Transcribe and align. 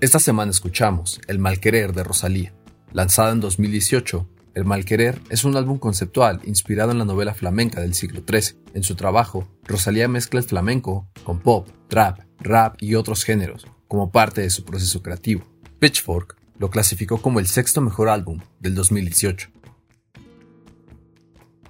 Esta 0.00 0.18
semana 0.18 0.50
escuchamos 0.50 1.20
El 1.28 1.38
Malquerer 1.38 1.92
de 1.92 2.02
Rosalía. 2.02 2.54
Lanzada 2.90 3.32
en 3.32 3.40
2018, 3.40 4.26
El 4.54 4.64
Malquerer 4.64 5.20
es 5.28 5.44
un 5.44 5.56
álbum 5.56 5.76
conceptual 5.76 6.40
inspirado 6.44 6.92
en 6.92 6.98
la 6.98 7.04
novela 7.04 7.34
flamenca 7.34 7.82
del 7.82 7.92
siglo 7.92 8.22
XIII. 8.26 8.58
En 8.72 8.82
su 8.82 8.94
trabajo, 8.94 9.46
Rosalía 9.64 10.08
mezcla 10.08 10.40
el 10.40 10.46
flamenco 10.46 11.06
con 11.22 11.40
pop, 11.40 11.68
trap, 11.88 12.20
rap 12.38 12.76
y 12.80 12.94
otros 12.94 13.24
géneros, 13.24 13.66
como 13.88 14.10
parte 14.10 14.40
de 14.40 14.48
su 14.48 14.64
proceso 14.64 15.02
creativo. 15.02 15.42
Pitchfork 15.80 16.38
lo 16.56 16.70
clasificó 16.70 17.20
como 17.20 17.38
el 17.38 17.46
sexto 17.46 17.82
mejor 17.82 18.08
álbum 18.08 18.40
del 18.58 18.74
2018. 18.74 19.50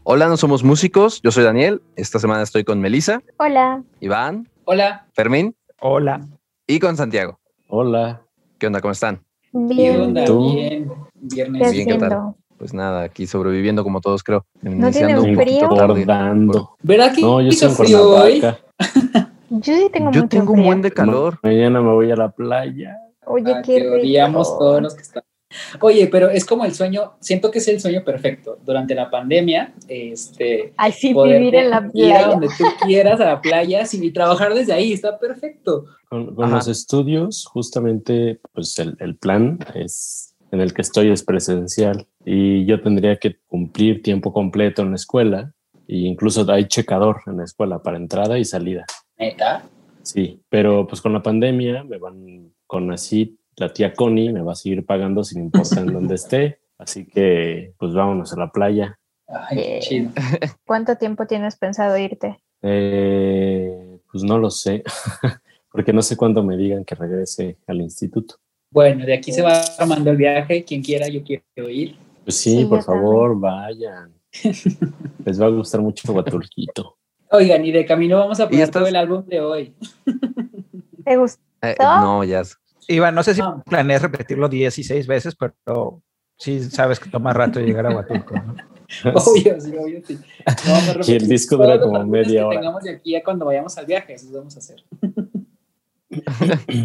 Hola, 0.04 0.28
no 0.28 0.36
somos 0.36 0.62
músicos. 0.62 1.20
Yo 1.22 1.32
soy 1.32 1.42
Daniel. 1.42 1.82
Esta 1.96 2.20
semana 2.20 2.42
estoy 2.42 2.62
con 2.62 2.80
Melissa. 2.80 3.22
Hola. 3.38 3.82
Iván. 3.98 4.48
Hola. 4.66 5.08
Fermín. 5.15 5.56
Hola. 5.80 6.20
Y 6.69 6.78
con 6.78 6.97
Santiago. 6.97 7.39
Hola. 7.73 8.23
¿Qué 8.59 8.66
onda? 8.66 8.80
¿Cómo 8.80 8.91
están? 8.91 9.23
Bien. 9.52 9.95
¿Qué 9.95 10.01
onda? 10.02 10.24
¿Tú? 10.24 10.55
Bien. 10.55 10.91
Viernes. 11.15 11.62
¿Qué 11.70 11.77
Bien, 11.77 11.88
¿qué 11.88 11.98
tal? 11.98 12.34
Pues 12.59 12.74
nada, 12.74 13.02
aquí 13.05 13.27
sobreviviendo 13.28 13.84
como 13.84 14.01
todos 14.01 14.24
creo. 14.24 14.45
¿No 14.61 14.73
Iniciando 14.73 15.23
tienen 15.23 15.30
un 15.30 15.37
poquito 15.37 15.69
frío? 15.69 15.77
tarde. 15.77 16.05
¿Verdad 16.83 17.14
que 17.14 17.20
No, 17.23 17.41
yo 17.41 17.48
hizo 17.48 17.69
estoy 17.69 17.87
en 17.87 17.92
frío 17.92 18.11
hoy? 18.11 18.41
Yo 19.52 19.75
sí 19.77 19.88
tengo 19.92 20.11
Yo 20.12 20.20
mucho 20.23 20.28
tengo 20.28 20.52
un 20.52 20.64
buen 20.64 20.80
de 20.83 20.92
calor. 20.92 21.38
Mañana 21.42 21.80
me 21.80 21.91
voy 21.92 22.11
a 22.11 22.16
la 22.16 22.30
playa. 22.30 22.97
Oye, 23.27 23.52
Ah, 23.52 23.62
qué 23.64 23.80
rico. 23.80 24.42
todos 24.59 24.80
los 24.83 24.95
que 24.95 25.02
están. 25.02 25.23
Oye, 25.80 26.06
pero 26.06 26.28
es 26.30 26.45
como 26.45 26.64
el 26.64 26.73
sueño, 26.73 27.14
siento 27.19 27.50
que 27.50 27.59
es 27.59 27.66
el 27.66 27.80
sueño 27.80 28.05
perfecto. 28.05 28.59
Durante 28.64 28.95
la 28.95 29.11
pandemia, 29.11 29.75
este, 29.89 30.73
Ay, 30.77 30.92
sí, 30.92 31.12
poder 31.12 31.41
vivir 31.41 31.56
en 31.56 31.70
la 31.70 31.78
ir 31.92 32.12
a 32.12 32.19
playa. 32.19 32.27
donde 32.28 32.48
tú 32.56 32.64
quieras, 32.87 33.20
a 33.20 33.25
la 33.25 33.41
playa, 33.41 33.84
sin 33.87 34.05
y 34.05 34.12
trabajar 34.12 34.55
desde 34.55 34.73
ahí, 34.73 34.92
está 34.92 35.19
perfecto. 35.19 35.87
Con, 36.10 36.34
con 36.34 36.50
los 36.50 36.69
estudios, 36.69 37.47
justamente, 37.47 38.41
pues 38.53 38.78
el, 38.78 38.97
el 39.00 39.16
plan 39.16 39.58
es 39.75 40.30
en 40.50 40.61
el 40.61 40.75
que 40.75 40.83
estoy 40.83 41.11
es 41.11 41.22
presencial 41.22 42.06
y 42.25 42.66
yo 42.66 42.80
tendría 42.83 43.16
que 43.16 43.39
cumplir 43.47 44.03
tiempo 44.03 44.33
completo 44.33 44.83
en 44.83 44.91
la 44.91 44.97
escuela 44.97 45.55
e 45.86 45.98
incluso 45.98 46.50
hay 46.50 46.66
checador 46.66 47.22
en 47.27 47.38
la 47.38 47.44
escuela 47.44 47.83
para 47.83 47.97
entrada 47.97 48.38
y 48.38 48.44
salida. 48.44 48.84
Neta. 49.19 49.64
Sí, 50.03 50.42
pero 50.48 50.86
pues 50.86 51.00
con 51.00 51.12
la 51.12 51.22
pandemia 51.22 51.84
me 51.84 51.98
van 51.98 52.53
con 52.66 52.92
así, 52.92 53.38
la 53.56 53.72
tía 53.72 53.92
Connie 53.92 54.33
me 54.33 54.42
va 54.42 54.53
a 54.53 54.56
seguir 54.56 54.84
pagando 54.84 55.25
sin 55.25 55.42
importar 55.42 55.84
en 55.84 55.86
dónde 55.92 56.14
esté. 56.14 56.61
Así 56.78 57.06
que 57.06 57.75
pues 57.78 57.92
vámonos 57.92 58.33
a 58.33 58.38
la 58.38 58.50
playa. 58.50 58.98
Ay, 59.28 59.81
chido. 59.81 60.11
¿Cuánto 60.66 60.97
tiempo 60.97 61.27
tienes 61.27 61.56
pensado 61.56 61.97
irte? 61.98 62.41
Eh, 62.62 63.98
pues 64.11 64.25
no 64.25 64.38
lo 64.38 64.50
sé, 64.50 64.83
porque 65.70 65.92
no 65.92 66.02
sé 66.02 66.16
cuándo 66.16 66.42
me 66.42 66.56
digan 66.56 66.84
que 66.84 66.94
regrese 66.94 67.56
al 67.66 67.80
instituto. 67.80 68.36
Bueno, 68.72 69.04
de 69.04 69.14
aquí 69.14 69.32
se 69.32 69.42
va 69.42 69.60
armando 69.78 70.10
el 70.10 70.16
viaje. 70.16 70.64
Quien 70.64 70.82
quiera, 70.82 71.08
yo 71.08 71.22
quiero 71.24 71.68
ir. 71.68 71.96
Pues 72.24 72.36
sí, 72.36 72.58
Sí, 72.58 72.64
por 72.66 72.82
favor, 72.82 73.38
vayan. 73.38 74.12
Les 75.24 75.41
va 75.41 75.46
a 75.46 75.50
gustar 75.50 75.80
mucho 75.80 76.12
Huatulquito. 76.12 76.96
Oigan, 77.32 77.64
y 77.64 77.72
de 77.72 77.84
camino 77.86 78.18
vamos 78.18 78.38
a 78.41 78.48
poner 78.48 78.64
estás- 78.64 78.80
todo 78.80 78.88
el 78.88 78.96
álbum 78.96 79.24
de 79.26 79.41
hoy. 79.41 79.74
¿Te 81.04 81.16
gusta? 81.16 81.41
Eh, 81.62 81.76
¿No? 81.78 82.00
no, 82.00 82.24
ya. 82.24 82.42
Iván, 82.88 83.14
no 83.14 83.22
sé 83.22 83.34
si 83.34 83.41
Ah. 83.41 83.62
planeas 83.66 84.02
repetirlo 84.02 84.48
16 84.48 85.06
veces, 85.06 85.36
pero 85.36 86.02
sí 86.36 86.60
sabes 86.62 86.98
que 86.98 87.08
toma 87.10 87.32
rato 87.32 87.60
llegar 87.60 87.86
a 87.86 87.94
Huatulco. 87.96 88.34
¿no? 88.34 88.54
Obvio, 89.14 89.60
sí, 89.60 89.72
obvio, 89.76 90.00
sí. 90.04 90.18
No 90.66 91.00
Y 91.06 91.12
el 91.16 91.28
disco 91.28 91.56
dura 91.56 91.80
como 91.80 92.04
media 92.04 92.41
que 92.41 92.44
hora. 92.44 92.58
tengamos 92.60 92.82
de 92.82 92.91
aquí 92.91 93.14
a 93.14 93.22
cuando 93.22 93.44
vayamos 93.46 93.76
al 93.78 93.86
viaje, 93.86 94.14
eso 94.14 94.26
vamos 94.32 94.56
a 94.56 94.58
hacer. 94.58 94.82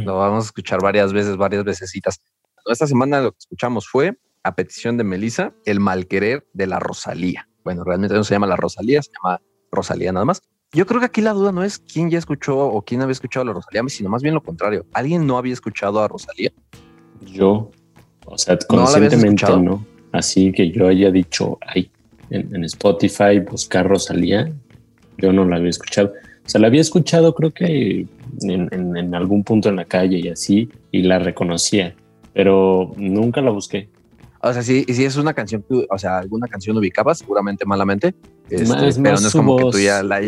Lo 0.05 0.17
vamos 0.17 0.45
a 0.45 0.47
escuchar 0.47 0.81
varias 0.81 1.13
veces, 1.13 1.37
varias 1.37 1.63
vecesitas. 1.63 2.21
Esta 2.65 2.87
semana 2.87 3.21
lo 3.21 3.31
que 3.31 3.39
escuchamos 3.39 3.87
fue, 3.87 4.17
a 4.43 4.55
petición 4.55 4.97
de 4.97 5.03
Melissa, 5.03 5.53
El 5.65 5.79
Malquerer 5.79 6.47
de 6.53 6.67
la 6.67 6.79
Rosalía. 6.79 7.47
Bueno, 7.63 7.83
realmente 7.83 8.15
no 8.15 8.23
se 8.23 8.35
llama 8.35 8.47
la 8.47 8.55
Rosalía, 8.55 9.01
se 9.01 9.11
llama 9.11 9.41
Rosalía 9.71 10.11
nada 10.11 10.25
más. 10.25 10.41
Yo 10.71 10.85
creo 10.85 10.99
que 10.99 11.07
aquí 11.07 11.21
la 11.21 11.33
duda 11.33 11.51
no 11.51 11.63
es 11.63 11.79
quién 11.79 12.09
ya 12.09 12.17
escuchó 12.17 12.57
o 12.57 12.81
quién 12.83 13.01
había 13.01 13.13
escuchado 13.13 13.43
a 13.43 13.45
la 13.47 13.53
Rosalía, 13.53 13.83
sino 13.87 14.09
más 14.09 14.21
bien 14.21 14.35
lo 14.35 14.43
contrario. 14.43 14.85
¿Alguien 14.93 15.25
no 15.25 15.37
había 15.37 15.53
escuchado 15.53 15.99
a 16.01 16.07
Rosalía? 16.07 16.51
Yo, 17.21 17.71
o 18.25 18.37
sea, 18.37 18.57
¿No 18.69 18.77
la 18.77 18.83
habías 18.83 19.13
conscientemente 19.13 19.45
no. 19.63 19.85
Así 20.11 20.51
que 20.51 20.71
yo 20.71 20.87
haya 20.87 21.11
dicho, 21.11 21.57
ay, 21.65 21.91
en, 22.29 22.55
en 22.55 22.63
Spotify 22.65 23.39
buscar 23.39 23.87
Rosalía, 23.87 24.51
yo 25.17 25.33
no 25.33 25.45
la 25.45 25.57
había 25.57 25.69
escuchado. 25.69 26.13
O 26.45 26.49
sea, 26.49 26.61
la 26.61 26.67
había 26.67 26.81
escuchado 26.81 27.33
creo 27.33 27.51
que 27.53 28.05
en, 28.41 28.67
en- 28.71 28.95
en 28.97 29.15
algún 29.15 29.43
punto 29.43 29.69
en 29.69 29.77
la 29.77 29.85
calle 29.85 30.19
y 30.19 30.27
así, 30.29 30.69
y 30.91 31.01
la 31.01 31.19
reconocía, 31.19 31.95
pero 32.33 32.91
nunca 32.97 33.41
la 33.41 33.51
busqué. 33.51 33.89
O 34.41 34.53
sea, 34.53 34.61
si, 34.61 34.83
si 34.83 35.03
es 35.05 35.15
una 35.17 35.33
canción, 35.33 35.63
que- 35.67 35.87
o 35.89 35.97
sea, 35.97 36.19
alguna 36.19 36.47
canción 36.47 36.77
ubicabas, 36.77 37.17
seguramente 37.19 37.65
malamente, 37.65 38.13
este, 38.49 38.67
Más- 38.67 38.83
es 38.83 38.95
pero 38.99 39.11
más 39.13 39.21
no 39.23 39.27
es 39.29 39.33
como 39.33 39.57
que 39.57 39.63
voz. 39.63 39.75
tú 39.75 39.81
ya 39.81 40.03
la... 40.03 40.21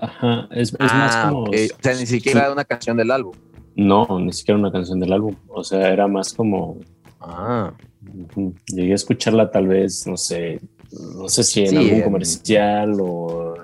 Ajá, 0.00 0.48
es, 0.50 0.72
es 0.72 0.80
más 0.80 1.14
Ah, 1.14 1.26
como... 1.30 1.42
ok. 1.44 1.54
O 1.78 1.82
sea, 1.82 1.94
ni 1.94 2.06
siquiera 2.06 2.40
era 2.40 2.52
una 2.52 2.64
canción 2.64 2.96
del 2.96 3.10
álbum. 3.12 3.32
No, 3.76 4.06
ni 4.20 4.32
siquiera 4.32 4.58
una 4.58 4.72
canción 4.72 4.98
del 4.98 5.12
álbum. 5.12 5.36
O 5.48 5.62
sea, 5.62 5.92
era 5.92 6.08
más 6.08 6.32
como... 6.32 6.78
Ah. 7.20 7.72
Llegué 8.66 8.92
a 8.92 8.96
escucharla 8.96 9.50
tal 9.50 9.68
vez, 9.68 10.06
no 10.06 10.16
sé, 10.16 10.60
no 11.16 11.28
sé 11.28 11.42
si 11.44 11.60
en 11.60 11.68
Sí, 11.68 11.76
algún 11.76 11.94
en- 11.94 12.02
comercial 12.02 12.96
o 13.00 13.54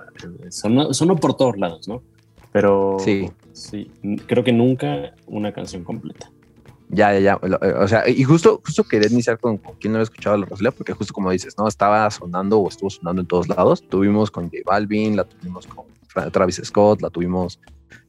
sonó, 0.50 0.92
sonó 0.94 1.16
por 1.16 1.36
todos 1.36 1.56
lados, 1.58 1.88
¿no? 1.88 2.02
Pero 2.52 2.96
Sí. 3.00 3.30
sí, 3.52 3.90
creo 4.26 4.42
que 4.44 4.52
nunca 4.52 5.14
una 5.26 5.52
canción 5.52 5.84
completa. 5.84 6.30
Ya, 6.88 7.12
ya, 7.16 7.20
ya. 7.20 7.40
Eh, 7.62 7.74
O 7.80 7.86
sea, 7.86 8.08
y 8.08 8.24
justo, 8.24 8.60
justo 8.64 8.82
quería 8.82 9.08
iniciar 9.08 9.38
con, 9.38 9.58
con 9.58 9.76
quien 9.76 9.92
no 9.92 9.98
había 9.98 10.04
escuchado 10.04 10.36
la 10.36 10.46
Rosalía, 10.46 10.72
porque 10.72 10.92
justo 10.92 11.14
como 11.14 11.30
dices, 11.30 11.54
¿no? 11.56 11.68
Estaba 11.68 12.10
sonando 12.10 12.58
o 12.58 12.68
estuvo 12.68 12.90
sonando 12.90 13.22
en 13.22 13.28
todos 13.28 13.48
lados. 13.48 13.82
Tuvimos 13.88 14.30
con 14.32 14.46
J 14.46 14.56
Balvin, 14.66 15.14
la 15.16 15.22
tuvimos 15.24 15.68
con 15.68 15.84
Travis 16.32 16.60
Scott, 16.64 17.00
la 17.02 17.10
tuvimos 17.10 17.60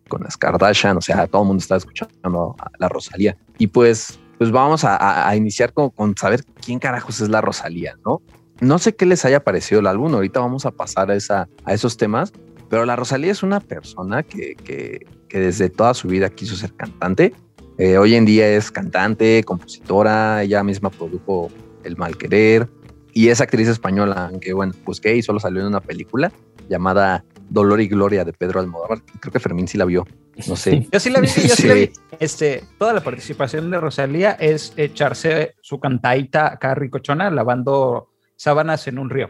con 0.08 0.24
las 0.24 0.36
Kardashian, 0.36 0.98
o 0.98 1.02
sea, 1.02 1.28
todo 1.28 1.44
el 1.44 1.48
mundo 1.50 1.62
estaba 1.62 1.78
escuchando 1.78 2.56
a 2.60 2.72
la 2.80 2.90
Rosalía. 2.90 3.38
Y 3.60 3.68
pues, 3.68 4.20
pues 4.40 4.50
vamos 4.52 4.84
a, 4.84 4.96
a- 4.98 5.30
a 5.30 5.36
iniciar 5.36 5.72
con, 5.74 5.92
con 5.92 6.18
saber 6.18 6.44
quién 6.66 6.80
carajos 6.80 7.22
es 7.22 7.30
la 7.30 7.40
Rosalía, 7.42 7.96
¿no? 8.04 8.22
No 8.62 8.78
sé 8.78 8.96
qué 8.96 9.08
les 9.08 9.26
haya 9.26 9.44
parecido 9.44 9.82
el 9.82 9.88
álbum, 9.88 10.14
ahorita 10.14 10.40
vamos 10.40 10.68
a 10.68 10.72
pasar 10.72 11.10
a, 11.10 11.16
esa, 11.16 11.50
a 11.66 11.74
esos 11.74 11.98
temas, 11.98 12.32
pero 12.70 12.86
la 12.86 12.96
Rosalía 12.96 13.32
es 13.32 13.42
una 13.42 13.60
persona 13.60 14.22
que, 14.22 14.56
que, 14.56 15.08
que 15.28 15.40
desde 15.40 15.70
toda 15.70 15.96
su 15.96 16.08
vida 16.08 16.30
quiso 16.30 16.56
ser 16.56 16.72
cantante. 16.74 17.34
Eh, 17.80 17.98
hoy 17.98 18.14
en 18.14 18.26
día 18.26 18.48
es 18.48 18.70
cantante, 18.70 19.44
compositora, 19.44 20.44
ella 20.44 20.64
misma 20.64 20.92
produjo 20.92 21.50
El 21.84 21.98
Mal 21.98 22.16
Querer 22.16 22.70
y 23.14 23.30
es 23.30 23.42
actriz 23.42 23.68
española, 23.68 24.28
aunque 24.30 24.54
bueno, 24.54 24.74
busqué 24.86 25.16
y 25.16 25.24
solo 25.24 25.40
salió 25.40 25.62
en 25.62 25.68
una 25.68 25.82
película 25.82 26.32
llamada 26.70 27.26
Dolor 27.50 27.82
y 27.82 27.88
Gloria 27.88 28.24
de 28.24 28.32
Pedro 28.32 28.60
Almodóvar. 28.60 29.02
Creo 29.20 29.34
que 29.34 29.40
Fermín 29.40 29.68
sí 29.68 29.80
la 29.80 29.86
vio, 29.86 30.06
no 30.48 30.56
sé. 30.56 30.88
Yo 30.92 31.00
sí 31.00 31.10
la 31.10 31.20
vi, 31.20 31.28
yo 31.28 31.56
sí 31.56 31.68
la 31.68 31.74
vi. 31.74 31.92
Este, 32.20 32.64
toda 32.78 32.94
la 32.94 33.02
participación 33.02 33.72
de 33.72 33.80
Rosalía 33.80 34.34
es 34.34 34.74
echarse 34.78 35.56
su 35.62 35.80
cantaita 35.80 36.54
acá 36.54 36.76
ricochona 36.76 37.32
lavando 37.32 38.11
sábanas 38.42 38.88
en 38.88 38.98
un 38.98 39.10
río. 39.10 39.30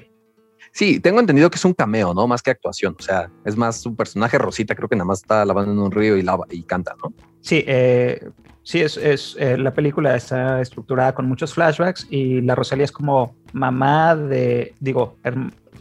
Sí, 0.71 1.01
tengo 1.01 1.19
entendido 1.19 1.49
que 1.49 1.57
es 1.57 1.65
un 1.65 1.73
cameo, 1.73 2.13
¿no? 2.13 2.27
Más 2.27 2.41
que 2.41 2.51
actuación, 2.51 2.95
o 2.97 3.01
sea, 3.01 3.29
es 3.43 3.57
más 3.57 3.85
un 3.85 3.95
personaje 3.97 4.37
Rosita, 4.37 4.73
creo 4.73 4.87
que 4.87 4.95
nada 4.95 5.05
más 5.05 5.19
está 5.19 5.43
lavando 5.43 5.73
en 5.73 5.79
un 5.79 5.91
río 5.91 6.15
y 6.15 6.21
lava 6.21 6.45
y 6.49 6.63
canta, 6.63 6.95
¿no? 7.03 7.13
Sí, 7.41 7.61
eh, 7.67 8.29
sí, 8.63 8.79
es, 8.79 8.95
es 8.95 9.35
eh, 9.37 9.57
la 9.57 9.73
película 9.73 10.15
está 10.15 10.61
estructurada 10.61 11.13
con 11.13 11.27
muchos 11.27 11.53
flashbacks 11.53 12.07
y 12.09 12.39
la 12.39 12.55
Rosalía 12.55 12.85
es 12.85 12.91
como 12.93 13.35
mamá 13.51 14.15
de, 14.15 14.73
digo, 14.79 15.17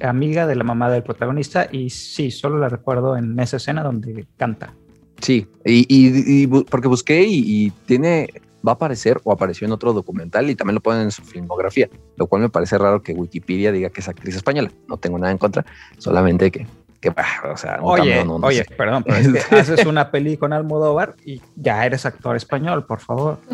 amiga 0.01 0.49
de 0.49 0.57
la 0.57 0.65
mamá 0.65 0.91
del 0.91 1.05
protagonista 1.05 1.69
y 1.71 1.89
sí, 1.91 2.33
solo 2.33 2.59
la 2.59 2.69
recuerdo 2.69 3.17
en 3.17 3.39
esa 3.39 3.59
escena 3.59 3.85
donde 3.85 4.27
canta. 4.37 4.75
Sí, 5.21 5.47
y, 5.65 5.87
y- 5.89 6.47
porque 6.65 6.89
busqué 6.89 7.23
y, 7.23 7.67
y 7.67 7.71
tiene, 7.87 8.29
va 8.67 8.73
a 8.73 8.75
aparecer 8.75 9.21
o 9.25 9.33
apareció 9.33 9.67
en 9.67 9.73
otro 9.73 9.93
documental 9.93 10.49
y 10.51 10.55
también 10.55 10.75
lo 10.75 10.81
ponen 10.81 11.03
en 11.03 11.11
su 11.11 11.23
filmografía, 11.23 11.89
lo 12.17 12.27
cual 12.27 12.43
me 12.43 12.49
parece 12.49 12.77
raro 12.79 13.03
que 13.03 13.13
Wikipedia 13.13 13.73
diga 13.73 13.91
que 13.91 14.01
es 14.01 14.09
actriz 14.09 14.37
española. 14.37 14.71
No 14.89 14.97
tengo 14.99 15.19
nada 15.19 15.33
en 15.33 15.39
contra, 15.39 15.65
solamente 15.99 16.51
que, 16.51 16.67
que 17.01 17.11
bah, 17.11 17.25
o 17.53 17.57
sea, 17.57 17.79
un 17.81 17.89
Oye, 17.93 18.11
cameo, 18.17 18.25
no- 18.27 18.39
no 18.39 18.47
oye, 18.47 18.65
sé. 18.65 18.75
perdón, 18.75 19.03
pero 19.05 19.17
es 19.39 19.47
que 19.47 19.57
haces 19.57 19.87
una 19.87 20.11
peli 20.11 20.37
con 20.37 20.53
Almodóvar 20.53 21.17
y 21.25 21.41
ya 21.57 21.85
eres 21.87 22.05
actor 22.07 22.37
español, 22.37 22.85
por 22.87 23.01
favor. 23.01 23.39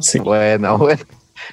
Sí. 0.00 0.20
Bueno, 0.20 0.78
bueno. 0.78 1.02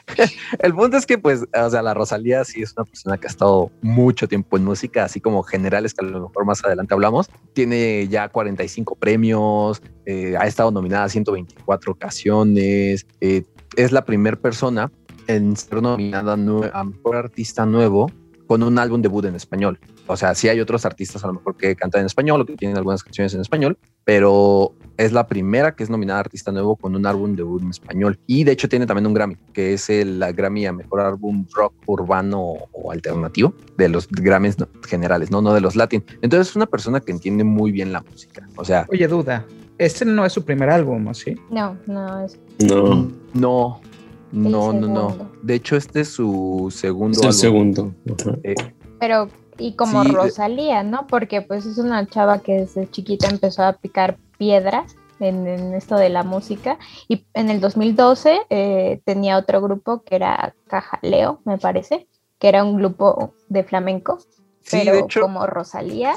El 0.59 0.73
punto 0.73 0.97
es 0.97 1.05
que, 1.05 1.17
pues, 1.17 1.43
o 1.43 1.69
sea, 1.69 1.81
la 1.81 1.93
Rosalía 1.93 2.43
sí 2.43 2.61
es 2.61 2.73
una 2.77 2.85
persona 2.85 3.17
que 3.17 3.27
ha 3.27 3.29
estado 3.29 3.71
mucho 3.81 4.27
tiempo 4.27 4.57
en 4.57 4.65
música, 4.65 5.05
así 5.05 5.19
como 5.19 5.43
generales, 5.43 5.93
que 5.93 6.05
a 6.05 6.09
lo 6.09 6.27
mejor 6.27 6.45
más 6.45 6.63
adelante 6.63 6.93
hablamos. 6.93 7.29
Tiene 7.53 8.07
ya 8.07 8.29
45 8.29 8.95
premios, 8.95 9.81
eh, 10.05 10.35
ha 10.37 10.47
estado 10.47 10.71
nominada 10.71 11.05
a 11.05 11.09
124 11.09 11.91
ocasiones. 11.91 13.05
eh, 13.19 13.43
es 13.77 13.91
la 13.91 14.03
primera 14.03 14.35
persona 14.35 14.91
en 15.27 15.55
ser 15.55 15.81
nominada 15.81 16.33
a 16.33 16.83
mejor 16.83 17.15
artista 17.15 17.65
nuevo 17.65 18.11
con 18.51 18.63
un 18.63 18.77
álbum 18.79 19.01
debut 19.01 19.23
en 19.23 19.35
español. 19.35 19.79
O 20.07 20.17
sea, 20.17 20.35
sí 20.35 20.49
hay 20.49 20.59
otros 20.59 20.85
artistas 20.85 21.23
a 21.23 21.27
lo 21.27 21.35
mejor 21.35 21.55
que 21.55 21.73
cantan 21.73 22.01
en 22.01 22.07
español 22.07 22.41
o 22.41 22.45
que 22.45 22.57
tienen 22.57 22.75
algunas 22.75 23.01
canciones 23.01 23.33
en 23.33 23.39
español, 23.39 23.77
pero 24.03 24.75
es 24.97 25.13
la 25.13 25.25
primera 25.25 25.73
que 25.73 25.83
es 25.83 25.89
nominada 25.89 26.17
a 26.17 26.23
Artista 26.23 26.51
Nuevo 26.51 26.75
con 26.75 26.93
un 26.93 27.05
álbum 27.05 27.37
debut 27.37 27.61
en 27.61 27.69
español. 27.69 28.19
Y 28.27 28.43
de 28.43 28.51
hecho 28.51 28.67
tiene 28.67 28.85
también 28.85 29.07
un 29.07 29.13
Grammy, 29.13 29.37
que 29.53 29.71
es 29.71 29.89
el 29.89 30.19
la 30.19 30.33
Grammy 30.33 30.65
a 30.65 30.73
Mejor 30.73 30.99
Álbum 30.99 31.45
Rock 31.53 31.75
Urbano 31.85 32.41
o 32.73 32.91
Alternativo 32.91 33.53
de 33.77 33.87
los 33.87 34.09
Grammys 34.09 34.57
generales, 34.85 35.31
no, 35.31 35.41
no 35.41 35.53
de 35.53 35.61
los 35.61 35.77
Latin. 35.77 36.03
Entonces 36.21 36.49
es 36.49 36.55
una 36.57 36.65
persona 36.65 36.99
que 36.99 37.13
entiende 37.13 37.45
muy 37.45 37.71
bien 37.71 37.93
la 37.93 38.01
música. 38.01 38.49
O 38.57 38.65
sea, 38.65 38.85
Oye, 38.89 39.07
duda. 39.07 39.45
Este 39.77 40.03
no 40.03 40.25
es 40.25 40.33
su 40.33 40.43
primer 40.43 40.69
álbum, 40.69 41.07
¿o 41.07 41.13
sí? 41.13 41.35
No, 41.49 41.77
no, 41.87 42.25
es 42.25 42.37
No, 42.59 43.09
no, 43.33 43.81
no, 44.31 44.73
no, 44.73 44.87
no. 44.87 45.31
De 45.41 45.55
hecho 45.55 45.75
este 45.75 46.01
es 46.01 46.09
su 46.09 46.67
segundo 46.75 47.27
es 47.29 47.41
el 47.43 47.49
álbum. 47.49 47.73
segundo. 47.75 47.95
Eh, 48.43 48.55
Pero, 48.99 49.29
y 49.57 49.75
como 49.75 50.01
Sí, 50.03 50.09
de- 50.09 50.13
Rosalía, 50.15 50.83
¿no? 50.83 51.07
Porque 51.07 51.41
pues 51.41 51.65
es 51.65 51.77
una 51.77 52.05
chava 52.07 52.39
que 52.39 52.53
desde 52.61 52.89
chiquita 52.89 53.27
empezó 53.29 53.63
a 53.63 53.73
picar 53.73 54.17
piedras 54.37 54.95
en, 55.19 55.45
en 55.47 55.73
esto 55.73 55.97
de 55.97 56.09
la 56.09 56.23
música. 56.23 56.79
Y 57.07 57.25
en 57.33 57.49
el 57.49 57.59
2012 57.59 58.41
eh, 58.49 59.01
tenía 59.05 59.37
otro 59.37 59.61
grupo 59.61 60.01
que 60.03 60.15
era 60.15 60.55
Cajaleo, 60.67 61.41
me 61.45 61.57
parece, 61.57 62.07
que 62.39 62.47
era 62.49 62.63
un 62.63 62.77
grupo 62.77 63.33
de 63.49 63.63
flamenco. 63.63 64.17
sí, 64.61 64.77
Pero 64.79 64.93
de 64.93 64.99
hecho, 65.01 65.21
como 65.21 65.45
Rosalía, 65.45 66.13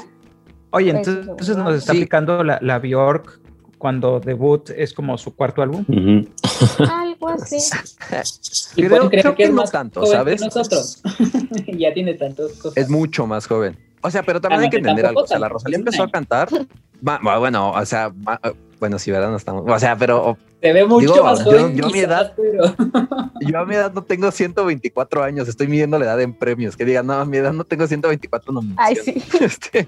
Oye, 0.71 0.91
Pues, 0.91 1.07
entonces, 1.07 1.29
entonces 1.29 1.57
nos 1.57 1.71
sí. 1.73 1.77
está 1.79 1.91
aplicando 1.93 2.43
la, 2.43 2.59
la 2.61 2.79
Bjork 2.79 3.39
cuando 3.85 4.19
debut 4.19 4.71
es 4.71 4.93
como 4.95 5.15
su 5.15 5.35
cuarto 5.35 5.61
álbum. 5.61 5.85
Algo 6.89 7.29
así. 7.29 7.57
Y 8.75 8.81
Creo- 8.87 9.07
que, 9.11 9.21
que 9.35 9.43
es 9.43 9.49
no 9.51 9.57
más 9.57 9.71
tanto, 9.71 9.99
joven 10.01 10.11
¿sabes? 10.17 10.39
que 10.41 10.45
nosotros. 10.45 11.03
ya 11.77 11.93
tiene 11.93 12.15
tantas 12.15 12.53
cosas. 12.53 12.77
es 12.77 12.89
mucho 12.89 13.27
más 13.27 13.45
joven. 13.45 13.77
O 14.01 14.09
sea, 14.09 14.23
pero 14.23 14.41
también 14.41 14.61
Ah, 14.61 14.63
hay 14.63 14.69
que 14.71 14.77
entender 14.77 15.05
algo. 15.05 15.21
O 15.21 15.27
sea, 15.27 15.37
la 15.37 15.49
Rosalía 15.49 15.77
empezó 15.77 16.01
a 16.01 16.09
cantar. 16.09 16.49
bueno, 16.99 17.73
o 17.73 17.85
sea, 17.85 18.11
bueno, 18.79 18.97
sí, 18.97 19.11
¿verdad? 19.11 19.29
No 19.29 19.37
estamos. 19.37 19.63
O 19.67 19.77
sea, 19.79 19.95
pero 19.95 20.35
Se 20.63 20.73
ve 20.73 20.83
mucho 20.83 21.13
Digo, 21.13 21.23
más 21.23 21.37
yo- 21.45 21.45
joven. 21.45 21.75
yo 21.75 21.85
a 21.85 21.89
mi 21.91 21.99
edad- 21.99 22.33
pero- 22.35 22.75
yo 23.41 23.59
a 23.59 23.65
mi 23.67 23.75
edad 23.75 23.93
no 23.93 24.01
tengo 24.01 24.31
124 24.31 25.21
años. 25.23 25.47
Estoy 25.47 25.67
midiendo 25.67 25.99
la 25.99 26.05
edad 26.05 26.19
en 26.21 26.33
premios. 26.33 26.75
Que 26.75 26.85
digan, 26.85 27.05
no, 27.05 27.13
a 27.13 27.25
mi 27.25 27.37
edad 27.37 27.53
no 27.53 27.65
tengo 27.65 27.85
124 27.85 28.51
Ay, 28.77 28.95
nominaciones. 28.95 29.03
sí. 29.03 29.37
Este, 29.43 29.87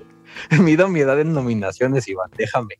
mido 0.61 0.87
mi 0.87 0.99
edad 0.99 1.19
en 1.19 1.33
nominaciones, 1.33 2.07
Iván, 2.07 2.29
déjame. 2.37 2.75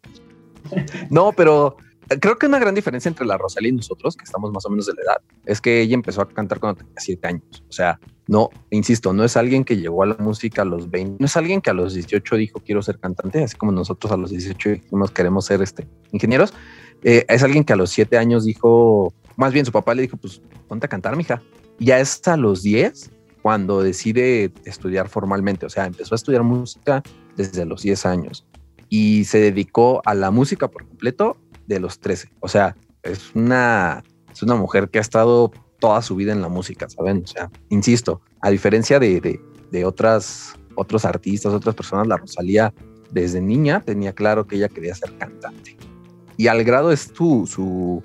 No, 1.10 1.32
pero 1.32 1.78
creo 2.20 2.38
que 2.38 2.46
una 2.46 2.60
gran 2.60 2.76
diferencia 2.76 3.10
entre 3.10 3.26
la 3.26 3.38
Rosalía 3.38 3.70
y 3.70 3.76
nosotros, 3.76 4.16
que 4.16 4.24
estamos 4.24 4.52
más 4.52 4.66
o 4.66 4.70
menos 4.70 4.86
de 4.86 4.94
la 4.94 5.02
edad, 5.02 5.22
es 5.46 5.60
que 5.62 5.82
ella 5.82 5.96
empezó 5.96 6.22
a 6.22 6.30
cantar 6.30 6.60
cuando 6.60 6.80
tenía 6.80 6.94
7 6.98 7.28
años. 7.28 7.64
O 7.68 7.72
sea, 7.72 8.00
no, 8.28 8.50
insisto, 8.70 9.14
no 9.14 9.24
es 9.24 9.38
alguien 9.38 9.64
que 9.64 9.78
llegó 9.78 10.04
a 10.04 10.08
la 10.08 10.18
música 10.20 10.62
a 10.62 10.66
los 10.66 10.90
20, 10.90 11.18
no 11.20 11.26
es 11.26 11.38
alguien 11.38 11.62
que 11.62 11.70
a 11.70 11.74
los 11.74 11.94
18 11.94 12.36
dijo 12.36 12.62
quiero 12.66 12.82
ser 12.82 13.00
cantante, 13.00 13.44
así 13.44 13.56
como 13.56 13.72
nosotros 13.72 14.12
a 14.12 14.18
los 14.18 14.32
18 14.32 14.70
dijimos 14.70 15.12
queremos 15.12 15.46
ser 15.46 15.62
este, 15.62 15.88
ingenieros. 16.12 16.54
Eh, 17.04 17.26
es 17.28 17.44
alguien 17.44 17.64
que 17.64 17.74
a 17.74 17.76
los 17.76 17.90
7 17.92 18.18
años 18.18 18.46
dijo, 18.46 19.14
más 19.36 19.54
bien 19.54 19.66
su 19.66 19.72
papá 19.72 19.94
le 19.94 20.04
dijo, 20.04 20.18
pues 20.18 20.42
ponte 20.68 20.86
a 20.86 20.90
cantar, 20.90 21.16
mija. 21.16 21.42
Ya 21.80 22.00
es 22.00 22.28
a 22.28 22.38
los 22.38 22.64
10 22.64 23.12
cuando 23.42 23.84
decide 23.84 24.52
estudiar 24.66 25.10
formalmente. 25.10 25.66
O 25.66 25.70
sea, 25.70 25.86
empezó 25.86 26.16
a 26.16 26.18
estudiar 26.18 26.44
música 26.44 27.04
desde 27.36 27.66
los 27.66 27.84
10 27.84 28.06
años 28.08 28.48
y 28.90 29.26
se 29.26 29.40
dedicó 29.40 30.02
a 30.06 30.14
la 30.14 30.32
música 30.32 30.68
por 30.70 30.88
completo 30.88 31.38
de 31.68 31.80
los 31.80 32.00
13. 32.00 32.30
O 32.40 32.48
sea, 32.48 32.76
es 33.04 33.36
una, 33.36 34.04
es 34.32 34.42
una 34.44 34.56
mujer 34.56 34.90
que 34.90 35.00
ha 35.00 35.02
estado 35.02 35.52
toda 35.80 36.02
su 36.02 36.16
vida 36.16 36.32
en 36.32 36.42
la 36.42 36.50
música, 36.50 36.90
¿saben? 36.90 37.24
O 37.24 37.28
sea, 37.28 37.50
insisto, 37.70 38.22
a 38.42 38.50
diferencia 38.50 39.00
de, 39.00 39.40
de, 39.72 39.86
otras, 39.86 40.56
otros 40.76 41.06
artistas, 41.06 41.54
otras 41.54 41.76
personas, 41.76 42.08
la 42.08 42.18
Rosalía 42.18 42.74
desde 43.12 43.42
niña 43.42 43.82
tenía 43.82 44.14
claro 44.14 44.48
que 44.48 44.56
ella 44.56 44.70
quería 44.70 44.96
ser 44.96 45.18
cantante. 45.18 45.78
Y 46.36 46.48
al 46.48 46.64
grado 46.64 46.92
es 46.92 47.12
tu, 47.12 47.48
su, 47.48 48.02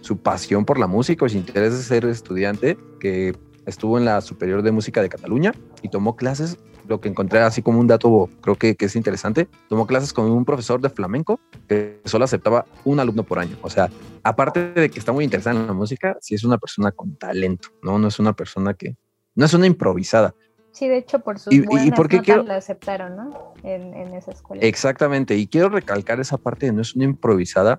su 0.00 0.18
pasión 0.18 0.64
por 0.64 0.78
la 0.78 0.86
música 0.86 1.24
o 1.24 1.28
su 1.28 1.36
interés 1.36 1.76
de 1.76 1.82
ser 1.82 2.04
estudiante, 2.06 2.78
que 3.00 3.36
estuvo 3.66 3.98
en 3.98 4.04
la 4.04 4.20
Superior 4.20 4.62
de 4.62 4.72
Música 4.72 5.02
de 5.02 5.08
Cataluña 5.08 5.52
y 5.82 5.88
tomó 5.88 6.16
clases, 6.16 6.58
lo 6.88 7.00
que 7.00 7.08
encontré 7.08 7.40
así 7.40 7.62
como 7.62 7.80
un 7.80 7.86
dato 7.86 8.28
creo 8.40 8.56
que, 8.56 8.76
que 8.76 8.86
es 8.86 8.96
interesante, 8.96 9.48
tomó 9.68 9.86
clases 9.86 10.12
con 10.12 10.30
un 10.30 10.44
profesor 10.44 10.80
de 10.80 10.90
flamenco 10.90 11.40
que 11.68 12.00
solo 12.04 12.24
aceptaba 12.24 12.64
un 12.84 13.00
alumno 13.00 13.22
por 13.22 13.38
año. 13.38 13.56
O 13.62 13.70
sea, 13.70 13.90
aparte 14.22 14.72
de 14.72 14.90
que 14.90 14.98
está 14.98 15.12
muy 15.12 15.24
interesada 15.24 15.58
en 15.58 15.66
la 15.66 15.72
música, 15.72 16.16
sí 16.20 16.34
es 16.34 16.44
una 16.44 16.58
persona 16.58 16.92
con 16.92 17.16
talento, 17.16 17.68
¿no? 17.82 17.98
No 17.98 18.08
es 18.08 18.18
una 18.18 18.32
persona 18.34 18.74
que, 18.74 18.96
no 19.34 19.44
es 19.46 19.54
una 19.54 19.66
improvisada. 19.66 20.34
Sí, 20.72 20.88
de 20.88 20.98
hecho, 20.98 21.20
por 21.20 21.38
sus 21.38 21.54
¿Y- 21.54 21.58
y 21.58 21.62
buenas 21.66 21.96
por 21.96 22.08
qué 22.08 22.16
notas 22.16 22.24
quiero- 22.26 22.42
la 22.44 22.56
aceptaron, 22.56 23.16
¿no? 23.16 23.54
En, 23.62 23.94
en 23.94 24.14
esa 24.14 24.30
escuela. 24.32 24.62
Exactamente, 24.62 25.36
y 25.36 25.46
quiero 25.46 25.70
recalcar 25.70 26.20
esa 26.20 26.36
parte 26.36 26.66
de 26.66 26.72
no 26.72 26.82
es 26.82 26.94
una 26.94 27.04
improvisada, 27.04 27.78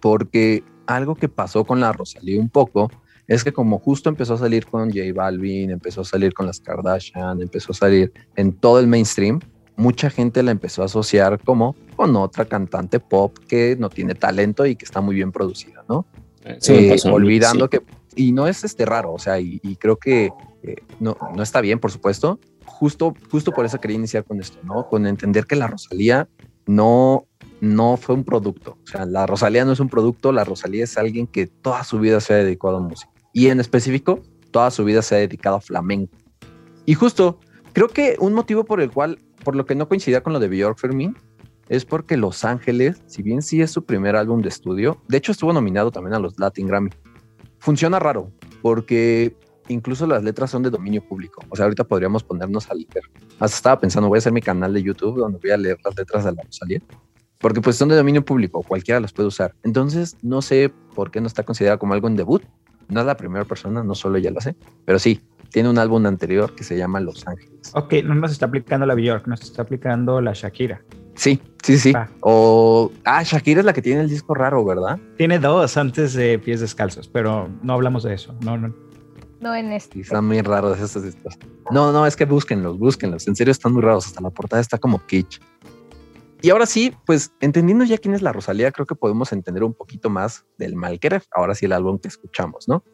porque 0.00 0.62
algo 0.86 1.14
que 1.16 1.28
pasó 1.28 1.64
con 1.64 1.80
la 1.80 1.92
Rosalía 1.92 2.40
un 2.40 2.48
poco 2.50 2.90
es 3.26 3.44
que 3.44 3.52
como 3.52 3.78
justo 3.78 4.08
empezó 4.08 4.34
a 4.34 4.38
salir 4.38 4.66
con 4.66 4.90
J 4.90 5.12
Balvin, 5.14 5.70
empezó 5.70 6.02
a 6.02 6.04
salir 6.04 6.32
con 6.32 6.46
las 6.46 6.60
Kardashian, 6.60 7.42
empezó 7.42 7.72
a 7.72 7.74
salir 7.74 8.12
en 8.36 8.52
todo 8.52 8.78
el 8.78 8.86
mainstream, 8.86 9.40
mucha 9.76 10.10
gente 10.10 10.42
la 10.42 10.50
empezó 10.52 10.82
a 10.82 10.86
asociar 10.86 11.40
como 11.42 11.76
con 11.96 12.14
otra 12.16 12.44
cantante 12.44 13.00
pop 13.00 13.36
que 13.48 13.76
no 13.78 13.90
tiene 13.90 14.14
talento 14.14 14.66
y 14.66 14.76
que 14.76 14.84
está 14.84 15.00
muy 15.00 15.14
bien 15.14 15.32
producida, 15.32 15.84
¿no? 15.88 16.06
Eh, 16.44 16.90
pasó 16.90 17.08
a 17.08 17.10
mí, 17.10 17.16
olvidando 17.16 17.68
sí. 17.70 17.70
que, 17.70 17.82
y 18.14 18.32
no 18.32 18.46
es 18.46 18.64
este 18.64 18.86
raro, 18.86 19.12
o 19.12 19.18
sea, 19.18 19.40
y, 19.40 19.60
y 19.62 19.76
creo 19.76 19.96
que 19.96 20.30
eh, 20.62 20.76
no, 21.00 21.16
no 21.34 21.42
está 21.42 21.60
bien, 21.60 21.78
por 21.78 21.90
supuesto. 21.90 22.38
Justo, 22.64 23.14
justo 23.30 23.52
por 23.52 23.64
eso 23.64 23.80
quería 23.80 23.96
iniciar 23.96 24.24
con 24.24 24.40
esto, 24.40 24.58
¿no? 24.62 24.88
Con 24.88 25.06
entender 25.06 25.46
que 25.46 25.56
la 25.56 25.66
Rosalía 25.66 26.28
no, 26.66 27.26
no 27.60 27.96
fue 27.96 28.14
un 28.14 28.24
producto. 28.24 28.78
O 28.84 28.86
sea, 28.86 29.06
la 29.06 29.26
Rosalía 29.26 29.64
no 29.64 29.72
es 29.72 29.80
un 29.80 29.88
producto, 29.88 30.32
la 30.32 30.44
Rosalía 30.44 30.84
es 30.84 30.98
alguien 30.98 31.26
que 31.26 31.46
toda 31.46 31.84
su 31.84 31.98
vida 31.98 32.20
se 32.20 32.34
ha 32.34 32.36
dedicado 32.38 32.76
a 32.76 32.80
música. 32.80 33.12
Y 33.36 33.48
en 33.48 33.60
específico, 33.60 34.22
toda 34.50 34.70
su 34.70 34.82
vida 34.82 35.02
se 35.02 35.14
ha 35.14 35.18
dedicado 35.18 35.56
a 35.56 35.60
flamenco. 35.60 36.16
Y 36.86 36.94
justo, 36.94 37.38
creo 37.74 37.88
que 37.88 38.16
un 38.18 38.32
motivo 38.32 38.64
por 38.64 38.80
el 38.80 38.90
cual, 38.90 39.18
por 39.44 39.54
lo 39.54 39.66
que 39.66 39.74
no 39.74 39.90
coincidía 39.90 40.22
con 40.22 40.32
lo 40.32 40.40
de 40.40 40.48
Björk 40.48 40.78
Fermín, 40.78 41.14
es 41.68 41.84
porque 41.84 42.16
Los 42.16 42.46
Ángeles, 42.46 43.02
si 43.04 43.22
bien 43.22 43.42
sí 43.42 43.60
es 43.60 43.70
su 43.70 43.84
primer 43.84 44.16
álbum 44.16 44.40
de 44.40 44.48
estudio, 44.48 45.02
de 45.08 45.18
hecho 45.18 45.32
estuvo 45.32 45.52
nominado 45.52 45.90
también 45.90 46.14
a 46.14 46.18
los 46.18 46.38
Latin 46.38 46.66
Grammy. 46.66 46.88
Funciona 47.58 47.98
raro, 47.98 48.32
porque 48.62 49.36
incluso 49.68 50.06
las 50.06 50.24
letras 50.24 50.50
son 50.50 50.62
de 50.62 50.70
dominio 50.70 51.06
público. 51.06 51.42
O 51.50 51.56
sea, 51.56 51.66
ahorita 51.66 51.84
podríamos 51.84 52.24
ponernos 52.24 52.70
a 52.70 52.74
leer. 52.74 53.02
Hasta 53.38 53.54
estaba 53.54 53.80
pensando, 53.80 54.08
voy 54.08 54.16
a 54.16 54.20
hacer 54.20 54.32
mi 54.32 54.40
canal 54.40 54.72
de 54.72 54.82
YouTube 54.82 55.18
donde 55.18 55.38
voy 55.42 55.50
a 55.50 55.58
leer 55.58 55.76
las 55.84 55.94
letras 55.94 56.24
de 56.24 56.32
la 56.32 56.42
Rosalía, 56.42 56.80
porque 57.38 57.60
pues 57.60 57.76
son 57.76 57.90
de 57.90 57.96
dominio 57.96 58.24
público, 58.24 58.62
cualquiera 58.62 58.98
las 58.98 59.12
puede 59.12 59.28
usar. 59.28 59.54
Entonces, 59.62 60.16
no 60.22 60.40
sé 60.40 60.72
por 60.94 61.10
qué 61.10 61.20
no 61.20 61.26
está 61.26 61.42
considerada 61.42 61.76
como 61.76 61.92
algo 61.92 62.08
en 62.08 62.16
debut. 62.16 62.42
No 62.88 63.00
es 63.00 63.06
la 63.06 63.16
primera 63.16 63.44
persona, 63.44 63.82
no 63.82 63.94
solo 63.94 64.18
ella 64.18 64.30
lo 64.30 64.40
sé, 64.40 64.56
pero 64.84 64.98
sí, 64.98 65.20
tiene 65.50 65.68
un 65.68 65.78
álbum 65.78 66.04
anterior 66.06 66.54
que 66.54 66.64
se 66.64 66.76
llama 66.76 67.00
Los 67.00 67.26
Ángeles. 67.26 67.72
Ok, 67.74 67.94
no 68.04 68.14
nos 68.14 68.32
está 68.32 68.46
aplicando 68.46 68.86
la 68.86 68.94
Bjork, 68.94 69.26
nos 69.26 69.42
está 69.42 69.62
aplicando 69.62 70.20
la 70.20 70.32
Shakira. 70.32 70.82
Sí, 71.14 71.40
sí, 71.62 71.78
sí. 71.78 71.92
Ah. 71.96 72.08
O, 72.20 72.92
ah, 73.04 73.22
Shakira 73.22 73.60
es 73.60 73.66
la 73.66 73.72
que 73.72 73.82
tiene 73.82 74.02
el 74.02 74.08
disco 74.08 74.34
raro, 74.34 74.64
¿verdad? 74.64 74.98
Tiene 75.16 75.38
dos 75.38 75.76
antes 75.76 76.12
de 76.12 76.38
Pies 76.38 76.60
Descalzos, 76.60 77.08
pero 77.08 77.48
no 77.62 77.72
hablamos 77.72 78.02
de 78.02 78.14
eso. 78.14 78.34
No, 78.42 78.56
no. 78.58 78.74
No 79.40 79.54
en 79.54 79.72
este. 79.72 80.00
Están 80.00 80.26
muy 80.26 80.40
raros 80.40 80.78
esos 80.78 81.02
discos. 81.02 81.38
No, 81.70 81.92
no, 81.92 82.06
es 82.06 82.16
que 82.16 82.24
búsquenlos, 82.24 82.78
búsquenlos. 82.78 83.26
En 83.28 83.36
serio 83.36 83.52
están 83.52 83.72
muy 83.72 83.82
raros. 83.82 84.06
Hasta 84.06 84.20
la 84.20 84.30
portada 84.30 84.60
está 84.60 84.78
como 84.78 85.04
kitsch. 85.06 85.40
Y 86.42 86.50
ahora 86.50 86.66
sí, 86.66 86.92
pues 87.06 87.32
entendiendo 87.40 87.84
ya 87.84 87.98
quién 87.98 88.14
es 88.14 88.22
la 88.22 88.32
Rosalía, 88.32 88.70
creo 88.72 88.86
que 88.86 88.94
podemos 88.94 89.32
entender 89.32 89.64
un 89.64 89.74
poquito 89.74 90.10
más 90.10 90.44
del 90.58 90.76
Malquerer. 90.76 91.22
Ahora 91.32 91.54
sí, 91.54 91.64
el 91.66 91.72
álbum 91.72 91.98
que 91.98 92.08
escuchamos, 92.08 92.68
¿no? 92.68 92.84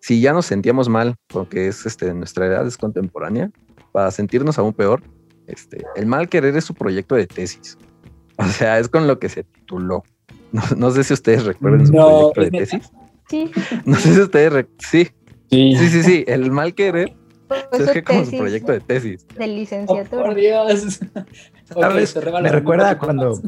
Si 0.00 0.20
ya 0.20 0.32
nos 0.32 0.46
sentíamos 0.46 0.88
mal 0.88 1.16
porque 1.28 1.68
es 1.68 1.86
este, 1.86 2.12
nuestra 2.12 2.46
edad 2.46 2.66
es 2.66 2.76
contemporánea, 2.76 3.50
para 3.92 4.10
sentirnos 4.10 4.58
aún 4.58 4.72
peor, 4.72 5.02
este, 5.46 5.84
el 5.96 6.06
Malquerer 6.06 6.56
es 6.56 6.64
su 6.64 6.74
proyecto 6.74 7.14
de 7.14 7.26
tesis. 7.26 7.78
O 8.36 8.44
sea, 8.44 8.78
es 8.78 8.88
con 8.88 9.06
lo 9.06 9.18
que 9.18 9.28
se 9.28 9.44
tituló. 9.44 10.02
No, 10.52 10.60
no 10.76 10.90
sé 10.90 11.02
si 11.02 11.14
ustedes 11.14 11.44
recuerdan 11.44 11.86
su 11.86 11.94
No, 11.94 12.30
proyecto 12.34 12.40
de 12.42 12.50
tesis. 12.66 12.90
Sí, 13.30 13.50
No 13.86 13.96
sé 13.96 14.14
si 14.14 14.20
ustedes. 14.20 14.66
Sí, 14.78 15.08
Sí, 15.50 15.76
sí, 15.76 15.88
sí, 15.88 16.02
sí. 16.02 16.24
El 16.26 16.50
Malquerer 16.50 17.14
pues 17.70 17.82
es 17.82 17.90
que 17.90 18.02
como 18.02 18.24
su 18.24 18.38
proyecto 18.38 18.72
de 18.72 18.80
tesis. 18.80 19.26
de 19.28 19.34
Oh, 19.34 19.36
por 19.36 19.48
licenciatura. 19.48 20.34
Dios. 20.34 21.00
Me 22.42 22.48
recuerda 22.50 22.98
cuando 22.98 23.40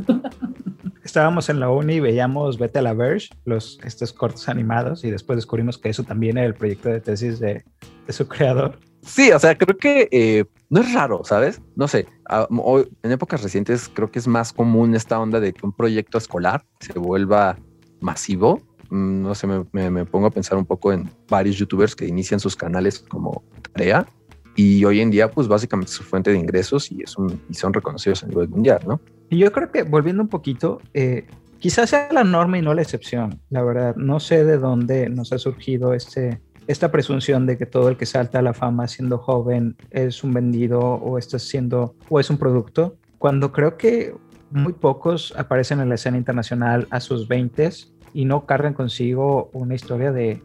estábamos 1.05 1.49
en 1.49 1.61
la 1.61 1.71
uni 1.71 1.95
y 1.95 2.01
veíamos 2.01 2.59
Vete 2.59 2.79
a 2.79 2.83
la 2.83 2.95
Verge, 2.95 3.29
los, 3.45 3.79
estos 3.85 4.13
cortos 4.13 4.49
animados, 4.49 5.05
y 5.05 5.11
después 5.11 5.37
descubrimos 5.37 5.79
que 5.79 5.89
eso 5.91 6.03
también 6.03 6.39
era 6.39 6.47
el 6.47 6.55
proyecto 6.55 6.89
de 6.89 7.01
tesis 7.01 7.39
de, 7.41 7.65
de 8.07 8.13
su 8.13 8.27
creador. 8.29 8.79
Sí, 9.03 9.31
o 9.33 9.39
sea, 9.39 9.57
creo 9.57 9.77
que 9.77 10.09
eh, 10.13 10.45
no 10.71 10.81
es 10.81 10.93
raro, 10.95 11.23
¿sabes? 11.25 11.61
No 11.77 11.89
sé, 11.89 12.07
hoy- 12.51 12.89
en 13.03 13.13
épocas 13.13 13.43
recientes 13.43 13.91
creo 13.93 14.11
que 14.11 14.19
es 14.19 14.27
más 14.27 14.53
común 14.53 14.95
esta 14.95 15.21
onda 15.21 15.41
de 15.41 15.53
que 15.53 15.67
un 15.67 15.73
proyecto 15.73 16.17
escolar 16.17 16.65
se 16.81 16.99
vuelva 16.99 17.59
masivo. 18.01 18.63
Mm, 18.89 19.23
No 19.23 19.35
sé, 19.35 19.47
me, 19.47 19.65
me- 19.73 19.91
me 19.91 20.07
pongo 20.07 20.27
a 20.29 20.31
pensar 20.31 20.57
un 20.57 20.65
poco 20.65 20.91
en 20.93 21.11
varios 21.29 21.57
youtubers 21.57 21.95
que 21.95 22.07
inician 22.07 22.41
sus 22.41 22.57
canales 22.57 23.01
como 23.01 23.43
tarea 23.73 24.07
y 24.57 24.85
hoy 24.85 25.01
en 25.01 25.11
día, 25.11 25.31
pues 25.31 25.49
básicamente 25.49 25.91
es 25.91 25.97
su 25.97 26.05
fuente 26.05 26.31
de 26.31 26.39
ingresos 26.39 26.91
y, 26.91 27.03
es 27.03 27.17
un, 27.17 27.41
y 27.49 27.55
son 27.55 27.73
reconocidos 27.73 28.23
a 28.23 28.27
nivel 28.27 28.49
mundial, 28.49 28.81
¿no? 28.87 29.01
Y 29.31 29.39
yo 29.39 29.51
creo 29.53 29.71
que 29.71 29.83
volviendo 29.83 30.23
un 30.23 30.29
poquito, 30.29 30.81
eh, 30.93 31.27
quizás 31.59 31.91
sea 31.91 32.09
la 32.13 32.25
norma 32.25 32.59
y 32.59 32.63
no 32.63 32.75
la 32.75 32.83
excepción, 32.83 33.41
la 33.51 33.63
verdad. 33.63 33.97
No 33.97 34.21
sé 34.21 34.45
de 34.45 34.59
dónde 34.59 35.09
nos 35.09 35.33
ha 35.33 35.39
surgido 35.39 35.95
este, 35.95 36.41
esta 36.67 36.93
presunción 36.93 37.47
de 37.47 37.59
que 37.59 37.67
todo 37.67 37.89
el 37.89 37.97
que 37.97 38.07
salta 38.07 38.39
a 38.39 38.43
la 38.43 38.55
fama 38.55 38.87
siendo 38.87 39.19
joven 39.19 39.77
es 39.91 40.23
un 40.23 40.33
vendido 40.33 40.81
o 40.81 41.19
está 41.19 41.39
siendo 41.39 41.97
o 42.09 42.21
es 42.21 42.31
un 42.31 42.39
producto, 42.39 42.97
cuando 43.19 43.53
creo 43.53 43.77
que 43.77 44.15
muy 44.51 44.73
pocos 44.73 45.35
aparecen 45.37 45.81
en 45.81 45.89
la 45.89 45.97
escena 45.97 46.17
internacional 46.17 46.87
a 46.91 47.01
sus 47.01 47.27
20 47.27 47.71
y 48.13 48.25
no 48.25 48.47
cargan 48.47 48.75
consigo 48.75 49.51
una 49.53 49.75
historia 49.75 50.13
de, 50.13 50.41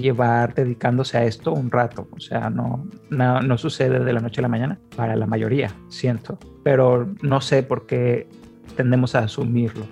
llevar 0.00 0.54
dedicándose 0.54 1.18
a 1.18 1.24
esto 1.24 1.52
un 1.52 1.70
rato. 1.70 2.08
O 2.10 2.20
sea, 2.20 2.50
no, 2.50 2.86
no, 3.10 3.40
no 3.40 3.58
sucede 3.58 4.00
de 4.00 4.12
la 4.12 4.20
noche 4.20 4.40
a 4.40 4.42
la 4.42 4.48
mañana 4.48 4.78
para 4.96 5.16
la 5.16 5.26
mayoría, 5.26 5.74
siento. 5.88 6.38
Pero 6.62 7.14
no 7.22 7.40
sé 7.40 7.62
por 7.62 7.86
qué 7.86 8.28
tendemos 8.76 9.14
a 9.14 9.20
asumirlo. 9.20 9.86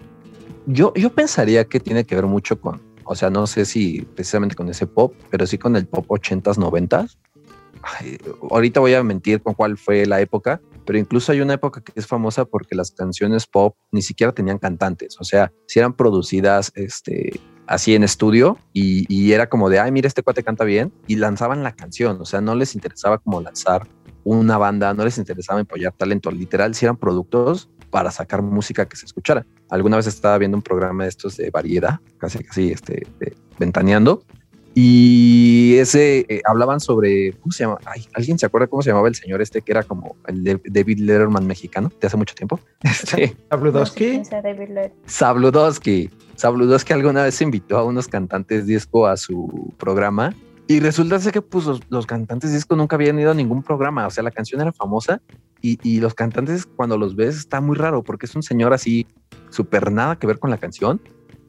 Yo, 0.66 0.92
yo 0.94 1.11
pensaría 1.11 1.64
que 1.64 1.80
tiene 1.80 2.04
que 2.04 2.14
ver 2.14 2.26
mucho 2.26 2.61
con, 2.61 2.80
o 3.04 3.14
sea, 3.14 3.30
no 3.30 3.47
sé 3.47 3.64
si 3.64 4.02
precisamente 4.14 4.54
con 4.54 4.68
ese 4.68 4.87
pop, 4.87 5.14
pero 5.30 5.47
sí 5.47 5.59
con 5.59 5.76
el 5.76 5.87
pop 5.87 6.06
80s, 6.09 6.56
90s. 6.56 7.16
Ay, 7.82 8.16
ahorita 8.49 8.78
voy 8.78 8.94
a 8.94 9.02
mentir 9.02 9.42
con 9.42 9.54
cuál 9.54 9.76
fue 9.76 10.06
la 10.06 10.21
época, 10.21 10.61
pero 10.87 10.99
incluso 10.99 11.32
hay 11.32 11.40
una 11.40 11.54
época 11.54 11.80
que 11.80 11.92
es 11.97 12.06
famosa 12.06 12.44
porque 12.44 12.76
las 12.76 12.92
canciones 12.92 13.47
pop 13.47 13.76
ni 13.90 14.02
siquiera 14.02 14.32
tenían 14.32 14.59
cantantes, 14.59 15.16
o 15.21 15.25
sea, 15.25 15.52
si 15.66 15.80
eran 15.80 15.94
producidas 15.94 16.71
este, 16.76 17.40
así 17.66 17.95
en 17.95 18.04
estudio 18.04 18.59
y, 18.73 19.07
y, 19.09 19.33
era 19.33 19.49
como 19.49 19.71
de, 19.71 19.78
ay, 19.78 19.92
mira, 19.92 20.09
este 20.09 20.23
cuate 20.23 20.42
canta 20.42 20.64
bien 20.64 20.92
y 21.07 21.16
lanzaban 21.16 21.62
la 21.62 21.73
canción, 21.73 22.21
o 22.21 22.25
sea, 22.25 22.40
no 22.40 22.54
les 22.54 22.75
interesaba 22.75 23.19
como 23.19 23.40
lanzar 23.40 23.87
una 24.25 24.59
banda, 24.59 24.95
no 24.95 25.04
les 25.04 25.19
interesaba 25.19 25.61
apoyar 25.61 25.92
talento, 25.92 26.31
literal, 26.31 26.75
si 26.75 26.85
eran 26.85 26.97
productos 26.97 27.69
para 27.90 28.11
sacar 28.11 28.42
música 28.42 28.87
que 28.87 28.97
se 28.97 29.07
escuchara. 29.07 29.45
Alguna 29.69 29.97
vez 29.97 30.07
estaba 30.07 30.38
viendo 30.38 30.57
un 30.57 30.62
programa 30.62 31.04
de 31.04 31.11
estos 31.11 31.37
de 31.37 31.50
variedad, 31.50 32.00
casi 32.19 32.42
casi 32.42 32.71
este, 32.71 33.07
de, 33.19 33.37
ventaneando, 33.59 34.25
y 34.75 35.76
ese 35.76 36.25
eh, 36.28 36.40
hablaban 36.47 36.81
sobre, 36.81 37.33
¿cómo 37.33 37.52
se 37.52 37.64
llama? 37.64 37.78
Ay, 37.85 38.07
¿Alguien 38.14 38.38
se 38.38 38.47
acuerda 38.47 38.66
cómo 38.66 38.83
se 38.83 38.88
llamaba 38.88 39.09
el 39.09 39.14
señor 39.14 39.42
este 39.42 39.61
que 39.61 39.71
era 39.71 39.83
como 39.83 40.16
el 40.26 40.42
de 40.42 40.61
David 40.64 41.00
Letterman 41.00 41.47
mexicano 41.47 41.92
de 42.00 42.07
hace 42.07 42.16
mucho 42.16 42.35
tiempo? 42.35 42.59
Este, 42.83 43.37
Sabludowski. 43.50 44.23
Sabludowski. 45.07 46.11
Sabludowski 46.36 46.92
alguna 46.92 47.24
vez 47.24 47.40
invitó 47.40 47.78
a 47.78 47.84
unos 47.84 48.08
cantantes 48.08 48.66
disco 48.66 49.06
a 49.06 49.16
su 49.16 49.72
programa 49.78 50.34
y 50.66 50.80
resulta 50.80 51.18
ser 51.18 51.32
que 51.32 51.42
pues, 51.42 51.66
los, 51.66 51.80
los, 51.90 52.06
cantantes 52.06 52.52
disco 52.52 52.76
nunca 52.76 52.96
habían 52.96 53.18
ido 53.18 53.30
a 53.30 53.34
ningún 53.34 53.62
programa. 53.62 54.06
O 54.06 54.10
sea, 54.10 54.22
la 54.22 54.30
canción 54.30 54.60
era 54.60 54.72
famosa 54.72 55.20
y, 55.60 55.78
y 55.82 56.00
los 56.00 56.14
cantantes 56.14 56.66
cuando 56.66 56.96
los 56.96 57.14
ves 57.14 57.36
está 57.36 57.60
muy 57.60 57.76
raro 57.76 58.02
porque 58.02 58.26
es 58.26 58.34
un 58.34 58.42
señor 58.42 58.72
así 58.72 59.06
súper 59.50 59.92
nada 59.92 60.16
que 60.16 60.26
ver 60.26 60.38
con 60.38 60.50
la 60.50 60.58
canción, 60.58 61.00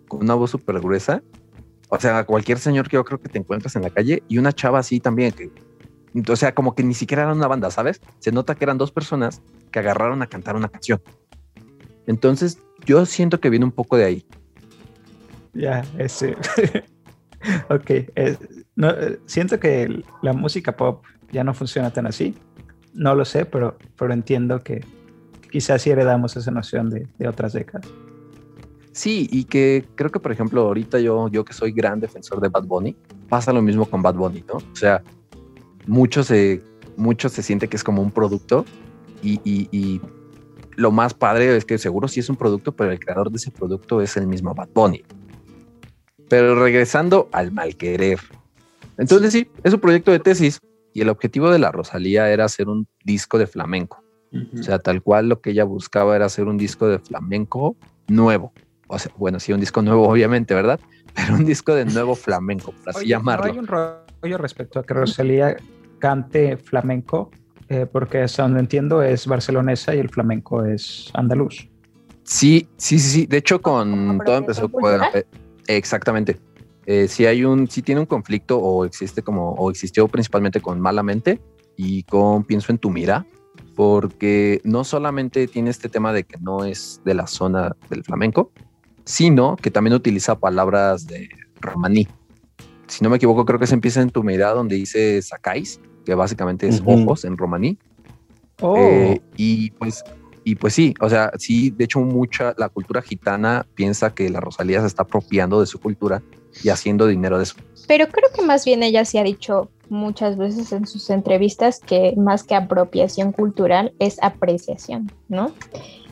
con 0.07 0.21
una 0.21 0.33
voz 0.33 0.51
súper 0.51 0.79
gruesa. 0.79 1.23
O 1.89 1.99
sea, 1.99 2.25
cualquier 2.25 2.57
señor 2.57 2.89
que 2.89 2.95
yo 2.95 3.05
creo 3.05 3.21
que 3.21 3.29
te 3.29 3.37
encuentras 3.37 3.75
en 3.75 3.83
la 3.83 3.91
calle 3.91 4.23
y 4.27 4.39
una 4.39 4.51
chava 4.51 4.79
así 4.79 4.99
también 4.99 5.31
que, 5.31 5.51
o 6.27 6.35
sea, 6.35 6.53
como 6.53 6.73
que 6.75 6.83
ni 6.83 6.95
siquiera 6.95 7.23
era 7.23 7.33
una 7.33 7.47
banda, 7.47 7.69
¿sabes? 7.71 8.01
Se 8.19 8.31
nota 8.31 8.55
que 8.55 8.65
eran 8.65 8.77
dos 8.77 8.91
personas 8.91 9.41
que 9.71 9.79
agarraron 9.79 10.21
a 10.21 10.27
cantar 10.27 10.55
una 10.55 10.69
canción. 10.69 11.01
Entonces, 12.07 12.59
yo 12.85 13.05
siento 13.05 13.39
que 13.39 13.49
viene 13.49 13.65
un 13.65 13.71
poco 13.71 13.95
de 13.95 14.05
ahí. 14.05 14.25
Ya, 15.53 15.83
ese. 15.97 16.35
ok, 17.69 17.89
eh, 17.89 18.37
no, 18.75 18.89
eh, 18.89 19.19
siento 19.25 19.59
que 19.59 20.03
la 20.21 20.33
música 20.33 20.75
pop 20.75 21.03
ya 21.31 21.43
no 21.43 21.53
funciona 21.53 21.91
tan 21.91 22.07
así. 22.07 22.35
No 22.93 23.15
lo 23.15 23.25
sé, 23.25 23.45
pero, 23.45 23.77
pero 23.97 24.13
entiendo 24.13 24.63
que 24.63 24.83
quizás 25.51 25.81
sí 25.81 25.89
heredamos 25.89 26.35
esa 26.35 26.51
noción 26.51 26.89
de, 26.89 27.27
otras 27.27 27.53
décadas. 27.53 27.87
Sí, 28.91 29.27
y 29.31 29.45
que 29.45 29.85
creo 29.95 30.11
que, 30.11 30.19
por 30.19 30.31
ejemplo, 30.31 30.61
ahorita 30.61 30.99
yo, 30.99 31.27
yo 31.29 31.43
que 31.43 31.53
soy 31.53 31.71
gran 31.71 31.99
defensor 31.99 32.39
de 32.41 32.49
Bad 32.49 32.65
Bunny, 32.65 32.95
pasa 33.27 33.51
lo 33.51 33.61
mismo 33.61 33.85
con 33.85 34.03
Bad 34.03 34.15
Bunny, 34.15 34.43
¿no? 34.47 34.55
O 34.55 34.75
sea, 34.75 35.01
muchos 35.87 36.27
se, 36.27 36.61
mucho 36.95 37.29
se 37.29 37.41
siente 37.41 37.67
que 37.67 37.77
es 37.77 37.83
como 37.83 38.03
un 38.03 38.11
producto 38.11 38.65
y, 39.23 39.39
y 39.43 40.01
lo 40.75 40.91
más 40.91 41.13
padre 41.13 41.55
es 41.55 41.65
que 41.65 41.77
seguro 41.77 42.07
sí 42.07 42.19
es 42.19 42.29
un 42.29 42.35
producto, 42.35 42.71
pero 42.71 42.91
el 42.91 42.99
creador 42.99 43.31
de 43.31 43.37
ese 43.37 43.51
producto 43.51 44.01
es 44.01 44.15
el 44.17 44.27
mismo 44.27 44.53
Bad 44.53 44.69
Bunny. 44.73 45.03
Pero 46.33 46.55
regresando 46.55 47.29
al 47.31 47.51
mal 47.51 47.75
querer. 47.75 48.17
Entonces 48.97 49.33
sí, 49.33 49.47
es 49.63 49.71
un 49.71 49.79
proyecto 49.79 50.11
de 50.11 50.17
tesis 50.17 50.59
y 50.91 51.01
el 51.01 51.09
objetivo 51.09 51.51
de 51.51 51.59
la 51.59 51.71
Rosalía 51.71 52.27
era 52.31 52.45
hacer 52.45 52.69
un 52.69 52.87
disco 53.03 53.37
de 53.37 53.45
flamenco. 53.45 54.03
Uh 54.31 54.37
-huh. 54.37 54.59
O 54.61 54.63
sea, 54.63 54.79
tal 54.79 55.03
cual 55.03 55.29
lo 55.29 55.41
que 55.41 55.51
ella 55.51 55.63
buscaba 55.63 56.15
era 56.15 56.25
hacer 56.25 56.45
un 56.45 56.57
disco 56.57 56.87
de 56.87 56.97
flamenco 56.97 57.75
nuevo. 58.07 58.51
O 58.87 58.97
sea, 58.97 59.11
bueno, 59.15 59.39
sí, 59.39 59.53
un 59.53 59.59
disco 59.59 59.83
nuevo, 59.83 60.09
obviamente, 60.09 60.55
¿verdad? 60.55 60.79
Pero 61.13 61.35
un 61.35 61.45
disco 61.45 61.75
de 61.75 61.85
nuevo 61.85 62.15
flamenco, 62.15 62.71
por 62.71 62.89
así 62.89 63.01
Oye, 63.01 63.09
llamarlo. 63.09 63.45
¿no 63.45 63.51
hay 63.51 63.59
un 63.59 63.67
rollo 63.67 64.37
respecto 64.39 64.79
a 64.79 64.83
que 64.83 64.95
Rosalía 64.95 65.55
cante 65.99 66.57
flamenco, 66.57 67.29
eh, 67.69 67.85
porque 67.85 68.23
hasta 68.23 68.41
donde 68.41 68.59
entiendo 68.59 69.03
es 69.03 69.27
barcelonesa 69.27 69.93
y 69.93 69.99
el 69.99 70.09
flamenco 70.09 70.65
es 70.65 71.11
andaluz. 71.13 71.69
Sí, 72.23 72.67
sí, 72.77 72.97
sí, 72.97 73.09
sí. 73.09 73.25
De 73.27 73.37
hecho, 73.37 73.61
con 73.61 74.19
todo 74.25 74.37
empezó 74.37 74.67
con, 74.67 74.99
exactamente. 75.67 76.39
Eh, 76.85 77.07
si 77.07 77.25
hay 77.25 77.45
un, 77.45 77.69
si 77.69 77.81
tiene 77.81 78.01
un 78.01 78.07
conflicto 78.07 78.57
o 78.57 78.85
existe 78.85 79.21
como, 79.21 79.51
o 79.51 79.69
existió 79.69 80.07
principalmente 80.07 80.59
con 80.59 80.79
Malamente 80.81 81.41
y 81.77 82.03
con 82.03 82.43
Pienso 82.43 82.71
en 82.71 82.77
tu 82.77 82.89
mira, 82.89 83.25
porque 83.75 84.61
no 84.63 84.83
solamente 84.83 85.47
tiene 85.47 85.69
este 85.69 85.89
tema 85.89 86.13
de 86.13 86.23
que 86.23 86.37
no 86.39 86.65
es 86.65 87.01
de 87.05 87.13
la 87.13 87.27
zona 87.27 87.75
del 87.89 88.03
flamenco, 88.03 88.51
sino 89.05 89.55
que 89.55 89.71
también 89.71 89.93
utiliza 89.93 90.39
palabras 90.39 91.07
de 91.07 91.29
romaní. 91.59 92.07
Si 92.87 93.03
no 93.03 93.09
me 93.09 93.15
equivoco, 93.17 93.45
creo 93.45 93.59
que 93.59 93.67
se 93.67 93.73
empieza 93.73 94.01
en 94.01 94.09
tu 94.09 94.23
mira 94.23 94.51
donde 94.51 94.75
dice 94.75 95.21
sacáis, 95.21 95.79
que 96.05 96.15
básicamente 96.15 96.67
es 96.67 96.81
uh 96.81 96.83
-huh. 96.83 97.03
ojos 97.03 97.25
en 97.25 97.37
romaní. 97.37 97.77
Oh. 98.61 98.77
Eh, 98.77 99.21
y 99.37 99.71
pues 99.71 100.03
y 100.43 100.55
pues 100.55 100.73
sí, 100.73 100.93
o 100.99 101.09
sea, 101.09 101.31
sí, 101.37 101.69
de 101.71 101.85
hecho 101.85 101.99
mucha, 101.99 102.53
la 102.57 102.69
cultura 102.69 103.01
gitana 103.01 103.65
piensa 103.75 104.13
que 104.13 104.29
la 104.29 104.39
Rosalía 104.39 104.81
se 104.81 104.87
está 104.87 105.03
apropiando 105.03 105.59
de 105.59 105.67
su 105.67 105.79
cultura 105.79 106.21
y 106.63 106.69
haciendo 106.69 107.07
dinero 107.07 107.37
de 107.37 107.43
eso. 107.43 107.55
Pero 107.87 108.07
creo 108.07 108.29
que 108.33 108.41
más 108.41 108.65
bien 108.65 108.83
ella 108.83 109.05
sí 109.05 109.17
ha 109.17 109.23
dicho 109.23 109.69
muchas 109.89 110.37
veces 110.37 110.71
en 110.71 110.87
sus 110.87 111.09
entrevistas 111.09 111.79
que 111.79 112.13
más 112.17 112.43
que 112.43 112.55
apropiación 112.55 113.31
cultural 113.31 113.93
es 113.99 114.21
apreciación, 114.21 115.11
¿no? 115.27 115.51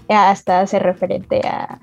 Hasta 0.08 0.62
hace 0.62 0.80
referente 0.80 1.42
a, 1.48 1.80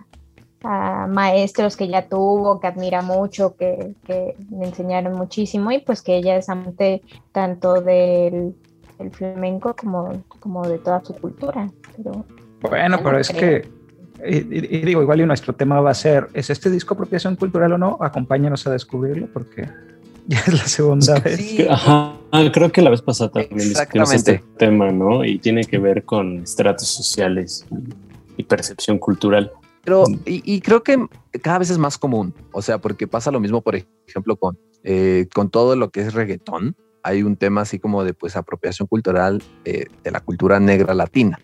maestros 1.08 1.76
que 1.76 1.86
ya 1.86 2.08
tuvo, 2.08 2.58
que 2.58 2.66
admira 2.66 3.00
mucho, 3.00 3.54
que, 3.54 3.94
que 4.04 4.34
le 4.50 4.66
enseñaron 4.66 5.12
muchísimo 5.12 5.70
y 5.70 5.78
pues 5.78 6.02
que 6.02 6.16
ella 6.16 6.36
es 6.36 6.48
amante 6.48 7.00
tanto 7.30 7.80
del 7.80 8.54
el 8.98 9.10
flamenco 9.10 9.74
como, 9.74 10.22
como 10.40 10.66
de 10.66 10.78
toda 10.78 11.04
su 11.04 11.14
cultura. 11.14 11.70
Pero 11.96 12.24
bueno, 12.60 13.00
pero 13.02 13.18
es 13.18 13.28
creo. 13.28 13.62
que, 13.62 13.68
y, 14.26 14.76
y, 14.76 14.80
digo, 14.82 15.02
igual 15.02 15.20
y 15.20 15.26
nuestro 15.26 15.54
tema 15.54 15.80
va 15.80 15.90
a 15.90 15.94
ser, 15.94 16.28
¿es 16.34 16.50
este 16.50 16.70
disco 16.70 16.94
apropiación 16.94 17.36
cultural 17.36 17.72
o 17.72 17.78
no? 17.78 17.98
Acompáñanos 18.00 18.66
a 18.66 18.72
descubrirlo 18.72 19.28
porque 19.32 19.68
ya 20.26 20.40
es 20.40 20.52
la 20.52 20.66
segunda 20.66 21.16
es 21.16 21.24
vez. 21.24 21.36
Sí. 21.36 21.66
Ajá, 21.68 22.16
creo 22.52 22.70
que 22.72 22.82
la 22.82 22.90
vez 22.90 23.02
pasada 23.02 23.30
también 23.30 23.68
discutimos 23.68 24.12
este 24.12 24.42
tema, 24.56 24.90
¿no? 24.90 25.24
Y 25.24 25.38
tiene 25.38 25.64
que 25.64 25.78
ver 25.78 26.04
con 26.04 26.38
estratos 26.38 26.88
sociales 26.88 27.66
y, 27.70 28.42
y 28.42 28.44
percepción 28.44 28.98
cultural. 28.98 29.52
Pero, 29.84 30.04
y, 30.26 30.42
y, 30.44 30.60
creo 30.60 30.82
que 30.82 31.06
cada 31.40 31.60
vez 31.60 31.70
es 31.70 31.78
más 31.78 31.96
común, 31.96 32.34
o 32.52 32.60
sea, 32.60 32.78
porque 32.78 33.06
pasa 33.06 33.30
lo 33.30 33.40
mismo, 33.40 33.62
por 33.62 33.74
ejemplo, 34.06 34.36
con, 34.36 34.58
eh, 34.84 35.28
con 35.32 35.48
todo 35.48 35.76
lo 35.76 35.90
que 35.90 36.00
es 36.00 36.12
reggaetón, 36.12 36.76
hay 37.02 37.22
un 37.22 37.36
tema 37.36 37.62
así 37.62 37.78
como 37.78 38.04
de 38.04 38.12
pues 38.12 38.36
apropiación 38.36 38.86
cultural 38.86 39.42
eh, 39.64 39.86
de 40.02 40.10
la 40.10 40.20
cultura 40.20 40.60
negra 40.60 40.94
latina, 40.94 41.38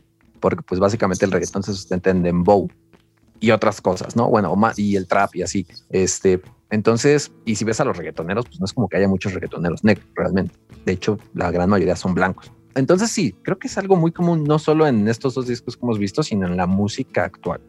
porque 0.44 0.60
pues 0.60 0.78
básicamente 0.78 1.24
el 1.24 1.32
reggaetón 1.32 1.62
se 1.62 1.72
sustenta 1.72 2.10
en 2.10 2.22
dembow 2.22 2.68
y 3.40 3.50
otras 3.50 3.80
cosas, 3.80 4.14
¿no? 4.14 4.28
Bueno, 4.28 4.54
y 4.76 4.94
el 4.94 5.06
trap 5.06 5.34
y 5.36 5.40
así. 5.40 5.66
Este, 5.88 6.38
entonces, 6.68 7.32
y 7.46 7.54
si 7.54 7.64
ves 7.64 7.80
a 7.80 7.86
los 7.86 7.96
reggaetoneros, 7.96 8.44
pues 8.44 8.60
no 8.60 8.66
es 8.66 8.74
como 8.74 8.86
que 8.86 8.98
haya 8.98 9.08
muchos 9.08 9.32
reggaetoneros 9.32 9.82
negros 9.84 10.06
realmente. 10.14 10.54
De 10.84 10.92
hecho, 10.92 11.18
la 11.32 11.50
gran 11.50 11.70
mayoría 11.70 11.96
son 11.96 12.12
blancos. 12.12 12.52
Entonces 12.74 13.10
sí, 13.10 13.34
creo 13.40 13.58
que 13.58 13.68
es 13.68 13.78
algo 13.78 13.96
muy 13.96 14.12
común, 14.12 14.44
no 14.44 14.58
solo 14.58 14.86
en 14.86 15.08
estos 15.08 15.32
dos 15.32 15.46
discos 15.46 15.78
que 15.78 15.86
hemos 15.86 15.98
visto, 15.98 16.22
sino 16.22 16.46
en 16.46 16.58
la 16.58 16.66
música 16.66 17.24
actual. 17.24 17.62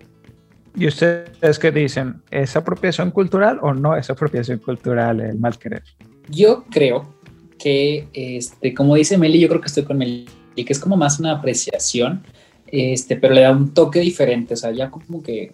¿Y 0.76 0.88
ustedes 0.88 1.58
qué 1.58 1.72
dicen? 1.72 2.24
¿Es 2.30 2.58
apropiación 2.58 3.12
cultural 3.12 3.58
o 3.62 3.74
no 3.74 3.96
es 3.96 4.10
apropiación 4.10 4.60
cultural 4.60 5.22
el 5.22 5.40
mal 5.40 5.58
querer? 5.58 5.84
Yo 6.28 6.66
creo 6.70 7.08
que, 7.58 8.10
este, 8.12 8.74
como 8.74 8.96
dice 8.96 9.18
Meli, 9.18 9.40
yo 9.40 9.48
creo 9.48 9.62
que 9.62 9.68
estoy 9.68 9.86
con 9.86 9.98
Meli, 9.98 10.26
que 10.58 10.74
es 10.74 10.80
como 10.80 10.98
más 10.98 11.22
una 11.22 11.32
apreciación, 11.32 12.22
este, 12.68 13.16
pero 13.16 13.34
le 13.34 13.42
da 13.42 13.52
un 13.52 13.74
toque 13.74 14.00
diferente, 14.00 14.54
o 14.54 14.58
sea, 14.58 14.72
ya 14.72 14.90
como 14.90 15.22
que 15.22 15.52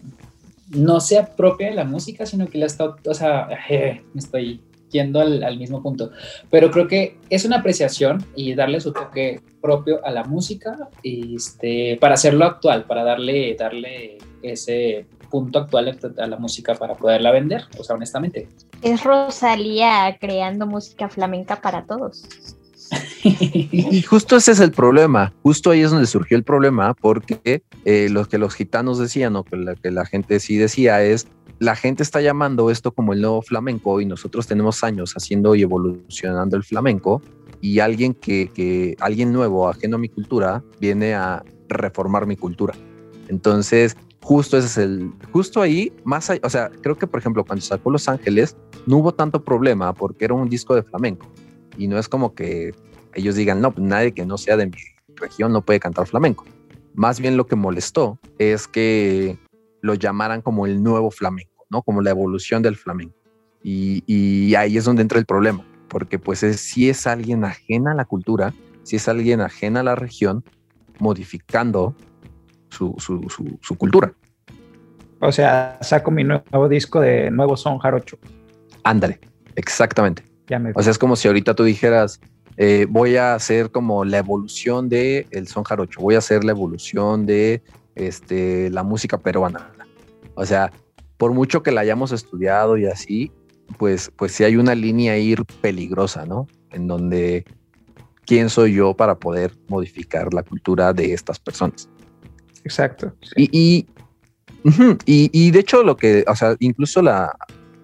no 0.69 0.99
se 0.99 1.17
apropia 1.17 1.69
de 1.69 1.75
la 1.75 1.83
música, 1.83 2.25
sino 2.25 2.47
que 2.47 2.57
la 2.57 2.65
está, 2.65 2.95
o 3.05 3.13
sea, 3.13 3.47
me 4.13 4.19
estoy 4.19 4.61
yendo 4.89 5.21
al, 5.21 5.41
al, 5.43 5.57
mismo 5.57 5.81
punto, 5.81 6.11
pero 6.49 6.69
creo 6.69 6.87
que 6.87 7.17
es 7.29 7.45
una 7.45 7.59
apreciación 7.59 8.25
y 8.35 8.53
darle 8.55 8.81
su 8.81 8.91
toque 8.91 9.39
propio 9.61 10.05
a 10.05 10.11
la 10.11 10.25
música, 10.25 10.89
este, 11.01 11.97
para 12.01 12.15
hacerlo 12.15 12.45
actual, 12.45 12.85
para 12.85 13.03
darle, 13.03 13.55
darle 13.57 14.17
ese, 14.41 15.05
punto 15.31 15.59
actual 15.59 15.97
a 16.19 16.27
la 16.27 16.37
música 16.37 16.75
para 16.75 16.93
poderla 16.93 17.31
vender, 17.31 17.63
o 17.79 17.83
sea, 17.83 17.95
honestamente. 17.95 18.47
Es 18.83 19.03
Rosalía 19.03 20.17
creando 20.19 20.67
música 20.67 21.09
flamenca 21.09 21.59
para 21.61 21.85
todos. 21.85 22.25
Y 23.23 24.01
justo 24.01 24.35
ese 24.35 24.51
es 24.51 24.59
el 24.59 24.71
problema, 24.71 25.33
justo 25.43 25.71
ahí 25.71 25.81
es 25.81 25.91
donde 25.91 26.07
surgió 26.07 26.37
el 26.37 26.43
problema, 26.43 26.93
porque 26.93 27.63
eh, 27.85 28.09
lo 28.09 28.25
que 28.25 28.37
los 28.37 28.53
gitanos 28.53 28.99
decían 28.99 29.35
o 29.35 29.43
que 29.43 29.57
la, 29.57 29.75
que 29.75 29.91
la 29.91 30.05
gente 30.05 30.39
sí 30.39 30.57
decía 30.57 31.03
es, 31.03 31.27
la 31.59 31.75
gente 31.75 32.01
está 32.03 32.21
llamando 32.21 32.71
esto 32.71 32.91
como 32.91 33.13
el 33.13 33.21
nuevo 33.21 33.41
flamenco 33.41 34.01
y 34.01 34.05
nosotros 34.05 34.47
tenemos 34.47 34.83
años 34.83 35.13
haciendo 35.13 35.55
y 35.55 35.61
evolucionando 35.61 36.57
el 36.57 36.63
flamenco 36.63 37.21
y 37.61 37.79
alguien 37.79 38.13
que, 38.15 38.49
que 38.53 38.95
alguien 38.99 39.31
nuevo, 39.31 39.69
ajeno 39.69 39.97
a 39.97 39.99
mi 39.99 40.09
cultura, 40.09 40.63
viene 40.79 41.13
a 41.13 41.43
reformar 41.69 42.25
mi 42.25 42.35
cultura. 42.35 42.73
Entonces, 43.27 43.95
justo 44.21 44.57
ese 44.57 44.67
es 44.67 44.77
el, 44.77 45.11
justo 45.31 45.61
ahí, 45.61 45.93
más, 46.03 46.31
o 46.41 46.49
sea, 46.49 46.71
creo 46.81 46.97
que 46.97 47.07
por 47.07 47.19
ejemplo 47.19 47.43
cuando 47.43 47.63
sacó 47.63 47.91
Los 47.91 48.07
Ángeles, 48.07 48.57
no 48.87 48.97
hubo 48.97 49.13
tanto 49.13 49.43
problema 49.43 49.93
porque 49.93 50.25
era 50.25 50.33
un 50.33 50.49
disco 50.49 50.75
de 50.75 50.83
flamenco 50.83 51.27
y 51.77 51.87
no 51.87 51.97
es 51.97 52.07
como 52.07 52.33
que 52.33 52.73
ellos 53.13 53.35
digan, 53.35 53.61
no, 53.61 53.71
pues 53.71 53.85
nadie 53.85 54.13
que 54.13 54.25
no 54.25 54.37
sea 54.37 54.57
de 54.57 54.67
mi 54.67 54.77
región 55.15 55.51
no 55.51 55.61
puede 55.61 55.79
cantar 55.79 56.07
flamenco. 56.07 56.45
Más 56.93 57.19
bien 57.19 57.37
lo 57.37 57.47
que 57.47 57.55
molestó 57.55 58.19
es 58.37 58.67
que 58.67 59.37
lo 59.81 59.93
llamaran 59.93 60.41
como 60.41 60.65
el 60.65 60.83
nuevo 60.83 61.11
flamenco, 61.11 61.65
¿no? 61.69 61.81
Como 61.81 62.01
la 62.01 62.11
evolución 62.11 62.61
del 62.61 62.75
flamenco. 62.75 63.15
Y, 63.63 64.03
y 64.07 64.55
ahí 64.55 64.77
es 64.77 64.85
donde 64.85 65.01
entra 65.01 65.19
el 65.19 65.25
problema, 65.25 65.65
porque 65.87 66.19
pues 66.19 66.43
es, 66.43 66.59
si 66.59 66.89
es 66.89 67.07
alguien 67.07 67.43
ajena 67.43 67.91
a 67.91 67.95
la 67.95 68.05
cultura, 68.05 68.53
si 68.83 68.95
es 68.95 69.07
alguien 69.07 69.41
ajena 69.41 69.81
a 69.81 69.83
la 69.83 69.95
región, 69.95 70.43
modificando 70.99 71.95
su, 72.69 72.95
su, 72.97 73.27
su, 73.61 73.75
cultura. 73.75 74.13
O 75.19 75.31
sea, 75.31 75.77
saco 75.81 76.11
mi 76.11 76.23
nuevo 76.23 76.69
disco 76.69 76.99
de 76.99 77.29
Nuevo 77.29 77.57
Son 77.57 77.77
Jarocho. 77.79 78.17
Ándale, 78.83 79.19
exactamente. 79.55 80.23
O 80.75 80.81
sea, 80.81 80.91
es 80.91 80.97
como 80.97 81.15
si 81.15 81.27
ahorita 81.27 81.53
tú 81.53 81.63
dijeras, 81.63 82.19
eh, 82.58 82.86
voy 82.89 83.15
a 83.15 83.36
hacer 83.36 83.72
como 83.72 84.05
la 84.05 84.17
evolución 84.20 84.89
de 84.89 85.27
el 85.31 85.48
son 85.48 85.63
jarocho, 85.63 86.01
voy 86.01 86.15
a 86.15 86.20
hacer 86.20 86.43
la 86.43 86.51
evolución 86.51 87.25
de 87.25 87.62
este, 87.96 88.70
la 88.70 88.84
música 88.84 89.17
peruana. 89.17 89.72
O 90.36 90.46
sea, 90.46 90.72
por 91.17 91.34
mucho 91.34 91.63
que 91.63 91.72
la 91.72 91.81
hayamos 91.81 92.12
estudiado 92.12 92.77
y 92.77 92.86
así, 92.86 93.31
pues, 93.77 94.12
pues 94.15 94.31
sí 94.31 94.43
hay 94.43 94.55
una 94.55 94.75
línea 94.75 95.17
ir 95.17 95.43
peligrosa, 95.62 96.25
¿no? 96.25 96.48
En 96.72 96.88
donde 96.88 97.46
quién 98.25 98.50
soy 98.50 98.74
yo 98.74 98.93
para 98.93 99.15
poder 99.15 99.53
modificar 99.67 100.34
la 100.34 100.43
cultura 100.43 100.93
de 100.93 101.13
estas 101.13 101.39
personas. 101.39 101.89
Exacto. 102.63 103.13
Y, 103.36 103.50
y, 103.51 103.88
y, 105.05 105.51
de 105.51 105.60
hecho 105.60 105.84
lo 105.84 105.98
que, 105.98 106.24
o 106.27 106.36
sea, 106.36 106.55
incluso 106.60 107.01
la, 107.01 107.36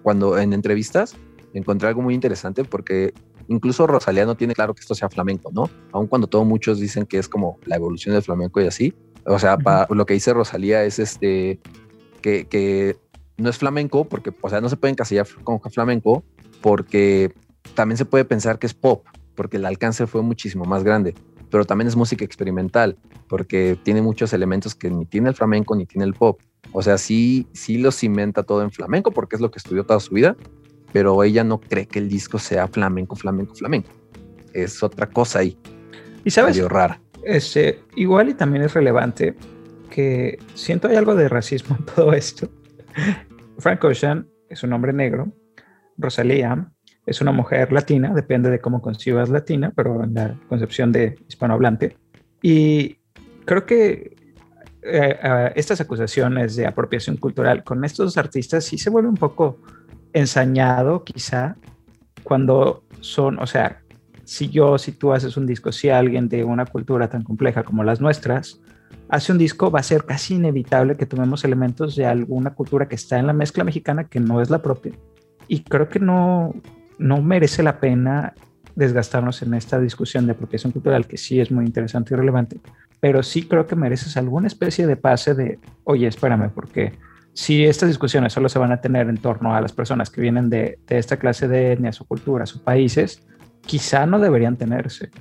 cuando 0.04 0.38
en 0.38 0.54
entrevistas 0.54 1.16
encontré 1.54 1.88
algo 1.90 2.02
muy 2.02 2.14
interesante 2.14 2.64
porque 2.64 3.14
incluso 3.48 3.88
Rosalía 3.88 4.25
no 4.25 4.36
tiene 4.36 4.54
claro 4.54 4.74
que 4.74 4.82
esto 4.82 4.96
sea 4.96 5.10
flamenco, 5.10 5.51
¿no? 5.54 5.70
Aun 5.92 6.08
cuando 6.08 6.27
todos 6.27 6.46
muchos 6.46 6.80
dicen 6.80 7.06
que 7.06 7.18
es 7.18 7.27
como 7.27 7.58
la 7.66 7.75
evolución 7.75 8.13
del 8.13 8.24
flamenco 8.24 8.62
y 8.62 8.68
así. 8.68 8.94
O 9.25 9.39
sea, 9.39 9.58
lo 9.89 10.06
que 10.06 10.13
dice 10.13 10.34
Rosalía 10.34 10.84
es 10.84 11.00
este, 11.00 11.60
que, 12.22 12.48
que, 12.48 12.98
no 13.38 13.50
es 13.50 13.58
flamenco 13.58 14.06
porque, 14.06 14.34
o 14.42 14.50
sea, 14.50 14.62
no 14.62 14.70
se 14.70 14.77
puede 14.77 14.94
encasillar 14.94 15.27
como 15.44 15.60
flamenco 15.60 16.24
porque 16.62 17.34
también 17.75 17.98
se 17.98 18.06
puede 18.06 18.25
pensar 18.25 18.58
que 18.58 18.66
es 18.66 18.74
pop, 18.74 19.06
porque 19.36 19.58
el 19.58 19.66
alcance 19.66 20.08
fue 20.08 20.24
muchísimo 20.24 20.66
más 20.66 20.84
grande 20.84 21.13
pero 21.50 21.66
también 21.66 21.88
es 21.88 21.96
música 21.96 22.25
experimental, 22.25 22.98
porque 23.27 23.77
tiene 23.84 24.01
muchos 24.01 24.34
elementos 24.34 24.75
que 24.75 24.89
ni 24.89 25.06
tiene 25.06 25.30
el 25.30 25.36
flamenco 25.36 25.75
ni 25.75 25.86
tiene 25.86 26.06
el 26.06 26.13
pop. 26.13 26.39
O 26.74 26.82
sea, 26.82 26.98
sí, 26.98 27.48
sí 27.54 27.77
lo 27.77 27.92
cimenta 27.92 28.44
todo 28.44 28.62
en 28.62 28.72
flamenco, 28.72 29.12
porque 29.12 29.36
es 29.36 29.42
lo 29.42 29.51
que 29.51 29.58
estudió 29.58 29.86
toda 29.86 30.00
su 30.00 30.13
vida, 30.13 30.36
pero 30.94 31.24
ella 31.24 31.44
no 31.44 31.59
cree 31.59 31.88
que 31.88 32.00
el 32.00 32.09
disco 32.09 32.40
sea 32.40 32.68
flamenco, 32.68 33.16
flamenco, 33.16 33.55
flamenco. 33.55 33.90
Es 34.53 34.81
otra 34.81 35.07
cosa 35.07 35.40
ahí. 35.40 35.57
Y 36.24 36.29
sabes, 36.31 36.62
rara. 36.68 37.00
Este, 37.24 37.83
igual 37.96 38.29
y 38.29 38.33
también 38.33 38.64
es 38.64 38.74
relevante 38.74 39.35
que 39.90 40.40
siento 40.53 40.88
hay 40.88 40.96
algo 40.96 41.16
de 41.16 41.29
racismo 41.29 41.75
en 41.79 41.85
todo 41.85 42.14
esto. 42.14 42.50
Frank 43.59 43.83
Ocean 43.83 44.27
es 44.50 44.64
un 44.64 44.74
hombre 44.74 44.94
negro, 44.94 45.31
Rosalía 45.98 46.72
es 47.05 47.22
una 47.22 47.31
mujer 47.31 47.72
latina, 47.72 48.14
depende 48.14 48.50
de 48.50 48.59
cómo 48.59 48.81
concibas 48.81 49.29
latina, 49.29 49.72
pero 49.75 50.03
en 50.03 50.14
la 50.14 50.38
concepción 50.50 50.92
de 50.92 51.18
hispanohablante. 51.27 51.98
Y 52.42 52.98
creo 53.46 53.66
que 53.66 54.16
eh, 54.83 55.51
estas 55.55 55.79
acusaciones 55.81 56.55
de 56.57 56.68
apropiación 56.68 57.16
cultural 57.18 57.64
con 57.64 57.83
estos 57.85 58.18
artistas 58.18 58.66
sí 58.66 58.77
se 58.77 58.90
vuelve 58.90 59.09
un 59.09 59.16
poco 59.16 59.62
ensañado, 60.18 61.03
quizá, 61.03 61.56
cuando 62.24 62.84
son, 63.01 63.40
o 63.40 63.48
sea, 63.48 63.82
si 64.24 64.50
yo, 64.50 64.77
si 64.77 64.92
tú 64.92 65.14
haces 65.14 65.38
un 65.38 65.46
disco, 65.46 65.72
si 65.72 65.90
alguien 65.90 66.27
de 66.27 66.44
una 66.44 66.66
cultura 66.66 67.10
tan 67.10 67.24
compleja 67.24 67.64
como 67.64 67.84
las 67.84 68.01
nuestras 68.01 68.60
hace 69.10 69.32
un 69.32 69.38
disco, 69.38 69.72
va 69.72 69.80
a 69.80 69.84
ser 69.84 70.03
casi 70.03 70.36
inevitable 70.36 70.98
que 70.98 71.06
tomemos 71.06 71.46
elementos 71.46 71.96
de 71.96 72.06
alguna 72.06 72.53
cultura 72.53 72.88
que 72.88 72.96
está 72.96 73.20
en 73.20 73.27
la 73.27 73.34
mezcla 73.34 73.64
mexicana 73.64 74.06
que 74.06 74.20
no 74.20 74.42
es 74.42 74.50
la 74.50 74.62
propia. 74.62 74.94
Y 75.48 75.64
creo 75.64 75.88
que 75.88 76.00
no, 76.00 76.53
no 76.98 77.22
merece 77.22 77.64
la 77.64 77.80
pena 77.80 78.34
desgastarnos 78.75 79.42
en 79.42 79.53
esta 79.53 79.80
discusión 79.80 80.25
de 80.25 80.34
apropiación 80.34 80.72
cultural, 80.72 81.08
que 81.08 81.18
sí 81.18 81.40
es 81.40 81.50
muy 81.51 81.66
interesante 81.66 82.14
y 82.14 82.18
relevante, 82.18 82.60
pero 83.00 83.24
sí 83.24 83.48
creo 83.48 83.66
que 83.66 83.75
mereces 83.75 84.18
alguna 84.18 84.48
especie 84.48 84.86
de 84.86 84.96
pase 84.98 85.34
de, 85.34 85.60
oye, 85.84 86.08
espérame, 86.08 86.51
porque 86.53 86.94
si 87.38 87.66
estas 87.66 87.90
discusiones 87.90 88.34
solo 88.34 88.50
se 88.50 88.58
van 88.58 88.72
a 88.72 88.82
tener 88.82 89.08
en 89.10 89.18
torno 89.20 89.56
a 89.56 89.62
las 89.62 89.72
personas 89.72 90.10
que 90.10 90.22
vienen 90.22 90.50
de, 90.50 90.80
esta 90.90 91.18
clase 91.18 91.48
de 91.48 91.74
etnias 91.74 92.02
o 92.02 92.06
culturas 92.06 92.56
o 92.56 92.64
países, 92.64 93.22
quizá 93.62 94.08
no 94.08 94.18
deberían 94.18 94.58
tenerse. 94.58 95.12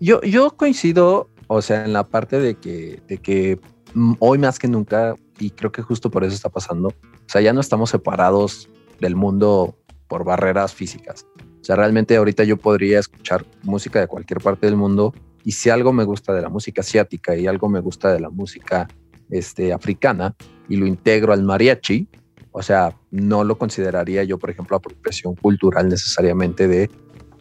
Yo, 0.00 0.22
yo 0.22 0.56
coincido, 0.56 1.28
o 1.48 1.60
sea, 1.60 1.84
en 1.84 1.92
la 1.92 2.08
parte 2.08 2.40
de 2.40 2.54
que, 2.54 3.02
de 3.06 3.18
que 3.18 3.60
mm, 3.92 4.14
hoy 4.20 4.38
más 4.38 4.58
que 4.58 4.68
nunca, 4.68 5.16
y 5.38 5.50
creo 5.50 5.70
que 5.70 5.82
justo 5.82 6.10
por 6.10 6.24
eso 6.24 6.34
está 6.34 6.48
pasando, 6.48 6.88
o 6.88 7.28
sea, 7.28 7.42
ya 7.42 7.52
no 7.52 7.60
estamos 7.60 7.90
separados 7.90 8.70
del 8.98 9.14
mundo 9.14 9.76
por 10.08 10.24
barreras 10.24 10.72
físicas. 10.72 11.26
O 11.60 11.64
sea, 11.64 11.76
realmente 11.76 12.16
ahorita 12.16 12.42
yo 12.44 12.56
podría 12.56 13.00
escuchar 13.00 13.44
música 13.64 14.00
de 14.00 14.06
cualquier 14.06 14.40
parte 14.40 14.64
del 14.64 14.76
mundo 14.76 15.12
y 15.44 15.52
si 15.52 15.68
algo 15.68 15.92
me 15.92 16.04
gusta 16.04 16.32
de 16.32 16.40
la 16.40 16.48
música 16.48 16.80
asiática 16.80 17.36
y 17.36 17.46
algo 17.46 17.68
me 17.68 17.80
gusta 17.80 18.10
de 18.14 18.20
la 18.20 18.30
música 18.30 18.88
este, 19.28 19.74
africana 19.74 20.34
y 20.70 20.76
lo 20.76 20.86
integro 20.86 21.34
al 21.34 21.42
mariachi, 21.42 22.08
o 22.52 22.62
sea, 22.62 22.94
no 23.10 23.44
lo 23.44 23.58
consideraría 23.58 24.24
yo, 24.24 24.38
por 24.38 24.48
ejemplo, 24.48 24.76
apropiación 24.76 25.34
cultural 25.34 25.88
necesariamente 25.88 26.66
de 26.66 26.90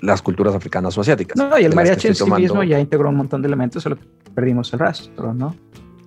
las 0.01 0.21
culturas 0.21 0.53
africanas 0.53 0.97
o 0.97 1.01
asiáticas. 1.01 1.37
No, 1.37 1.57
y 1.57 1.63
el 1.63 1.73
mariachi 1.73 2.09
en 2.09 2.15
sí 2.15 2.29
mismo 2.29 2.63
ya 2.63 2.79
integró 2.79 3.09
un 3.09 3.15
montón 3.15 3.41
de 3.41 3.47
elementos, 3.47 3.83
solo 3.83 3.97
perdimos 4.35 4.73
el 4.73 4.79
rastro, 4.79 5.33
¿no? 5.33 5.55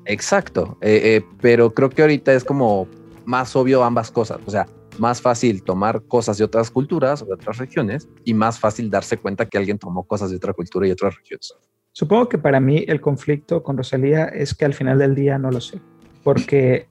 Exacto, 0.04 0.76
eh, 0.80 1.00
eh, 1.04 1.24
pero 1.40 1.72
creo 1.72 1.88
que 1.88 2.02
ahorita 2.02 2.34
es 2.34 2.44
como 2.44 2.88
más 3.24 3.54
obvio 3.54 3.84
ambas 3.84 4.10
cosas. 4.10 4.38
O 4.46 4.50
sea, 4.50 4.66
más 4.98 5.20
fácil 5.20 5.62
tomar 5.62 6.02
cosas 6.02 6.38
de 6.38 6.44
otras 6.44 6.70
culturas 6.70 7.22
o 7.22 7.26
de 7.26 7.34
otras 7.34 7.58
regiones 7.58 8.08
y 8.24 8.34
más 8.34 8.58
fácil 8.58 8.90
darse 8.90 9.16
cuenta 9.16 9.46
que 9.46 9.58
alguien 9.58 9.78
tomó 9.78 10.04
cosas 10.04 10.30
de 10.30 10.36
otra 10.36 10.52
cultura 10.52 10.86
y 10.86 10.90
otras 10.90 11.16
regiones. 11.16 11.54
Supongo 11.92 12.28
que 12.28 12.38
para 12.38 12.58
mí 12.60 12.84
el 12.88 13.00
conflicto 13.00 13.62
con 13.62 13.76
Rosalía 13.76 14.24
es 14.24 14.54
que 14.54 14.64
al 14.64 14.74
final 14.74 14.98
del 14.98 15.14
día 15.14 15.38
no 15.38 15.50
lo 15.50 15.60
sé, 15.60 15.78
porque 16.24 16.88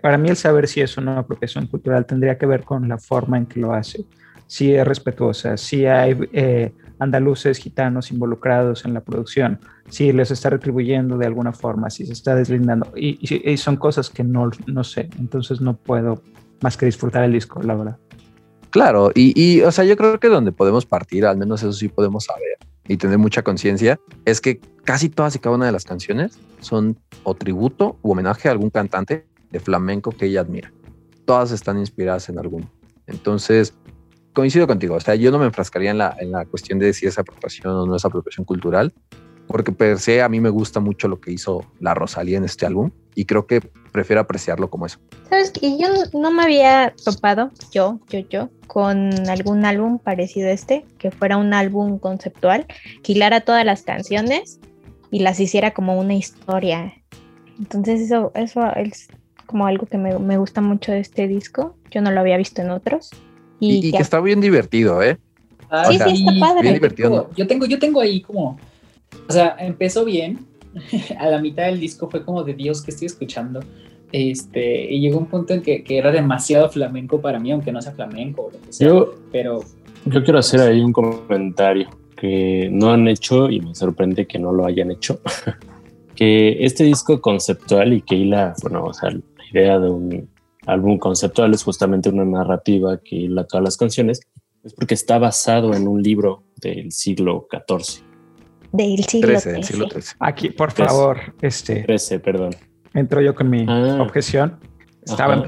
para 0.00 0.18
mí 0.18 0.28
el 0.28 0.36
saber 0.36 0.68
si 0.68 0.80
es 0.80 0.96
una 0.96 1.18
apropiación 1.18 1.66
cultural 1.66 2.06
tendría 2.06 2.38
que 2.38 2.46
ver 2.46 2.64
con 2.64 2.88
la 2.88 2.98
forma 2.98 3.38
en 3.38 3.46
que 3.46 3.60
lo 3.60 3.72
hace, 3.72 4.04
si 4.46 4.74
es 4.74 4.86
respetuosa, 4.86 5.56
si 5.56 5.86
hay 5.86 6.16
eh, 6.32 6.72
andaluces, 6.98 7.58
gitanos 7.58 8.10
involucrados 8.10 8.84
en 8.84 8.94
la 8.94 9.00
producción, 9.00 9.60
si 9.88 10.12
les 10.12 10.30
está 10.30 10.50
retribuyendo 10.50 11.18
de 11.18 11.26
alguna 11.26 11.52
forma, 11.52 11.90
si 11.90 12.06
se 12.06 12.12
está 12.12 12.34
deslindando, 12.34 12.92
y, 12.96 13.18
son 13.56 13.76
cosas 13.76 14.10
que 14.10 14.24
no, 14.24 14.50
no 14.66 14.84
sé, 14.84 15.08
entonces 15.18 15.60
no 15.60 15.76
puedo 15.76 16.22
más 16.60 16.76
que 16.76 16.86
disfrutar 16.86 17.24
el 17.24 17.32
disco, 17.32 17.62
la 17.62 17.74
verdad. 17.74 17.98
Claro, 18.70 19.10
y, 19.14 19.32
y, 19.36 19.60
o 19.62 19.70
sea, 19.70 19.84
yo 19.84 19.96
creo 19.96 20.18
que 20.18 20.28
donde 20.28 20.52
podemos 20.52 20.86
partir, 20.86 21.26
al 21.26 21.36
menos 21.36 21.62
eso 21.62 21.72
sí 21.72 21.88
podemos 21.88 22.24
saber 22.24 22.58
y 22.86 22.96
tener 22.96 23.18
mucha 23.18 23.42
conciencia, 23.42 23.98
es 24.24 24.40
que 24.40 24.60
casi 24.84 25.08
todas 25.08 25.34
y 25.36 25.38
cada 25.38 25.56
una 25.56 25.66
de 25.66 25.72
las 25.72 25.84
canciones 25.84 26.38
son 26.60 26.98
o 27.22 27.34
tributo 27.34 27.96
u 28.02 28.12
homenaje 28.12 28.48
a 28.48 28.52
algún 28.52 28.70
cantante 28.70 29.26
de 29.50 29.60
flamenco 29.60 30.10
que 30.12 30.26
ella 30.26 30.40
admira. 30.40 30.72
Todas 31.24 31.52
están 31.52 31.78
inspiradas 31.78 32.28
en 32.28 32.38
alguno. 32.38 32.70
Entonces, 33.06 33.74
coincido 34.32 34.66
contigo, 34.66 34.96
o 34.96 35.00
sea, 35.00 35.14
yo 35.14 35.30
no 35.30 35.38
me 35.38 35.46
enfrascaría 35.46 35.90
en 35.90 35.98
la, 35.98 36.16
en 36.18 36.32
la 36.32 36.44
cuestión 36.46 36.78
de 36.78 36.92
si 36.92 37.06
es 37.06 37.18
apropiación 37.18 37.74
o 37.74 37.86
no 37.86 37.96
es 37.96 38.04
apropiación 38.04 38.44
cultural, 38.44 38.92
porque 39.52 39.70
per 39.70 39.98
se 40.00 40.22
a 40.22 40.28
mí 40.28 40.40
me 40.40 40.48
gusta 40.50 40.80
mucho 40.80 41.06
lo 41.06 41.20
que 41.20 41.30
hizo 41.30 41.64
la 41.78 41.94
Rosalía 41.94 42.38
en 42.38 42.44
este 42.44 42.66
álbum 42.66 42.90
y 43.14 43.26
creo 43.26 43.46
que 43.46 43.60
prefiero 43.92 44.20
apreciarlo 44.20 44.70
como 44.70 44.86
eso. 44.86 44.98
Sabes 45.28 45.50
que 45.50 45.78
yo 45.78 45.88
no 46.12 46.30
me 46.32 46.42
había 46.42 46.94
topado, 47.04 47.50
yo, 47.70 48.00
yo, 48.08 48.20
yo, 48.30 48.50
con 48.66 49.12
algún 49.28 49.64
álbum 49.64 49.98
parecido 49.98 50.48
a 50.48 50.52
este, 50.52 50.84
que 50.98 51.10
fuera 51.10 51.36
un 51.36 51.52
álbum 51.54 51.98
conceptual, 51.98 52.66
que 53.02 53.12
hilara 53.12 53.42
todas 53.42 53.64
las 53.64 53.82
canciones 53.82 54.58
y 55.10 55.20
las 55.20 55.38
hiciera 55.38 55.72
como 55.72 56.00
una 56.00 56.14
historia. 56.14 56.94
Entonces 57.58 58.00
eso, 58.00 58.32
eso 58.34 58.62
es 58.74 59.08
como 59.46 59.66
algo 59.66 59.86
que 59.86 59.98
me, 59.98 60.18
me 60.18 60.38
gusta 60.38 60.62
mucho 60.62 60.90
de 60.90 61.00
este 61.00 61.28
disco. 61.28 61.76
Yo 61.90 62.00
no 62.00 62.10
lo 62.10 62.20
había 62.20 62.38
visto 62.38 62.62
en 62.62 62.70
otros. 62.70 63.10
Y, 63.60 63.86
y 63.86 63.92
que 63.92 64.02
está 64.02 64.20
bien 64.20 64.40
divertido, 64.40 65.02
¿eh? 65.02 65.18
Ah, 65.70 65.86
Sí, 65.86 65.98
sí, 65.98 66.26
está 66.26 66.40
padre. 66.40 66.62
Bien 66.62 66.74
divertido, 66.74 67.30
yo 67.36 67.46
tengo, 67.46 67.66
yo 67.66 67.78
tengo 67.78 68.00
ahí 68.00 68.20
como, 68.22 68.58
o 69.32 69.34
sea, 69.34 69.56
empezó 69.58 70.04
bien, 70.04 70.46
a 71.18 71.28
la 71.28 71.40
mitad 71.40 71.64
del 71.64 71.80
disco 71.80 72.10
fue 72.10 72.24
como 72.24 72.44
de 72.44 72.54
Dios 72.54 72.82
que 72.82 72.90
estoy 72.90 73.06
escuchando, 73.06 73.60
este, 74.12 74.92
y 74.92 75.00
llegó 75.00 75.18
un 75.18 75.26
punto 75.26 75.54
en 75.54 75.62
que, 75.62 75.82
que 75.82 75.96
era 75.96 76.12
demasiado 76.12 76.68
flamenco 76.68 77.20
para 77.20 77.38
mí, 77.40 77.50
aunque 77.50 77.72
no 77.72 77.80
sea 77.80 77.92
flamenco 77.92 78.42
o 78.42 78.50
lo 78.50 78.60
que 78.60 78.72
sea, 78.72 78.88
Yo, 78.88 79.14
pero 79.30 79.60
yo 80.04 80.22
quiero 80.22 80.38
hacer 80.38 80.60
ahí 80.60 80.80
un 80.80 80.92
comentario 80.92 81.88
que 82.14 82.68
no 82.70 82.90
han 82.90 83.08
hecho 83.08 83.48
y 83.48 83.60
me 83.60 83.74
sorprende 83.74 84.26
que 84.26 84.38
no 84.38 84.52
lo 84.52 84.66
hayan 84.66 84.90
hecho. 84.90 85.20
que 86.14 86.64
este 86.64 86.84
disco 86.84 87.20
conceptual 87.20 87.94
y 87.94 88.02
que 88.02 88.16
hila, 88.16 88.54
bueno, 88.62 88.84
o 88.84 88.92
sea, 88.92 89.10
la 89.10 89.20
idea 89.50 89.78
de 89.78 89.88
un 89.88 90.28
álbum 90.66 90.98
conceptual 90.98 91.54
es 91.54 91.62
justamente 91.62 92.10
una 92.10 92.24
narrativa 92.24 92.98
que 92.98 93.16
hila 93.16 93.44
todas 93.44 93.64
las 93.64 93.76
canciones, 93.78 94.20
es 94.62 94.74
porque 94.74 94.94
está 94.94 95.18
basado 95.18 95.74
en 95.74 95.88
un 95.88 96.02
libro 96.02 96.44
del 96.60 96.92
siglo 96.92 97.48
XIV, 97.50 98.04
Del 98.72 99.04
siglo 99.04 99.28
13, 99.28 99.52
del 99.52 99.62
XIII. 99.62 99.72
siglo 99.72 99.88
13. 99.88 100.16
Aquí, 100.18 100.50
por 100.50 100.70
favor, 100.72 101.18
este, 101.42 101.84
XIII, 101.86 102.18
perdón. 102.20 102.54
entro 102.94 103.20
yo 103.20 103.34
con 103.34 103.48
mi 103.50 103.64
Ah. 103.68 103.98
objeción. 104.00 104.58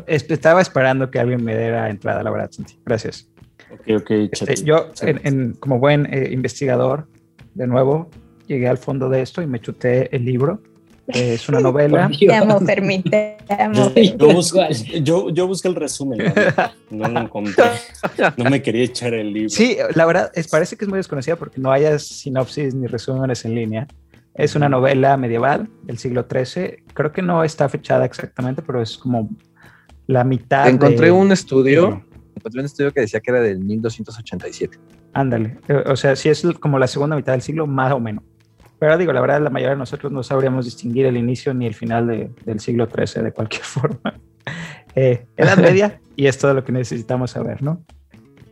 Estaba, 0.06 0.60
esperando 0.60 1.10
que 1.10 1.18
alguien 1.20 1.42
me 1.44 1.56
diera 1.56 1.88
entrada, 1.88 2.22
la 2.22 2.30
verdad, 2.30 2.50
Santi. 2.50 2.78
Gracias. 2.84 3.28
Ok, 3.72 4.00
ok, 4.02 4.10
Este, 4.32 4.56
yo, 4.64 4.90
en- 5.02 5.20
en- 5.24 5.52
como 5.54 5.78
buen 5.78 6.06
eh, 6.12 6.28
investigador, 6.32 7.08
de 7.54 7.66
nuevo, 7.66 8.10
llegué 8.46 8.68
al 8.68 8.78
fondo 8.78 9.08
de 9.08 9.22
esto 9.22 9.42
y 9.42 9.46
me 9.46 9.60
chuté 9.60 10.14
el 10.14 10.24
libro. 10.24 10.60
Es 11.08 11.48
una 11.48 11.60
novela. 11.60 12.10
Te 12.18 12.34
amo, 12.34 12.58
Fermín. 12.60 13.02
Te 13.02 13.36
amo. 13.58 13.92
Yo, 13.94 14.32
busco, 14.32 14.60
yo, 15.02 15.28
yo 15.30 15.46
busqué 15.46 15.68
el 15.68 15.74
resumen, 15.74 16.18
verdad. 16.18 16.72
no 16.90 17.08
lo 17.08 17.20
encontré. 17.20 17.64
No 18.38 18.48
me 18.50 18.62
quería 18.62 18.84
echar 18.84 19.12
el 19.12 19.32
libro. 19.32 19.50
Sí, 19.50 19.76
la 19.94 20.06
verdad, 20.06 20.30
es, 20.34 20.48
parece 20.48 20.76
que 20.76 20.84
es 20.84 20.88
muy 20.88 20.96
desconocida 20.96 21.36
porque 21.36 21.60
no 21.60 21.70
hay 21.70 21.84
sinopsis 21.98 22.74
ni 22.74 22.86
resúmenes 22.86 23.44
en 23.44 23.54
línea. 23.54 23.86
Es 24.34 24.56
una 24.56 24.68
novela 24.68 25.16
medieval 25.16 25.68
del 25.82 25.98
siglo 25.98 26.26
XIII. 26.28 26.84
Creo 26.94 27.12
que 27.12 27.22
no 27.22 27.44
está 27.44 27.68
fechada 27.68 28.04
exactamente, 28.04 28.62
pero 28.62 28.80
es 28.82 28.96
como 28.96 29.28
la 30.06 30.24
mitad. 30.24 30.68
Encontré 30.68 31.06
de- 31.06 31.12
un 31.12 31.30
estudio, 31.32 32.04
encontré 32.34 32.60
un 32.60 32.66
estudio 32.66 32.92
que 32.92 33.00
decía 33.02 33.20
que 33.20 33.30
era 33.30 33.40
del 33.40 33.60
1287. 33.60 34.78
Ándale. 35.12 35.58
Eh, 35.68 35.84
O 35.86 35.96
sea, 35.96 36.16
sí 36.16 36.30
es 36.30 36.42
como 36.58 36.78
la 36.78 36.86
segunda 36.88 37.14
mitad 37.14 37.32
del 37.32 37.42
siglo, 37.42 37.66
más 37.66 37.92
o 37.92 38.00
menos. 38.00 38.24
Pero 38.84 38.98
digo, 38.98 39.14
la 39.14 39.22
verdad, 39.22 39.40
la 39.40 39.48
mayoría 39.48 39.70
de 39.70 39.78
nosotros 39.78 40.12
no 40.12 40.22
sabríamos 40.22 40.66
distinguir 40.66 41.06
el 41.06 41.16
inicio 41.16 41.54
ni 41.54 41.64
el 41.66 41.72
final 41.74 42.06
de- 42.06 42.28
del 42.44 42.60
siglo 42.60 42.86
XIII 42.86 43.22
de 43.24 43.32
cualquier 43.32 43.62
forma. 43.64 44.20
Eh, 44.94 45.24
Edad 45.38 45.56
media, 45.56 46.00
y 46.16 46.26
es 46.26 46.36
todo 46.36 46.52
lo 46.52 46.62
que 46.64 46.70
necesitamos 46.72 47.30
saber, 47.30 47.62
¿no? 47.62 47.82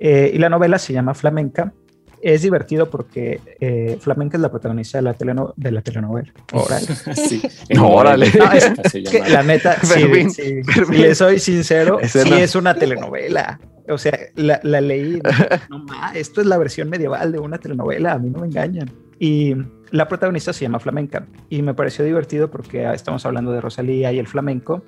Eh, 0.00 0.30
y 0.32 0.38
la 0.38 0.48
novela 0.48 0.78
se 0.78 0.94
llama 0.94 1.12
Flamenca. 1.12 1.74
Es 2.22 2.40
divertido 2.40 2.88
porque 2.88 3.40
eh, 3.60 3.98
Flamenca 4.00 4.38
es 4.38 4.40
la 4.40 4.50
protagonista 4.50 4.96
de 4.96 5.02
la, 5.02 5.12
teleno- 5.14 5.52
de 5.56 5.70
la 5.70 5.82
telenovela. 5.82 6.32
Órale. 6.54 6.86
Sí. 7.14 7.42
No, 7.74 7.90
órale. 7.90 8.28
No, 8.38 8.50
es 8.52 8.72
que 9.10 9.20
la 9.28 9.42
neta, 9.42 9.76
sí, 9.82 9.86
Fermín, 10.00 10.30
sí, 10.30 10.62
si 10.62 10.92
le 10.96 11.14
soy 11.14 11.38
sincero, 11.40 12.00
Esa 12.00 12.22
sí 12.22 12.30
no. 12.30 12.36
es 12.36 12.54
una 12.56 12.74
telenovela. 12.74 13.60
O 13.90 13.98
sea, 13.98 14.18
la, 14.36 14.60
la 14.62 14.80
leí, 14.80 15.20
no 15.68 15.80
ma, 15.80 16.12
esto 16.14 16.40
es 16.40 16.46
la 16.46 16.56
versión 16.56 16.88
medieval 16.88 17.32
de 17.32 17.38
una 17.38 17.58
telenovela, 17.58 18.12
a 18.12 18.18
mí 18.18 18.30
no 18.30 18.38
me 18.40 18.46
engañan. 18.46 18.88
Y 19.18 19.54
la 19.92 20.08
protagonista 20.08 20.52
se 20.52 20.64
llama 20.64 20.80
Flamenca 20.80 21.26
y 21.48 21.62
me 21.62 21.74
pareció 21.74 22.04
divertido 22.04 22.50
porque 22.50 22.86
ah, 22.86 22.94
estamos 22.94 23.24
hablando 23.24 23.52
de 23.52 23.60
Rosalía 23.60 24.12
y 24.12 24.18
el 24.18 24.26
flamenco. 24.26 24.82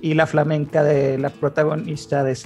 Y 0.00 0.14
la 0.14 0.26
flamenca 0.26 0.84
de 0.84 1.18
la 1.18 1.28
protagonista 1.30 2.22
de 2.22 2.36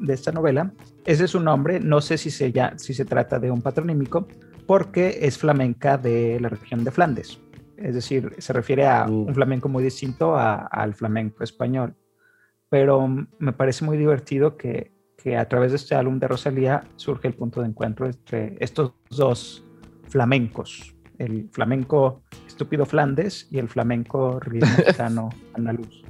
de 0.00 0.14
esta 0.14 0.30
novela, 0.32 0.72
ese 1.04 1.24
es 1.24 1.30
su 1.32 1.40
nombre, 1.40 1.80
no 1.80 2.00
sé 2.00 2.16
si 2.18 2.30
se, 2.30 2.52
ya, 2.52 2.74
si 2.78 2.94
se 2.94 3.04
trata 3.04 3.40
de 3.40 3.50
un 3.50 3.62
patronímico, 3.62 4.28
porque 4.66 5.18
es 5.22 5.36
flamenca 5.36 5.98
de 5.98 6.38
la 6.40 6.48
región 6.48 6.84
de 6.84 6.92
Flandes. 6.92 7.40
Es 7.76 7.94
decir, 7.94 8.34
se 8.38 8.52
refiere 8.52 8.86
a 8.86 9.06
Mm. 9.06 9.26
un 9.26 9.34
flamenco 9.34 9.68
muy 9.68 9.82
distinto 9.82 10.36
a- 10.36 10.66
al 10.66 10.94
flamenco 10.94 11.42
español. 11.42 11.94
Pero 12.68 13.08
me 13.40 13.52
parece 13.52 13.84
muy 13.84 13.96
divertido 13.96 14.56
que, 14.56 14.92
que 15.18 15.36
a 15.36 15.48
través 15.48 15.72
de 15.72 15.78
este 15.78 15.96
álbum 15.96 16.20
de 16.20 16.28
Rosalía 16.28 16.84
surge 16.94 17.26
el 17.26 17.34
punto 17.34 17.60
de 17.60 17.66
encuentro 17.68 18.06
entre 18.06 18.56
estos 18.60 18.92
dos 19.10 19.64
flamencos, 20.08 20.94
el 21.20 21.48
flamenco 21.52 22.22
estúpido 22.46 22.86
Flandes 22.86 23.46
y 23.50 23.58
el 23.58 23.68
flamenco 23.68 24.40
ritmo 24.40 25.30
andaluz. 25.54 26.02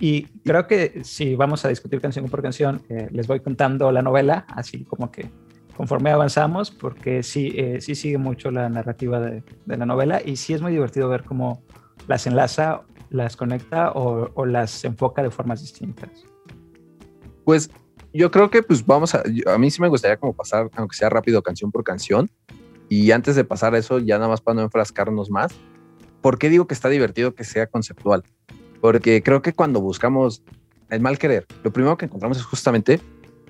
Y 0.00 0.22
creo 0.44 0.66
que 0.68 1.02
si 1.02 1.34
vamos 1.34 1.64
a 1.64 1.68
discutir 1.68 2.00
canción 2.00 2.26
por 2.26 2.40
canción, 2.40 2.80
eh, 2.88 3.08
les 3.10 3.26
voy 3.26 3.40
contando 3.40 3.90
la 3.90 4.00
novela, 4.00 4.46
así 4.48 4.84
como 4.84 5.10
que 5.10 5.28
conforme 5.76 6.10
avanzamos, 6.10 6.70
porque 6.70 7.22
sí, 7.22 7.52
eh, 7.56 7.80
sí 7.80 7.96
sigue 7.96 8.18
mucho 8.18 8.50
la 8.50 8.68
narrativa 8.68 9.20
de, 9.20 9.42
de 9.66 9.76
la 9.76 9.86
novela 9.86 10.22
y 10.24 10.36
sí 10.36 10.54
es 10.54 10.62
muy 10.62 10.72
divertido 10.72 11.08
ver 11.08 11.24
cómo 11.24 11.62
las 12.06 12.26
enlaza, 12.28 12.82
las 13.10 13.36
conecta 13.36 13.90
o, 13.92 14.30
o 14.34 14.46
las 14.46 14.84
enfoca 14.84 15.22
de 15.22 15.30
formas 15.30 15.60
distintas. 15.60 16.10
Pues 17.44 17.70
yo 18.12 18.30
creo 18.30 18.50
que 18.50 18.62
pues 18.62 18.84
vamos 18.86 19.14
a, 19.14 19.22
a 19.46 19.58
mí 19.58 19.70
sí 19.70 19.80
me 19.80 19.88
gustaría 19.88 20.16
como 20.16 20.32
pasar, 20.32 20.70
aunque 20.76 20.96
sea 20.96 21.08
rápido, 21.08 21.42
canción 21.42 21.72
por 21.72 21.82
canción. 21.82 22.30
Y 22.88 23.10
antes 23.10 23.36
de 23.36 23.44
pasar 23.44 23.74
a 23.74 23.78
eso, 23.78 23.98
ya 23.98 24.16
nada 24.16 24.28
más 24.28 24.40
para 24.40 24.56
no 24.56 24.62
enfrascarnos 24.62 25.30
más, 25.30 25.52
¿por 26.20 26.38
qué 26.38 26.48
digo 26.48 26.66
que 26.66 26.74
está 26.74 26.88
divertido 26.88 27.34
que 27.34 27.44
sea 27.44 27.66
conceptual? 27.66 28.24
Porque 28.80 29.22
creo 29.22 29.42
que 29.42 29.52
cuando 29.52 29.80
buscamos 29.80 30.42
el 30.90 31.00
mal 31.00 31.18
querer, 31.18 31.46
lo 31.62 31.72
primero 31.72 31.96
que 31.96 32.06
encontramos 32.06 32.38
es 32.38 32.44
justamente 32.44 33.00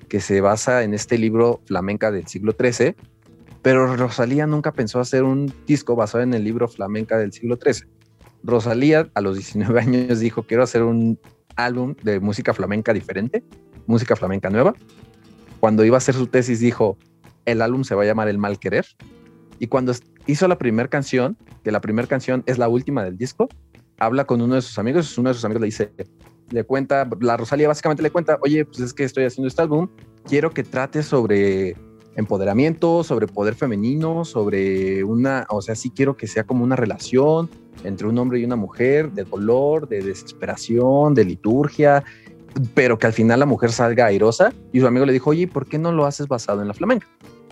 que 0.09 0.19
se 0.19 0.41
basa 0.41 0.83
en 0.83 0.93
este 0.93 1.17
libro 1.17 1.61
flamenca 1.65 2.11
del 2.11 2.27
siglo 2.27 2.55
XIII, 2.59 2.95
pero 3.61 3.95
Rosalía 3.95 4.47
nunca 4.47 4.73
pensó 4.73 4.99
hacer 4.99 5.23
un 5.23 5.53
disco 5.67 5.95
basado 5.95 6.23
en 6.23 6.33
el 6.33 6.43
libro 6.43 6.67
flamenca 6.67 7.17
del 7.17 7.31
siglo 7.31 7.57
XIII. 7.61 7.87
Rosalía 8.43 9.09
a 9.13 9.21
los 9.21 9.35
19 9.35 9.79
años 9.81 10.19
dijo, 10.19 10.43
quiero 10.43 10.63
hacer 10.63 10.83
un 10.83 11.19
álbum 11.55 11.95
de 12.03 12.19
música 12.19 12.53
flamenca 12.53 12.93
diferente, 12.93 13.43
música 13.85 14.15
flamenca 14.15 14.49
nueva. 14.49 14.73
Cuando 15.59 15.83
iba 15.83 15.97
a 15.97 15.99
hacer 15.99 16.15
su 16.15 16.27
tesis 16.27 16.59
dijo, 16.59 16.97
el 17.45 17.61
álbum 17.61 17.83
se 17.83 17.95
va 17.95 18.03
a 18.03 18.05
llamar 18.05 18.29
El 18.29 18.37
Mal 18.37 18.59
Querer. 18.59 18.85
Y 19.59 19.67
cuando 19.67 19.93
hizo 20.25 20.47
la 20.47 20.57
primera 20.57 20.89
canción, 20.89 21.37
que 21.63 21.71
la 21.71 21.81
primera 21.81 22.07
canción 22.07 22.43
es 22.45 22.57
la 22.57 22.67
última 22.69 23.03
del 23.03 23.17
disco, 23.17 23.49
habla 23.99 24.25
con 24.25 24.41
uno 24.41 24.55
de 24.55 24.61
sus 24.61 24.79
amigos, 24.79 25.17
uno 25.17 25.29
de 25.29 25.35
sus 25.35 25.45
amigos 25.45 25.61
le 25.61 25.65
dice, 25.67 25.91
le 26.49 26.63
cuenta, 26.63 27.07
la 27.19 27.37
Rosalía 27.37 27.67
básicamente 27.67 28.01
le 28.01 28.11
cuenta, 28.11 28.39
oye, 28.41 28.65
pues 28.65 28.79
es 28.79 28.93
que 28.93 29.03
estoy 29.03 29.25
haciendo 29.25 29.47
este 29.47 29.61
álbum, 29.61 29.89
quiero 30.25 30.51
que 30.51 30.63
trate 30.63 31.03
sobre 31.03 31.75
empoderamiento, 32.15 33.03
sobre 33.03 33.27
poder 33.27 33.55
femenino, 33.55 34.25
sobre 34.25 35.03
una, 35.03 35.45
o 35.49 35.61
sea, 35.61 35.75
sí 35.75 35.91
quiero 35.91 36.17
que 36.17 36.27
sea 36.27 36.43
como 36.43 36.63
una 36.63 36.75
relación 36.75 37.49
entre 37.83 38.07
un 38.07 38.17
hombre 38.17 38.39
y 38.39 38.45
una 38.45 38.55
mujer, 38.55 39.11
de 39.11 39.23
dolor, 39.23 39.87
de 39.87 40.01
desesperación, 40.01 41.13
de 41.13 41.25
liturgia, 41.25 42.03
pero 42.73 42.97
que 42.97 43.07
al 43.07 43.13
final 43.13 43.39
la 43.39 43.45
mujer 43.45 43.71
salga 43.71 44.07
airosa. 44.07 44.53
Y 44.73 44.79
su 44.79 44.87
amigo 44.87 45.05
le 45.05 45.13
dijo, 45.13 45.29
oye, 45.29 45.47
¿por 45.47 45.65
qué 45.65 45.77
no 45.77 45.91
lo 45.91 46.05
haces 46.05 46.27
basado 46.27 46.61
en 46.61 46.67
la 46.67 46.73
flamenca? 46.73 47.07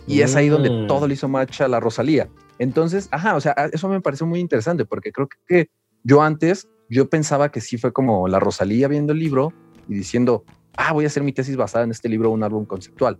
Y 0.08 0.22
es 0.22 0.36
ahí 0.36 0.48
donde 0.50 0.70
Mm. 0.70 0.88
todo 0.88 1.08
le 1.08 1.14
hizo 1.14 1.28
match 1.28 1.62
a 1.62 1.68
la 1.68 1.80
Rosalía. 1.80 2.30
Entonces, 2.60 3.08
ajá, 3.12 3.36
o 3.36 3.42
sea, 3.42 3.52
eso 3.74 3.88
me 3.90 4.02
pareció 4.02 4.26
muy 4.26 4.40
interesante 4.40 4.86
porque 4.86 5.12
creo 5.12 5.28
que 5.48 5.70
yo 6.04 6.22
antes, 6.22 6.68
yo 6.90 7.10
pensaba 7.10 7.52
que 7.52 7.60
sí 7.62 7.78
fue 7.78 7.92
como 7.94 8.28
la 8.28 8.40
Rosalía 8.40 8.88
viendo 8.88 9.14
el 9.14 9.20
libro 9.20 9.52
y 9.90 9.94
diciendo, 9.96 10.44
ah, 10.78 10.94
voy 10.94 11.04
a 11.04 11.08
hacer 11.08 11.24
mi 11.24 11.34
tesis 11.34 11.56
basada 11.58 11.84
en 11.84 11.92
este 11.92 12.08
libro, 12.10 12.32
un 12.32 12.42
álbum 12.44 12.66
conceptual. 12.66 13.20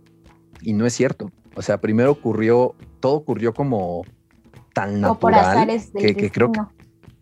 Y 0.62 0.72
no 0.72 0.86
es 0.86 0.94
cierto. 0.94 1.30
O 1.54 1.62
sea, 1.62 1.80
primero 1.80 2.10
ocurrió, 2.12 2.74
todo 3.00 3.12
ocurrió 3.14 3.52
como 3.52 4.04
tan 4.72 5.04
O 5.04 5.18
por 5.18 5.30
natural 5.32 5.56
azares 5.58 5.92
del 5.92 6.02
que, 6.06 6.14
que 6.14 6.30
creo 6.30 6.50
que. 6.52 6.60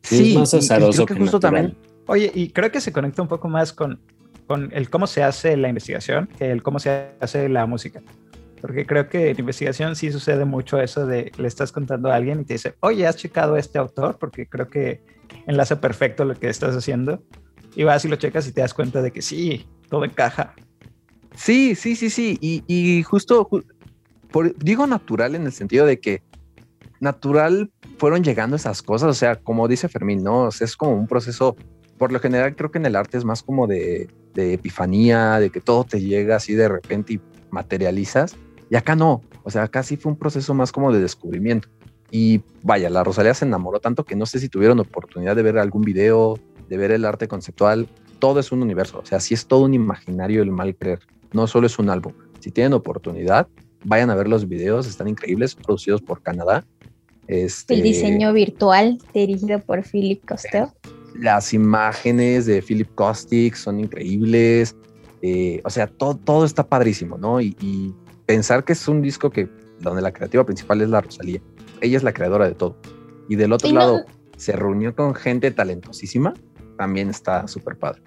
Sí, 0.03 0.31
es 0.33 0.39
más 0.39 0.53
y- 0.55 0.57
y 0.57 0.61
azaroso 0.61 0.93
creo 0.93 1.07
que 1.07 1.15
que 1.15 1.21
justo 1.21 1.37
natural. 1.39 1.55
también 1.73 1.87
Oye, 2.07 2.31
y 2.35 2.51
creo 2.51 2.71
que 2.71 2.81
se 2.81 2.93
conecta 2.93 3.21
un 3.23 3.27
poco 3.29 3.49
más 3.49 3.73
con, 3.73 3.99
con 4.47 4.71
el 4.73 4.89
cómo 4.91 5.09
se 5.09 5.25
hace 5.25 5.57
la 5.57 5.69
investigación 5.69 6.29
que 6.39 6.53
el 6.53 6.63
cómo 6.63 6.79
se 6.79 7.11
hace 7.21 7.49
la 7.49 7.67
música. 7.67 8.01
Porque 8.61 8.87
creo 8.87 9.09
que 9.09 9.31
en 9.31 9.39
investigación 9.39 9.97
sí 9.97 10.11
sucede 10.11 10.45
mucho 10.45 10.81
eso 10.81 11.07
de 11.07 11.31
le 11.37 11.47
estás 11.49 11.73
contando 11.73 12.11
a 12.11 12.15
alguien 12.17 12.41
y 12.41 12.45
te 12.45 12.55
dice, 12.55 12.75
oye, 12.81 13.07
¿has 13.07 13.17
checado 13.17 13.57
este 13.57 13.79
autor? 13.79 14.19
Porque 14.19 14.47
creo 14.47 14.69
que 14.69 15.03
enlaza 15.47 15.81
perfecto 15.81 16.25
lo 16.25 16.35
que 16.35 16.49
estás 16.49 16.75
haciendo. 16.75 17.23
Y 17.75 17.85
vas 17.85 18.05
y 18.05 18.09
lo 18.09 18.17
checas 18.17 18.49
y 18.49 18.53
te 18.53 18.63
das 18.63 18.73
cuenta 18.75 19.03
de 19.03 19.11
que 19.13 19.21
sí, 19.23 19.67
todo 19.91 20.05
encaja. 20.05 20.55
Sí, 21.35 21.75
sí, 21.75 21.95
sí, 21.97 22.09
sí. 22.09 22.39
Y, 22.41 22.65
y 22.67 23.03
justo, 23.03 23.47
ju- 23.47 23.65
por- 24.31 24.57
digo 24.57 24.87
natural 24.87 25.35
en 25.35 25.45
el 25.45 25.53
sentido 25.53 25.85
de 25.85 26.01
que 26.01 26.23
natural 27.01 27.71
fueron 27.99 28.25
llegando 28.25 28.57
esas 28.57 28.83
cosas. 28.83 29.11
O 29.11 29.15
sea, 29.15 29.37
como 29.37 29.69
dice 29.69 29.89
Fermín, 29.89 30.23
¿no? 30.25 30.45
O 30.45 30.51
sea, 30.51 30.65
es 30.65 30.77
como 30.77 30.93
un 30.95 31.07
proceso, 31.07 31.57
por 31.99 32.13
lo 32.13 32.21
general 32.21 32.57
creo 32.57 32.71
que 32.71 32.79
en 32.79 32.87
el 32.87 32.97
arte 32.97 33.19
es 33.19 33.25
más 33.25 33.43
como 33.43 33.67
de, 33.67 34.09
de 34.35 34.55
epifanía, 34.55 35.39
de 35.39 35.51
que 35.51 35.61
todo 35.61 35.85
te 35.85 36.01
llega 36.01 36.37
así 36.37 36.55
de 36.55 36.69
repente 36.69 37.13
y 37.15 37.21
materializas. 37.51 38.35
Y 38.71 38.77
acá 38.77 38.97
no. 38.97 39.23
O 39.45 39.51
sea, 39.51 39.63
acá 39.65 39.83
sí 39.83 39.97
fue 39.97 40.13
un 40.13 40.19
proceso 40.19 40.55
más 40.55 40.73
como 40.73 40.93
de 40.93 41.01
descubrimiento. 41.01 41.69
Y 42.11 42.41
vaya, 42.63 42.89
la 42.91 43.05
Rosalía 43.05 43.35
se 43.35 43.45
enamoró 43.45 43.81
tanto 43.81 44.05
que 44.05 44.17
no 44.17 44.27
sé 44.27 44.39
si 44.39 44.49
tuvieron 44.49 44.79
oportunidad 44.79 45.37
de 45.37 45.43
ver 45.43 45.59
algún 45.59 45.83
video, 45.83 46.39
de 46.69 46.77
ver 46.77 46.91
el 46.91 47.05
arte 47.05 47.29
conceptual. 47.29 47.89
todo 48.19 48.41
es 48.41 48.51
un 48.53 48.63
universo, 48.63 49.01
o 49.01 49.05
sea, 49.05 49.21
sí 49.21 49.35
es 49.35 49.47
todo 49.47 49.65
un 49.65 49.75
imaginario 49.75 50.43
el 50.43 50.51
mal 50.51 50.75
creer, 50.75 51.01
no 51.33 51.47
solo 51.47 51.67
es 51.67 51.79
un 51.79 51.91
álbum. 51.91 52.13
Si 52.41 52.51
tienen 52.51 52.73
oportunidad, 52.73 53.49
vayan 53.85 54.09
a 54.11 54.15
ver 54.15 54.29
los 54.29 54.49
videos, 54.49 54.87
están 54.87 55.09
increíbles, 55.09 55.55
producidos 55.55 56.01
por 56.01 56.23
Canadá. 56.23 56.65
Este, 57.27 57.75
El 57.75 57.83
diseño 57.83 58.33
virtual 58.33 58.99
dirigido 59.13 59.59
por 59.59 59.83
Philip 59.83 60.25
Costello. 60.25 60.73
Las 61.15 61.53
imágenes 61.53 62.47
de 62.47 62.63
Philip 62.63 62.89
Kostick 62.95 63.55
son 63.55 63.81
increíbles. 63.81 64.77
eh, 65.23 65.61
o 65.65 65.71
sea, 65.71 65.87
todo, 65.87 66.15
todo 66.17 66.45
está 66.45 66.67
padrísimo, 66.67 67.19
¿no? 67.19 67.41
Y, 67.41 67.57
y 67.61 67.93
pensar 68.27 68.65
que 68.65 68.73
es 68.75 68.87
un 68.89 69.03
disco 69.03 69.31
que 69.31 69.49
donde 69.81 70.03
la 70.03 70.13
creativa 70.13 70.45
principal 70.45 70.81
es 70.83 70.89
la 70.89 71.01
Rosalía. 71.01 71.41
Ella 71.81 71.97
es 71.97 72.03
la 72.03 72.13
creadora 72.13 72.47
de 72.49 72.55
todo. 72.55 72.77
Y 73.29 73.37
del 73.37 73.53
otro 73.53 73.69
Y 73.69 73.73
no- 73.73 73.79
lado, 73.81 74.05
se 74.37 74.53
reunió 74.53 74.95
con 74.95 75.15
gente 75.15 75.51
talentosísima. 75.51 76.35
También 76.79 77.09
está 77.09 77.47
súper 77.49 77.77
padre. 77.79 78.03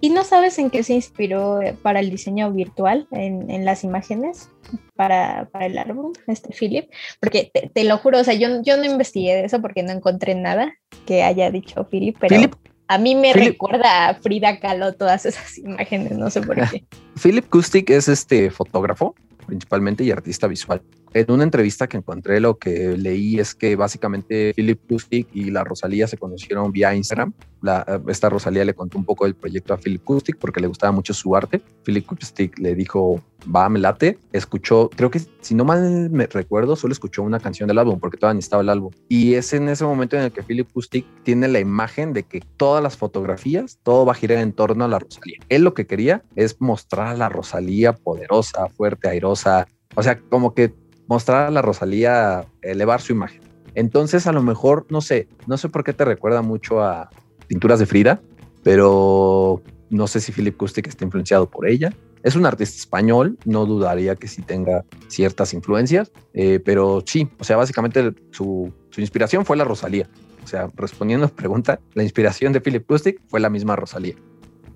¿Y 0.00 0.10
no 0.10 0.22
sabes 0.22 0.58
en 0.60 0.70
qué 0.70 0.82
se 0.84 0.94
inspiró 0.94 1.60
eh, 1.60 1.76
para 1.82 1.98
el 1.98 2.08
diseño 2.10 2.52
virtual 2.52 3.08
en, 3.10 3.50
en 3.50 3.64
las 3.64 3.82
imágenes 3.82 4.48
para, 4.94 5.48
para 5.50 5.66
el 5.66 5.76
álbum, 5.76 6.12
este 6.28 6.54
Philip? 6.54 6.88
Porque 7.20 7.50
te, 7.52 7.68
te 7.68 7.82
lo 7.82 7.98
juro, 7.98 8.20
o 8.20 8.24
sea, 8.24 8.34
yo, 8.34 8.62
yo 8.62 8.76
no 8.76 8.84
investigué 8.84 9.34
de 9.34 9.44
eso 9.46 9.60
porque 9.60 9.82
no 9.82 9.90
encontré 9.90 10.36
nada 10.36 10.72
que 11.04 11.24
haya 11.24 11.50
dicho 11.50 11.88
Philip, 11.88 12.16
pero 12.20 12.36
Philip, 12.36 12.54
a 12.86 12.96
mí 12.98 13.16
me 13.16 13.32
Philip- 13.32 13.48
recuerda 13.54 14.08
a 14.10 14.14
Frida 14.14 14.60
Kahlo 14.60 14.92
todas 14.94 15.26
esas 15.26 15.58
imágenes, 15.58 16.12
no 16.16 16.30
sé 16.30 16.42
por 16.42 16.54
qué. 16.70 16.84
Philip 17.20 17.48
Kustik 17.48 17.90
es 17.90 18.06
este 18.08 18.52
fotógrafo 18.52 19.16
principalmente 19.48 20.04
y 20.04 20.12
artista 20.12 20.46
visual. 20.46 20.82
En 21.14 21.30
una 21.30 21.44
entrevista 21.44 21.88
que 21.88 21.96
encontré, 21.96 22.40
lo 22.40 22.58
que 22.58 22.96
leí 22.96 23.38
es 23.38 23.54
que 23.54 23.76
básicamente 23.76 24.52
Philip 24.54 24.80
Kustik 24.88 25.28
y 25.32 25.50
la 25.50 25.64
Rosalía 25.64 26.06
se 26.06 26.18
conocieron 26.18 26.72
vía 26.72 26.94
Instagram. 26.94 27.32
La, 27.62 28.00
esta 28.08 28.28
Rosalía 28.28 28.64
le 28.64 28.74
contó 28.74 28.98
un 28.98 29.04
poco 29.04 29.24
del 29.24 29.34
proyecto 29.34 29.74
a 29.74 29.78
Philip 29.78 30.02
Kustik 30.04 30.38
porque 30.38 30.60
le 30.60 30.66
gustaba 30.66 30.92
mucho 30.92 31.14
su 31.14 31.34
arte. 31.34 31.60
Philip 31.84 32.06
Kustik 32.06 32.58
le 32.58 32.74
dijo, 32.74 33.22
va, 33.54 33.68
me 33.68 33.78
late. 33.78 34.18
Escuchó, 34.32 34.90
creo 34.94 35.10
que 35.10 35.20
si 35.40 35.54
no 35.54 35.64
mal 35.64 36.10
me 36.10 36.26
recuerdo, 36.26 36.76
solo 36.76 36.92
escuchó 36.92 37.22
una 37.22 37.40
canción 37.40 37.68
del 37.68 37.78
álbum 37.78 37.98
porque 37.98 38.16
todavía 38.16 38.38
estaba 38.38 38.62
el 38.62 38.68
álbum. 38.68 38.92
Y 39.08 39.34
es 39.34 39.52
en 39.52 39.68
ese 39.68 39.84
momento 39.84 40.16
en 40.16 40.24
el 40.24 40.32
que 40.32 40.42
Philip 40.42 40.70
Kustik 40.70 41.06
tiene 41.22 41.48
la 41.48 41.60
imagen 41.60 42.12
de 42.12 42.22
que 42.22 42.42
todas 42.56 42.82
las 42.82 42.96
fotografías, 42.96 43.78
todo 43.82 44.04
va 44.06 44.12
a 44.12 44.16
girar 44.16 44.38
en 44.38 44.52
torno 44.52 44.84
a 44.84 44.88
la 44.88 44.98
Rosalía. 44.98 45.38
Él 45.48 45.62
lo 45.62 45.74
que 45.74 45.86
quería 45.86 46.22
es 46.36 46.60
mostrar 46.60 47.08
a 47.08 47.16
la 47.16 47.28
Rosalía 47.28 47.92
poderosa, 47.94 48.68
fuerte, 48.68 49.08
airosa. 49.08 49.66
O 49.94 50.02
sea, 50.02 50.20
como 50.20 50.54
que 50.54 50.74
mostrar 51.08 51.48
a 51.48 51.50
la 51.50 51.62
Rosalía, 51.62 52.46
elevar 52.62 53.00
su 53.00 53.12
imagen. 53.12 53.40
Entonces, 53.74 54.26
a 54.26 54.32
lo 54.32 54.42
mejor, 54.42 54.86
no 54.90 55.00
sé, 55.00 55.28
no 55.46 55.56
sé 55.56 55.68
por 55.68 55.84
qué 55.84 55.92
te 55.92 56.04
recuerda 56.04 56.42
mucho 56.42 56.82
a 56.82 57.10
pinturas 57.48 57.78
de 57.78 57.86
Frida, 57.86 58.20
pero 58.62 59.62
no 59.90 60.06
sé 60.06 60.20
si 60.20 60.32
Philip 60.32 60.56
Kustik 60.56 60.86
está 60.86 61.04
influenciado 61.04 61.50
por 61.50 61.66
ella. 61.68 61.92
Es 62.22 62.36
un 62.36 62.44
artista 62.44 62.76
español, 62.76 63.38
no 63.44 63.64
dudaría 63.64 64.16
que 64.16 64.28
sí 64.28 64.42
tenga 64.42 64.84
ciertas 65.06 65.54
influencias, 65.54 66.10
eh, 66.34 66.60
pero 66.64 67.02
sí, 67.06 67.28
o 67.38 67.44
sea, 67.44 67.56
básicamente 67.56 68.12
su, 68.32 68.72
inspiración 68.96 69.44
fue 69.44 69.56
la 69.56 69.64
Rosalía. 69.64 70.08
O 70.42 70.46
sea, 70.46 70.68
respondiendo 70.74 71.26
a 71.26 71.28
la 71.28 71.34
pregunta, 71.34 71.80
la 71.94 72.02
inspiración 72.02 72.52
de 72.52 72.60
Philip 72.60 72.84
Kustik 72.84 73.20
fue 73.28 73.38
la 73.38 73.48
misma 73.48 73.76
Rosalía. 73.76 74.16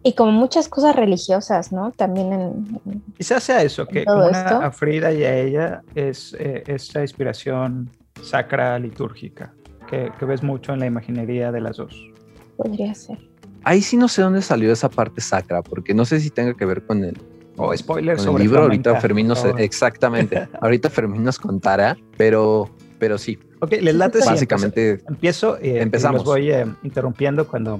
Y 0.02 0.14
como 0.14 0.32
muchas 0.32 0.68
cosas 0.68 0.96
religiosas, 0.96 1.72
¿no? 1.72 1.92
También 1.92 2.32
en... 2.32 3.02
Quizás 3.16 3.44
sea 3.44 3.62
eso, 3.62 3.86
que 3.86 4.04
una 4.06 4.30
esto. 4.30 4.56
a 4.56 4.70
Frida 4.72 5.12
y 5.12 5.22
a 5.22 5.38
ella 5.38 5.82
es 5.94 6.34
eh, 6.38 6.64
esta 6.66 7.02
inspiración 7.02 7.90
sacra 8.22 8.78
litúrgica, 8.78 9.54
que, 9.88 10.10
que 10.18 10.24
ves 10.24 10.42
mucho 10.42 10.72
en 10.72 10.80
la 10.80 10.86
imaginería 10.86 11.52
de 11.52 11.60
las 11.60 11.76
dos. 11.76 11.94
podría 12.56 12.94
ser. 12.94 13.18
Ahí 13.64 13.80
sí 13.80 13.96
no 13.96 14.08
sé 14.08 14.22
dónde 14.22 14.42
salió 14.42 14.72
esa 14.72 14.88
parte 14.88 15.20
sacra, 15.20 15.62
porque 15.62 15.94
no 15.94 16.04
sé 16.04 16.18
si 16.18 16.30
tenga 16.30 16.54
que 16.54 16.64
ver 16.64 16.84
con 16.84 17.04
el, 17.04 17.16
O 17.56 17.76
spoiler 17.76 18.16
con 18.16 18.24
el 18.24 18.30
sobre 18.32 18.42
libro. 18.42 18.58
flamenca, 18.64 18.90
Ahorita 18.90 19.00
Fermín 19.00 19.28
nos, 19.28 19.44
exactamente, 19.56 20.48
ahorita 20.60 20.90
Fermín 20.90 21.22
nos 21.22 21.38
contará, 21.38 21.96
pero, 22.16 22.68
pero 22.98 23.18
sí, 23.18 23.38
Ok, 23.62 23.74
les 23.80 23.94
late 23.94 24.20
si 24.20 24.28
básicamente 24.28 24.98
Empiezo 25.08 25.56
y, 25.62 25.68
eh, 25.68 25.82
Empezamos. 25.82 26.22
y 26.22 26.24
los 26.24 26.24
voy 26.24 26.50
eh, 26.50 26.66
interrumpiendo 26.82 27.46
cuando... 27.46 27.78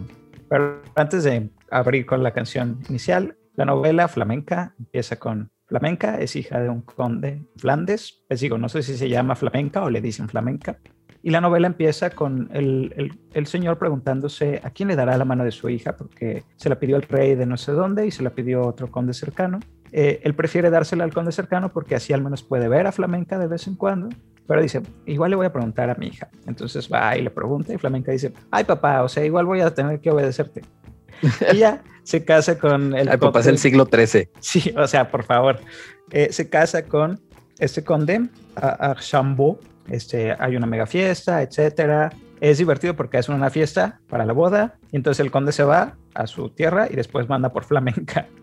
Pero 0.49 0.81
antes 0.95 1.25
de 1.25 1.51
abrir 1.73 2.07
con 2.07 2.23
la 2.23 2.33
canción 2.33 2.81
inicial, 2.89 3.37
la 3.55 3.65
novela 3.65 4.09
flamenca 4.09 4.75
empieza 4.79 5.17
con 5.17 5.51
Flamenca, 5.67 6.21
es 6.21 6.37
hija 6.37 6.61
de 6.61 6.69
un 6.69 6.83
conde 6.83 7.47
Flandes. 7.57 8.23
Les 8.29 8.41
digo, 8.41 8.59
no 8.59 8.69
sé 8.69 8.83
si 8.83 8.95
se 8.97 9.09
llama 9.09 9.35
flamenca 9.37 9.83
o 9.83 9.89
le 9.89 10.03
dicen 10.03 10.29
flamenca. 10.29 10.77
Y 11.23 11.31
la 11.31 11.41
novela 11.41 11.67
empieza 11.67 12.11
con 12.11 12.51
el, 12.53 13.17
el- 13.33 13.47
señor 13.47 13.79
preguntándose 13.79 14.61
a 14.65 14.71
quién 14.71 14.89
le 14.89 14.97
dará 14.97 15.17
la 15.17 15.25
mano 15.25 15.45
de 15.45 15.51
su 15.53 15.69
hija, 15.71 15.97
porque 15.97 16.43
se 16.57 16.69
la 16.69 16.79
pidió 16.79 16.97
el 16.97 17.03
rey 17.03 17.37
de 17.37 17.47
no 17.47 17.57
sé 17.57 17.73
dónde 17.73 18.07
y 18.07 18.11
se 18.11 18.23
la 18.23 18.31
pidió 18.31 18.67
otro 18.67 18.91
conde 18.91 19.15
cercano. 19.15 19.61
Eh, 19.93 20.21
él 20.25 20.35
prefiere 20.35 20.69
dársela 20.69 21.05
al 21.05 21.15
conde 21.15 21.33
cercano 21.33 21.73
porque 21.73 21.95
así 21.95 22.13
al 22.13 22.23
menos 22.23 22.43
puede 22.43 22.69
ver 22.69 22.87
a 22.87 22.93
flamenca 22.93 23.39
de 23.39 23.47
vez 23.47 23.67
en 23.67 23.77
cuando. 23.77 24.09
Pero 24.47 24.61
dice, 24.61 24.83
igual 25.07 25.31
le 25.31 25.37
voy 25.37 25.47
a 25.47 25.53
preguntar 25.53 25.89
a 25.89 25.95
mi 25.95 26.09
hija. 26.09 26.29
Entonces 26.47 26.91
va 26.93 27.17
y 27.17 27.23
le 27.23 27.31
pregunta 27.31 27.73
y 27.73 27.79
Flamenca 27.79 28.11
dice, 28.13 28.33
ay 28.51 28.65
papá, 28.65 29.03
o 29.05 29.09
sea, 29.09 29.25
igual 29.25 29.47
voy 29.47 29.61
a 29.61 29.73
tener 29.73 30.01
que 30.01 30.11
obedecerte. 30.11 30.63
y 31.53 31.59
ya 31.59 31.83
se 32.03 32.25
casa 32.25 32.59
con 32.59 32.95
el 32.95 33.09
ay, 33.09 33.17
papá, 33.17 33.41
es 33.41 33.47
el 33.47 33.55
conde- 33.55 33.59
siglo 33.61 33.89
XIII. 33.91 34.29
Sí, 34.41 34.75
o 34.77 34.87
sea, 34.87 35.11
por 35.11 35.25
favor. 35.25 35.61
Eh, 36.11 36.29
se 36.33 36.49
casa 36.49 36.85
con 36.85 37.21
este 37.59 37.85
conde, 37.85 38.29
a- 38.57 38.91
Archambault. 38.91 39.61
Este, 39.89 40.35
hay 40.39 40.57
una 40.57 40.67
mega 40.67 40.87
fiesta, 40.87 41.43
etcétera. 41.43 42.13
Es 42.41 42.59
divertido 42.59 42.95
porque 42.97 43.19
es 43.19 43.29
una 43.29 43.51
fiesta 43.51 44.01
para 44.09 44.25
la 44.27 44.33
boda. 44.33 44.75
Y 44.91 44.97
entonces 44.97 45.21
el 45.25 45.31
conde 45.31 45.53
se 45.53 45.65
va 45.65 45.97
a 46.15 46.27
su 46.27 46.51
tierra 46.51 46.89
y 46.91 46.97
después 46.97 47.29
manda 47.29 47.53
por 47.53 47.65
flamenca. 47.65 48.27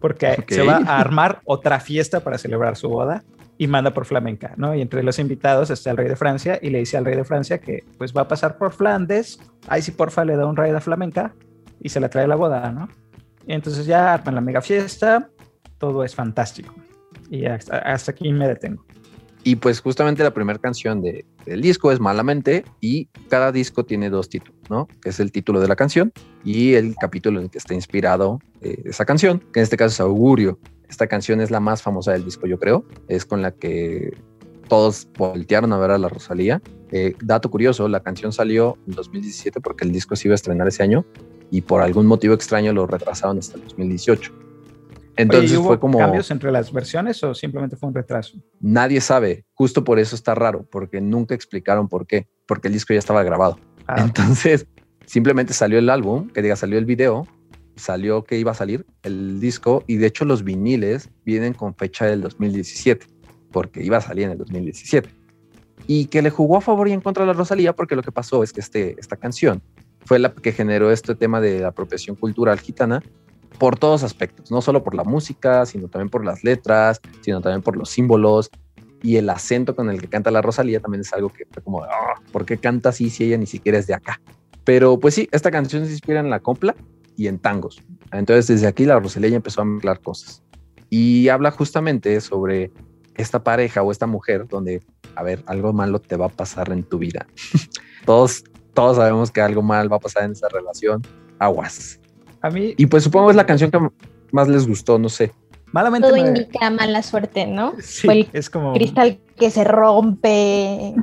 Porque 0.00 0.44
se 0.48 0.62
va 0.62 0.76
a 0.86 0.98
armar 1.00 1.40
otra 1.44 1.80
fiesta 1.80 2.20
para 2.20 2.36
celebrar 2.36 2.76
su 2.76 2.88
boda 2.88 3.24
y 3.56 3.66
manda 3.66 3.92
por 3.94 4.04
flamenca, 4.04 4.52
¿no? 4.58 4.74
Y 4.74 4.82
entre 4.82 5.02
los 5.02 5.18
invitados 5.18 5.70
está 5.70 5.90
el 5.90 5.96
rey 5.96 6.06
de 6.06 6.16
Francia 6.16 6.58
y 6.60 6.68
le 6.68 6.80
dice 6.80 6.98
al 6.98 7.06
rey 7.06 7.16
de 7.16 7.24
Francia 7.24 7.58
que 7.58 7.82
pues 7.96 8.12
va 8.14 8.20
a 8.22 8.28
pasar 8.28 8.58
por 8.58 8.72
Flandes. 8.74 9.40
Ahí 9.68 9.80
sí, 9.80 9.92
porfa, 9.92 10.26
le 10.26 10.36
da 10.36 10.44
un 10.46 10.54
rey 10.56 10.70
de 10.70 10.80
flamenca 10.80 11.34
y 11.80 11.88
se 11.88 12.00
la 12.00 12.08
trae 12.08 12.26
la 12.26 12.36
boda, 12.36 12.70
¿no? 12.72 12.88
Y 13.46 13.52
entonces 13.52 13.86
ya 13.86 14.14
arman 14.14 14.34
la 14.34 14.40
mega 14.40 14.60
fiesta, 14.60 15.30
todo 15.78 16.04
es 16.04 16.14
fantástico. 16.14 16.74
Y 17.30 17.46
hasta, 17.46 17.82
aquí 17.92 18.32
me 18.32 18.48
detengo. 18.48 18.84
Y 19.44 19.56
pues 19.56 19.80
justamente 19.80 20.24
la 20.24 20.32
primera 20.34 20.58
canción 20.58 21.00
de- 21.02 21.24
del 21.44 21.60
disco 21.60 21.92
es 21.92 22.00
Malamente 22.00 22.64
y 22.80 23.06
cada 23.28 23.52
disco 23.52 23.84
tiene 23.84 24.10
dos 24.10 24.28
títulos, 24.28 24.60
¿no? 24.68 24.88
Es 25.04 25.20
el 25.20 25.30
título 25.30 25.60
de 25.60 25.68
la 25.68 25.76
canción 25.76 26.12
y 26.44 26.74
el 26.74 26.96
capítulo 26.96 27.38
en 27.38 27.44
el 27.44 27.50
que 27.50 27.58
está 27.58 27.72
inspirado 27.74 28.40
eh, 28.60 28.82
esa 28.86 29.04
canción, 29.04 29.38
que 29.52 29.60
en 29.60 29.62
este 29.64 29.76
caso 29.76 29.92
es 29.92 30.00
Augurio. 30.00 30.58
Esta 30.88 31.06
canción 31.06 31.40
es 31.40 31.50
la 31.52 31.60
más 31.60 31.82
famosa 31.82 32.12
del 32.12 32.24
disco, 32.24 32.46
yo 32.48 32.58
creo. 32.58 32.84
Es 33.06 33.24
con 33.24 33.40
la 33.42 33.52
que 33.52 34.16
todos 34.68 35.08
voltearon 35.16 35.72
a 35.72 35.78
ver 35.78 35.90
a 35.90 35.98
la 35.98 36.08
Rosalía. 36.08 36.60
Eh, 36.92 37.14
dato 37.22 37.50
curioso, 37.50 37.88
la 37.88 38.00
canción 38.00 38.32
salió 38.32 38.78
en 38.86 38.94
2017 38.94 39.60
porque 39.60 39.84
el 39.84 39.92
disco 39.92 40.16
se 40.16 40.28
iba 40.28 40.34
a 40.34 40.36
estrenar 40.36 40.68
ese 40.68 40.82
año 40.82 41.04
y 41.50 41.60
por 41.62 41.82
algún 41.82 42.06
motivo 42.06 42.34
extraño 42.34 42.72
lo 42.72 42.86
retrasaron 42.86 43.38
hasta 43.38 43.56
el 43.56 43.64
2018. 43.64 44.32
Entonces 45.16 45.50
Oye, 45.50 45.54
¿y 45.54 45.56
hubo 45.58 45.68
fue 45.68 45.80
como 45.80 45.98
cambios 45.98 46.30
entre 46.30 46.52
las 46.52 46.70
versiones 46.72 47.22
o 47.24 47.34
simplemente 47.34 47.76
fue 47.76 47.88
un 47.88 47.94
retraso? 47.94 48.38
nadie 48.60 49.00
sabe. 49.00 49.44
Justo 49.54 49.82
por 49.82 49.98
eso 49.98 50.14
está 50.14 50.34
raro, 50.34 50.66
porque 50.70 51.00
nunca 51.00 51.34
explicaron 51.34 51.88
por 51.88 52.06
qué, 52.06 52.28
porque 52.46 52.68
el 52.68 52.74
disco 52.74 52.92
ya 52.92 52.98
estaba 52.98 53.22
grabado. 53.22 53.58
Ah, 53.86 54.02
Entonces, 54.02 54.66
simplemente 55.06 55.54
salió 55.54 55.78
el 55.78 55.88
álbum, 55.88 56.28
que 56.28 56.42
diga, 56.42 56.56
salió 56.56 56.78
el 56.78 56.84
video, 56.84 57.26
salió 57.76 58.24
que 58.24 58.38
iba 58.38 58.50
a 58.50 58.54
salir 58.54 58.84
el 59.02 59.40
disco, 59.40 59.84
y 59.86 59.96
de 59.96 60.06
hecho 60.06 60.24
los 60.26 60.44
viniles 60.44 61.08
vienen 61.24 61.54
con 61.54 61.74
fecha 61.74 62.04
del 62.06 62.20
2017, 62.20 63.06
porque 63.56 63.82
iba 63.82 63.96
a 63.96 64.02
salir 64.02 64.26
en 64.26 64.32
el 64.32 64.36
2017. 64.36 65.08
Y 65.86 66.08
que 66.08 66.20
le 66.20 66.28
jugó 66.28 66.58
a 66.58 66.60
favor 66.60 66.88
y 66.88 66.92
en 66.92 67.00
contra 67.00 67.24
a 67.24 67.26
la 67.26 67.32
Rosalía, 67.32 67.72
porque 67.72 67.96
lo 67.96 68.02
que 68.02 68.12
pasó 68.12 68.42
es 68.42 68.52
que 68.52 68.60
este, 68.60 68.96
esta 69.00 69.16
canción 69.16 69.62
fue 70.04 70.18
la 70.18 70.34
que 70.34 70.52
generó 70.52 70.90
este 70.90 71.14
tema 71.14 71.40
de 71.40 71.60
la 71.60 71.68
apropiación 71.68 72.16
cultural 72.16 72.60
gitana 72.60 73.02
por 73.58 73.78
todos 73.78 74.02
aspectos, 74.02 74.50
no 74.50 74.60
solo 74.60 74.84
por 74.84 74.94
la 74.94 75.04
música, 75.04 75.64
sino 75.64 75.88
también 75.88 76.10
por 76.10 76.22
las 76.22 76.44
letras, 76.44 77.00
sino 77.22 77.40
también 77.40 77.62
por 77.62 77.78
los 77.78 77.88
símbolos 77.88 78.50
y 79.02 79.16
el 79.16 79.30
acento 79.30 79.74
con 79.74 79.88
el 79.88 80.02
que 80.02 80.08
canta 80.08 80.30
la 80.30 80.42
Rosalía 80.42 80.80
también 80.80 81.00
es 81.00 81.14
algo 81.14 81.30
que 81.30 81.46
fue 81.50 81.62
como, 81.62 81.82
"Ah, 81.82 82.20
¿por 82.32 82.44
qué 82.44 82.58
canta 82.58 82.90
así 82.90 83.08
si 83.08 83.24
ella 83.24 83.38
ni 83.38 83.46
siquiera 83.46 83.78
es 83.78 83.86
de 83.86 83.94
acá? 83.94 84.20
Pero 84.64 85.00
pues 85.00 85.14
sí, 85.14 85.30
esta 85.32 85.50
canción 85.50 85.86
se 85.86 85.92
inspira 85.92 86.20
en 86.20 86.28
la 86.28 86.40
compla 86.40 86.76
y 87.16 87.26
en 87.28 87.38
tangos. 87.38 87.82
Entonces 88.12 88.48
desde 88.48 88.66
aquí 88.66 88.84
la 88.84 89.00
Rosalía 89.00 89.30
ya 89.30 89.36
empezó 89.36 89.62
a 89.62 89.64
mezclar 89.64 90.00
cosas 90.00 90.42
y 90.90 91.28
habla 91.28 91.50
justamente 91.50 92.20
sobre 92.20 92.70
esta 93.16 93.42
pareja 93.42 93.82
o 93.82 93.90
esta 93.92 94.06
mujer 94.06 94.46
donde, 94.48 94.82
a 95.14 95.22
ver, 95.22 95.42
algo 95.46 95.72
malo 95.72 95.98
te 96.00 96.16
va 96.16 96.26
a 96.26 96.30
pasar 96.30 96.70
en 96.72 96.82
tu 96.82 96.98
vida. 96.98 97.26
todos, 98.04 98.44
todos 98.74 98.96
sabemos 98.96 99.30
que 99.30 99.40
algo 99.40 99.62
mal 99.62 99.90
va 99.92 99.96
a 99.96 100.00
pasar 100.00 100.24
en 100.24 100.32
esa 100.32 100.48
relación. 100.48 101.02
Aguas. 101.38 102.00
a 102.40 102.50
mí, 102.50 102.74
Y 102.76 102.86
pues 102.86 103.04
supongo 103.04 103.30
es 103.30 103.36
la 103.36 103.44
canción 103.46 103.70
que 103.70 103.78
más 104.32 104.48
les 104.48 104.66
gustó, 104.66 104.98
no 104.98 105.08
sé. 105.08 105.32
malamente 105.72 106.08
Todo 106.08 106.16
me- 106.20 106.28
indica 106.28 106.70
mala 106.70 107.02
suerte, 107.02 107.46
¿no? 107.46 107.74
Sí, 107.80 108.06
Fue 108.06 108.14
el 108.20 108.28
es 108.32 108.48
como... 108.50 108.72
Cristal 108.72 109.18
que 109.36 109.50
se 109.50 109.64
rompe, 109.64 110.94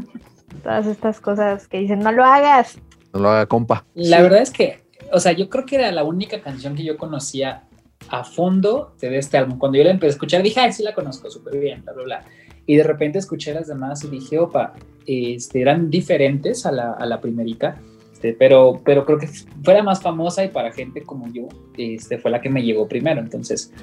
todas 0.63 0.85
estas 0.87 1.19
cosas 1.19 1.67
que 1.67 1.77
dicen, 1.79 1.99
no 1.99 2.11
lo 2.11 2.23
hagas. 2.23 2.77
No 3.13 3.19
lo 3.19 3.29
haga 3.29 3.45
compa. 3.45 3.85
La 3.93 4.17
Sí. 4.17 4.23
verdad 4.23 4.41
es 4.41 4.51
que 4.51 4.83
o 5.11 5.19
sea, 5.19 5.31
yo 5.33 5.47
creo 5.49 5.65
que 5.65 5.75
era 5.75 5.91
la 5.91 6.03
única 6.03 6.41
canción 6.41 6.73
que 6.75 6.83
yo 6.83 6.97
conocía 6.97 7.63
a 8.09 8.23
fondo 8.23 8.93
de 8.99 9.17
este 9.17 9.37
álbum. 9.37 9.57
Cuando 9.57 9.77
yo 9.77 9.83
la 9.83 9.91
empecé 9.91 10.07
a 10.07 10.15
escuchar, 10.15 10.43
dije, 10.43 10.59
ay, 10.59 10.71
sí 10.71 10.83
la 10.83 10.93
conozco 10.93 11.29
súper 11.29 11.59
bien, 11.59 11.83
bla, 11.83 11.93
bla, 11.93 12.03
bla. 12.03 12.25
Y 12.65 12.77
de 12.77 12.83
repente 12.83 13.19
escuché 13.19 13.53
las 13.53 13.67
demás 13.67 14.03
y 14.03 14.09
dije, 14.09 14.39
opa, 14.39 14.73
este, 15.05 15.61
eran 15.61 15.89
diferentes 15.89 16.65
a 16.65 16.71
la, 16.71 16.93
a 16.93 17.05
la 17.05 17.19
primerita, 17.19 17.77
este, 18.13 18.33
pero, 18.33 18.81
pero 18.85 19.05
creo 19.05 19.17
que 19.17 19.27
fuera 19.27 19.83
más 19.83 20.01
famosa 20.01 20.45
y 20.45 20.47
para 20.47 20.71
gente 20.71 21.03
como 21.03 21.27
yo, 21.31 21.47
este, 21.77 22.17
fue 22.17 22.31
la 22.31 22.39
que 22.39 22.49
me 22.49 22.63
llegó 22.63 22.87
primero. 22.87 23.19
Entonces, 23.19 23.73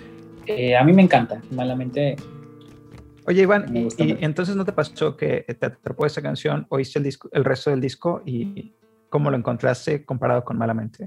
eh, 0.47 0.77
a 0.77 0.85
mí 0.85 0.93
me 0.93 1.03
encanta, 1.03 1.43
malamente. 1.51 2.17
Oye, 3.27 3.43
Iván, 3.43 3.77
y, 3.77 3.89
y 4.03 4.17
entonces 4.21 4.57
no 4.57 4.65
te 4.65 4.73
pasó 4.73 5.17
que 5.17 5.45
te 5.59 5.67
atrapó 5.67 6.07
esa 6.07 6.23
canción, 6.23 6.67
oíste 6.71 6.99
el, 6.99 7.05
disco, 7.05 7.29
el 7.33 7.45
resto 7.45 7.71
del 7.71 7.81
disco 7.81 8.23
y 8.25 8.73
cómo 9.11 9.31
lo 9.31 9.37
encontraste 9.37 10.05
comparado 10.05 10.43
con 10.45 10.57
Malamente? 10.57 11.05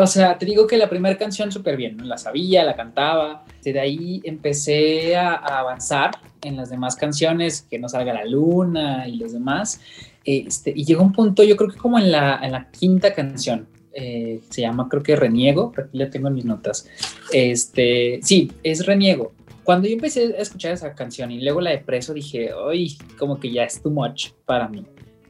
O 0.00 0.06
sea, 0.06 0.38
te 0.38 0.46
digo 0.46 0.66
que 0.66 0.76
la 0.76 0.88
primera 0.88 1.16
canción 1.18 1.50
súper 1.50 1.76
bien, 1.76 1.96
¿no? 1.96 2.04
la 2.04 2.18
sabía, 2.18 2.64
la 2.64 2.76
cantaba. 2.76 3.44
De 3.62 3.78
ahí 3.80 4.20
empecé 4.24 5.16
a, 5.16 5.32
a 5.34 5.60
avanzar 5.60 6.12
en 6.42 6.56
las 6.56 6.70
demás 6.70 6.96
canciones, 6.96 7.66
que 7.68 7.78
no 7.78 7.88
salga 7.88 8.12
la 8.12 8.24
luna 8.24 9.08
y 9.08 9.16
los 9.16 9.32
demás. 9.32 9.80
Este, 10.24 10.72
y 10.74 10.84
llegó 10.84 11.02
un 11.02 11.12
punto, 11.12 11.42
yo 11.42 11.56
creo 11.56 11.70
que 11.70 11.76
como 11.78 11.98
en 11.98 12.10
la, 12.12 12.40
en 12.42 12.52
la 12.52 12.70
quinta 12.70 13.12
canción, 13.12 13.66
eh, 13.92 14.40
se 14.50 14.62
llama 14.62 14.88
creo 14.88 15.02
que 15.02 15.16
Reniego, 15.16 15.72
aquí 15.76 15.98
la 15.98 16.10
tengo 16.10 16.28
en 16.28 16.34
mis 16.34 16.44
notas. 16.44 16.88
Este, 17.32 18.20
sí, 18.22 18.50
es 18.62 18.86
Reniego. 18.86 19.32
Cuando 19.62 19.88
yo 19.88 19.94
empecé 19.94 20.34
a 20.36 20.42
escuchar 20.42 20.72
esa 20.72 20.94
canción 20.94 21.30
y 21.30 21.40
luego 21.40 21.60
la 21.60 21.70
de 21.70 21.78
Preso, 21.78 22.12
dije, 22.12 22.50
ay, 22.70 22.96
como 23.18 23.40
que 23.40 23.50
ya 23.50 23.64
es 23.64 23.80
too 23.80 23.90
much 23.90 24.30
para 24.44 24.68
mí. 24.68 24.84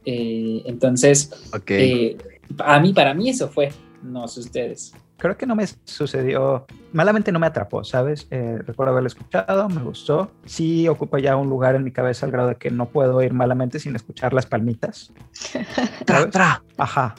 Eh, 0.05 0.62
entonces, 0.67 1.31
Ok. 1.55 1.71
eh, 1.71 2.17
a 2.59 2.81
mí, 2.81 2.93
para 2.93 3.14
mí 3.14 3.31
eso 3.31 3.49
fue, 3.49 3.71
no 4.05 4.29
sé 4.29 4.40
ustedes. 4.40 4.95
Creo 5.17 5.37
que 5.37 5.47
no 5.47 5.55
me 5.57 5.67
sucedió, 5.85 6.67
malamente 6.93 7.33
no 7.33 7.38
me 7.38 7.47
atrapó, 7.47 7.85
¿sabes? 7.85 8.27
Eh, 8.31 8.59
recuerdo 8.67 8.93
haberlo 8.93 9.07
escuchado, 9.07 9.69
me 9.69 9.83
gustó. 9.83 10.33
Sí 10.45 10.87
ocupa 10.88 11.19
ya 11.19 11.37
un 11.37 11.49
lugar 11.49 11.77
en 11.77 11.85
mi 11.85 11.93
cabeza 11.93 12.27
al 12.27 12.33
grado 12.33 12.49
de 12.49 12.57
que 12.57 12.71
no 12.71 12.87
puedo 12.87 13.23
ir 13.23 13.33
malamente 13.33 13.79
sin 13.79 13.97
escuchar 13.97 14.35
las 14.35 14.47
palmitas. 14.47 15.12
Tra, 16.05 16.29
tra. 16.31 16.62
Ajá, 16.77 17.14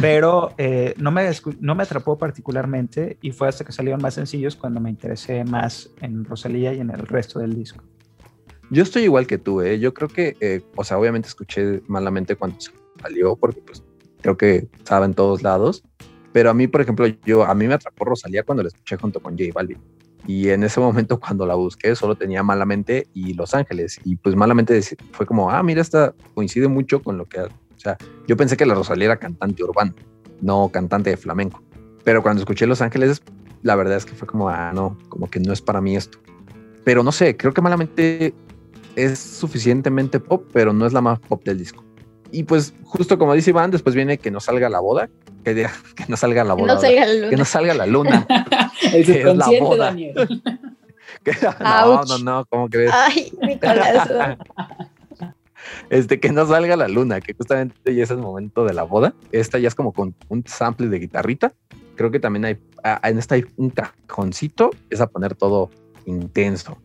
pero 0.00 0.52
eh, 0.58 0.94
no, 0.96 1.10
me, 1.10 1.30
no 1.60 1.74
me 1.74 1.82
atrapó 1.82 2.16
particularmente 2.16 3.18
y 3.20 3.30
fue 3.32 3.48
hasta 3.48 3.64
que 3.64 3.72
salieron 3.72 4.00
más 4.00 4.14
sencillos 4.14 4.56
cuando 4.56 4.80
me 4.80 4.90
interesé 4.90 5.44
más 5.44 5.90
en 6.00 6.24
Rosalía 6.24 6.72
y 6.72 6.80
en 6.80 6.90
el 6.90 7.00
resto 7.00 7.38
del 7.38 7.54
disco. 7.54 7.84
Yo 8.70 8.82
estoy 8.82 9.04
igual 9.04 9.26
que 9.26 9.38
tú, 9.38 9.60
¿eh? 9.60 9.78
Yo 9.78 9.92
creo 9.92 10.08
que, 10.08 10.36
eh, 10.40 10.62
o 10.74 10.84
sea, 10.84 10.98
obviamente 10.98 11.28
escuché 11.28 11.82
malamente 11.86 12.34
cuando 12.34 12.56
salió, 13.00 13.36
porque 13.36 13.60
pues 13.60 13.84
creo 14.20 14.36
que 14.36 14.68
estaba 14.78 15.04
en 15.04 15.14
todos 15.14 15.42
lados. 15.42 15.84
Pero 16.34 16.50
a 16.50 16.54
mí, 16.54 16.66
por 16.66 16.80
ejemplo, 16.80 17.06
yo, 17.24 17.44
a 17.44 17.54
mí 17.54 17.68
me 17.68 17.74
atrapó 17.74 18.06
Rosalía 18.06 18.42
cuando 18.42 18.64
la 18.64 18.66
escuché 18.66 18.96
junto 18.96 19.20
con 19.20 19.38
J 19.38 19.50
Balvin. 19.54 19.78
Y 20.26 20.48
en 20.48 20.64
ese 20.64 20.80
momento, 20.80 21.20
cuando 21.20 21.46
la 21.46 21.54
busqué, 21.54 21.94
solo 21.94 22.16
tenía 22.16 22.42
Malamente 22.42 23.06
y 23.14 23.34
Los 23.34 23.54
Ángeles. 23.54 24.00
Y 24.02 24.16
pues 24.16 24.34
Malamente 24.34 24.80
fue 25.12 25.26
como, 25.26 25.48
ah, 25.48 25.62
mira, 25.62 25.80
esta 25.80 26.12
coincide 26.34 26.66
mucho 26.66 27.00
con 27.00 27.18
lo 27.18 27.24
que. 27.26 27.38
O 27.40 27.48
sea, 27.76 27.96
yo 28.26 28.36
pensé 28.36 28.56
que 28.56 28.66
la 28.66 28.74
Rosalía 28.74 29.04
era 29.04 29.16
cantante 29.16 29.62
urbano, 29.62 29.94
no 30.40 30.70
cantante 30.70 31.10
de 31.10 31.16
flamenco. 31.16 31.62
Pero 32.02 32.20
cuando 32.20 32.40
escuché 32.40 32.66
Los 32.66 32.80
Ángeles, 32.80 33.22
la 33.62 33.76
verdad 33.76 33.96
es 33.96 34.04
que 34.04 34.16
fue 34.16 34.26
como, 34.26 34.48
ah, 34.48 34.72
no, 34.74 34.98
como 35.10 35.30
que 35.30 35.38
no 35.38 35.52
es 35.52 35.62
para 35.62 35.80
mí 35.80 35.94
esto. 35.94 36.18
Pero 36.82 37.04
no 37.04 37.12
sé, 37.12 37.36
creo 37.36 37.54
que 37.54 37.62
Malamente 37.62 38.34
es 38.96 39.20
suficientemente 39.20 40.18
pop, 40.18 40.44
pero 40.52 40.72
no 40.72 40.84
es 40.84 40.92
la 40.92 41.00
más 41.00 41.20
pop 41.20 41.44
del 41.44 41.58
disco. 41.58 41.84
Y 42.34 42.42
pues, 42.44 42.74
justo 42.84 43.18
como 43.18 43.34
dice 43.34 43.50
Iván, 43.50 43.70
después 43.70 43.94
viene 43.94 44.18
que 44.18 44.30
no 44.30 44.40
salga 44.40 44.68
la 44.68 44.80
boda, 44.80 45.08
que, 45.44 45.54
diga- 45.54 45.72
que 45.96 46.04
no 46.08 46.16
salga 46.16 46.44
la 46.44 46.54
Que 46.56 46.62
boda. 46.62 46.74
no 46.74 46.80
salga 46.80 47.06
la 47.06 47.12
Que 47.12 47.20
luna. 47.20 47.36
no 47.36 47.44
salga 47.44 47.74
la 47.74 47.86
luna. 47.86 48.26
El 48.92 49.06
Que 49.06 49.20
es 49.20 49.36
la 49.36 49.48
boda. 49.60 49.96
Que- 51.22 51.32
no, 51.60 52.04
no, 52.04 52.18
no, 52.18 52.44
¿cómo 52.46 52.68
crees? 52.68 52.90
Ay, 52.92 53.32
mi 53.40 53.58
corazón. 53.58 54.36
Este, 55.88 56.20
que 56.20 56.30
no 56.30 56.46
salga 56.46 56.76
la 56.76 56.88
luna, 56.88 57.20
que 57.20 57.32
justamente 57.34 57.94
ya 57.94 58.02
es 58.04 58.10
el 58.10 58.18
momento 58.18 58.64
de 58.64 58.74
la 58.74 58.82
boda. 58.82 59.14
Esta 59.32 59.58
ya 59.58 59.68
es 59.68 59.74
como 59.74 59.92
con 59.92 60.14
un 60.28 60.44
sample 60.46 60.88
de 60.88 60.98
guitarrita. 60.98 61.52
Creo 61.96 62.10
que 62.10 62.20
también 62.20 62.44
hay, 62.44 62.58
ah, 62.82 63.00
en 63.04 63.18
esta 63.18 63.36
hay 63.36 63.44
un 63.56 63.70
cajoncito, 63.70 64.70
es 64.90 65.00
a 65.00 65.06
poner 65.06 65.34
todo 65.34 65.70
intenso. 66.06 66.76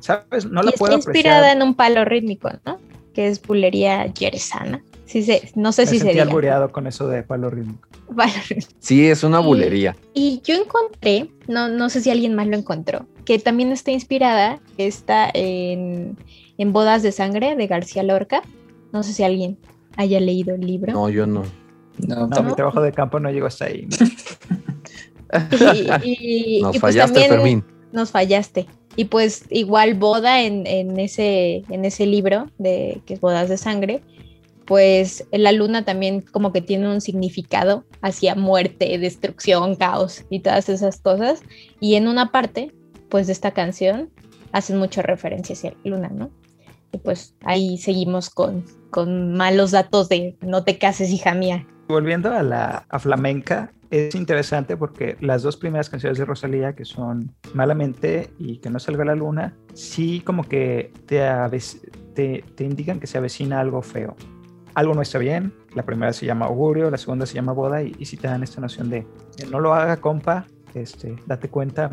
¿Sabes? 0.00 0.44
No 0.46 0.60
Y 0.60 0.64
la 0.64 0.70
está 0.70 0.78
puedo 0.78 0.94
inspirada 0.96 1.36
apreciar. 1.38 1.56
en 1.56 1.62
un 1.62 1.74
palo 1.74 2.04
rítmico, 2.04 2.50
¿no? 2.66 2.78
Que 3.14 3.28
es 3.28 3.40
bulería 3.40 4.06
yeresana. 4.12 4.82
Sí, 5.06 5.22
sé, 5.22 5.50
no 5.54 5.72
sé 5.72 5.82
Me 5.82 5.86
si 5.86 5.92
se 5.94 5.98
sentí 6.00 6.12
diga. 6.14 6.24
albureado 6.24 6.70
con 6.72 6.86
eso 6.86 7.06
de 7.08 7.22
palo 7.22 7.48
rítmico. 7.48 7.88
Palo 8.14 8.32
rítmico. 8.48 8.70
Sí, 8.80 9.06
es 9.06 9.22
una 9.24 9.38
bulería. 9.38 9.96
Y 10.14 10.40
yo 10.44 10.54
encontré, 10.56 11.30
no, 11.48 11.68
no 11.68 11.88
sé 11.90 12.00
si 12.00 12.10
alguien 12.10 12.34
más 12.34 12.48
lo 12.48 12.56
encontró, 12.56 13.06
que 13.24 13.38
también 13.38 13.70
está 13.72 13.92
inspirada, 13.92 14.60
está 14.78 15.30
en, 15.32 16.16
en 16.58 16.72
Bodas 16.72 17.02
de 17.02 17.12
Sangre 17.12 17.54
de 17.56 17.66
García 17.68 18.02
Lorca. 18.02 18.42
No 18.92 19.02
sé 19.02 19.12
si 19.12 19.22
alguien 19.22 19.58
haya 19.96 20.18
leído 20.20 20.54
el 20.54 20.62
libro. 20.62 20.92
No, 20.92 21.08
yo 21.08 21.26
no. 21.26 21.44
No, 22.06 22.26
No, 22.26 22.42
mi 22.42 22.52
trabajo 22.54 22.82
de 22.82 22.92
campo 22.92 23.18
no 23.20 23.30
llegó 23.30 23.46
hasta 23.46 23.66
ahí. 23.66 23.86
Y, 26.02 26.58
y- 26.58 26.62
Nos 26.62 26.76
y 26.76 26.78
pues 26.78 26.94
fallaste, 26.94 27.28
Fermín. 27.28 27.64
nos 27.92 28.10
fallaste. 28.10 28.66
Y 28.96 29.06
pues 29.06 29.44
igual 29.50 29.94
Boda 29.94 30.42
en, 30.42 30.66
en 30.66 30.98
ese, 30.98 31.64
en 31.68 31.84
ese 31.84 32.06
libro 32.06 32.46
de 32.58 33.00
que 33.06 33.14
es 33.14 33.20
Bodas 33.20 33.48
de 33.48 33.58
Sangre, 33.58 34.00
pues 34.66 35.26
la 35.30 35.52
luna 35.52 35.84
también 35.84 36.20
como 36.20 36.52
que 36.52 36.60
tiene 36.60 36.88
un 36.88 37.00
significado 37.00 37.84
hacia 38.02 38.34
muerte, 38.34 38.98
destrucción, 38.98 39.76
caos 39.76 40.24
y 40.28 40.40
todas 40.40 40.68
esas 40.68 41.00
cosas. 41.00 41.42
Y 41.80 41.94
en 41.94 42.08
una 42.08 42.32
parte, 42.32 42.72
pues 43.08 43.28
de 43.28 43.32
esta 43.32 43.52
canción, 43.52 44.10
hacen 44.52 44.78
mucha 44.78 45.02
referencia 45.02 45.54
hacia 45.54 45.70
la 45.70 45.90
luna, 45.90 46.08
¿no? 46.08 46.30
Y 46.92 46.98
pues 46.98 47.34
ahí 47.44 47.78
seguimos 47.78 48.28
con, 48.28 48.64
con 48.90 49.34
malos 49.34 49.70
datos 49.70 50.08
de 50.08 50.36
no 50.40 50.64
te 50.64 50.78
cases, 50.78 51.10
hija 51.10 51.34
mía. 51.34 51.66
Volviendo 51.88 52.32
a 52.32 52.42
la 52.42 52.84
a 52.88 52.98
flamenca, 52.98 53.72
es 53.90 54.16
interesante 54.16 54.76
porque 54.76 55.16
las 55.20 55.42
dos 55.42 55.56
primeras 55.56 55.88
canciones 55.88 56.18
de 56.18 56.24
Rosalía, 56.24 56.74
que 56.74 56.84
son 56.84 57.32
Malamente 57.54 58.30
y 58.38 58.58
Que 58.58 58.70
no 58.70 58.80
salga 58.80 59.04
la 59.04 59.14
luna, 59.14 59.54
sí 59.74 60.20
como 60.24 60.42
que 60.42 60.92
te, 61.06 61.22
te, 62.14 62.44
te 62.54 62.64
indican 62.64 62.98
que 62.98 63.06
se 63.06 63.18
avecina 63.18 63.60
algo 63.60 63.82
feo. 63.82 64.16
Algo 64.76 64.92
no 64.92 65.00
está 65.00 65.18
bien, 65.18 65.54
la 65.74 65.86
primera 65.86 66.12
se 66.12 66.26
llama 66.26 66.44
augurio, 66.44 66.90
la 66.90 66.98
segunda 66.98 67.24
se 67.24 67.32
llama 67.32 67.52
boda 67.52 67.82
y, 67.82 67.96
y 67.98 68.04
sí 68.04 68.18
te 68.18 68.28
dan 68.28 68.42
esta 68.42 68.60
noción 68.60 68.90
de, 68.90 69.06
de 69.38 69.46
no 69.46 69.58
lo 69.58 69.72
haga 69.72 69.96
compa, 70.02 70.44
este, 70.74 71.16
date 71.24 71.48
cuenta 71.48 71.90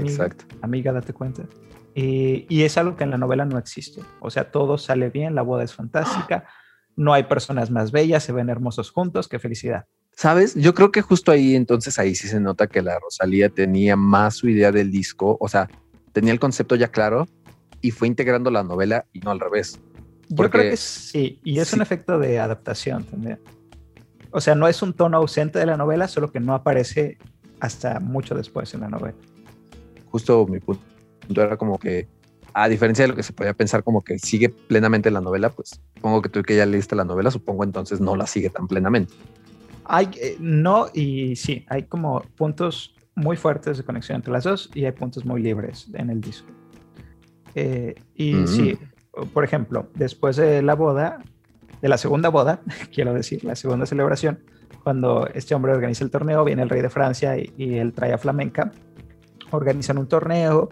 amiga, 0.62 0.92
date 0.92 1.14
cuenta. 1.14 1.44
Y, 1.96 2.46
y 2.50 2.64
es 2.64 2.78
algo 2.78 2.98
que 2.98 3.06
en 3.06 3.12
la 3.12 3.18
novela 3.18 3.46
no 3.46 3.58
existe. 3.58 4.02
O 4.20 4.30
sea, 4.30 4.52
todo 4.52 4.78
sale 4.78 5.10
bien, 5.10 5.34
la 5.34 5.44
boda 5.44 5.64
es 5.64 5.74
fantástica, 5.74 6.44
no 6.98 7.14
hay 7.14 7.24
personas 7.24 7.72
más 7.72 7.94
bellas, 7.94 8.22
se 8.22 8.34
ven 8.34 8.50
hermosos 8.50 8.92
juntos, 8.92 9.30
qué 9.30 9.40
felicidad. 9.40 9.86
¿Sabes? 10.12 10.54
Yo 10.54 10.74
creo 10.74 10.92
que 10.92 11.02
justo 11.02 11.32
ahí, 11.32 11.56
entonces 11.56 11.98
ahí 12.00 12.16
sí 12.16 12.28
se 12.28 12.42
nota 12.42 12.68
que 12.68 12.82
la 12.82 13.00
Rosalía 13.00 13.48
tenía 13.48 13.96
más 13.96 14.36
su 14.36 14.50
idea 14.50 14.74
del 14.74 14.92
disco, 14.92 15.38
o 15.40 15.48
sea, 15.48 15.70
tenía 16.12 16.34
el 16.34 16.40
concepto 16.42 16.76
ya 16.76 16.90
claro 16.90 17.28
y 17.80 17.92
fue 17.92 18.10
integrando 18.10 18.52
la 18.52 18.64
novela 18.64 19.06
y 19.14 19.20
no 19.20 19.32
al 19.32 19.40
revés. 19.40 19.80
Yo 20.30 20.50
creo 20.50 20.70
que 20.72 20.78
sí, 20.78 21.40
y 21.44 21.60
es 21.60 21.74
un 21.74 21.82
efecto 21.82 22.18
de 22.18 22.40
adaptación 22.40 23.04
también. 23.04 23.40
O 24.32 24.42
sea, 24.42 24.56
no 24.56 24.68
es 24.68 24.82
un 24.82 24.94
tono 24.94 25.18
ausente 25.18 25.60
de 25.60 25.66
la 25.66 25.78
novela, 25.78 26.08
solo 26.08 26.32
que 26.32 26.40
no 26.40 26.56
aparece 26.56 27.18
hasta 27.60 28.00
mucho 28.00 28.34
después 28.36 28.74
en 28.74 28.82
la 28.82 28.90
novela. 28.90 29.16
Justo 30.10 30.46
mi 30.48 30.60
punto 30.60 30.82
era 31.30 31.56
como 31.58 31.78
que, 31.78 32.08
a 32.54 32.68
diferencia 32.68 33.04
de 33.04 33.10
lo 33.10 33.16
que 33.16 33.24
se 33.24 33.34
podía 33.34 33.54
pensar 33.54 33.84
como 33.84 34.04
que 34.04 34.18
sigue 34.20 34.50
plenamente 34.50 35.10
la 35.12 35.22
novela, 35.22 35.50
pues 35.50 35.80
supongo 35.96 36.22
que 36.22 36.30
tú 36.30 36.42
que 36.42 36.56
ya 36.56 36.66
leíste 36.66 36.96
la 36.96 37.04
novela, 37.06 37.32
supongo 37.32 37.64
entonces 37.64 38.00
no 38.02 38.16
la 38.16 38.28
sigue 38.28 38.50
tan 38.50 38.68
plenamente. 38.68 39.14
Hay, 39.86 40.10
eh, 40.20 40.38
no, 40.40 40.88
y 40.94 41.36
sí, 41.36 41.66
hay 41.70 41.84
como 41.84 42.22
puntos 42.36 42.96
muy 43.16 43.38
fuertes 43.38 43.78
de 43.78 43.84
conexión 43.84 44.16
entre 44.16 44.32
las 44.34 44.44
dos 44.46 44.70
y 44.74 44.86
hay 44.86 44.92
puntos 44.92 45.26
muy 45.26 45.42
libres 45.44 45.88
en 45.94 46.10
el 46.10 46.22
disco. 46.22 46.48
Eh, 47.56 47.94
y 48.16 48.34
Mm. 48.34 48.48
sí, 48.48 48.78
por 49.34 49.44
ejemplo, 49.44 49.90
después 49.96 50.36
de 50.36 50.62
la 50.62 50.76
boda, 50.76 51.20
de 51.82 51.90
la 51.90 51.98
segunda 51.98 52.30
boda, 52.30 52.62
quiero 52.94 53.14
decir, 53.14 53.44
la 53.44 53.56
segunda 53.56 53.86
celebración, 53.86 54.40
cuando 54.84 55.28
este 55.34 55.56
hombre 55.56 55.72
organiza 55.72 56.04
el 56.04 56.12
torneo, 56.12 56.44
viene 56.44 56.62
el 56.62 56.70
rey 56.70 56.82
de 56.82 56.90
Francia 56.90 57.38
y, 57.38 57.54
y 57.58 57.76
él 57.76 57.94
trae 57.94 58.14
a 58.14 58.18
flamenca, 58.18 58.72
organizan 59.52 59.98
un 59.98 60.08
torneo 60.08 60.70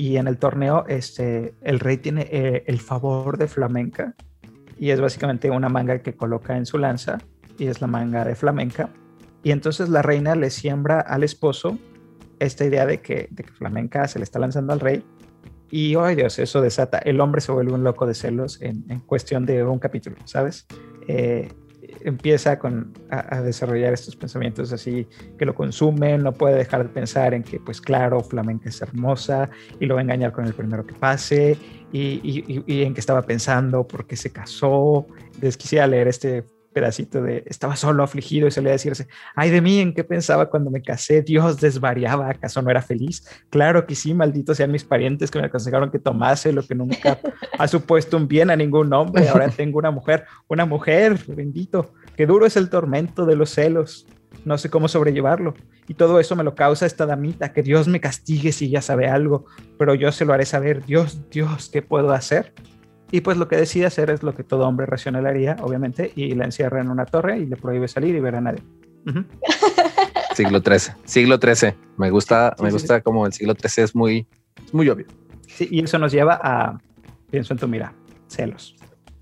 y 0.00 0.16
en 0.16 0.28
el 0.28 0.38
torneo 0.38 0.86
este, 0.88 1.54
el 1.60 1.78
rey 1.78 1.98
tiene 1.98 2.26
eh, 2.30 2.64
el 2.66 2.80
favor 2.80 3.36
de 3.36 3.46
flamenca 3.48 4.14
y 4.78 4.92
es 4.92 5.00
básicamente 5.00 5.50
una 5.50 5.68
manga 5.68 5.98
que 5.98 6.16
coloca 6.16 6.56
en 6.56 6.64
su 6.64 6.78
lanza 6.78 7.18
y 7.58 7.66
es 7.66 7.82
la 7.82 7.86
manga 7.86 8.24
de 8.24 8.34
flamenca. 8.34 8.88
Y 9.42 9.50
entonces 9.50 9.90
la 9.90 10.00
reina 10.00 10.34
le 10.34 10.48
siembra 10.48 11.00
al 11.00 11.22
esposo 11.22 11.78
esta 12.38 12.64
idea 12.64 12.86
de 12.86 13.02
que, 13.02 13.28
de 13.30 13.44
que 13.44 13.52
flamenca 13.52 14.08
se 14.08 14.18
le 14.18 14.22
está 14.22 14.38
lanzando 14.38 14.72
al 14.72 14.80
rey. 14.80 15.04
Y, 15.70 15.94
oh 15.94 16.06
Dios, 16.08 16.38
eso 16.38 16.60
desata. 16.60 16.98
El 16.98 17.20
hombre 17.20 17.40
se 17.40 17.52
vuelve 17.52 17.72
un 17.72 17.84
loco 17.84 18.06
de 18.06 18.14
celos 18.14 18.60
en, 18.60 18.84
en 18.88 19.00
cuestión 19.00 19.46
de 19.46 19.62
un 19.62 19.78
capítulo, 19.78 20.16
¿sabes? 20.24 20.66
Eh, 21.06 21.48
empieza 22.02 22.58
con, 22.58 22.92
a, 23.10 23.40
desarrollar 23.42 23.92
estos 23.92 24.16
pensamientos 24.16 24.72
así 24.72 25.06
que 25.38 25.44
lo 25.44 25.54
consumen, 25.54 26.22
no 26.22 26.32
puede 26.32 26.56
dejar 26.56 26.82
de 26.84 26.88
pensar 26.88 27.34
en 27.34 27.42
que, 27.42 27.60
pues 27.60 27.80
claro, 27.80 28.20
Flamenca 28.20 28.68
es 28.68 28.80
hermosa 28.80 29.50
y 29.78 29.86
lo 29.86 29.94
va 29.94 30.00
a 30.00 30.04
engañar 30.04 30.32
con 30.32 30.44
el 30.44 30.54
primero 30.54 30.86
que 30.86 30.94
pase 30.94 31.56
y, 31.92 32.20
y, 32.22 32.64
y 32.66 32.82
en 32.82 32.94
que 32.94 33.00
estaba 33.00 33.22
pensando 33.22 33.86
por 33.86 34.06
qué 34.06 34.16
se 34.16 34.32
casó. 34.32 35.06
Les 35.40 35.56
quisiera 35.56 35.86
leer 35.86 36.08
este 36.08 36.44
pedacito 36.72 37.22
de 37.22 37.44
estaba 37.46 37.76
solo 37.76 38.02
afligido 38.02 38.46
y 38.46 38.50
se 38.50 38.62
le 38.62 38.70
a 38.70 38.72
decirse, 38.72 39.08
ay 39.34 39.50
de 39.50 39.60
mí, 39.60 39.80
¿en 39.80 39.94
qué 39.94 40.04
pensaba 40.04 40.50
cuando 40.50 40.70
me 40.70 40.82
casé? 40.82 41.22
Dios 41.22 41.60
desvariaba, 41.60 42.30
¿acaso 42.30 42.62
no 42.62 42.70
era 42.70 42.82
feliz? 42.82 43.26
Claro 43.50 43.86
que 43.86 43.94
sí, 43.94 44.14
malditos 44.14 44.56
sean 44.56 44.70
mis 44.70 44.84
parientes 44.84 45.30
que 45.30 45.38
me 45.38 45.46
aconsejaron 45.46 45.90
que 45.90 45.98
tomase 45.98 46.52
lo 46.52 46.62
que 46.62 46.74
nunca 46.74 47.18
ha 47.58 47.68
supuesto 47.68 48.16
un 48.16 48.28
bien 48.28 48.50
a 48.50 48.56
ningún 48.56 48.92
hombre. 48.92 49.28
Ahora 49.28 49.48
tengo 49.48 49.78
una 49.78 49.90
mujer, 49.90 50.24
una 50.48 50.64
mujer, 50.64 51.18
bendito, 51.28 51.92
que 52.16 52.26
duro 52.26 52.46
es 52.46 52.56
el 52.56 52.70
tormento 52.70 53.26
de 53.26 53.36
los 53.36 53.50
celos. 53.50 54.06
No 54.44 54.58
sé 54.58 54.70
cómo 54.70 54.88
sobrellevarlo. 54.88 55.54
Y 55.88 55.94
todo 55.94 56.20
eso 56.20 56.36
me 56.36 56.44
lo 56.44 56.54
causa 56.54 56.86
esta 56.86 57.04
damita, 57.04 57.52
que 57.52 57.62
Dios 57.62 57.88
me 57.88 58.00
castigue 58.00 58.52
si 58.52 58.70
ya 58.70 58.80
sabe 58.80 59.08
algo, 59.08 59.46
pero 59.76 59.94
yo 59.94 60.12
se 60.12 60.24
lo 60.24 60.32
haré 60.32 60.46
saber. 60.46 60.84
Dios, 60.84 61.28
Dios, 61.30 61.68
¿qué 61.68 61.82
puedo 61.82 62.12
hacer? 62.12 62.54
Y 63.10 63.22
pues 63.22 63.36
lo 63.36 63.48
que 63.48 63.56
decide 63.56 63.86
hacer 63.86 64.10
es 64.10 64.22
lo 64.22 64.34
que 64.34 64.44
todo 64.44 64.68
hombre 64.68 64.86
racional 64.86 65.26
haría, 65.26 65.56
obviamente, 65.60 66.12
y 66.14 66.34
la 66.34 66.44
encierra 66.44 66.80
en 66.80 66.90
una 66.90 67.06
torre 67.06 67.38
y 67.38 67.46
le 67.46 67.56
prohíbe 67.56 67.88
salir 67.88 68.14
y 68.14 68.20
ver 68.20 68.36
a 68.36 68.40
nadie. 68.40 68.62
Uh 69.06 69.10
-huh. 69.10 69.24
Siglo 70.34 70.60
XIII, 70.60 70.94
siglo 71.04 71.38
XIII. 71.38 71.74
Me 71.96 72.10
gusta, 72.10 72.54
sí, 72.56 72.62
me 72.62 72.70
sí, 72.70 72.74
gusta 72.74 72.96
sí. 72.96 73.02
como 73.02 73.26
el 73.26 73.32
siglo 73.32 73.54
XIII 73.54 73.84
es 73.84 73.94
muy, 73.94 74.26
es 74.64 74.72
muy 74.72 74.88
obvio. 74.88 75.06
Sí, 75.48 75.68
y 75.70 75.82
eso 75.82 75.98
nos 75.98 76.12
lleva 76.12 76.38
a, 76.42 76.78
pienso 77.30 77.52
en 77.52 77.58
tu 77.58 77.68
mira, 77.68 77.92
celos. 78.28 78.76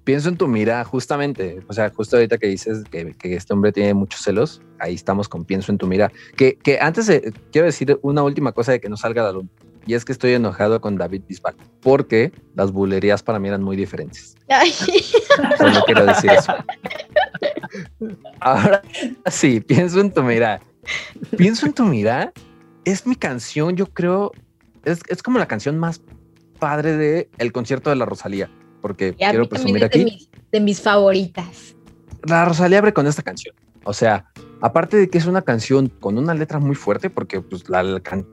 Pienso 0.05 0.28
en 0.28 0.36
tu 0.36 0.49
mira, 0.49 0.84
justamente, 0.84 1.61
o 1.66 1.72
sea, 1.72 1.91
justo 1.91 2.16
ahorita 2.16 2.39
que 2.39 2.47
dices 2.47 2.84
que, 2.91 3.12
que 3.12 3.34
este 3.34 3.53
hombre 3.53 3.72
tiene 3.72 3.95
muchos 3.95 4.22
celos, 4.22 4.62
ahí 4.78 4.95
estamos 4.95 5.28
con 5.28 5.45
pienso 5.45 5.72
en 5.72 5.78
tu 5.78 5.86
mira. 5.86 6.11
Que, 6.36 6.57
que 6.57 6.78
antes 6.80 7.07
de, 7.07 7.32
quiero 7.53 7.66
decir 7.66 7.99
una 8.03 8.22
última 8.22 8.53
cosa 8.53 8.72
de 8.72 8.80
que 8.80 8.89
no 8.89 8.97
salga 8.97 9.22
la 9.22 9.32
luna. 9.32 9.49
Y 9.89 9.95
es 9.95 10.05
que 10.05 10.12
estoy 10.12 10.34
enojado 10.34 10.82
con 10.82 10.99
David 10.99 11.22
Bisbal, 11.26 11.57
porque 11.80 12.30
las 12.55 12.72
bulerías 12.72 13.22
para 13.22 13.39
mí 13.39 13.49
eran 13.49 13.62
muy 13.62 13.74
diferentes. 13.74 14.36
Ay. 14.51 14.70
Solo 15.57 15.82
quiero 15.86 16.05
decir 16.05 16.30
eso. 16.30 16.53
Ahora 18.41 18.82
sí, 19.30 19.61
pienso 19.61 20.01
en 20.01 20.12
tu 20.12 20.22
mira. 20.22 20.61
Pienso 21.39 21.64
en 21.64 21.72
tu 21.72 21.84
mira. 21.84 22.34
Es 22.84 23.07
mi 23.07 23.16
canción, 23.16 23.76
yo 23.76 23.86
creo, 23.86 24.32
es, 24.84 25.01
es 25.09 25.22
como 25.22 25.39
la 25.39 25.49
canción 25.49 25.78
más 25.78 26.03
padre 26.59 26.99
de 26.99 27.30
el 27.39 27.51
concierto 27.51 27.89
de 27.89 27.97
la 27.97 28.05
Rosalía, 28.05 28.51
porque 28.82 29.14
y 29.16 29.24
quiero 29.24 29.49
presumir 29.49 29.78
es 29.78 29.84
aquí. 29.84 30.05
Mis, 30.05 30.28
de 30.53 30.61
mis 30.61 30.82
favoritas. 30.82 31.74
La 32.24 32.45
Rosalía 32.45 32.80
abre 32.80 32.93
con 32.93 33.07
esta 33.07 33.22
canción. 33.22 33.55
O 33.84 33.95
sea, 33.95 34.30
aparte 34.61 34.97
de 34.97 35.09
que 35.09 35.19
es 35.19 35.27
una 35.27 35.43
canción 35.43 35.89
con 35.89 36.19
una 36.19 36.35
letra 36.35 36.59
muy 36.59 36.75
fuerte, 36.75 37.11
porque 37.11 37.41
pues, 37.41 37.65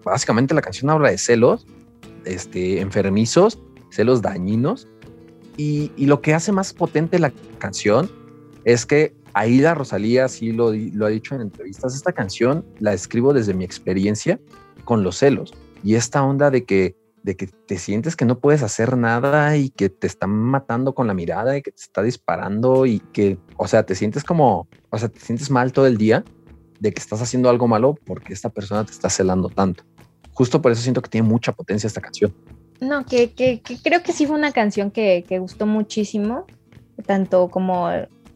básicamente 0.04 0.54
la 0.54 0.62
canción 0.62 0.90
habla 0.90 1.10
de 1.10 1.18
celos 1.18 1.66
este, 2.26 2.82
enfermizos, 2.82 3.60
celos 3.90 4.22
dañinos, 4.22 4.88
y, 5.58 5.92
y, 5.96 6.08
lo 6.08 6.20
que 6.20 6.34
hace 6.34 6.52
más 6.52 6.74
potente 6.74 7.18
la 7.18 7.32
canción 7.60 8.12
es 8.66 8.86
que 8.86 9.16
ahí 9.34 9.60
la 9.60 9.74
Rosalía 9.74 10.28
sí 10.28 10.52
lo, 10.52 10.74
lo 10.74 11.06
ha 11.06 11.10
dicho 11.10 11.34
en 11.34 11.42
entrevistas, 11.42 11.96
esta 11.96 12.12
canción 12.12 12.66
la 12.80 12.94
escribo 12.94 13.34
desde 13.34 13.54
mi 13.54 13.64
experiencia 13.64 14.38
con 14.84 15.04
los 15.04 15.18
celos, 15.18 15.54
y 15.82 15.96
esta 15.96 16.24
onda 16.24 16.50
de 16.52 16.66
que 16.66 16.96
de 17.26 17.36
que 17.36 17.48
te 17.48 17.80
sientes 17.80 18.16
que 18.16 18.24
no 18.24 18.38
puedes 18.38 18.62
hacer 18.62 18.96
nada 18.96 19.58
y 19.58 19.72
que 19.72 19.90
te 19.90 20.06
están 20.06 20.30
matando 20.30 20.94
con 20.94 21.08
la 21.08 21.16
mirada 21.16 21.58
y 21.58 21.64
que 21.64 21.72
te 21.72 21.82
está 21.82 22.04
disparando 22.04 22.86
y 22.86 23.00
que, 23.00 23.40
o 23.58 23.68
sea, 23.68 23.84
te 23.84 23.96
sientes 23.96 24.24
como, 24.24 24.68
o 24.92 24.98
sea, 25.00 25.10
te 25.10 25.20
sientes 25.20 25.50
mal 25.50 25.74
todo 25.74 25.88
el 25.88 25.98
día 25.98 26.24
de 26.80 26.94
que 26.94 27.02
estás 27.02 27.24
haciendo 27.24 27.50
algo 27.50 27.68
malo 27.68 27.98
porque 28.06 28.32
esta 28.32 28.50
persona 28.50 28.86
te 28.86 28.92
está 28.92 29.10
celando 29.10 29.50
tanto. 29.50 29.84
Justo 30.34 30.62
por 30.62 30.72
eso 30.72 30.84
siento 30.84 31.02
que 31.02 31.10
tiene 31.10 31.28
mucha 31.28 31.52
potencia 31.52 31.88
esta 31.88 32.00
canción. 32.00 32.32
No, 32.80 33.04
que, 33.08 33.34
que, 33.34 33.60
que 33.60 33.80
creo 33.82 34.04
que 34.04 34.14
sí 34.14 34.28
fue 34.28 34.38
una 34.38 34.52
canción 34.52 34.92
que, 34.92 35.26
que, 35.28 35.40
gustó 35.40 35.66
muchísimo, 35.66 36.46
tanto 37.08 37.50
como 37.50 37.90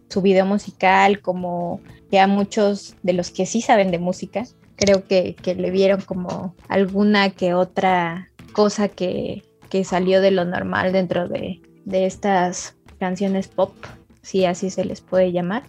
su 0.08 0.24
video 0.24 0.48
musical, 0.48 1.22
como 1.22 1.80
que 2.10 2.20
a 2.20 2.26
muchos 2.26 2.96
de 3.04 3.14
los 3.14 3.30
que 3.30 3.46
sí 3.46 3.62
saben 3.62 3.92
de 3.92 4.00
música, 4.00 4.46
creo 4.78 5.06
que, 5.06 5.36
que 5.36 5.54
le 5.54 5.70
vieron 5.70 6.02
como 6.02 6.56
alguna 6.70 7.30
que 7.30 7.54
otra 7.54 8.29
cosa 8.52 8.89
que, 8.89 9.43
que, 9.70 9.84
salió 9.84 10.22
de 10.22 10.32
lo 10.32 10.45
normal 10.45 10.91
dentro 10.91 11.28
de, 11.28 11.62
de, 11.86 12.06
estas 12.06 12.76
canciones 13.00 13.47
pop, 13.47 13.74
si 14.22 14.45
así 14.45 14.70
se 14.70 14.86
les 14.86 15.02
puede 15.02 15.32
llamar, 15.32 15.64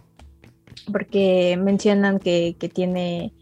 porque 0.93 1.59
mencionan 1.61 2.19
que, 2.19 2.57
que 2.59 2.69
tiene 2.69 3.33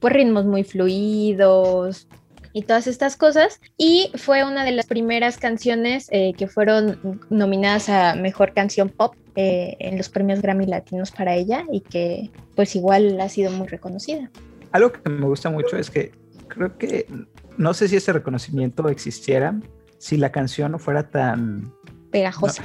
pues 0.00 0.12
ritmos 0.12 0.44
muy 0.44 0.64
fluidos 0.64 2.06
y 2.52 2.62
todas 2.62 2.86
estas 2.86 3.16
cosas 3.16 3.60
y 3.76 4.10
fue 4.16 4.44
una 4.44 4.64
de 4.64 4.72
las 4.72 4.86
primeras 4.86 5.38
canciones 5.38 6.08
eh, 6.10 6.32
que 6.36 6.46
fueron 6.48 7.20
nominadas 7.30 7.88
a 7.88 8.14
mejor 8.14 8.52
canción 8.52 8.88
pop 8.88 9.14
eh, 9.36 9.76
en 9.80 9.96
los 9.96 10.08
premios 10.08 10.42
Grammy 10.42 10.66
Latinos 10.66 11.10
para 11.10 11.34
ella 11.34 11.64
y 11.70 11.80
que 11.80 12.30
pues 12.54 12.74
igual 12.74 13.20
ha 13.20 13.28
sido 13.28 13.50
muy 13.52 13.68
reconocida. 13.68 14.30
Algo 14.72 14.92
que 14.92 15.08
me 15.08 15.26
gusta 15.26 15.50
mucho 15.50 15.76
es 15.76 15.90
que 15.90 16.12
creo 16.48 16.76
que 16.78 17.06
no 17.56 17.74
sé 17.74 17.88
si 17.88 17.96
ese 17.96 18.12
reconocimiento 18.12 18.88
existiera 18.88 19.60
si 19.98 20.16
la 20.16 20.30
canción 20.30 20.72
no 20.72 20.78
fuera 20.78 21.10
tan 21.10 21.72
pegajosa. 22.10 22.62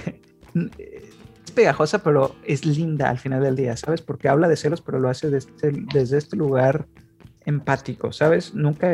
No, 0.53 0.69
es 0.77 1.51
pegajosa, 1.51 2.03
pero 2.03 2.35
es 2.45 2.65
linda 2.65 3.09
al 3.09 3.19
final 3.19 3.41
del 3.43 3.55
día, 3.55 3.75
¿sabes? 3.75 4.01
Porque 4.01 4.29
habla 4.29 4.47
de 4.47 4.55
celos, 4.55 4.81
pero 4.81 4.99
lo 4.99 5.09
hace 5.09 5.29
desde, 5.29 5.71
desde 5.93 6.17
este 6.17 6.35
lugar 6.35 6.87
empático, 7.45 8.11
¿sabes? 8.11 8.53
Nunca, 8.53 8.91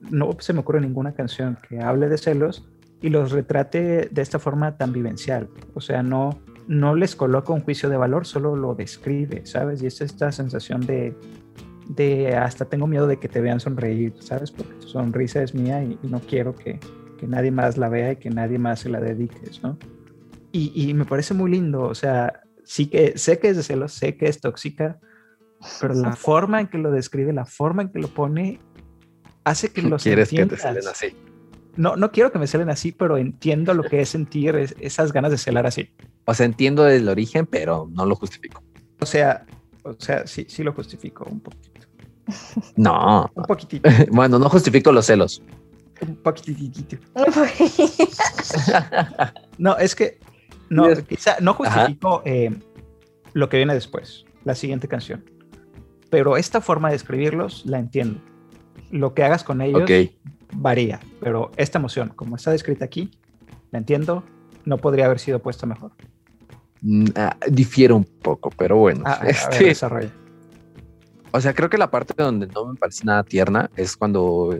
no 0.00 0.36
se 0.40 0.52
me 0.52 0.60
ocurre 0.60 0.80
ninguna 0.80 1.12
canción 1.14 1.58
que 1.68 1.80
hable 1.80 2.08
de 2.08 2.18
celos 2.18 2.66
y 3.00 3.10
los 3.10 3.32
retrate 3.32 4.08
de 4.10 4.22
esta 4.22 4.38
forma 4.38 4.76
tan 4.76 4.92
vivencial. 4.92 5.48
O 5.74 5.80
sea, 5.80 6.02
no, 6.02 6.40
no 6.66 6.94
les 6.94 7.16
coloca 7.16 7.52
un 7.52 7.60
juicio 7.60 7.88
de 7.88 7.96
valor, 7.96 8.26
solo 8.26 8.56
lo 8.56 8.74
describe, 8.74 9.44
¿sabes? 9.44 9.82
Y 9.82 9.86
es 9.86 10.00
esta 10.00 10.32
sensación 10.32 10.80
de, 10.86 11.16
de 11.94 12.34
hasta 12.34 12.64
tengo 12.64 12.86
miedo 12.86 13.06
de 13.06 13.18
que 13.18 13.28
te 13.28 13.40
vean 13.40 13.60
sonreír, 13.60 14.14
¿sabes? 14.20 14.50
Porque 14.50 14.74
tu 14.74 14.88
sonrisa 14.88 15.42
es 15.42 15.54
mía 15.54 15.82
y, 15.82 15.98
y 16.02 16.08
no 16.08 16.20
quiero 16.20 16.54
que, 16.54 16.78
que, 17.18 17.26
nadie 17.26 17.50
más 17.50 17.76
la 17.76 17.88
vea 17.88 18.12
y 18.12 18.16
que 18.16 18.30
nadie 18.30 18.58
más 18.58 18.80
se 18.80 18.88
la 18.88 19.00
dediques, 19.00 19.62
¿no? 19.62 19.78
Y, 20.52 20.72
y, 20.74 20.92
me 20.94 21.04
parece 21.04 21.34
muy 21.34 21.50
lindo, 21.50 21.82
o 21.82 21.94
sea, 21.94 22.42
sí 22.64 22.86
que 22.86 23.16
sé 23.16 23.38
que 23.38 23.48
es 23.48 23.56
de 23.56 23.62
celos, 23.62 23.92
sé 23.92 24.16
que 24.16 24.26
es 24.26 24.40
tóxica, 24.40 24.98
pero 25.80 25.94
la 25.94 26.14
forma 26.14 26.60
en 26.60 26.66
que 26.66 26.78
lo 26.78 26.90
describe, 26.90 27.32
la 27.32 27.46
forma 27.46 27.82
en 27.82 27.88
que 27.90 28.00
lo 28.00 28.08
pone, 28.08 28.60
hace 29.44 29.72
que 29.72 29.82
los 29.82 30.02
¿Quieres 30.02 30.28
entiendas. 30.30 30.60
que 30.60 30.66
te 30.66 30.68
celen 30.68 30.88
así? 30.88 31.16
No, 31.76 31.96
no 31.96 32.12
quiero 32.12 32.32
que 32.32 32.38
me 32.38 32.46
celen 32.46 32.68
así, 32.68 32.92
pero 32.92 33.16
entiendo 33.16 33.72
lo 33.72 33.82
que 33.82 34.02
es 34.02 34.10
sentir 34.10 34.56
es, 34.56 34.74
esas 34.78 35.12
ganas 35.12 35.30
de 35.30 35.38
celar 35.38 35.66
así. 35.66 35.90
O 36.26 36.34
sea, 36.34 36.44
entiendo 36.44 36.86
el 36.86 37.08
origen, 37.08 37.46
pero 37.46 37.88
no 37.90 38.04
lo 38.04 38.14
justifico. 38.14 38.62
O 39.00 39.06
sea, 39.06 39.46
o 39.84 39.94
sea, 39.98 40.26
sí, 40.26 40.44
sí 40.48 40.62
lo 40.62 40.72
justifico 40.74 41.24
un 41.24 41.40
poquito. 41.40 41.71
No. 42.76 43.30
un 43.34 43.44
poquitito. 43.44 43.88
bueno, 44.10 44.38
no 44.38 44.48
justifico 44.48 44.92
los 44.92 45.06
celos. 45.06 45.42
Un 46.00 46.16
poquitito. 46.16 46.96
no, 49.58 49.76
es 49.78 49.94
que 49.94 50.18
no, 50.68 50.88
quizá 51.06 51.36
no 51.40 51.54
justifico 51.54 52.22
eh, 52.24 52.50
lo 53.32 53.48
que 53.48 53.58
viene 53.58 53.74
después, 53.74 54.24
la 54.44 54.54
siguiente 54.54 54.88
canción. 54.88 55.24
Pero 56.10 56.36
esta 56.36 56.60
forma 56.60 56.90
de 56.90 56.96
escribirlos 56.96 57.64
la 57.66 57.78
entiendo. 57.78 58.20
Lo 58.90 59.14
que 59.14 59.22
hagas 59.22 59.44
con 59.44 59.60
ellos 59.62 59.82
okay. 59.82 60.18
varía, 60.54 61.00
pero 61.20 61.50
esta 61.56 61.78
emoción, 61.78 62.12
como 62.14 62.36
está 62.36 62.50
descrita 62.50 62.84
aquí, 62.84 63.10
la 63.70 63.78
entiendo, 63.78 64.24
no 64.64 64.78
podría 64.78 65.06
haber 65.06 65.18
sido 65.18 65.38
puesta 65.40 65.66
mejor. 65.66 65.92
Mm, 66.82 67.04
ah, 67.16 67.36
difiere 67.48 67.94
un 67.94 68.04
poco, 68.04 68.50
pero 68.50 68.76
bueno. 68.76 69.02
Ah, 69.06 69.20
este, 69.26 69.46
a 69.46 69.50
ver, 69.50 69.68
desarrolla. 69.68 70.12
O 71.34 71.40
sea, 71.40 71.54
creo 71.54 71.70
que 71.70 71.78
la 71.78 71.90
parte 71.90 72.14
donde 72.16 72.46
no 72.46 72.66
me 72.66 72.78
parece 72.78 73.04
nada 73.04 73.24
tierna 73.24 73.70
es 73.76 73.96
cuando 73.96 74.54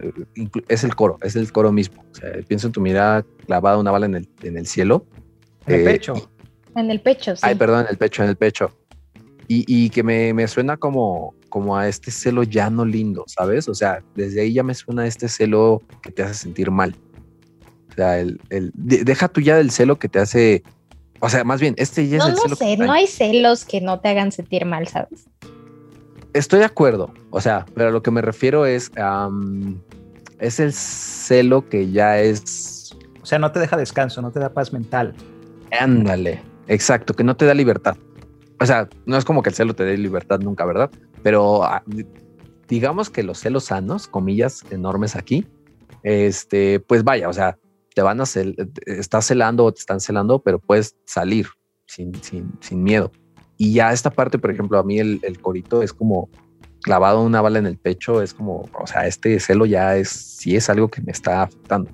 es 0.68 0.84
el 0.84 0.94
coro, 0.94 1.18
es 1.22 1.36
el 1.36 1.52
coro 1.52 1.70
mismo. 1.70 2.02
O 2.10 2.14
sea, 2.14 2.30
pienso 2.48 2.66
en 2.66 2.72
tu 2.72 2.80
mirada 2.80 3.24
clavada 3.46 3.76
una 3.76 3.90
bala 3.90 4.06
en 4.06 4.14
el, 4.14 4.28
en 4.42 4.56
el 4.56 4.66
cielo. 4.66 5.04
En 5.66 5.74
el 5.74 5.80
eh, 5.82 5.84
pecho. 5.84 6.14
En 6.74 6.90
el 6.90 7.00
pecho, 7.00 7.36
sí. 7.36 7.42
Ay, 7.44 7.56
perdón, 7.56 7.82
en 7.82 7.88
el 7.90 7.98
pecho, 7.98 8.22
en 8.22 8.30
el 8.30 8.36
pecho. 8.36 8.70
Y, 9.48 9.64
y 9.66 9.90
que 9.90 10.02
me, 10.02 10.32
me, 10.32 10.48
suena 10.48 10.78
como, 10.78 11.34
como 11.50 11.76
a 11.76 11.88
este 11.88 12.10
celo 12.10 12.42
ya 12.42 12.70
no 12.70 12.86
lindo, 12.86 13.24
¿sabes? 13.26 13.68
O 13.68 13.74
sea, 13.74 14.02
desde 14.14 14.40
ahí 14.40 14.54
ya 14.54 14.62
me 14.62 14.74
suena 14.74 15.06
este 15.06 15.28
celo 15.28 15.82
que 16.00 16.10
te 16.10 16.22
hace 16.22 16.34
sentir 16.34 16.70
mal. 16.70 16.96
O 17.90 17.94
sea, 17.94 18.18
el, 18.18 18.40
el 18.48 18.72
deja 18.74 19.28
tú 19.28 19.42
ya 19.42 19.56
del 19.56 19.70
celo 19.70 19.98
que 19.98 20.08
te 20.08 20.20
hace. 20.20 20.62
O 21.20 21.28
sea, 21.28 21.44
más 21.44 21.60
bien, 21.60 21.74
este 21.76 22.08
ya 22.08 22.18
no, 22.18 22.28
es 22.28 22.30
el 22.30 22.34
no 22.36 22.40
celo. 22.42 22.56
sé, 22.56 22.76
no 22.78 22.92
hay 22.92 23.06
celos 23.06 23.66
que 23.66 23.82
no 23.82 24.00
te 24.00 24.08
hagan 24.08 24.32
sentir 24.32 24.64
mal, 24.64 24.88
¿sabes? 24.88 25.26
Estoy 26.34 26.60
de 26.60 26.64
acuerdo, 26.64 27.12
o 27.30 27.40
sea, 27.40 27.66
pero 27.74 27.88
a 27.88 27.92
lo 27.92 28.02
que 28.02 28.10
me 28.10 28.22
refiero 28.22 28.64
es, 28.64 28.90
um, 28.96 29.78
es 30.38 30.60
el 30.60 30.72
celo 30.72 31.68
que 31.68 31.90
ya 31.90 32.20
es... 32.20 32.96
O 33.22 33.26
sea, 33.26 33.38
no 33.38 33.52
te 33.52 33.60
deja 33.60 33.76
descanso, 33.76 34.22
no 34.22 34.32
te 34.32 34.40
da 34.40 34.52
paz 34.52 34.72
mental. 34.72 35.14
Ándale, 35.78 36.42
exacto, 36.68 37.14
que 37.14 37.22
no 37.22 37.36
te 37.36 37.44
da 37.44 37.54
libertad. 37.54 37.96
o 38.58 38.66
sea, 38.66 38.88
no 39.04 39.16
es 39.16 39.24
como 39.24 39.42
que 39.42 39.50
el 39.50 39.54
celo 39.54 39.74
te 39.74 39.84
dé 39.84 39.98
libertad 39.98 40.40
nunca, 40.40 40.64
¿verdad? 40.64 40.90
Pero 41.22 41.64
ah, 41.64 41.82
digamos 42.66 43.10
que 43.10 43.22
los 43.22 43.38
celos 43.38 43.64
sanos, 43.64 44.08
comillas 44.08 44.64
enormes 44.70 45.16
aquí, 45.16 45.46
este, 46.02 46.80
pues 46.80 47.04
vaya, 47.04 47.28
o 47.28 47.32
sea, 47.32 47.58
te 47.94 48.00
van 48.02 48.20
a 48.20 48.26
cel 48.26 48.56
estás 48.86 49.26
celando 49.26 49.64
o 49.64 49.72
te 49.72 49.80
están 49.80 50.00
celando, 50.00 50.40
pero 50.42 50.58
puedes 50.58 50.96
salir 51.04 51.46
sin, 51.86 52.14
sin, 52.22 52.52
sin 52.60 52.82
miedo. 52.82 53.12
Y 53.56 53.74
ya 53.74 53.92
esta 53.92 54.10
parte, 54.10 54.38
por 54.38 54.50
ejemplo, 54.50 54.78
a 54.78 54.82
mí 54.82 54.98
el, 54.98 55.20
el, 55.22 55.40
corito 55.40 55.82
es 55.82 55.92
como 55.92 56.28
clavado 56.82 57.22
una 57.22 57.40
bala 57.40 57.58
en 57.58 57.66
el 57.66 57.78
pecho, 57.78 58.22
es 58.22 58.34
como, 58.34 58.68
o 58.78 58.86
sea, 58.86 59.06
este 59.06 59.38
celo 59.38 59.66
ya 59.66 59.96
es, 59.96 60.08
sí 60.08 60.56
es 60.56 60.68
algo 60.68 60.88
que 60.88 61.00
me 61.00 61.12
está 61.12 61.42
afectando. 61.42 61.90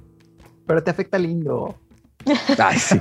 Pero 0.67 0.83
te 0.83 0.91
afecta 0.91 1.19
lindo. 1.19 1.75
Ay, 2.59 2.79
sí. 2.79 2.99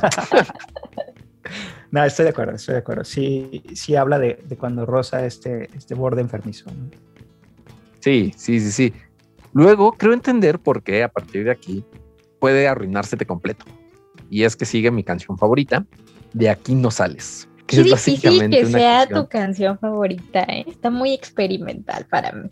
no, 1.91 2.03
estoy 2.03 2.23
de 2.23 2.29
acuerdo, 2.29 2.55
estoy 2.55 2.73
de 2.73 2.79
acuerdo. 2.79 3.03
Sí, 3.03 3.63
sí 3.73 3.95
habla 3.95 4.19
de, 4.19 4.41
de 4.45 4.57
cuando 4.57 4.85
rosa 4.85 5.25
este, 5.25 5.69
este 5.75 5.95
borde 5.95 6.21
enfermizo. 6.21 6.69
¿no? 6.71 6.89
Sí, 7.99 8.33
sí, 8.35 8.59
sí, 8.59 8.71
sí. 8.71 8.93
Luego 9.53 9.93
creo 9.93 10.13
entender 10.13 10.59
por 10.59 10.83
qué 10.83 11.03
a 11.03 11.09
partir 11.09 11.45
de 11.45 11.51
aquí 11.51 11.83
puede 12.39 12.67
arruinársete 12.67 13.25
completo. 13.25 13.65
Y 14.29 14.43
es 14.43 14.55
que 14.55 14.65
sigue 14.65 14.91
mi 14.91 15.03
canción 15.03 15.37
favorita, 15.37 15.85
De 16.33 16.49
aquí 16.49 16.75
no 16.75 16.91
sales. 16.91 17.47
Qué 17.67 17.81
es 17.81 17.83
difícil 17.83 18.49
que 18.49 18.65
sea 18.65 18.99
canción. 18.99 19.23
tu 19.23 19.29
canción 19.29 19.77
favorita, 19.77 20.43
¿eh? 20.43 20.65
está 20.67 20.89
muy 20.89 21.13
experimental 21.13 22.05
para 22.09 22.31
mí. 22.31 22.49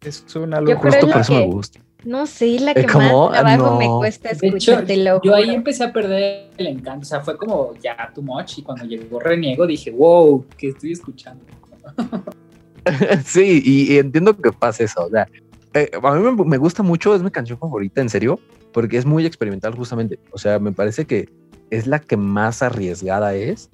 Es 0.00 0.24
una 0.34 0.60
locura. 0.60 0.90
Justo 0.90 1.06
por 1.06 1.20
eso 1.20 1.32
que, 1.32 1.38
me 1.38 1.46
gusta. 1.46 1.80
No 2.04 2.26
sé, 2.26 2.58
la 2.60 2.74
que 2.74 2.86
más 2.86 3.10
trabajo 3.10 3.56
no. 3.56 3.78
me 3.78 3.86
cuesta 3.86 4.30
escuchar, 4.30 4.86
de 4.86 4.94
hecho, 4.94 5.20
Yo 5.22 5.34
ahí 5.34 5.50
empecé 5.50 5.84
a 5.84 5.92
perder 5.92 6.50
el 6.56 6.66
encanto, 6.66 7.02
o 7.02 7.04
sea, 7.04 7.20
fue 7.20 7.36
como 7.36 7.74
ya 7.80 8.10
too 8.14 8.22
much 8.22 8.58
y 8.58 8.62
cuando 8.62 8.84
llegó 8.84 9.20
Reniego 9.20 9.66
dije, 9.66 9.90
wow, 9.90 10.44
¿qué 10.56 10.68
estoy 10.68 10.92
escuchando? 10.92 11.44
sí, 13.24 13.62
y, 13.62 13.92
y, 13.92 13.98
entiendo 13.98 14.34
que 14.34 14.50
pasa 14.50 14.84
eso, 14.84 15.04
o 15.04 15.10
sea, 15.10 15.28
eh, 15.74 15.90
a 16.02 16.14
mí 16.14 16.22
me, 16.22 16.44
me, 16.44 16.56
gusta 16.56 16.82
mucho, 16.82 17.14
es 17.14 17.22
mi 17.22 17.30
canción 17.30 17.58
favorita, 17.58 18.00
en 18.00 18.08
serio, 18.08 18.40
porque 18.72 18.96
es 18.96 19.04
muy 19.04 19.26
experimental 19.26 19.74
justamente, 19.74 20.18
o 20.32 20.38
sea, 20.38 20.58
me 20.58 20.72
parece 20.72 21.04
que 21.04 21.28
es 21.68 21.86
la 21.86 21.98
que 21.98 22.16
más 22.16 22.62
arriesgada 22.62 23.34
es, 23.34 23.70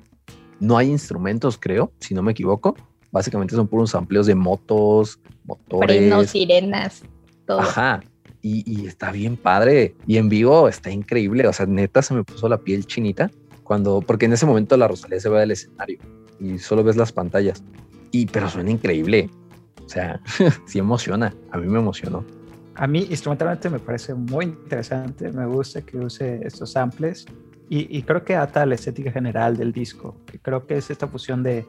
no 0.60 0.76
hay 0.76 0.90
instrumentos, 0.90 1.58
creo, 1.58 1.92
si 2.00 2.14
no 2.14 2.22
me 2.22 2.32
equivoco, 2.32 2.76
básicamente 3.10 3.54
son 3.54 3.66
puros 3.68 3.94
amplios 3.94 4.26
de 4.26 4.34
motos, 4.34 5.20
motores. 5.44 5.96
Frenos, 5.96 6.30
sirenas, 6.30 7.02
todo. 7.46 7.60
Ajá, 7.60 8.02
y, 8.42 8.62
y, 8.64 8.86
está 8.86 9.10
bien 9.10 9.36
padre. 9.36 9.94
Y 10.06 10.18
en 10.18 10.28
vivo 10.28 10.68
está 10.68 10.90
increíble. 10.90 11.46
O 11.48 11.52
sea, 11.52 11.66
neta 11.66 12.02
se 12.02 12.14
me 12.14 12.22
puso 12.22 12.48
la 12.48 12.58
piel 12.58 12.86
chinita 12.86 13.30
cuando, 13.64 14.00
porque 14.00 14.26
en 14.26 14.34
ese 14.34 14.46
momento 14.46 14.76
la 14.76 14.86
Rosalía 14.86 15.18
se 15.18 15.28
va 15.28 15.40
del 15.40 15.50
escenario 15.50 15.98
y 16.38 16.58
solo 16.58 16.84
ves 16.84 16.96
las 16.96 17.12
pantallas. 17.12 17.62
Y, 18.12 18.26
pero 18.26 18.48
suena 18.48 18.70
increíble. 18.70 19.30
O 19.84 19.88
sea, 19.88 20.20
sí 20.66 20.78
emociona. 20.78 21.34
A 21.50 21.58
mí 21.58 21.66
me 21.66 21.78
emocionó. 21.78 22.24
A 22.76 22.86
mí 22.86 23.06
instrumentalmente 23.10 23.70
me 23.70 23.78
parece 23.78 24.14
muy 24.14 24.44
interesante. 24.44 25.32
Me 25.32 25.46
gusta 25.46 25.80
que 25.82 25.98
use 25.98 26.40
estos 26.44 26.72
samples 26.72 27.26
y, 27.68 28.02
creo 28.02 28.24
que 28.24 28.36
ata 28.36 28.64
la 28.64 28.76
estética 28.76 29.10
general 29.10 29.56
del 29.56 29.72
disco. 29.72 30.16
Creo 30.42 30.66
que 30.66 30.76
es 30.76 30.90
esta 30.90 31.08
fusión 31.08 31.42
de, 31.42 31.66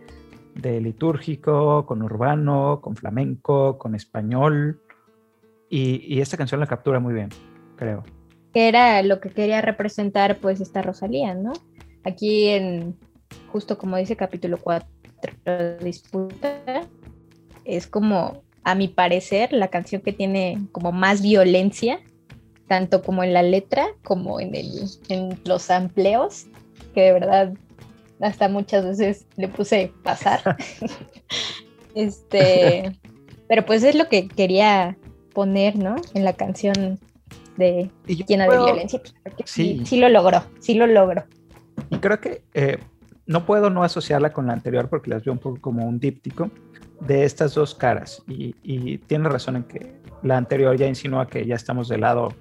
litúrgico 0.55 1.85
con 1.85 2.01
urbano, 2.01 2.79
con 2.81 2.95
flamenco, 2.95 3.77
con 3.77 3.95
español 3.95 4.81
y, 5.69 6.03
y, 6.13 6.21
esta 6.21 6.37
canción 6.37 6.59
la 6.59 6.67
captura 6.67 6.99
muy 6.99 7.13
bien, 7.13 7.29
creo. 7.75 8.03
Que 8.53 8.67
era 8.67 9.01
lo 9.03 9.19
que 9.19 9.29
quería 9.29 9.61
representar 9.61 10.37
pues 10.37 10.61
esta 10.61 10.81
Rosalía, 10.81 11.33
¿no? 11.33 11.53
Aquí 12.03 12.47
en, 12.49 12.95
justo 13.51 13.77
como 13.77 13.97
dice 13.97 14.15
capítulo 14.15 14.57
4, 14.57 14.87
disputa, 15.81 16.81
es 17.65 17.87
como, 17.87 18.43
a 18.63 18.75
mi 18.75 18.87
parecer, 18.87 19.53
la 19.53 19.69
canción 19.69 20.01
que 20.01 20.13
tiene 20.13 20.59
como 20.71 20.91
más 20.91 21.21
violencia, 21.21 21.99
tanto 22.67 23.01
como 23.01 23.23
en 23.23 23.33
la 23.33 23.41
letra 23.41 23.87
como 24.03 24.39
en, 24.39 24.55
el, 24.55 24.69
en 25.09 25.39
los 25.45 25.71
amplios, 25.71 26.47
que 26.93 27.01
de 27.01 27.13
verdad 27.13 27.53
hasta 28.19 28.49
muchas 28.49 28.85
veces 28.85 29.25
le 29.35 29.47
puse 29.47 29.91
pasar. 30.03 30.57
este, 31.95 32.97
pero 33.47 33.65
pues 33.65 33.83
es 33.83 33.95
lo 33.95 34.07
que 34.09 34.27
quería 34.27 34.97
poner, 35.33 35.75
¿no? 35.75 35.95
En 36.13 36.23
la 36.23 36.33
canción 36.33 36.99
de 37.57 37.89
llena 38.05 38.45
puedo, 38.45 38.65
de 38.65 38.71
violencia. 38.71 39.01
Sí. 39.45 39.81
sí. 39.85 39.97
lo 39.97 40.09
logró, 40.09 40.43
sí 40.59 40.73
lo 40.73 40.87
logró. 40.87 41.25
Y 41.89 41.97
creo 41.97 42.19
que 42.19 42.41
eh, 42.53 42.77
no 43.25 43.45
puedo 43.45 43.69
no 43.69 43.83
asociarla 43.83 44.33
con 44.33 44.47
la 44.47 44.53
anterior 44.53 44.89
porque 44.89 45.09
las 45.09 45.23
veo 45.23 45.33
un 45.33 45.39
poco 45.39 45.61
como 45.61 45.85
un 45.85 45.99
díptico 45.99 46.49
de 47.01 47.23
estas 47.23 47.53
dos 47.53 47.75
caras. 47.75 48.23
Y, 48.27 48.55
y 48.63 48.97
tiene 48.99 49.29
razón 49.29 49.57
en 49.57 49.63
que 49.63 49.93
la 50.23 50.37
anterior 50.37 50.75
ya 50.75 50.87
insinúa 50.87 51.27
que 51.27 51.45
ya 51.45 51.55
estamos 51.55 51.87
del 51.87 52.01
lado 52.01 52.33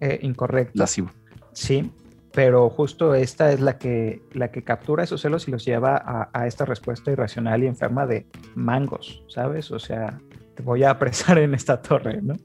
eh, 0.00 0.18
incorrecto. 0.22 0.78
Lascivo. 0.78 1.10
Sí, 1.52 1.90
pero 2.32 2.70
justo 2.70 3.14
esta 3.14 3.52
es 3.52 3.60
la 3.60 3.78
que, 3.78 4.22
la 4.32 4.50
que 4.50 4.62
captura 4.62 5.04
esos 5.04 5.20
celos 5.20 5.48
y 5.48 5.50
los 5.50 5.64
lleva 5.64 5.96
a, 5.96 6.30
a 6.32 6.46
esta 6.46 6.64
respuesta 6.64 7.10
irracional 7.10 7.62
y 7.64 7.66
enferma 7.66 8.06
de 8.06 8.26
mangos, 8.54 9.24
¿sabes? 9.28 9.70
O 9.70 9.78
sea, 9.78 10.18
te 10.54 10.62
voy 10.62 10.84
a 10.84 10.90
apresar 10.90 11.38
en 11.38 11.54
esta 11.54 11.80
torre, 11.80 12.20
¿no? 12.22 12.36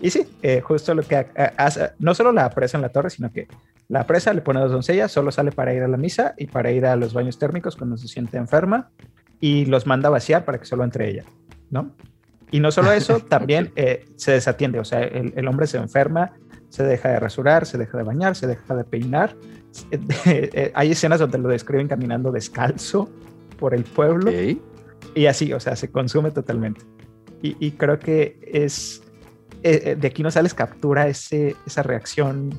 Y 0.00 0.10
sí, 0.10 0.26
eh, 0.42 0.60
justo 0.60 0.94
lo 0.94 1.02
que 1.02 1.26
hace, 1.56 1.90
no 1.98 2.14
solo 2.14 2.32
la 2.32 2.44
apresa 2.44 2.78
en 2.78 2.82
la 2.82 2.90
torre, 2.90 3.10
sino 3.10 3.32
que 3.32 3.48
la 3.88 4.00
apresa, 4.00 4.32
le 4.32 4.42
pone 4.42 4.60
dos 4.60 4.70
doncellas, 4.70 5.10
solo 5.10 5.32
sale 5.32 5.50
para 5.50 5.74
ir 5.74 5.82
a 5.82 5.88
la 5.88 5.96
misa 5.96 6.34
y 6.36 6.46
para 6.46 6.70
ir 6.70 6.86
a 6.86 6.94
los 6.94 7.14
baños 7.14 7.38
térmicos 7.38 7.74
cuando 7.74 7.96
se 7.96 8.06
siente 8.06 8.36
enferma 8.36 8.90
y 9.40 9.64
los 9.64 9.86
manda 9.86 10.08
a 10.08 10.10
vaciar 10.10 10.44
para 10.44 10.58
que 10.58 10.66
solo 10.66 10.84
entre 10.84 11.08
ella, 11.08 11.24
¿no? 11.70 11.94
Y 12.50 12.60
no 12.60 12.70
solo 12.70 12.92
eso, 12.92 13.20
también 13.28 13.72
eh, 13.76 14.04
se 14.16 14.32
desatiende, 14.32 14.78
o 14.78 14.84
sea, 14.84 15.00
el, 15.00 15.32
el, 15.36 15.48
hombre 15.48 15.66
se 15.66 15.78
enferma, 15.78 16.32
se 16.68 16.82
deja 16.84 17.10
de 17.10 17.20
rasurar, 17.20 17.66
se 17.66 17.78
deja 17.78 17.98
de 17.98 18.04
bañar, 18.04 18.36
se 18.36 18.46
deja 18.46 18.74
de 18.74 18.84
peinar. 18.84 19.36
Hay 20.74 20.90
escenas 20.90 21.20
donde 21.20 21.38
lo 21.38 21.48
describen 21.48 21.88
caminando 21.88 22.32
descalzo 22.32 23.08
por 23.58 23.74
el 23.74 23.84
pueblo 23.84 24.30
okay. 24.30 24.60
y 25.14 25.26
así, 25.26 25.52
o 25.52 25.60
sea, 25.60 25.76
se 25.76 25.90
consume 25.90 26.30
totalmente. 26.30 26.82
Y, 27.42 27.56
y 27.64 27.72
creo 27.72 27.98
que 27.98 28.40
es, 28.42 29.02
eh, 29.62 29.96
de 29.98 30.08
aquí 30.08 30.22
no 30.22 30.30
sales 30.30 30.54
captura 30.54 31.08
ese, 31.08 31.56
esa 31.66 31.82
reacción 31.82 32.58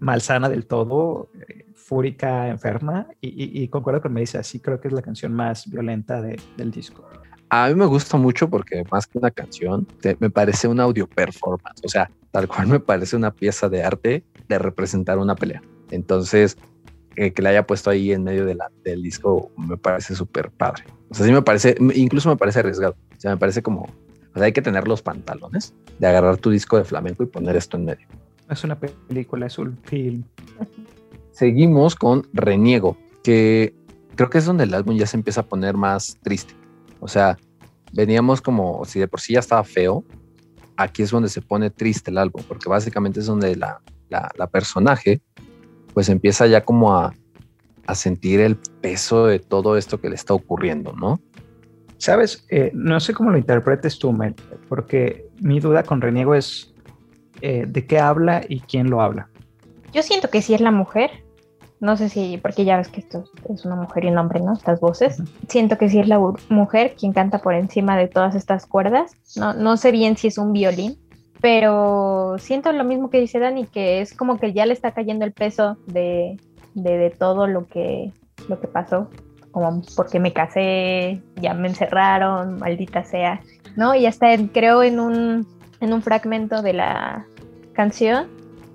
malsana 0.00 0.48
del 0.48 0.66
todo, 0.66 1.28
eh, 1.48 1.66
fúrica, 1.74 2.48
enferma, 2.48 3.06
y, 3.20 3.28
y, 3.28 3.62
y, 3.62 3.68
concuerdo 3.68 4.00
con 4.00 4.12
me 4.12 4.20
dice, 4.20 4.38
así 4.38 4.60
creo 4.60 4.80
que 4.80 4.88
es 4.88 4.94
la 4.94 5.02
canción 5.02 5.32
más 5.32 5.70
violenta 5.70 6.20
de, 6.20 6.40
del 6.56 6.70
disco. 6.70 7.08
A 7.50 7.68
mí 7.68 7.74
me 7.74 7.86
gusta 7.86 8.16
mucho 8.16 8.48
porque 8.48 8.82
más 8.90 9.06
que 9.06 9.18
una 9.18 9.30
canción, 9.30 9.86
te, 10.00 10.16
me 10.18 10.30
parece 10.30 10.66
un 10.68 10.80
audio 10.80 11.06
performance, 11.06 11.82
o 11.84 11.88
sea, 11.88 12.10
tal 12.32 12.48
cual 12.48 12.66
me 12.66 12.80
parece 12.80 13.14
una 13.14 13.32
pieza 13.32 13.68
de 13.68 13.84
arte 13.84 14.24
de 14.48 14.58
representar 14.58 15.18
una 15.18 15.36
pelea. 15.36 15.62
Entonces, 15.90 16.56
eh, 17.16 17.32
que 17.32 17.42
la 17.42 17.50
haya 17.50 17.66
puesto 17.66 17.90
ahí 17.90 18.10
en 18.10 18.24
medio 18.24 18.46
de 18.46 18.54
la, 18.54 18.70
del 18.84 19.02
disco 19.02 19.52
me 19.56 19.76
parece 19.76 20.14
súper 20.14 20.50
padre. 20.50 20.84
O 21.10 21.14
sea, 21.14 21.26
sí 21.26 21.32
me 21.32 21.42
parece, 21.42 21.76
incluso 21.94 22.30
me 22.30 22.36
parece 22.36 22.60
arriesgado. 22.60 22.96
O 23.16 23.20
sea, 23.20 23.30
me 23.32 23.36
parece 23.36 23.62
como, 23.62 23.82
o 23.82 24.34
sea, 24.34 24.44
hay 24.44 24.52
que 24.52 24.62
tener 24.62 24.88
los 24.88 25.02
pantalones 25.02 25.74
de 25.98 26.06
agarrar 26.06 26.38
tu 26.38 26.50
disco 26.50 26.78
de 26.78 26.84
flamenco 26.84 27.22
y 27.22 27.26
poner 27.26 27.54
esto 27.54 27.76
en 27.76 27.84
medio. 27.84 28.06
Es 28.48 28.64
una 28.64 28.78
película, 28.78 29.46
es 29.46 29.58
un 29.58 29.78
film. 29.84 30.24
Seguimos 31.32 31.94
con 31.94 32.26
Reniego, 32.32 32.96
que 33.22 33.74
creo 34.16 34.30
que 34.30 34.38
es 34.38 34.46
donde 34.46 34.64
el 34.64 34.74
álbum 34.74 34.96
ya 34.96 35.06
se 35.06 35.16
empieza 35.16 35.42
a 35.42 35.46
poner 35.46 35.76
más 35.76 36.18
triste. 36.22 36.54
O 37.00 37.08
sea, 37.08 37.36
veníamos 37.92 38.40
como, 38.40 38.84
si 38.86 39.00
de 39.00 39.08
por 39.08 39.20
sí 39.20 39.34
ya 39.34 39.40
estaba 39.40 39.64
feo, 39.64 40.04
aquí 40.76 41.02
es 41.02 41.10
donde 41.10 41.28
se 41.28 41.42
pone 41.42 41.70
triste 41.70 42.10
el 42.10 42.18
álbum, 42.18 42.42
porque 42.46 42.68
básicamente 42.68 43.20
es 43.20 43.26
donde 43.26 43.56
la, 43.56 43.80
la, 44.08 44.30
la 44.36 44.46
personaje 44.46 45.20
pues 45.94 46.08
empieza 46.08 46.46
ya 46.46 46.64
como 46.64 46.96
a, 46.96 47.14
a, 47.86 47.94
sentir 47.94 48.40
el 48.40 48.56
peso 48.56 49.26
de 49.26 49.38
todo 49.38 49.76
esto 49.76 50.00
que 50.00 50.08
le 50.08 50.14
está 50.14 50.32
ocurriendo, 50.34 50.92
¿no? 50.94 51.20
Sabes, 51.98 52.46
eh, 52.48 52.70
no 52.74 52.98
sé 52.98 53.14
cómo 53.14 53.30
lo 53.30 53.38
interpretes 53.38 53.98
tú, 53.98 54.12
Mel, 54.12 54.34
porque 54.68 55.28
mi 55.40 55.60
duda 55.60 55.84
con 55.84 56.00
Reniego 56.00 56.34
es 56.34 56.74
eh, 57.42 57.64
de 57.68 57.86
qué 57.86 57.98
habla 57.98 58.42
y 58.48 58.60
quién 58.60 58.90
lo 58.90 59.00
habla. 59.00 59.28
Yo 59.92 60.02
siento 60.02 60.30
que 60.30 60.42
sí 60.42 60.54
es 60.54 60.60
la 60.60 60.70
mujer. 60.70 61.10
No 61.82 61.96
sé 61.96 62.08
si, 62.08 62.38
porque 62.38 62.64
ya 62.64 62.76
ves 62.76 62.86
que 62.86 63.00
esto 63.00 63.24
es 63.52 63.64
una 63.64 63.74
mujer 63.74 64.04
y 64.04 64.08
un 64.08 64.16
hombre, 64.16 64.38
¿no? 64.38 64.52
Estas 64.52 64.78
voces. 64.78 65.18
Uh 65.18 65.24
-huh. 65.24 65.28
Siento 65.48 65.78
que 65.78 65.88
sí 65.88 65.98
es 65.98 66.06
la 66.06 66.20
mujer 66.48 66.94
quien 66.96 67.12
canta 67.12 67.38
por 67.38 67.54
encima 67.54 67.96
de 67.96 68.06
todas 68.06 68.36
estas 68.36 68.66
cuerdas. 68.66 69.16
No, 69.34 69.52
no 69.52 69.76
sé 69.76 69.90
bien 69.90 70.16
si 70.16 70.28
es 70.28 70.38
un 70.38 70.52
violín, 70.52 70.96
pero 71.40 72.36
siento 72.38 72.70
lo 72.70 72.84
mismo 72.84 73.10
que 73.10 73.18
dice 73.18 73.40
Dani, 73.40 73.66
que 73.66 74.00
es 74.00 74.14
como 74.14 74.38
que 74.38 74.52
ya 74.52 74.64
le 74.64 74.74
está 74.74 74.92
cayendo 74.92 75.24
el 75.24 75.32
peso 75.32 75.76
de, 75.88 76.38
de, 76.74 76.98
de 76.98 77.10
todo 77.10 77.48
lo 77.48 77.66
que, 77.66 78.12
lo 78.48 78.60
que 78.60 78.68
pasó, 78.68 79.10
como 79.50 79.82
porque 79.96 80.20
me 80.20 80.32
casé, 80.32 81.20
ya 81.40 81.52
me 81.52 81.66
encerraron, 81.66 82.60
maldita 82.60 83.02
sea, 83.02 83.40
¿no? 83.74 83.96
Y 83.96 84.06
hasta 84.06 84.28
creo 84.52 84.84
en 84.84 85.00
un, 85.00 85.48
en 85.80 85.92
un 85.92 86.00
fragmento 86.00 86.62
de 86.62 86.74
la 86.74 87.26
canción 87.72 88.28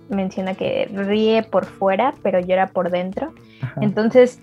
menciona 0.09 0.55
que 0.55 0.89
ríe 0.93 1.43
por 1.43 1.65
fuera, 1.65 2.13
pero 2.23 2.39
llora 2.39 2.67
por 2.67 2.91
dentro. 2.91 3.33
Ajá. 3.61 3.79
Entonces, 3.81 4.39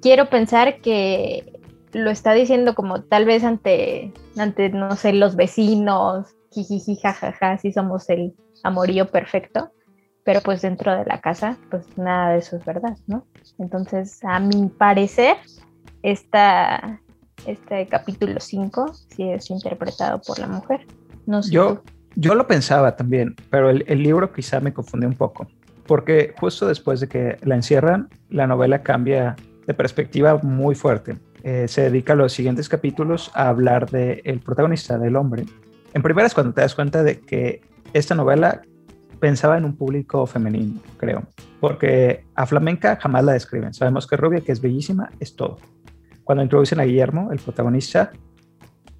quiero 0.00 0.28
pensar 0.30 0.80
que 0.80 1.60
lo 1.92 2.10
está 2.10 2.32
diciendo 2.32 2.74
como 2.74 3.02
tal 3.02 3.24
vez 3.24 3.44
ante, 3.44 4.12
ante 4.36 4.70
no 4.70 4.96
sé, 4.96 5.12
los 5.12 5.36
vecinos, 5.36 6.36
jijiji, 6.52 6.96
jajaja, 6.96 7.58
si 7.58 7.72
somos 7.72 8.08
el 8.10 8.34
amorío 8.62 9.06
perfecto, 9.06 9.72
pero 10.24 10.40
pues 10.40 10.62
dentro 10.62 10.96
de 10.96 11.04
la 11.04 11.20
casa, 11.20 11.56
pues 11.70 11.86
nada 11.96 12.32
de 12.32 12.38
eso 12.38 12.56
es 12.56 12.64
verdad, 12.64 12.96
¿no? 13.06 13.26
Entonces, 13.58 14.22
a 14.24 14.38
mi 14.38 14.68
parecer, 14.68 15.36
esta, 16.02 17.00
este 17.46 17.86
capítulo 17.86 18.38
5 18.40 18.92
sí 18.94 19.30
es 19.30 19.50
interpretado 19.50 20.20
por 20.20 20.38
la 20.38 20.46
mujer. 20.46 20.86
No 21.26 21.42
sé 21.42 21.52
yo, 21.52 21.82
yo 22.16 22.34
lo 22.34 22.46
pensaba 22.46 22.96
también, 22.96 23.36
pero 23.50 23.70
el, 23.70 24.02
libro 24.02 24.32
quizá 24.32 24.60
me 24.60 24.72
confundió 24.72 25.08
un 25.08 25.14
poco, 25.14 25.48
porque 25.86 26.34
justo 26.38 26.66
después 26.66 27.00
de 27.00 27.08
que 27.08 27.38
la 27.42 27.54
encierran, 27.54 28.08
la 28.28 28.46
novela 28.46 28.82
cambia 28.82 29.36
de 29.66 29.74
perspectiva 29.74 30.38
muy 30.42 30.74
fuerte. 30.74 31.16
Eh, 31.42 31.68
se 31.68 31.82
dedica 31.82 32.12
a 32.12 32.16
los 32.16 32.32
siguientes 32.32 32.68
capítulos 32.68 33.30
a 33.34 33.48
hablar 33.48 33.88
del 33.90 34.20
el 34.24 34.40
protagonista, 34.40 34.98
del 34.98 35.16
hombre. 35.16 35.46
En 35.94 36.02
primera 36.02 36.26
es 36.26 36.34
cuando 36.34 36.52
te 36.52 36.60
das 36.60 36.74
cuenta 36.74 37.02
de 37.02 37.20
que 37.20 37.62
esta 37.92 38.14
novela 38.14 38.62
pensaba 39.20 39.56
en 39.56 39.64
un 39.64 39.76
público 39.76 40.26
femenino, 40.26 40.80
creo, 40.96 41.22
porque 41.60 42.24
a 42.34 42.46
Flamenca 42.46 42.96
jamás 43.00 43.24
la 43.24 43.32
describen. 43.32 43.72
Sabemos 43.72 44.06
que 44.06 44.16
rubia, 44.16 44.40
que 44.40 44.52
es 44.52 44.60
bellísima, 44.60 45.10
es 45.20 45.36
todo. 45.36 45.58
Cuando 46.24 46.42
introducen 46.42 46.80
a 46.80 46.84
Guillermo, 46.84 47.30
el 47.32 47.38
protagonista, 47.38 48.12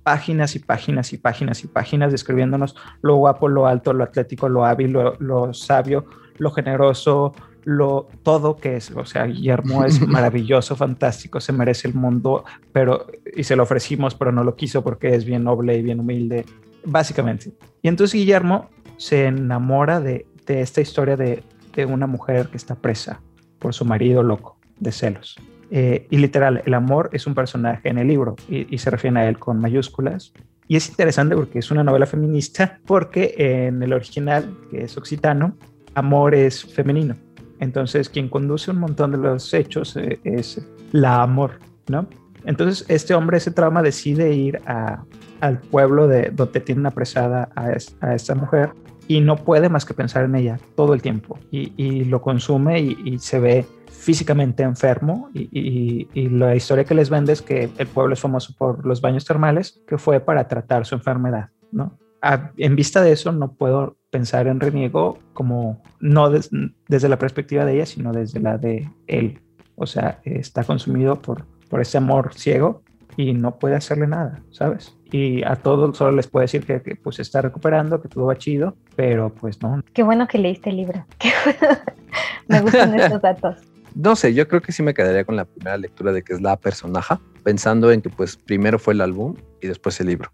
páginas 0.03 0.57
y 0.57 0.61
páginas 0.61 1.13
y 1.13 1.19
páginas 1.19 1.65
y 1.65 1.69
páginas 1.69 2.13
describiéndonos 2.13 2.77
lo 3.03 3.17
guapo, 3.17 3.49
lo 3.49 3.67
alto, 3.67 3.93
lo 3.93 4.05
atlético, 4.05 4.49
lo 4.49 4.65
hábil, 4.65 4.93
lo, 4.93 5.15
lo 5.19 5.53
sabio, 5.55 6.07
lo 6.39 6.51
generoso, 6.51 7.33
lo 7.65 8.09
todo 8.23 8.57
que 8.57 8.77
es, 8.77 8.91
o 8.91 9.05
sea, 9.05 9.25
Guillermo 9.27 9.85
es 9.85 10.01
maravilloso, 10.09 10.77
fantástico, 10.77 11.41
se 11.41 11.53
merece 11.53 11.89
el 11.89 11.95
mundo, 11.95 12.45
pero 12.73 13.07
y 13.35 13.45
se 13.45 13.57
lo 13.57 13.63
ofrecimos, 13.63 14.15
pero 14.15 14.33
no 14.33 14.45
lo 14.45 14.57
quiso 14.57 14.83
porque 14.83 15.15
es 15.15 15.25
bien 15.25 15.45
noble 15.45 15.77
y 15.77 15.83
bien 15.83 16.01
humilde, 16.01 16.45
básicamente. 16.85 17.53
Y 17.83 17.89
entonces 17.89 18.15
Guillermo 18.15 18.71
se 18.97 19.27
enamora 19.27 20.01
de, 20.01 20.27
de 20.47 20.61
esta 20.61 20.81
historia 20.81 21.17
de, 21.17 21.43
de, 21.75 21.87
una 21.87 22.07
mujer 22.07 22.49
que 22.49 22.57
está 22.57 22.75
presa 22.75 23.21
por 23.59 23.75
su 23.75 23.85
marido 23.85 24.23
loco 24.23 24.59
de 24.79 24.93
celos. 24.93 25.37
Eh, 25.71 26.07
y 26.11 26.17
literal, 26.19 26.63
el 26.67 26.75
amor 26.75 27.11
es 27.13 27.27
un 27.27 27.35
personaje 27.35 27.89
en 27.89 27.99
el 27.99 28.09
libro 28.09 28.37
y, 28.49 28.77
se 28.79 28.91
refiere 28.91 29.19
a 29.21 29.29
él 29.29 29.39
con 29.39 29.61
mayúsculas. 29.61 30.33
Y 30.67 30.77
es 30.77 30.89
interesante 30.89 31.35
porque 31.35 31.59
es 31.59 31.71
una 31.71 31.85
novela 31.85 32.07
feminista, 32.07 32.79
porque 32.87 33.35
en 33.37 33.83
el 33.83 33.93
original, 33.93 34.57
que 34.71 34.85
es 34.85 34.97
occitano, 34.97 35.57
amor 35.95 36.35
es 36.35 36.65
femenino. 36.65 37.17
Entonces, 37.59 38.09
quien 38.09 38.29
conduce 38.29 38.71
un 38.71 38.79
montón 38.79 39.13
de 39.13 39.19
los 39.19 39.53
hechos 39.53 39.97
eh, 39.97 40.19
es 40.25 40.67
la 40.93 41.23
amor, 41.23 41.59
¿no? 41.89 42.07
Entonces, 42.45 42.87
este 42.89 43.15
hombre, 43.15 43.37
ese 43.37 43.51
trauma, 43.51 43.83
decide 43.83 44.33
ir 44.33 44.61
al 44.67 45.59
pueblo 45.71 46.09
de 46.09 46.31
donde 46.31 46.61
tienen 46.61 46.87
apresada 46.87 47.51
a, 47.55 47.73
es, 47.73 47.97
a, 48.01 48.15
esta 48.15 48.35
mujer 48.35 48.71
y 49.11 49.21
no 49.21 49.37
puede 49.37 49.69
más 49.69 49.85
que 49.85 49.93
pensar 49.93 50.25
en 50.25 50.37
ella 50.37 50.59
todo 50.77 50.95
el 50.95 51.03
tiempo 51.03 51.39
y, 51.51 52.05
lo 52.05 52.23
consume 52.23 52.81
y, 52.81 53.19
se 53.19 53.41
ve 53.41 53.67
físicamente 54.01 54.63
enfermo 54.63 55.29
y, 55.35 56.09
y, 56.15 56.29
la 56.31 56.57
historia 56.57 56.85
que 56.85 56.95
les 56.95 57.11
vende 57.11 57.35
es 57.35 57.43
que 57.43 57.69
el 57.77 57.87
pueblo 57.87 58.15
es 58.15 58.21
famoso 58.21 58.55
por 58.57 58.87
los 58.87 59.03
baños 59.03 59.27
termales, 59.27 59.83
que 59.87 59.99
fue 59.99 60.21
para 60.21 60.49
tratar 60.49 60.87
su 60.87 60.95
enfermedad, 60.95 61.51
¿no? 61.71 61.99
A, 62.23 62.51
en 62.57 62.77
vista 62.77 63.03
de 63.03 63.13
eso, 63.13 63.31
no 63.31 63.53
puedo 63.53 63.99
pensar 64.09 64.47
en 64.47 64.59
Reniego 64.59 65.19
como 65.35 65.83
no 66.01 66.31
des, 66.31 66.49
desde 66.89 67.11
la 67.11 67.19
perspectiva 67.19 67.67
de 67.67 67.75
ella, 67.75 67.87
sino 67.87 68.13
desde 68.13 68.41
la 68.41 68.57
de 68.57 68.89
él. 69.07 69.41
O 69.77 69.87
sea, 69.87 70.21
está 70.25 70.65
consumido 70.65 71.21
por, 71.21 71.45
por 71.69 71.83
ese 71.83 71.99
amor 71.99 72.33
ciego 72.33 72.83
y 73.19 73.35
no 73.35 73.59
puede 73.59 73.77
hacerle 73.77 74.07
nada, 74.07 74.43
¿sabes? 74.51 74.97
Y 75.13 75.45
a 75.45 75.57
todos 75.57 75.99
solo 75.99 76.13
les 76.13 76.27
puede 76.27 76.45
decir 76.45 76.65
que, 76.65 76.81
que 76.81 76.97
pues 76.97 77.19
está 77.19 77.43
recuperando, 77.43 78.01
que 78.01 78.09
todo 78.09 78.27
va 78.27 78.39
chido, 78.39 78.77
pero 78.97 79.35
pues 79.35 79.61
no. 79.61 79.83
Qué 79.93 80.03
bueno 80.03 80.27
que 80.27 80.39
leíste 80.39 80.71
el 80.71 80.77
libro. 80.77 81.05
me 82.49 82.63
gustan 82.63 82.95
estos 82.99 83.21
datos. 83.21 83.70
No 83.95 84.17
sé, 84.17 84.35
yo 84.35 84.47
creo 84.49 84.63
que 84.63 84.73
sí 84.73 84.83
me 84.83 84.95
quedaría 84.95 85.25
con 85.25 85.37
la 85.37 85.45
primera 85.45 85.77
lectura 85.77 86.13
de 86.13 86.23
que 86.23 86.35
es 86.35 86.41
la 86.41 86.57
personaje, 86.57 87.17
pensando 87.43 87.91
en 87.91 88.03
que 88.03 88.11
pues 88.11 88.37
primero 88.37 88.79
fue 88.79 88.95
el 88.95 89.01
álbum 89.01 89.35
y 89.61 89.67
después 89.67 90.01
el 90.01 90.09
libro. 90.09 90.31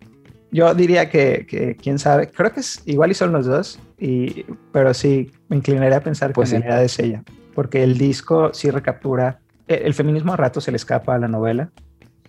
Yo 0.53 0.75
diría 0.75 1.11
que, 1.11 1.47
que, 1.49 1.77
quién 1.77 1.99
sabe, 1.99 2.31
creo 2.31 2.53
que 2.53 2.61
es 2.61 2.83
igual 2.87 3.11
y 3.11 3.15
son 3.15 3.33
los 3.33 3.47
dos, 3.47 3.81
y, 3.99 4.45
pero 4.73 4.95
sí, 4.95 5.31
me 5.49 5.57
inclinaría 5.57 5.99
a 5.99 6.01
pensar 6.01 6.33
pues 6.33 6.49
que 6.49 6.51
sí. 6.51 6.57
en 6.57 6.63
realidad 6.63 6.85
es 6.85 6.99
ella, 6.99 7.23
porque 7.55 7.83
el 7.83 7.99
disco 7.99 8.55
sí 8.55 8.71
recaptura, 8.71 9.41
el, 9.67 9.83
el, 9.83 9.95
feminismo 9.95 10.33
a 10.33 10.37
rato 10.37 10.61
se 10.61 10.71
le 10.71 10.77
escapa 10.77 11.15
a 11.15 11.19
la 11.19 11.29
novela, 11.29 11.71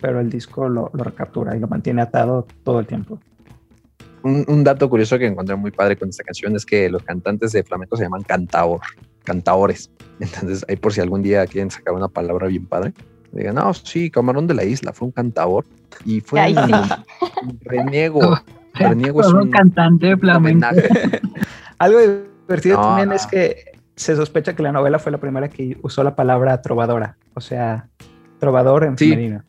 pero 0.00 0.20
el 0.20 0.30
disco 0.30 0.68
lo, 0.68 0.90
lo 0.92 1.04
recaptura 1.04 1.56
y 1.56 1.60
lo 1.60 1.68
mantiene 1.68 2.02
atado 2.02 2.46
todo 2.64 2.80
el 2.80 2.86
tiempo. 2.86 3.20
Un, 4.22 4.44
un, 4.48 4.64
dato 4.64 4.88
curioso 4.90 5.18
que 5.18 5.26
encontré 5.26 5.54
muy 5.56 5.70
padre 5.70 5.96
con 5.96 6.08
esta 6.08 6.24
canción 6.24 6.56
es 6.56 6.66
que 6.66 6.88
los 6.90 7.02
cantantes 7.02 7.52
de 7.52 7.62
flamenco 7.62 7.96
se 7.96 8.04
llaman 8.04 8.22
cantaor, 8.22 8.80
cantaores. 9.24 9.90
Entonces, 10.20 10.64
ahí 10.68 10.76
por 10.76 10.92
si 10.92 11.00
algún 11.00 11.22
día 11.22 11.46
quieren 11.46 11.70
sacar 11.70 11.94
una 11.94 12.08
palabra 12.08 12.48
bien 12.48 12.66
padre, 12.66 12.92
digan, 13.32 13.54
no, 13.56 13.72
sí, 13.74 14.10
Camarón 14.10 14.46
de 14.46 14.54
la 14.54 14.64
Isla 14.64 14.92
fue 14.92 15.06
un 15.06 15.12
cantador 15.12 15.64
y 16.04 16.20
fue 16.20 16.40
Ay, 16.40 16.56
un, 16.56 16.66
sí. 16.66 16.72
un 17.42 17.58
reniego. 17.62 18.38
Reniego 18.74 19.20
es 19.20 19.26
un, 19.28 19.42
un 19.42 19.50
cantante 19.50 20.16
flamenco. 20.16 20.66
Algo 21.78 21.98
divertido 22.00 22.76
No, 22.78 22.82
también 22.82 23.08
no. 23.10 23.14
es 23.14 23.26
que 23.26 23.72
se 23.96 24.14
sospecha 24.16 24.54
que 24.54 24.62
la 24.62 24.72
novela 24.72 24.98
fue 24.98 25.10
la 25.12 25.18
primera 25.18 25.48
que 25.48 25.76
usó 25.82 26.02
la 26.04 26.14
palabra 26.16 26.60
trovadora, 26.62 27.16
o 27.34 27.40
sea, 27.40 27.88
trovador 28.38 28.84
en 28.84 28.96
Sí. 28.96 29.10
femenino. 29.10 29.42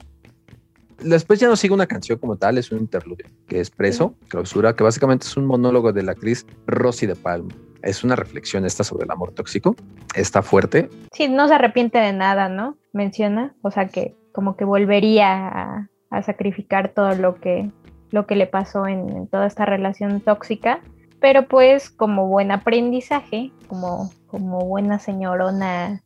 Después 1.01 1.39
ya 1.39 1.47
no 1.47 1.55
sigue 1.55 1.73
una 1.73 1.87
canción 1.87 2.19
como 2.19 2.35
tal, 2.35 2.57
es 2.57 2.71
un 2.71 2.79
interludio, 2.79 3.25
que 3.47 3.59
es 3.59 3.69
Preso, 3.69 4.15
clausura, 4.27 4.75
que 4.75 4.83
básicamente 4.83 5.25
es 5.25 5.37
un 5.37 5.45
monólogo 5.45 5.93
de 5.93 6.03
la 6.03 6.11
actriz 6.11 6.45
Rosy 6.67 7.05
de 7.05 7.15
Palma. 7.15 7.53
Es 7.81 8.03
una 8.03 8.15
reflexión 8.15 8.65
esta 8.65 8.83
sobre 8.83 9.05
el 9.05 9.11
amor 9.11 9.31
tóxico. 9.31 9.75
Está 10.13 10.41
fuerte. 10.41 10.89
Sí, 11.13 11.29
no 11.29 11.47
se 11.47 11.53
arrepiente 11.53 11.97
de 11.97 12.11
nada, 12.11 12.49
¿no? 12.49 12.77
Menciona, 12.91 13.55
o 13.61 13.71
sea 13.71 13.87
que 13.87 14.15
como 14.33 14.57
que 14.57 14.65
volvería 14.65 15.47
a, 15.47 15.89
a 16.09 16.21
sacrificar 16.21 16.89
todo 16.93 17.15
lo 17.15 17.35
que, 17.35 17.71
lo 18.11 18.25
que 18.27 18.35
le 18.35 18.47
pasó 18.47 18.87
en, 18.87 19.09
en, 19.09 19.27
toda 19.27 19.47
esta 19.47 19.65
relación 19.65 20.21
tóxica, 20.21 20.81
pero 21.19 21.47
pues 21.47 21.89
como 21.89 22.27
buen 22.27 22.51
aprendizaje, 22.51 23.51
como, 23.67 24.11
como 24.27 24.59
buena 24.59 24.99
señorona 24.99 26.01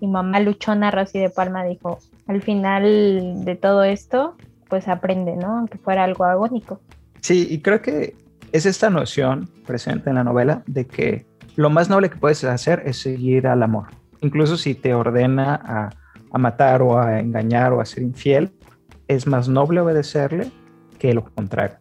y 0.00 0.06
mamá 0.06 0.40
luchona, 0.40 0.90
Rosy 0.90 1.18
de 1.18 1.30
Palma 1.30 1.64
dijo, 1.64 1.98
al 2.30 2.42
final 2.42 3.44
de 3.44 3.56
todo 3.56 3.82
esto, 3.82 4.36
pues 4.68 4.86
aprende, 4.86 5.34
¿no? 5.36 5.58
Aunque 5.58 5.78
fuera 5.78 6.04
algo 6.04 6.24
agónico. 6.24 6.80
Sí, 7.20 7.46
y 7.50 7.60
creo 7.60 7.82
que 7.82 8.14
es 8.52 8.66
esta 8.66 8.88
noción 8.88 9.50
presente 9.66 10.10
en 10.10 10.14
la 10.16 10.22
novela 10.24 10.62
de 10.66 10.86
que 10.86 11.26
lo 11.56 11.70
más 11.70 11.90
noble 11.90 12.08
que 12.08 12.16
puedes 12.16 12.44
hacer 12.44 12.82
es 12.86 12.98
seguir 12.98 13.46
al 13.48 13.62
amor. 13.64 13.88
Incluso 14.20 14.56
si 14.56 14.74
te 14.74 14.94
ordena 14.94 15.54
a, 15.64 15.90
a 16.32 16.38
matar 16.38 16.82
o 16.82 16.98
a 17.00 17.18
engañar 17.18 17.72
o 17.72 17.80
a 17.80 17.84
ser 17.84 18.04
infiel, 18.04 18.52
es 19.08 19.26
más 19.26 19.48
noble 19.48 19.80
obedecerle 19.80 20.52
que 21.00 21.12
lo 21.14 21.24
contrario. 21.24 21.78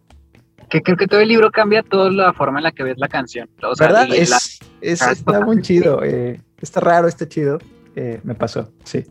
Que 0.67 0.81
creo 0.81 0.97
que 0.97 1.05
todo 1.07 1.19
el 1.19 1.27
libro 1.29 1.51
cambia 1.51 1.83
toda 1.83 2.09
la 2.11 2.33
forma 2.33 2.57
en 2.59 2.63
la 2.63 2.71
que 2.71 2.83
ves 2.83 2.97
la 2.97 3.07
canción. 3.07 3.47
O 3.63 3.75
sea, 3.75 3.87
¿Verdad? 3.87 4.07
la- 4.09 4.15
Es, 4.15 4.59
es- 4.81 5.01
está 5.01 5.45
muy 5.45 5.61
chido. 5.61 6.03
eh, 6.03 6.41
está 6.59 6.79
raro, 6.79 7.07
está 7.07 7.27
chido. 7.27 7.59
eh, 7.95 8.19
me 8.23 8.33
pasó, 8.35 8.71
sí. 8.83 9.03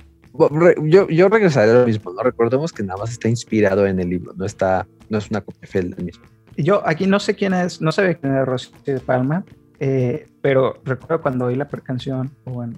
Yo, 0.85 1.09
yo 1.09 1.29
regresaré 1.29 1.71
a 1.71 1.75
lo 1.81 1.87
mismo, 1.87 2.13
¿no? 2.13 2.23
Recordemos 2.23 2.73
que 2.73 2.83
nada 2.83 3.01
más 3.01 3.11
está 3.11 3.29
inspirado 3.29 3.87
en 3.87 3.99
el 4.01 4.09
libro, 4.11 4.33
no 4.37 4.45
está, 4.45 4.87
no 5.09 5.19
es 5.19 5.31
una 5.31 5.41
copia 5.41 5.69
fiel 5.69 5.91
del 5.91 6.05
mismo. 6.05 6.25
Yo 6.57 6.83
aquí 6.87 7.07
no 7.07 7.19
sé 7.21 7.35
quién 7.35 7.55
es, 7.55 7.81
no 7.81 7.93
sabía 7.93 8.15
quién 8.15 8.33
era 8.33 8.45
Rosy 8.45 8.71
de 8.85 9.01
Palma, 9.01 9.45
eh, 9.81 10.27
pero 10.43 10.81
recuerdo 10.85 11.23
cuando 11.23 11.47
oí 11.47 11.55
la 11.55 11.67
canción, 11.69 12.31
o 12.45 12.51
bueno, 12.51 12.75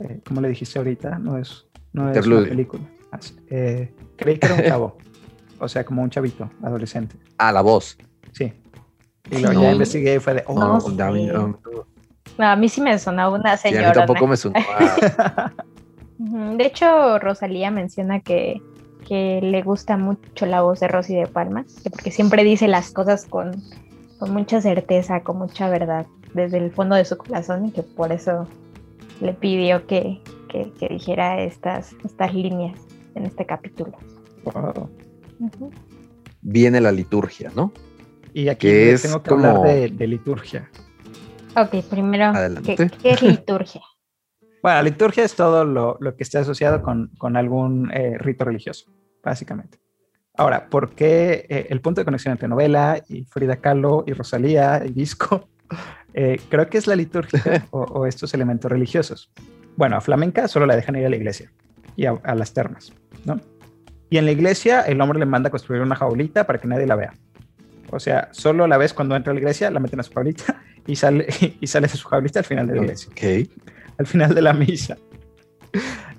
eh, 0.00 0.20
como 0.26 0.40
le 0.40 0.48
dijiste 0.48 0.78
ahorita, 0.78 1.18
no 1.18 1.36
es, 1.38 1.66
no 1.92 2.10
es 2.10 2.26
una 2.26 2.48
película. 2.48 2.82
Así, 3.10 3.34
eh, 3.50 3.92
creí 4.16 4.38
que 4.38 4.46
era 4.46 4.54
un 4.56 4.62
chavo, 4.68 4.96
o 5.58 5.68
sea, 5.68 5.84
como 5.84 6.02
un 6.02 6.10
chavito, 6.10 6.48
adolescente. 6.62 7.16
Ah, 7.38 7.52
la 7.52 7.60
voz. 7.60 7.96
Sí. 8.32 8.52
Y 9.30 9.38
luego 9.38 9.54
No. 9.54 9.62
ya 9.62 9.72
investigué 9.72 10.16
y 10.16 10.18
fue 10.20 10.34
de, 10.34 10.44
oh, 10.46 10.54
No, 10.58 10.80
sí. 10.80 10.94
David, 10.96 11.32
no. 11.32 11.58
A 12.38 12.56
mí 12.56 12.68
sí 12.68 12.80
me 12.80 12.98
sonaba 12.98 13.34
una 13.36 13.56
Sí, 13.56 13.68
a 13.68 13.70
mí 13.70 13.76
señora. 13.78 13.92
tampoco 13.92 14.26
me 14.26 14.36
sonó. 14.36 14.54
a- 14.58 15.52
De 16.18 16.64
hecho, 16.66 17.18
Rosalía 17.18 17.70
menciona 17.70 18.20
que, 18.20 18.60
que 19.06 19.40
le 19.42 19.62
gusta 19.62 19.96
mucho 19.96 20.46
la 20.46 20.62
voz 20.62 20.80
de 20.80 20.88
Rosy 20.88 21.14
de 21.14 21.26
Palma, 21.26 21.64
que 21.82 21.90
porque 21.90 22.10
siempre 22.10 22.44
dice 22.44 22.68
las 22.68 22.90
cosas 22.92 23.26
con, 23.26 23.52
con 24.18 24.32
mucha 24.32 24.60
certeza, 24.60 25.20
con 25.22 25.38
mucha 25.38 25.68
verdad, 25.68 26.06
desde 26.34 26.58
el 26.58 26.70
fondo 26.70 26.94
de 26.96 27.04
su 27.04 27.16
corazón 27.16 27.66
y 27.66 27.70
que 27.72 27.82
por 27.82 28.12
eso 28.12 28.46
le 29.20 29.32
pidió 29.34 29.86
que, 29.86 30.20
que- 30.48 30.72
que 30.78 30.88
dijera 30.88 31.40
estas, 31.42 31.94
estas 32.04 32.32
líneas 32.34 32.78
en 33.14 33.26
este 33.26 33.44
capítulo. 33.46 33.92
wow. 34.44 34.88
Viene 36.42 36.80
la 36.80 36.92
liturgia, 36.92 37.50
¿no? 37.56 37.72
Y 38.32 38.48
aquí 38.48 38.66
Que 38.68 38.92
es 38.92 39.02
tengo 39.02 39.22
que 39.22 39.30
como- 39.30 39.46
hablar 39.46 39.62
de, 39.74 39.88
de 39.88 40.06
liturgia. 40.06 40.70
Ok, 41.56 41.84
primero. 41.88 42.32
¿qué, 42.64 42.76
qué 43.02 43.10
es 43.10 43.22
liturgia? 43.22 43.80
Bueno, 44.64 44.80
liturgia 44.80 45.24
es 45.24 45.34
todo 45.34 45.66
lo, 45.66 45.98
lo 46.00 46.16
que 46.16 46.22
esté 46.22 46.38
asociado 46.38 46.80
con, 46.80 47.08
con 47.18 47.36
algún 47.36 47.92
eh, 47.92 48.16
rito 48.16 48.46
religioso, 48.46 48.90
básicamente. 49.22 49.78
Ahora, 50.38 50.70
¿por 50.70 50.94
qué 50.94 51.44
eh, 51.50 51.66
el 51.68 51.82
punto 51.82 52.00
de 52.00 52.06
conexión 52.06 52.32
entre 52.32 52.48
novela 52.48 52.98
y 53.06 53.26
Frida 53.26 53.56
Kahlo 53.56 54.04
y 54.06 54.14
Rosalía 54.14 54.82
y 54.86 54.92
disco? 54.92 55.48
Eh, 56.16 56.38
creo 56.48 56.68
que 56.68 56.78
es 56.78 56.86
la 56.86 56.94
liturgia 56.94 57.66
o, 57.72 58.06
estos 58.06 58.32
elementos 58.34 58.70
religiosos. 58.70 59.32
Bueno, 59.74 59.96
a 59.96 60.00
flamenca 60.00 60.46
solo 60.46 60.64
la 60.64 60.76
dejan 60.76 60.94
ir 60.94 61.04
a 61.06 61.08
la 61.08 61.16
iglesia 61.16 61.50
y 61.96 62.06
a, 62.06 62.12
a, 62.22 62.36
las 62.36 62.54
termas, 62.54 62.92
¿no? 63.24 63.40
Y 64.10 64.18
en 64.18 64.26
la 64.26 64.30
iglesia 64.30 64.82
el 64.82 65.00
hombre 65.00 65.18
le 65.18 65.26
manda 65.26 65.48
a 65.48 65.50
construir 65.50 65.82
una 65.82 65.96
jaulita 65.96 66.46
para 66.46 66.60
que 66.60 66.68
nadie 66.68 66.86
la 66.86 66.94
vea. 66.94 67.14
O 67.90 67.98
sea, 67.98 68.28
solo 68.30 68.68
la 68.68 68.76
ves 68.76 68.94
cuando 68.94 69.16
entra 69.16 69.32
a 69.32 69.34
la 69.34 69.40
iglesia, 69.40 69.72
la 69.72 69.80
meten 69.80 69.98
a 69.98 70.04
su 70.04 70.12
jaulita 70.12 70.62
y 70.86 70.94
sale, 70.94 71.26
y 71.60 71.66
sale 71.66 71.88
de 71.88 71.96
su 71.96 72.06
jaulita 72.06 72.38
al 72.38 72.44
final 72.44 72.68
de 72.68 72.76
la 72.76 72.82
iglesia. 72.82 73.10
Okay. 73.10 73.50
Al 73.98 74.06
final 74.06 74.34
de 74.34 74.42
la 74.42 74.52
misa. 74.52 74.96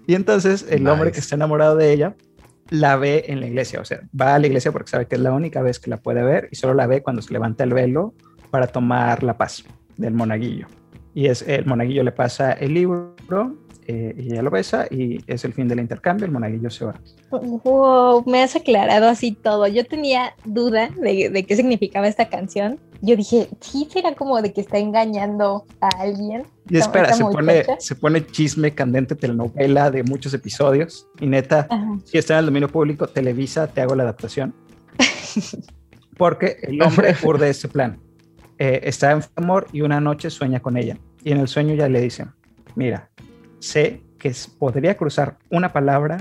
Y 0.07 0.15
entonces 0.15 0.65
el 0.69 0.88
hombre 0.88 1.11
que 1.11 1.19
está 1.19 1.36
enamorado 1.36 1.76
de 1.76 1.91
ella 1.91 2.15
la 2.69 2.95
ve 2.95 3.26
en 3.28 3.39
la 3.39 3.47
iglesia, 3.47 3.80
o 3.80 3.86
sea, 3.86 4.01
va 4.19 4.36
a 4.36 4.39
la 4.39 4.47
iglesia 4.47 4.71
porque 4.71 4.89
sabe 4.89 5.07
que 5.07 5.15
es 5.15 5.21
la 5.21 5.32
única 5.32 5.61
vez 5.61 5.80
que 5.80 5.89
la 5.89 5.97
puede 5.97 6.23
ver 6.23 6.49
y 6.51 6.55
solo 6.55 6.73
la 6.73 6.88
ve 6.88 7.03
cuando 7.03 7.21
se 7.21 7.32
levanta 7.32 7.63
el 7.63 7.73
velo 7.73 8.13
para 8.49 8.67
tomar 8.67 9.23
la 9.23 9.38
paz 9.38 9.63
del 9.97 10.13
monaguillo. 10.13 10.67
Y 11.16 11.28
es 11.28 11.41
el 11.47 11.66
monaguillo 11.66 12.03
le 12.03 12.11
pasa 12.11 12.51
el 12.51 12.74
libro 12.74 13.16
eh, 13.88 14.13
y 14.18 14.34
ella 14.34 14.41
lo 14.41 14.49
besa 14.49 14.88
y 14.89 15.20
es 15.28 15.45
el 15.45 15.53
fin 15.53 15.68
del 15.68 15.80
intercambio, 15.80 16.26
el 16.26 16.32
monaguillo 16.32 16.70
se 16.70 16.86
va. 16.86 16.95
Wow, 17.32 18.24
me 18.26 18.43
has 18.43 18.55
aclarado 18.55 19.07
así 19.07 19.32
todo. 19.32 19.68
Yo 19.68 19.86
tenía 19.86 20.36
duda 20.43 20.89
de, 20.99 21.45
qué 21.47 21.55
significaba 21.55 22.07
esta 22.07 22.28
canción. 22.28 22.80
Yo 23.01 23.16
dije, 23.16 23.47
sí, 23.61 23.88
será 23.91 24.16
como 24.16 24.41
de 24.41 24.51
que 24.51 24.61
está 24.61 24.80
engañando 24.80 25.66
a 25.82 25.89
alguien. 25.99 26.43
Y 26.70 26.78
espera, 26.78 27.13
se 27.13 27.24
pone, 27.24 27.63
se 27.78 27.95
pone 27.95 28.26
chisme 28.26 28.74
candente 28.74 29.16
telenovela 29.16 29.91
de 29.91 30.03
muchos 30.03 30.34
episodios. 30.34 31.07
Y 31.22 31.28
neta, 31.28 31.68
si 32.05 32.18
está 32.18 32.34
en 32.34 32.39
el 32.39 32.45
dominio 32.47 32.70
público, 32.70 33.07
Televisa, 33.07 33.68
te 33.68 33.82
hago 33.82 33.95
la 33.95 34.03
adaptación. 34.03 34.53
Porque 36.18 36.57
el 36.63 36.82
hombre 36.82 37.16
urde 37.24 37.49
ese 37.49 37.68
plan. 37.68 37.99
Eh, 38.57 38.82
está 38.84 39.11
en 39.11 39.22
amor 39.36 39.68
y 39.74 39.82
una 39.82 39.99
noche 39.99 40.30
sueña 40.30 40.59
con 40.59 40.78
ella. 40.78 40.97
Y 41.26 41.32
en 41.32 41.39
el 41.39 41.47
sueño 41.47 41.73
ya 41.73 41.89
le 41.89 41.99
dicen, 41.99 42.30
mira, 42.76 43.09
sé 43.57 44.03
que 44.19 44.32
podría 44.59 44.95
cruzar 44.95 45.38
una 45.49 45.73
palabra 45.73 46.19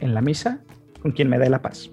en 0.00 0.12
la 0.12 0.20
misa 0.20 0.60
con 1.00 1.12
quien 1.12 1.30
me 1.30 1.38
dé 1.38 1.48
la 1.48 1.62
paz. 1.62 1.90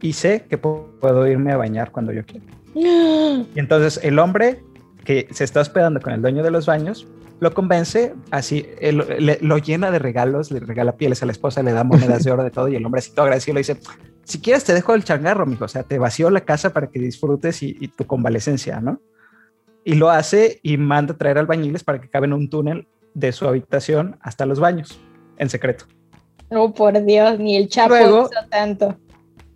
Y 0.00 0.14
sé 0.14 0.46
que 0.48 0.56
puedo 0.56 1.26
irme 1.26 1.52
a 1.52 1.58
bañar 1.58 1.92
cuando 1.92 2.12
yo 2.12 2.24
quiera. 2.24 2.46
Y 3.54 3.58
entonces 3.58 4.00
el 4.02 4.18
hombre 4.18 4.62
que 5.04 5.28
se 5.32 5.44
está 5.44 5.60
hospedando 5.60 6.00
con 6.00 6.14
el 6.14 6.22
dueño 6.22 6.42
de 6.42 6.50
los 6.50 6.64
baños 6.64 7.06
lo 7.40 7.52
convence, 7.52 8.14
así 8.30 8.66
lo 8.80 9.58
llena 9.58 9.90
de 9.90 9.98
regalos, 9.98 10.50
le 10.50 10.60
regala 10.60 10.96
pieles 10.96 11.22
a 11.22 11.26
la 11.26 11.32
esposa, 11.32 11.62
le 11.62 11.72
da 11.72 11.84
monedas 11.84 12.24
de 12.24 12.30
oro 12.30 12.42
de 12.42 12.50
todo 12.50 12.68
y 12.68 12.76
el 12.76 12.84
hombre 12.86 13.00
así 13.00 13.10
todo 13.10 13.24
agradecido 13.24 13.54
le 13.54 13.60
dice, 13.60 13.76
si 14.24 14.40
quieres 14.40 14.64
te 14.64 14.72
dejo 14.72 14.94
el 14.94 15.04
changarro, 15.04 15.44
mijo, 15.44 15.66
o 15.66 15.68
sea, 15.68 15.82
te 15.82 15.98
vacío 15.98 16.30
la 16.30 16.40
casa 16.40 16.72
para 16.72 16.86
que 16.86 16.98
disfrutes 16.98 17.62
y, 17.62 17.76
y 17.78 17.88
tu 17.88 18.06
convalecencia, 18.06 18.80
¿no? 18.80 19.02
Y 19.88 19.94
lo 19.94 20.10
hace 20.10 20.60
y 20.62 20.76
manda 20.76 21.14
a 21.14 21.16
traer 21.16 21.38
albañiles 21.38 21.82
para 21.82 21.98
que 21.98 22.10
caben 22.10 22.34
un 22.34 22.50
túnel 22.50 22.86
de 23.14 23.32
su 23.32 23.48
habitación 23.48 24.18
hasta 24.20 24.44
los 24.44 24.60
baños, 24.60 25.00
en 25.38 25.48
secreto. 25.48 25.86
Oh, 26.50 26.74
por 26.74 27.02
Dios, 27.06 27.38
ni 27.38 27.56
el 27.56 27.70
chapo 27.70 27.96
hizo 27.96 28.28
tanto. 28.50 28.98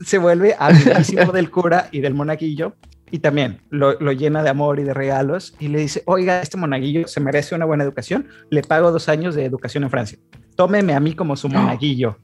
Se 0.01 0.17
vuelve 0.17 0.57
amiguísimo 0.59 1.33
del 1.33 1.51
cura 1.51 1.91
y 1.93 2.01
del 2.01 2.15
monaguillo 2.15 2.73
y 3.11 3.19
también 3.19 3.61
lo, 3.69 3.93
llena 4.13 4.43
de 4.43 4.49
amor 4.49 4.81
y 4.81 4.85
de 4.85 4.95
regalos 4.95 5.55
y 5.61 5.69
le 5.69 5.81
dice, 5.81 6.03
oiga, 6.07 6.41
este 6.41 6.57
monaguillo 6.57 7.07
se 7.09 7.21
merece 7.21 7.55
una 7.55 7.67
buena 7.67 7.85
educación, 7.85 8.27
le 8.49 8.63
pago 8.63 8.91
dos 8.91 9.11
años 9.11 9.35
de 9.35 9.45
educación 9.45 9.85
en 9.85 9.91
Francia. 9.91 10.19
Tómeme 10.57 10.95
a 10.95 11.01
mí 11.01 11.15
como 11.15 11.37
su 11.37 11.49
monaguillo. 11.51 12.17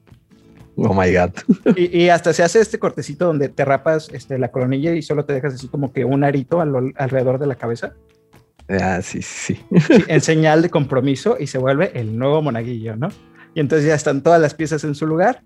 Oh 0.80 0.94
my 0.94 1.12
God. 1.12 1.32
Y, 1.76 2.08
hasta 2.08 2.32
se 2.32 2.42
hace 2.42 2.60
este 2.60 2.78
cortecito 2.78 3.26
donde 3.26 3.48
te 3.48 3.64
rapas 3.64 4.08
este, 4.12 4.38
la 4.38 4.50
coronilla 4.50 4.92
y 4.92 5.02
solo 5.02 5.24
te 5.24 5.32
dejas 5.32 5.54
así 5.54 5.68
como 5.68 5.92
que 5.92 6.04
un 6.04 6.22
arito 6.22 6.60
alrededor 6.60 7.38
de 7.38 7.46
la 7.46 7.56
cabeza. 7.56 7.94
Ah, 8.68 9.00
sí, 9.02 9.22
sí. 9.22 9.58
En 10.08 10.20
señal 10.20 10.62
de 10.62 10.70
compromiso 10.70 11.36
y 11.38 11.46
se 11.46 11.58
vuelve 11.58 11.90
el 11.98 12.16
nuevo 12.16 12.42
monaguillo, 12.42 12.96
¿no? 12.96 13.08
Y 13.54 13.60
entonces 13.60 13.86
ya 13.86 13.94
están 13.94 14.22
todas 14.22 14.40
las 14.40 14.54
piezas 14.54 14.84
en 14.84 14.94
su 14.94 15.06
lugar 15.06 15.42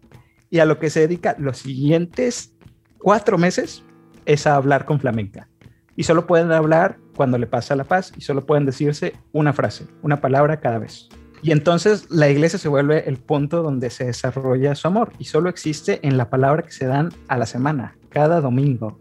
y 0.51 0.59
a 0.59 0.65
lo 0.67 0.79
que 0.79 0.91
se 0.91 1.01
dedica 1.01 1.37
los 1.39 1.59
siguientes 1.59 2.53
cuatro 2.99 3.39
meses 3.39 3.85
es 4.27 4.47
a 4.47 4.57
hablar 4.57 4.85
con 4.85 5.01
flamenca. 5.01 5.49
Y 5.97 6.03
solo 6.03 6.27
pueden 6.27 6.53
hablar 6.53 6.99
cuando 7.17 7.39
le 7.39 7.47
pasa 7.47 7.77
la 7.77 7.85
paz 7.85 8.13
y 8.17 8.23
solo 8.23 8.45
pueden 8.45 8.67
decirse 8.67 9.15
una 9.33 9.53
frase, 9.53 9.87
una 10.03 10.21
palabra 10.21 10.61
cada 10.61 10.79
vez. 10.79 11.09
Y 11.43 11.51
entonces 11.51 12.07
la 12.09 12.29
iglesia 12.31 12.59
se 12.59 12.69
vuelve 12.69 13.09
el 13.09 13.19
punto 13.19 13.63
donde 13.63 13.91
se 13.91 14.05
desarrolla 14.05 14.77
su 14.77 14.87
amor 14.87 15.13
y 15.19 15.25
solo 15.25 15.51
existe 15.51 15.99
en 16.07 16.17
la 16.17 16.31
palabra 16.31 16.63
que 16.63 16.71
se 16.71 16.87
dan 16.87 17.13
a 17.27 17.37
la 17.37 17.47
semana, 17.47 17.97
cada 18.11 18.41
domingo. 18.41 18.99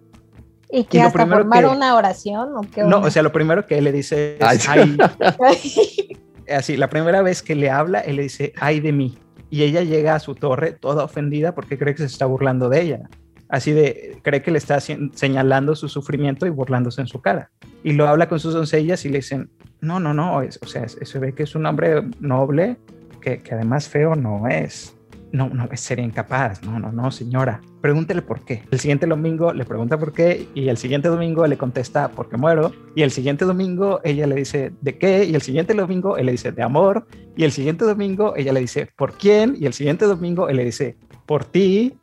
¿Y 0.72 0.86
que 0.86 1.02
hasta 1.02 1.28
formar 1.28 1.66
una 1.68 1.96
oración 1.96 2.56
o 2.56 2.62
qué? 2.62 2.84
No, 2.84 3.02
o 3.02 3.12
sea, 3.12 3.22
lo 3.22 3.32
primero 3.32 3.68
que 3.68 3.78
él 3.78 3.84
le 3.84 3.92
dice 3.92 4.38
es, 4.40 4.68
así, 6.50 6.78
la 6.78 6.90
primera 6.90 7.22
vez 7.22 7.44
que 7.44 7.56
le 7.56 7.70
habla, 7.70 8.00
él 8.00 8.16
le 8.16 8.24
dice, 8.24 8.54
ay 8.60 8.80
de 8.80 8.92
mí. 8.92 9.18
Y 9.52 9.64
ella 9.64 9.84
llega 9.84 10.16
a 10.16 10.20
su 10.20 10.34
torre 10.34 10.72
toda 10.72 11.04
ofendida 11.04 11.54
porque 11.54 11.78
cree 11.78 11.94
que 11.94 12.00
se 12.00 12.08
está 12.08 12.26
burlando 12.26 12.70
de 12.70 12.82
ella. 12.82 13.10
Así 13.52 13.74
de, 13.74 14.18
cree 14.24 14.42
que 14.42 14.50
le 14.50 14.58
está 14.58 14.80
señalando 14.80 15.76
su 15.76 15.90
sufrimiento 15.90 16.48
y 16.48 16.50
burlándose 16.50 17.02
en 17.02 17.08
su 17.08 17.22
cara. 17.22 17.52
Y 17.84 17.94
lo 17.94 18.08
habla 18.08 18.30
con 18.30 18.40
sus 18.40 18.54
doncellas 18.54 19.06
y 19.06 19.10
le 19.10 19.18
dicen, 19.18 19.52
no, 19.82 20.00
no, 20.00 20.14
no, 20.14 20.38
o 20.38 20.66
sea, 20.66 20.88
se 20.88 21.20
ve 21.20 21.34
que 21.34 21.44
es 21.44 21.54
un 21.54 21.66
hombre 21.66 22.02
noble, 22.22 22.78
que, 23.22 23.42
además 23.52 23.88
feo 23.88 24.16
no 24.16 24.48
es 24.48 24.96
no, 25.32 25.50
no, 25.50 25.70
sería 25.76 26.04
incapaz, 26.04 26.62
no, 26.64 26.78
no, 26.78 26.92
no, 26.92 27.10
señora, 27.10 27.62
pregúntele 27.80 28.22
por 28.22 28.44
qué. 28.44 28.64
El 28.70 28.80
siguiente 28.80 29.08
domingo 29.08 29.54
le 29.54 29.64
pregunta 29.64 29.98
por 29.98 30.12
qué 30.12 30.48
y 30.54 30.68
el 30.68 30.76
siguiente 30.76 31.08
domingo 31.08 31.48
le 31.48 31.58
contesta 31.58 32.10
porque 32.10 32.36
muero. 32.36 32.74
Y 32.96 33.04
el 33.04 33.12
siguiente 33.12 33.46
domingo 33.46 34.02
ella 34.04 34.28
le 34.28 34.36
dice 34.36 34.74
de 34.82 34.98
qué 34.98 35.24
y 35.24 35.34
el 35.34 35.42
siguiente 35.42 35.74
domingo 35.74 36.18
él 36.18 36.26
le 36.26 36.34
dice 36.34 36.52
de 36.52 36.62
amor 36.62 37.08
y 37.38 37.46
el 37.46 37.54
siguiente 37.54 37.86
domingo 37.86 38.34
ella 38.36 38.52
le 38.52 38.60
dice 38.60 38.90
por 38.98 39.18
quién 39.18 39.56
y 39.58 39.66
el 39.68 39.74
siguiente 39.74 40.06
domingo 40.06 40.50
él 40.50 40.58
le 40.58 40.66
dice 40.66 40.98
por 41.26 41.46
ti. 41.46 41.98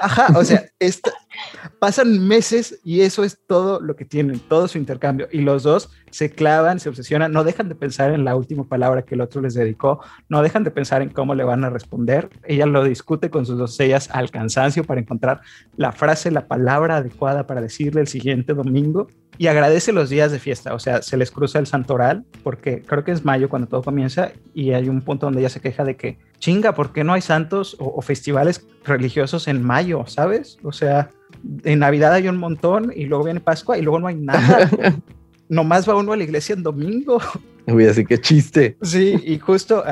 Ajá, 0.00 0.28
o 0.36 0.44
sea, 0.44 0.68
pasan 1.78 2.26
meses 2.26 2.80
y 2.84 3.00
eso 3.00 3.24
es 3.24 3.38
todo 3.46 3.80
lo 3.80 3.96
que 3.96 4.04
tienen, 4.04 4.38
todo 4.40 4.68
su 4.68 4.78
intercambio. 4.78 5.28
Y 5.30 5.40
los 5.40 5.62
dos 5.62 5.90
se 6.10 6.30
clavan, 6.30 6.80
se 6.80 6.88
obsesionan, 6.88 7.32
no 7.32 7.44
dejan 7.44 7.68
de 7.68 7.74
pensar 7.74 8.12
en 8.12 8.24
la 8.24 8.36
última 8.36 8.64
palabra 8.64 9.02
que 9.02 9.14
el 9.14 9.20
otro 9.20 9.40
les 9.40 9.54
dedicó, 9.54 10.00
no 10.28 10.42
dejan 10.42 10.64
de 10.64 10.70
pensar 10.70 11.02
en 11.02 11.10
cómo 11.10 11.34
le 11.34 11.44
van 11.44 11.64
a 11.64 11.70
responder. 11.70 12.30
Ella 12.44 12.66
lo 12.66 12.84
discute 12.84 13.30
con 13.30 13.46
sus 13.46 13.58
dos 13.58 13.78
ellas 13.80 14.08
al 14.12 14.30
cansancio 14.30 14.84
para 14.84 15.00
encontrar 15.00 15.40
la 15.76 15.92
frase, 15.92 16.30
la 16.30 16.46
palabra 16.46 16.96
adecuada 16.96 17.46
para 17.46 17.60
decirle 17.60 18.00
el 18.00 18.08
siguiente 18.08 18.54
domingo 18.54 19.08
y 19.36 19.48
agradece 19.48 19.92
los 19.92 20.10
días 20.10 20.30
de 20.30 20.38
fiesta, 20.38 20.74
o 20.74 20.78
sea, 20.78 21.02
se 21.02 21.16
les 21.16 21.30
cruza 21.30 21.58
el 21.58 21.66
santoral, 21.66 22.24
porque 22.42 22.82
creo 22.82 23.04
que 23.04 23.10
es 23.10 23.24
mayo 23.24 23.48
cuando 23.48 23.68
todo 23.68 23.82
comienza 23.82 24.32
y 24.54 24.72
hay 24.72 24.88
un 24.88 25.00
punto 25.00 25.26
donde 25.26 25.40
ella 25.40 25.48
se 25.48 25.60
queja 25.60 25.84
de 25.84 25.96
que, 25.96 26.18
chinga, 26.38 26.74
¿por 26.74 26.92
qué 26.92 27.02
no 27.02 27.12
hay 27.12 27.20
santos 27.20 27.76
o, 27.80 28.00
festivales 28.00 28.66
religiosos 28.84 29.48
en 29.48 29.62
mayo, 29.62 30.04
sabes? 30.06 30.58
O 30.62 30.72
sea, 30.72 31.10
en 31.64 31.78
Navidad 31.78 32.12
hay 32.12 32.28
un 32.28 32.36
montón 32.36 32.92
y 32.94 33.06
luego 33.06 33.24
viene 33.24 33.40
Pascua 33.40 33.78
y 33.78 33.82
luego 33.82 34.00
no 34.00 34.06
hay 34.06 34.16
nada. 34.16 34.70
Nomás 35.48 35.88
va 35.88 35.96
uno 35.96 36.12
a 36.12 36.16
la 36.16 36.24
iglesia 36.24 36.54
en 36.54 36.62
domingo. 36.62 37.20
Voy 37.66 37.84
a 37.84 37.88
decir 37.88 38.06
qué 38.06 38.20
chiste. 38.20 38.76
Sí, 38.82 39.20
y 39.24 39.38
justo 39.38 39.82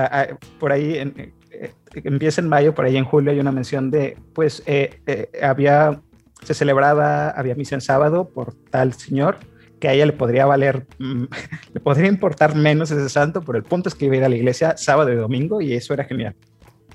por 0.59 0.73
ahí 0.73 0.99
en, 0.99 1.33
eh, 1.51 1.73
empieza 1.95 2.41
en 2.41 2.49
mayo, 2.49 2.75
por 2.75 2.85
ahí 2.85 2.97
en 2.97 3.05
julio 3.05 3.33
hay 3.33 3.41
una 3.41 3.53
mención 3.53 3.91
de, 3.91 4.17
pues 4.35 4.63
eh, 4.67 5.01
eh, 5.07 5.31
había 5.43 6.01
se 6.43 6.55
celebraba, 6.55 7.31
había 7.31 7.55
misa 7.55 7.75
en 7.75 7.81
sábado 7.81 8.29
por 8.29 8.55
tal 8.71 8.93
señor, 8.95 9.39
que 9.79 9.89
a 9.89 9.95
ella 9.95 10.07
le 10.07 10.13
podría 10.13 10.47
valer, 10.47 10.87
mm, 10.99 11.25
le 11.75 11.81
podría 11.81 12.09
importar 12.09 12.55
menos 12.55 12.91
ese 12.91 13.09
santo, 13.09 13.43
pero 13.43 13.59
el 13.59 13.65
punto 13.65 13.89
es 13.89 13.95
que 13.95 14.07
iba 14.07 14.15
a 14.15 14.19
ir 14.19 14.25
a 14.25 14.29
la 14.29 14.37
iglesia 14.37 14.77
sábado 14.77 15.13
y 15.13 15.17
domingo 15.17 15.61
y 15.61 15.75
eso 15.75 15.95
era 15.95 16.05
genial. 16.05 16.35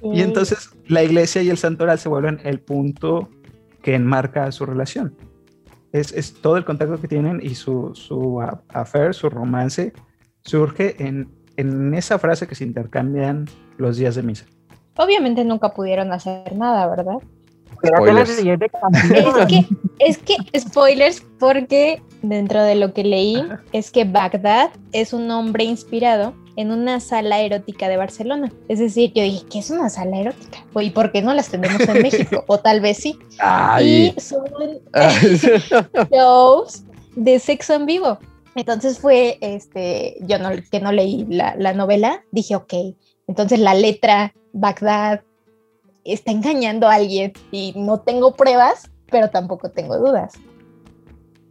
Y 0.04 0.22
entonces 0.22 0.70
la 0.86 1.04
iglesia 1.04 1.42
y 1.42 1.50
el 1.50 1.58
santoral 1.58 1.98
se 1.98 2.08
vuelven 2.08 2.40
el 2.44 2.60
punto 2.60 3.30
que 3.88 3.96
enmarca 3.96 4.52
su 4.52 4.66
relación. 4.66 5.16
Es, 5.94 6.12
es 6.12 6.34
todo 6.42 6.58
el 6.58 6.66
contacto 6.66 7.00
que 7.00 7.08
tienen 7.08 7.40
y 7.42 7.56
su, 7.56 7.96
su 7.96 8.42
affair, 8.68 9.14
su 9.14 9.30
romance, 9.30 9.94
surge 10.44 11.02
en, 11.02 11.30
en 11.56 11.94
esa 11.94 12.20
frase 12.20 12.48
que 12.48 12.56
se 12.56 12.66
intercambian 12.66 13.46
los 13.78 13.96
días 13.96 14.16
de 14.16 14.24
misa. 14.24 14.46
Obviamente 14.98 15.46
nunca 15.46 15.74
pudieron 15.74 16.12
hacer 16.12 16.54
nada, 16.54 16.86
¿verdad? 16.88 17.16
Es 19.16 19.48
que, 19.48 19.66
es 20.00 20.18
que, 20.18 20.60
spoilers, 20.60 21.26
porque 21.40 22.02
dentro 22.22 22.64
de 22.64 22.76
lo 22.76 22.94
que 22.94 23.06
leí 23.06 23.42
es 23.72 23.90
que 23.90 24.04
Bagdad 24.04 24.72
es 24.92 25.14
un 25.14 25.32
hombre 25.32 25.64
inspirado 25.64 26.34
en 26.58 26.72
una 26.72 27.00
sala 27.00 27.40
erótica 27.40 27.88
de 27.88 27.96
Barcelona. 27.98 28.52
Es 28.68 28.80
decir, 28.80 29.14
yo 29.14 29.22
dije, 29.24 29.46
¿qué 29.50 29.60
es 29.60 29.70
una 29.70 29.90
sala 29.90 30.18
erótica? 30.18 30.66
¿Y 30.82 30.90
por 30.90 31.12
qué 31.12 31.22
no 31.22 31.34
las 31.34 31.50
tenemos 31.50 31.80
en 31.88 32.02
México? 32.02 32.44
O 32.48 32.58
tal 32.58 32.82
vez 32.82 32.98
sí. 32.98 33.18
Y 33.82 34.14
son 34.20 34.44
shows 36.12 36.84
de 37.16 37.40
sexo 37.40 37.76
en 37.76 37.86
vivo. 37.86 38.18
Entonces 38.56 38.98
fue, 39.00 39.38
este, 39.42 40.18
yo 40.22 40.40
no, 40.40 40.50
que 40.72 40.80
no 40.80 40.92
leí 40.92 41.26
la, 41.30 41.56
la 41.58 41.74
novela, 41.74 42.24
dije, 42.32 42.56
ok, 42.56 42.74
entonces 43.28 43.60
la 43.60 43.76
letra 43.76 44.34
Bagdad, 44.52 45.22
está 46.04 46.32
engañando 46.32 46.88
a 46.88 46.96
alguien 46.96 47.34
y 47.52 47.74
no 47.76 48.00
tengo 48.00 48.34
pruebas, 48.34 48.90
pero 49.12 49.30
tampoco 49.30 49.70
tengo 49.70 49.98
dudas. 50.00 50.34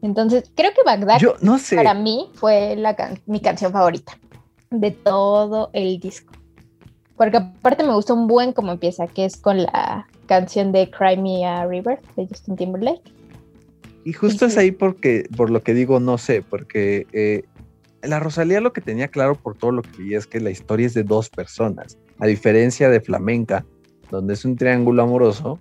Entonces, 0.03 0.51
creo 0.57 0.73
que 0.75 0.83
Bagdad 0.85 1.19
Yo 1.21 1.35
no 1.41 1.59
sé. 1.59 1.77
para 1.77 1.95
mí 1.95 2.29
fue 2.35 2.75
la 2.77 2.97
can- 2.97 3.21
mi 3.27 3.41
canción 3.41 3.71
favorita 3.73 4.19
de 4.81 4.91
todo 4.91 5.71
el 5.73 5.99
disco. 5.99 6.33
Porque 7.17 7.39
aparte 7.39 7.83
me 7.83 7.95
gustó 7.95 8.15
un 8.15 8.27
buen 8.27 8.53
como 8.53 8.73
empieza, 8.73 9.07
que 9.07 9.25
es 9.25 9.37
con 9.37 9.63
la 9.63 10.07
canción 10.27 10.73
de 10.73 10.91
Cry 10.91 11.17
Me 11.17 11.47
a 11.47 11.67
River 11.67 12.01
de 12.17 12.27
Justin 12.27 12.57
Timberlake. 12.57 13.13
Y 14.05 14.13
justo 14.13 14.47
es 14.47 14.57
ahí 14.57 14.71
porque, 14.71 15.29
por 15.37 15.51
lo 15.51 15.63
que 15.63 15.75
digo, 15.75 15.99
no 15.99 16.19
sé, 16.19 16.43
porque 16.43 17.07
eh, 17.13 17.43
la 18.03 18.21
Rosalía 18.21 18.61
lo 18.61 18.73
que 18.73 18.81
tenía 18.81 19.09
claro 19.09 19.35
por 19.35 19.57
todo 19.57 19.73
lo 19.73 19.83
que 19.83 20.03
vi 20.03 20.15
es 20.15 20.27
que 20.27 20.41
la 20.41 20.51
historia 20.51 20.87
es 20.87 20.95
de 20.95 21.03
dos 21.03 21.29
personas. 21.29 21.99
A 22.19 22.27
diferencia 22.27 22.89
de 22.89 23.01
Flamenca, 23.01 23.65
donde 24.11 24.35
es 24.35 24.45
un 24.45 24.57
triángulo 24.57 25.03
amoroso, 25.03 25.59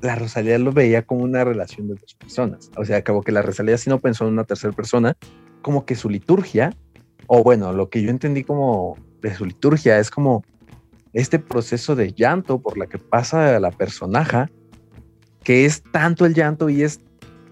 la 0.00 0.14
Rosalía 0.14 0.58
lo 0.58 0.72
veía 0.72 1.02
como 1.02 1.22
una 1.22 1.44
relación 1.44 1.88
de 1.88 1.94
dos 1.94 2.14
personas. 2.14 2.70
O 2.76 2.84
sea, 2.84 3.02
como 3.04 3.22
que 3.22 3.32
la 3.32 3.42
Rosalía 3.42 3.78
sí 3.78 3.90
no 3.90 3.98
pensó 3.98 4.26
en 4.26 4.32
una 4.32 4.44
tercera 4.44 4.72
persona, 4.72 5.16
como 5.62 5.84
que 5.84 5.94
su 5.94 6.08
liturgia, 6.10 6.74
o 7.26 7.42
bueno, 7.42 7.72
lo 7.72 7.88
que 7.88 8.02
yo 8.02 8.10
entendí 8.10 8.44
como 8.44 8.96
de 9.22 9.34
su 9.34 9.44
liturgia 9.44 9.98
es 9.98 10.10
como 10.10 10.44
este 11.12 11.38
proceso 11.38 11.94
de 11.94 12.12
llanto 12.12 12.60
por 12.60 12.76
la 12.76 12.86
que 12.86 12.98
pasa 12.98 13.58
la 13.60 13.70
personaje, 13.70 14.46
que 15.42 15.64
es 15.64 15.82
tanto 15.82 16.26
el 16.26 16.34
llanto 16.34 16.68
y 16.68 16.82
es 16.82 17.00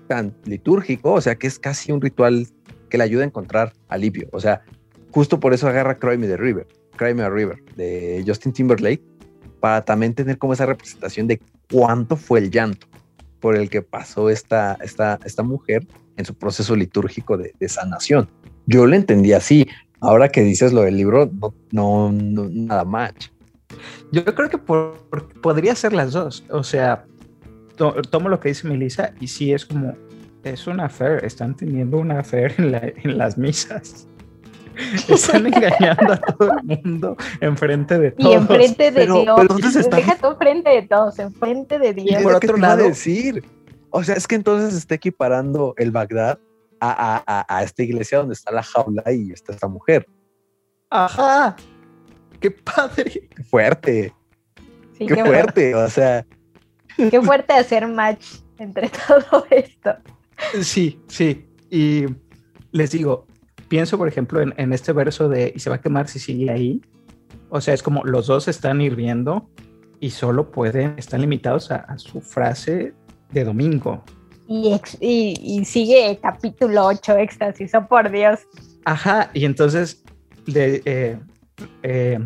tan 0.08 0.34
litúrgico, 0.44 1.12
o 1.12 1.20
sea, 1.20 1.36
que 1.36 1.46
es 1.46 1.58
casi 1.58 1.92
un 1.92 2.00
ritual 2.00 2.48
que 2.90 2.98
le 2.98 3.04
ayuda 3.04 3.22
a 3.22 3.26
encontrar 3.26 3.72
alivio. 3.88 4.28
O 4.32 4.40
sea, 4.40 4.62
justo 5.12 5.38
por 5.40 5.54
eso 5.54 5.68
agarra 5.68 5.98
Cry 5.98 6.18
Me 6.18 6.26
the 6.26 6.36
River, 6.36 6.66
Cry 6.96 7.14
Me 7.14 7.22
a 7.22 7.30
River 7.30 7.62
de 7.76 8.22
Justin 8.26 8.52
Timberlake, 8.52 9.02
para 9.60 9.84
también 9.84 10.12
tener 10.14 10.38
como 10.38 10.52
esa 10.52 10.66
representación 10.66 11.28
de 11.28 11.40
cuánto 11.70 12.16
fue 12.16 12.40
el 12.40 12.50
llanto 12.50 12.88
por 13.40 13.56
el 13.56 13.70
que 13.70 13.82
pasó 13.82 14.28
esta, 14.28 14.76
esta, 14.82 15.18
esta 15.24 15.42
mujer 15.42 15.86
en 16.16 16.24
su 16.24 16.34
proceso 16.34 16.74
litúrgico 16.74 17.36
de 17.36 17.68
sanación. 17.68 18.28
Yo 18.66 18.86
lo 18.86 18.94
entendí 18.96 19.32
así. 19.32 19.66
Ahora 20.00 20.28
que 20.28 20.42
dices 20.42 20.72
lo 20.72 20.82
del 20.82 20.96
libro, 20.96 21.30
no, 21.32 21.54
no, 21.70 22.10
no 22.12 22.48
nada 22.50 22.84
match. 22.84 23.28
Yo 24.10 24.24
creo 24.24 24.48
que 24.50 24.58
por- 24.58 24.98
por- 25.10 25.28
podría 25.40 25.74
ser 25.74 25.92
las 25.92 26.12
dos. 26.12 26.44
O 26.50 26.62
sea, 26.62 27.04
to- 27.76 27.94
tomo 28.10 28.28
lo 28.28 28.40
que 28.40 28.48
dice 28.50 28.68
Melissa 28.68 29.12
y 29.20 29.28
sí 29.28 29.52
es 29.52 29.64
como, 29.64 29.94
es 30.44 30.66
una 30.66 30.86
affair, 30.86 31.24
están 31.24 31.56
teniendo 31.56 31.98
una 31.98 32.20
affair 32.20 32.54
en, 32.58 32.72
la- 32.72 32.92
en 33.02 33.16
las 33.18 33.38
misas. 33.38 34.06
Están 35.08 35.46
engañando 35.46 36.14
a 36.14 36.16
todo 36.16 36.50
el 36.58 36.64
mundo 36.82 37.16
enfrente 37.42 37.98
de 37.98 38.14
Y 38.16 38.22
todos. 38.22 38.36
enfrente 38.36 38.84
de 38.84 38.92
pero- 38.92 39.20
Dios. 39.20 39.34
pero 39.36 39.54
entonces 39.54 39.76
está- 39.76 39.96
Deja 39.96 40.16
tú 40.16 40.28
enfrente 40.28 40.70
de 40.70 40.82
todos, 40.82 41.18
enfrente 41.18 41.78
de 41.78 41.88
Y 41.90 41.92
Dios. 41.92 42.16
es 42.16 42.22
por 42.22 42.34
otro 42.36 42.56
lado- 42.56 42.82
decir. 42.84 43.44
O 43.90 44.02
sea, 44.02 44.14
es 44.14 44.26
que 44.26 44.34
entonces 44.34 44.74
está 44.74 44.94
equiparando 44.94 45.74
el 45.76 45.90
Bagdad 45.90 46.38
a, 46.90 47.16
a- 47.16 47.24
a- 47.26 47.58
a 47.58 47.62
esta 47.62 47.82
iglesia 47.82 48.18
donde 48.18 48.34
está 48.34 48.50
la 48.52 48.62
jaula 48.62 49.02
y 49.12 49.32
está 49.32 49.52
esta 49.52 49.68
mujer. 49.68 50.06
Ajá. 50.90 51.56
Qué 52.40 52.50
padre. 52.50 53.28
Qué 53.34 53.42
fuerte, 53.44 54.14
Sí, 54.98 55.06
qué 55.06 55.14
qué, 55.14 55.24
fuerte. 55.24 55.74
O 55.74 55.88
sea, 55.88 56.26
qué 56.96 57.22
fuerte 57.22 57.52
hacer 57.54 57.86
match 57.88 58.26
entre 58.58 58.90
todo 59.08 59.46
esto. 59.50 59.94
Sí, 60.60 61.00
sí. 61.06 61.46
Y 61.70 62.04
les 62.72 62.90
digo, 62.90 63.26
pienso, 63.68 63.96
por 63.96 64.08
ejemplo, 64.08 64.40
en, 64.40 64.52
en 64.56 64.72
este 64.72 64.92
verso 64.92 65.28
de 65.28 65.52
y 65.54 65.60
se 65.60 65.70
va 65.70 65.76
a 65.76 65.80
quemar 65.80 66.08
si 66.08 66.18
sigue 66.18 66.50
ahí. 66.50 66.82
O 67.48 67.60
sea, 67.60 67.74
es 67.74 67.82
como 67.82 68.04
los 68.04 68.26
dos 68.26 68.48
están 68.48 68.80
hirviendo 68.80 69.48
y 70.00 70.10
solo 70.10 70.50
pueden, 70.50 70.94
están 70.98 71.20
limitados 71.20 71.70
a, 71.70 71.76
a 71.76 71.98
su 71.98 72.20
frase 72.20 72.92
de 73.30 73.44
domingo. 73.44 74.02
Y, 74.48 74.72
ex- 74.74 74.98
y, 75.00 75.34
y 75.40 75.64
sigue 75.64 76.18
capítulo 76.22 76.86
8, 76.86 77.16
éxtasis, 77.16 77.74
oh 77.74 77.86
por 77.86 78.10
Dios. 78.10 78.40
Ajá, 78.84 79.30
y 79.34 79.44
entonces, 79.44 80.02
de, 80.46 80.82
eh, 80.84 81.18
eh, 81.82 82.18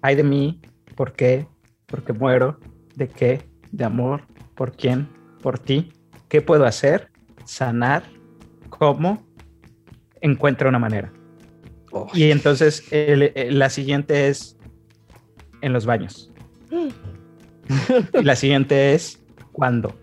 ay 0.00 0.14
de 0.14 0.22
mí, 0.22 0.60
¿por 0.96 1.12
qué? 1.12 1.46
¿Por 1.86 2.04
qué 2.04 2.12
muero? 2.12 2.58
¿De 2.94 3.08
qué? 3.08 3.42
¿De 3.72 3.84
amor? 3.84 4.22
¿Por 4.54 4.72
quién? 4.76 5.08
¿Por 5.42 5.58
ti? 5.58 5.92
¿Qué 6.28 6.40
puedo 6.40 6.64
hacer? 6.64 7.10
¿Sanar? 7.44 8.04
¿Cómo? 8.70 9.22
Encuentra 10.20 10.68
una 10.68 10.78
manera. 10.78 11.12
oh, 11.92 12.06
Y 12.14 12.30
entonces 12.30 12.84
el- 12.92 13.32
el- 13.34 13.58
la 13.58 13.68
siguiente 13.68 14.28
es 14.28 14.56
en 15.60 15.72
los 15.72 15.84
baños. 15.86 16.30
Y 18.12 18.22
la 18.22 18.36
siguiente 18.36 18.94
es 18.94 19.22
¿cuándo? 19.52 19.94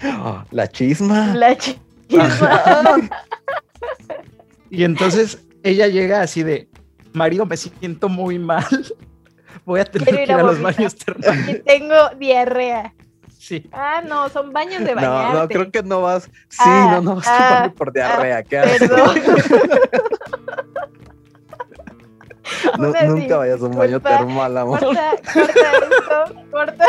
la 0.50 0.68
chisma. 0.68 1.34
La 1.34 1.56
chisma. 1.56 1.78
Y 4.72 4.84
entonces 4.84 5.42
ella 5.64 5.88
llega 5.88 6.22
así 6.22 6.44
de, 6.44 6.68
marido, 7.12 7.44
me 7.44 7.56
siento 7.56 8.08
muy 8.08 8.38
mal. 8.38 8.64
Voy 9.64 9.80
a 9.80 9.84
tener 9.84 10.06
Quiero 10.08 10.16
que 10.18 10.22
ir 10.24 10.32
a 10.32 10.34
a 10.36 10.42
los 10.44 10.60
vomitar". 10.60 10.74
baños 10.76 10.94
y 11.00 11.04
termales. 11.04 11.64
tengo 11.64 11.94
diarrea. 12.18 12.94
Sí. 13.36 13.68
Ah, 13.72 14.00
no, 14.06 14.28
son 14.28 14.52
baños 14.52 14.84
de 14.84 14.94
No, 14.94 15.00
bañarte. 15.00 15.38
no, 15.38 15.48
creo 15.48 15.70
que 15.72 15.82
no 15.82 16.02
vas. 16.02 16.24
Sí, 16.48 16.58
Ah, 16.60 16.90
no, 16.94 17.00
no 17.02 17.16
vas 17.16 17.26
ah, 17.26 17.34
a 17.46 17.48
tomar 17.56 17.72
por 17.74 17.92
diarrea. 17.92 18.42
qué. 18.44 18.60
Perdón. 18.78 19.20
No, 22.78 22.88
Una 22.90 23.02
nunca 23.04 23.36
vayas 23.38 23.60
a 23.60 23.64
un 23.64 23.76
baño 23.76 24.00
termal, 24.00 24.56
amor. 24.56 24.78
Corta, 24.80 25.10
corta 25.32 25.72
esto, 25.72 26.44
corta. 26.50 26.86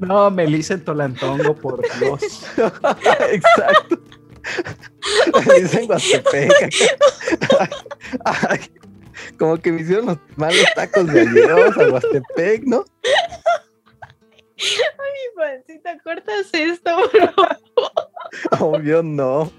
No, 0.00 0.30
Melissa 0.30 0.74
en 0.74 0.84
Tolantongo, 0.84 1.54
por 1.54 1.82
Dios. 1.98 2.46
Exacto. 3.30 4.00
Dicen 5.60 5.86
Guastepec. 5.86 6.74
Ay, 8.24 8.60
como 9.38 9.58
que 9.58 9.72
me 9.72 9.82
hicieron 9.82 10.06
los 10.06 10.18
malos 10.36 10.64
tacos 10.74 11.06
de 11.06 11.20
ayer 11.20 11.50
a 11.50 11.88
Guastepec, 11.88 12.62
¿no? 12.64 12.84
Mi 14.56 15.36
pancita, 15.36 15.98
cortas 16.02 16.48
esto, 16.52 16.96
bro. 17.12 17.32
Obvio 18.60 19.02
no. 19.02 19.50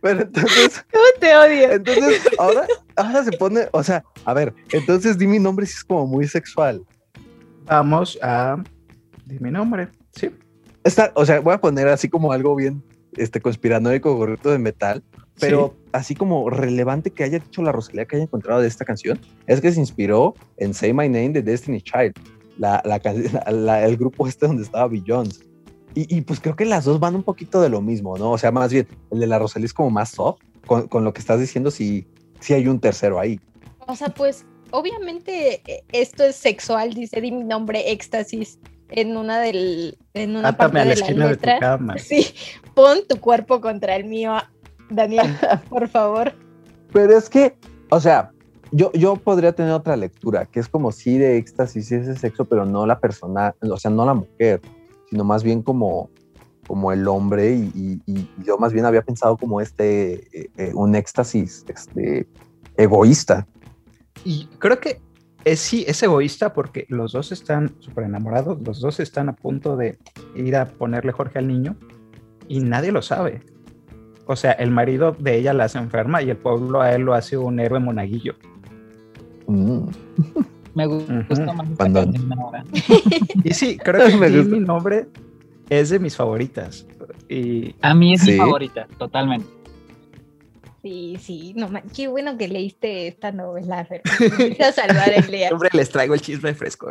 Pero 0.00 0.22
entonces, 0.22 0.84
¿Cómo 0.92 1.04
te 1.20 1.36
odio? 1.36 1.72
entonces, 1.72 2.22
ahora, 2.38 2.66
ahora 2.96 3.24
se 3.24 3.32
pone, 3.32 3.68
o 3.72 3.82
sea, 3.82 4.04
a 4.24 4.34
ver, 4.34 4.52
entonces 4.70 5.16
di 5.16 5.26
mi 5.26 5.38
nombre 5.38 5.64
si 5.64 5.74
es 5.74 5.84
como 5.84 6.06
muy 6.06 6.26
sexual. 6.26 6.84
Vamos 7.66 8.18
a... 8.22 8.62
Dime 9.26 9.40
mi 9.40 9.50
nombre. 9.50 9.88
Sí. 10.14 10.30
Está, 10.84 11.12
o 11.14 11.24
sea, 11.24 11.40
voy 11.40 11.54
a 11.54 11.60
poner 11.60 11.88
así 11.88 12.08
como 12.08 12.32
algo 12.32 12.54
bien 12.56 12.82
este 13.16 13.40
conspiranoico 13.40 14.14
gorrito 14.16 14.50
de 14.50 14.58
metal, 14.58 15.02
pero 15.38 15.76
así 15.92 16.14
como 16.14 16.48
relevante 16.50 17.10
que 17.10 17.24
haya 17.24 17.38
dicho 17.38 17.62
la 17.62 17.70
Rosalía 17.72 18.04
que 18.06 18.16
haya 18.16 18.24
encontrado 18.24 18.60
de 18.60 18.68
esta 18.68 18.84
canción, 18.84 19.18
es 19.46 19.60
que 19.60 19.70
se 19.72 19.80
inspiró 19.80 20.34
en 20.56 20.74
Say 20.74 20.92
My 20.92 21.08
Name 21.08 21.30
de 21.30 21.42
Destiny 21.42 21.80
Child, 21.82 22.14
la, 22.58 22.82
la- 22.84 23.50
la- 23.52 23.84
el 23.86 23.96
grupo 23.96 24.26
este 24.26 24.46
donde 24.46 24.62
estaba 24.62 24.88
Beyoncé. 24.88 25.44
Y, 25.94 26.16
y 26.16 26.22
pues 26.22 26.40
creo 26.40 26.56
que 26.56 26.64
las 26.64 26.84
dos 26.86 26.98
van 27.00 27.14
un 27.14 27.22
poquito 27.22 27.60
de 27.60 27.68
lo 27.68 27.82
mismo, 27.82 28.16
¿no? 28.16 28.32
O 28.32 28.38
sea, 28.38 28.50
más 28.50 28.72
bien, 28.72 28.88
el 29.10 29.20
de 29.20 29.26
la 29.26 29.38
Rosalía 29.38 29.66
es 29.66 29.74
como 29.74 29.90
más 29.90 30.08
soft, 30.10 30.40
con, 30.66 30.88
con 30.88 31.04
lo 31.04 31.12
que 31.12 31.20
estás 31.20 31.38
diciendo, 31.38 31.70
si, 31.70 32.06
si 32.40 32.54
hay 32.54 32.66
un 32.66 32.80
tercero 32.80 33.20
ahí. 33.20 33.38
O 33.86 33.94
sea, 33.94 34.08
pues 34.08 34.46
obviamente 34.72 35.62
eh, 35.66 35.84
esto 35.92 36.24
es 36.24 36.36
sexual, 36.36 36.92
dice 36.94 37.20
di 37.20 37.30
mi 37.32 37.44
nombre, 37.44 37.90
éxtasis, 37.92 38.58
en 38.90 39.16
una 39.16 39.38
del, 39.40 39.96
en 40.14 40.36
una 40.36 40.48
Átame 40.50 40.72
parte 40.72 40.78
a 40.80 40.84
la 40.84 40.90
de 40.90 40.96
la 41.00 41.06
esquina 41.06 41.26
de 41.28 41.36
tu 41.36 41.46
letra. 41.46 41.60
cama. 41.60 41.94
Sí, 41.98 42.26
pon 42.74 42.98
tu 43.08 43.18
cuerpo 43.20 43.60
contra 43.60 43.96
el 43.96 44.04
mío, 44.04 44.34
Daniela, 44.90 45.62
por 45.70 45.88
favor. 45.88 46.32
Pero 46.92 47.16
es 47.16 47.28
que, 47.30 47.56
o 47.90 48.00
sea, 48.00 48.30
yo, 48.70 48.90
yo 48.92 49.16
podría 49.16 49.52
tener 49.52 49.72
otra 49.72 49.96
lectura, 49.96 50.46
que 50.46 50.60
es 50.60 50.68
como 50.68 50.92
sí 50.92 51.16
de 51.18 51.36
éxtasis, 51.36 51.86
sí 51.88 51.94
ese 51.94 52.16
sexo, 52.16 52.44
pero 52.44 52.64
no 52.66 52.86
la 52.86 52.98
persona, 52.98 53.54
o 53.60 53.76
sea, 53.78 53.90
no 53.90 54.04
la 54.04 54.14
mujer, 54.14 54.60
sino 55.10 55.24
más 55.24 55.42
bien 55.42 55.62
como, 55.62 56.10
como 56.66 56.92
el 56.92 57.06
hombre, 57.08 57.52
y, 57.54 57.70
y- 57.74 58.00
y 58.06 58.28
yo 58.44 58.56
más 58.58 58.72
bien 58.72 58.84
había 58.86 59.02
pensado 59.02 59.36
como 59.36 59.60
este, 59.60 60.14
eh, 60.38 60.50
eh, 60.56 60.70
un 60.74 60.94
éxtasis 60.94 61.64
este, 61.68 62.26
egoísta. 62.76 63.46
Y 64.24 64.46
creo 64.58 64.78
que 64.80 65.00
es, 65.44 65.58
sí, 65.60 65.84
es 65.88 66.02
egoísta 66.02 66.52
porque 66.52 66.86
los 66.88 67.12
dos 67.12 67.32
están 67.32 67.72
súper 67.80 68.04
enamorados, 68.04 68.58
los 68.62 68.80
dos 68.80 69.00
están 69.00 69.28
a 69.28 69.34
punto 69.34 69.76
de 69.76 69.98
ir 70.36 70.54
a 70.56 70.66
ponerle 70.66 71.12
Jorge 71.12 71.38
al 71.40 71.48
niño 71.48 71.76
y 72.48 72.60
nadie 72.60 72.92
lo 72.92 73.02
sabe. 73.02 73.40
O 74.26 74.36
sea, 74.36 74.52
el 74.52 74.70
marido 74.70 75.16
de 75.18 75.36
ella 75.38 75.52
la 75.52 75.64
hace 75.64 75.78
enferma 75.78 76.22
y 76.22 76.30
el 76.30 76.36
pueblo 76.36 76.80
a 76.80 76.92
él 76.94 77.02
lo 77.02 77.14
hace 77.14 77.36
un 77.36 77.58
héroe 77.58 77.80
monaguillo. 77.80 78.34
Mm. 79.48 79.86
Me 80.74 80.86
gusta 80.86 81.52
más 81.52 81.68
Cuando- 81.76 82.00
canción 82.04 82.32
ahora. 82.38 82.64
Y 83.44 83.52
sí, 83.52 83.76
creo 83.76 84.06
que 84.06 84.16
Me 84.18 84.30
Di 84.30 84.38
gusta. 84.38 84.52
mi 84.54 84.60
nombre 84.60 85.08
es 85.68 85.90
de 85.90 85.98
mis 85.98 86.16
favoritas. 86.16 86.86
Y 87.28 87.74
A 87.82 87.94
mí 87.94 88.14
es 88.14 88.22
Sí. 88.22 88.32
mi 88.32 88.38
favorita, 88.38 88.86
totalmente. 88.98 89.46
Sí, 90.82 91.16
sí, 91.20 91.52
no 91.56 91.68
man, 91.68 91.84
qué 91.94 92.08
bueno 92.08 92.36
que 92.36 92.48
leíste 92.48 93.06
esta 93.06 93.30
novela, 93.30 93.84
Fer. 93.84 94.02
Me 94.58 94.64
a 94.64 94.72
salvar 94.72 95.10
el 95.14 95.26
día. 95.28 95.50
Hombre, 95.52 95.68
les 95.72 95.88
traigo 95.90 96.14
el 96.14 96.20
chisme 96.20 96.54
fresco. 96.54 96.90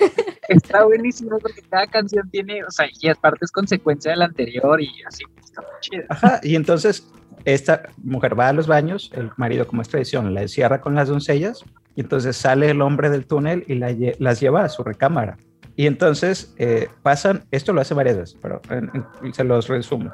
Está 0.48 0.84
buenísimo 0.84 1.38
porque 1.40 1.60
cada 1.68 1.86
canción 1.88 2.28
tiene, 2.30 2.62
o 2.64 2.70
sea, 2.70 2.86
y 3.00 3.08
aparte 3.08 3.44
es 3.44 3.50
consecuencia 3.50 4.12
de 4.12 4.16
la 4.18 4.26
anterior 4.26 4.80
y 4.80 4.90
así, 5.06 5.24
está 5.42 5.60
muy 5.62 5.70
chida. 5.80 6.04
Ajá, 6.08 6.40
y 6.42 6.54
entonces 6.56 7.08
esta 7.44 7.82
mujer 7.98 8.38
va 8.38 8.48
a 8.48 8.52
los 8.52 8.66
baños, 8.68 9.10
el 9.14 9.30
marido, 9.36 9.66
como 9.66 9.82
es 9.82 9.88
tradición, 9.88 10.34
la 10.34 10.42
encierra 10.42 10.80
con 10.80 10.94
las 10.94 11.08
doncellas, 11.08 11.64
y 11.96 12.00
entonces 12.02 12.36
sale 12.36 12.70
el 12.70 12.80
hombre 12.82 13.08
del 13.10 13.26
túnel 13.26 13.64
y 13.66 13.74
la 13.74 13.90
lle- 13.92 14.16
las 14.18 14.40
lleva 14.40 14.64
a 14.64 14.68
su 14.68 14.82
recámara. 14.84 15.36
Y 15.74 15.86
entonces 15.86 16.54
eh, 16.58 16.88
pasan, 17.02 17.44
esto 17.50 17.72
lo 17.72 17.80
hace 17.80 17.94
varias 17.94 18.16
veces, 18.18 18.38
pero 18.42 18.60
en- 18.70 18.90
en- 19.24 19.34
se 19.34 19.42
los 19.44 19.68
resumo. 19.68 20.10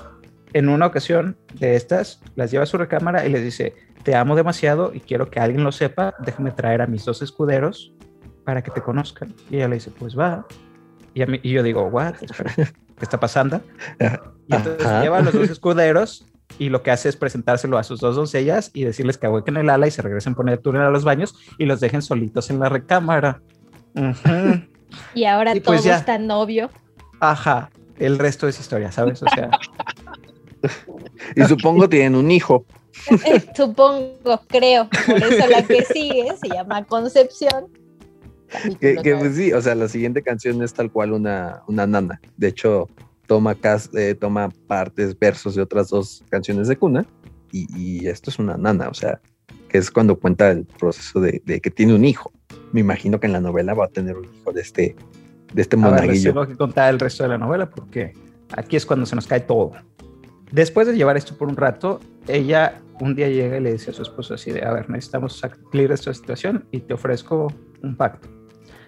En 0.53 0.69
una 0.69 0.87
ocasión 0.87 1.37
de 1.55 1.77
estas, 1.77 2.21
las 2.35 2.51
lleva 2.51 2.65
a 2.65 2.67
su 2.67 2.79
recámara 2.79 3.27
y 3.27 3.31
les 3.31 3.43
dice, 3.43 3.75
te 4.03 4.15
amo 4.15 4.35
demasiado 4.37 4.93
y 4.95 5.01
quiero 5.01 5.31
que 5.31 5.41
alguien 5.41 5.63
lo 5.65 5.73
sepa, 5.73 6.15
déjame 6.21 6.51
traer 6.53 6.81
a 6.83 6.87
mis 6.87 7.05
dos 7.05 7.21
escuderos 7.23 7.93
para 8.45 8.63
que 8.63 8.71
te 8.71 8.81
conozcan. 8.81 9.35
Y 9.51 9.57
ella 9.57 9.69
le 9.69 9.75
dice, 9.77 9.91
pues 9.99 10.19
va. 10.19 10.47
Y, 11.15 11.23
a 11.23 11.27
mí- 11.27 11.41
y 11.43 11.51
yo 11.51 11.63
digo, 11.63 11.83
what? 11.89 12.15
Espera, 12.23 12.55
¿Qué 12.55 13.05
está 13.05 13.21
pasando? 13.21 13.61
Y 14.49 14.55
entonces 14.55 14.87
Ajá. 14.87 15.03
lleva 15.03 15.19
a 15.19 15.23
los 15.23 15.35
dos 15.35 15.51
escuderos 15.51 16.27
y 16.59 16.71
lo 16.71 16.83
que 16.83 16.91
hace 16.91 17.11
es 17.11 17.17
presentárselo 17.17 17.77
a 17.77 17.83
sus 17.85 18.01
dos 18.01 18.17
doncellas 18.17 18.71
y 18.73 18.85
decirles 18.85 19.19
que 19.19 19.27
ahuequen 19.27 19.59
el 19.59 19.69
ala 19.69 19.87
y 19.87 19.91
se 19.91 20.01
regresen 20.03 20.35
por 20.35 20.49
el 20.49 20.59
túnel 20.59 20.83
a 20.83 20.91
los 20.91 21.05
baños 21.05 21.35
y 21.59 21.67
los 21.67 21.79
dejen 21.81 22.01
solitos 22.03 22.49
en 22.51 22.59
la 22.59 22.71
recámara. 22.71 23.43
Y 25.15 25.25
ahora 25.25 25.55
Y 25.55 25.61
pues 25.61 25.81
todo 25.83 25.91
ya. 25.91 25.99
está 25.99 26.19
novio. 26.19 26.71
Ajá, 27.21 27.71
el 27.99 28.19
resto 28.19 28.49
es 28.49 28.59
historia, 28.59 28.91
¿sabes? 28.93 29.23
O 29.23 29.27
sea, 29.35 29.51
Y 31.37 31.45
supongo 31.45 31.89
tienen 31.89 32.15
un 32.15 32.31
hijo. 32.31 32.65
Eh, 33.27 33.45
Supongo, 33.55 34.41
creo. 34.49 34.89
Por 35.07 35.23
eso 35.23 35.47
la 35.49 35.63
que 35.63 35.85
sigue 35.85 36.29
se 36.41 36.49
llama 36.49 36.85
Concepción. 36.85 37.67
Que, 38.81 38.97
que, 38.97 39.15
pues 39.15 39.37
sí, 39.37 39.53
o 39.53 39.61
sea, 39.61 39.75
la 39.75 39.89
siguiente 39.89 40.23
canción 40.23 40.63
es 40.63 40.73
tal 40.73 40.91
cual 40.91 41.13
una, 41.13 41.63
una 41.69 41.87
nana. 41.87 42.21
De 42.37 42.49
hecho, 42.49 42.89
toma, 43.27 43.55
cas- 43.55 43.91
eh, 43.95 44.15
toma 44.19 44.49
partes, 44.67 45.19
versos 45.19 45.55
de 45.55 45.63
otras 45.63 45.91
dos 45.91 46.25
canciones 46.31 46.67
de 46.69 46.77
cuna. 46.77 47.07
Y, 47.53 47.67
y 47.79 48.09
esto 48.09 48.31
es 48.31 48.39
una 48.39 48.57
nana, 48.57 48.89
o 48.89 48.95
sea, 48.95 49.21
que 49.69 49.79
es 49.79 49.91
cuando 49.91 50.19
cuenta 50.19 50.51
el 50.51 50.65
proceso 50.65 51.21
de, 51.21 51.43
de 51.45 51.61
que 51.61 51.71
tiene 51.71 51.95
un 51.95 52.05
hijo. 52.05 52.33
Me 52.73 52.81
imagino 52.81 53.21
que 53.21 53.27
en 53.27 53.33
la 53.33 53.41
novela 53.41 53.75
va 53.75 53.85
a 53.87 53.89
tener 53.89 54.17
un 54.17 54.25
hijo 54.25 54.53
de 54.53 54.61
este, 54.63 54.97
de 55.55 55.63
este 55.63 55.77
monaguillo. 55.77 56.33
tengo 56.33 56.47
que 56.47 56.57
contar 56.57 56.93
el 56.93 56.99
resto 56.99 57.23
de 57.23 57.29
la 57.31 57.39
novela 57.39 57.71
porque 57.71 58.13
aquí 58.55 58.77
es 58.77 58.85
cuando 58.85 59.07
se 59.07 59.15
nos 59.15 59.27
cae 59.27 59.41
todo. 59.41 59.73
Después 60.51 60.87
de 60.87 60.97
llevar 60.97 61.17
esto 61.17 61.37
por 61.37 61.49
un 61.49 61.57
rato, 61.57 62.01
ella 62.27 62.81
un 63.01 63.15
día 63.15 63.29
llega 63.29 63.59
y 63.59 63.61
le 63.61 63.73
dice 63.73 63.91
a 63.91 63.95
su 63.95 64.03
esposo 64.03 64.35
así 64.35 64.51
de, 64.51 64.65
a 64.65 64.73
ver, 64.73 64.91
necesitamos 64.91 65.39
salir 65.39 65.89
de 65.89 65.95
esta 65.95 66.13
situación 66.13 66.67
y 66.71 66.81
te 66.81 66.95
ofrezco 66.95 67.53
un 67.83 67.97
pacto. 67.97 68.29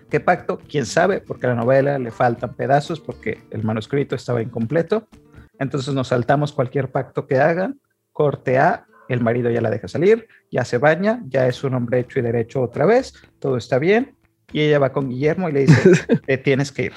¿Qué 0.09 0.19
pacto? 0.19 0.59
¿Quién 0.69 0.87
sabe? 0.87 1.21
Porque 1.21 1.47
a 1.47 1.51
la 1.51 1.55
novela 1.55 1.99
le 1.99 2.11
faltan 2.11 2.55
pedazos 2.55 2.99
porque 2.99 3.43
el 3.51 3.63
manuscrito 3.63 4.17
estaba 4.17 4.43
incompleto. 4.43 5.07
Entonces 5.59 5.95
nos 5.95 6.09
saltamos 6.09 6.53
cualquier 6.53 6.91
pacto 6.91 7.27
que 7.27 7.39
hagan. 7.39 7.81
Corte 8.13 8.59
A, 8.59 8.87
el 9.09 9.21
marido 9.21 9.51
ya 9.51 9.61
la 9.61 9.71
deja 9.71 9.87
salir, 9.87 10.27
ya 10.51 10.65
se 10.65 10.79
baña, 10.79 11.23
ya 11.27 11.47
es 11.47 11.63
un 11.63 11.75
hombre 11.75 12.01
hecho 12.01 12.19
y 12.19 12.23
derecho 12.23 12.61
otra 12.61 12.87
vez, 12.87 13.15
todo 13.39 13.57
está 13.57 13.79
bien. 13.79 14.17
Y 14.53 14.63
ella 14.63 14.81
va 14.81 14.93
con 14.93 15.09
Guillermo 15.09 15.49
y 15.49 15.53
le 15.53 15.61
dice, 15.61 16.17
te 16.27 16.39
tienes 16.39 16.73
que 16.73 16.87
ir. 16.87 16.93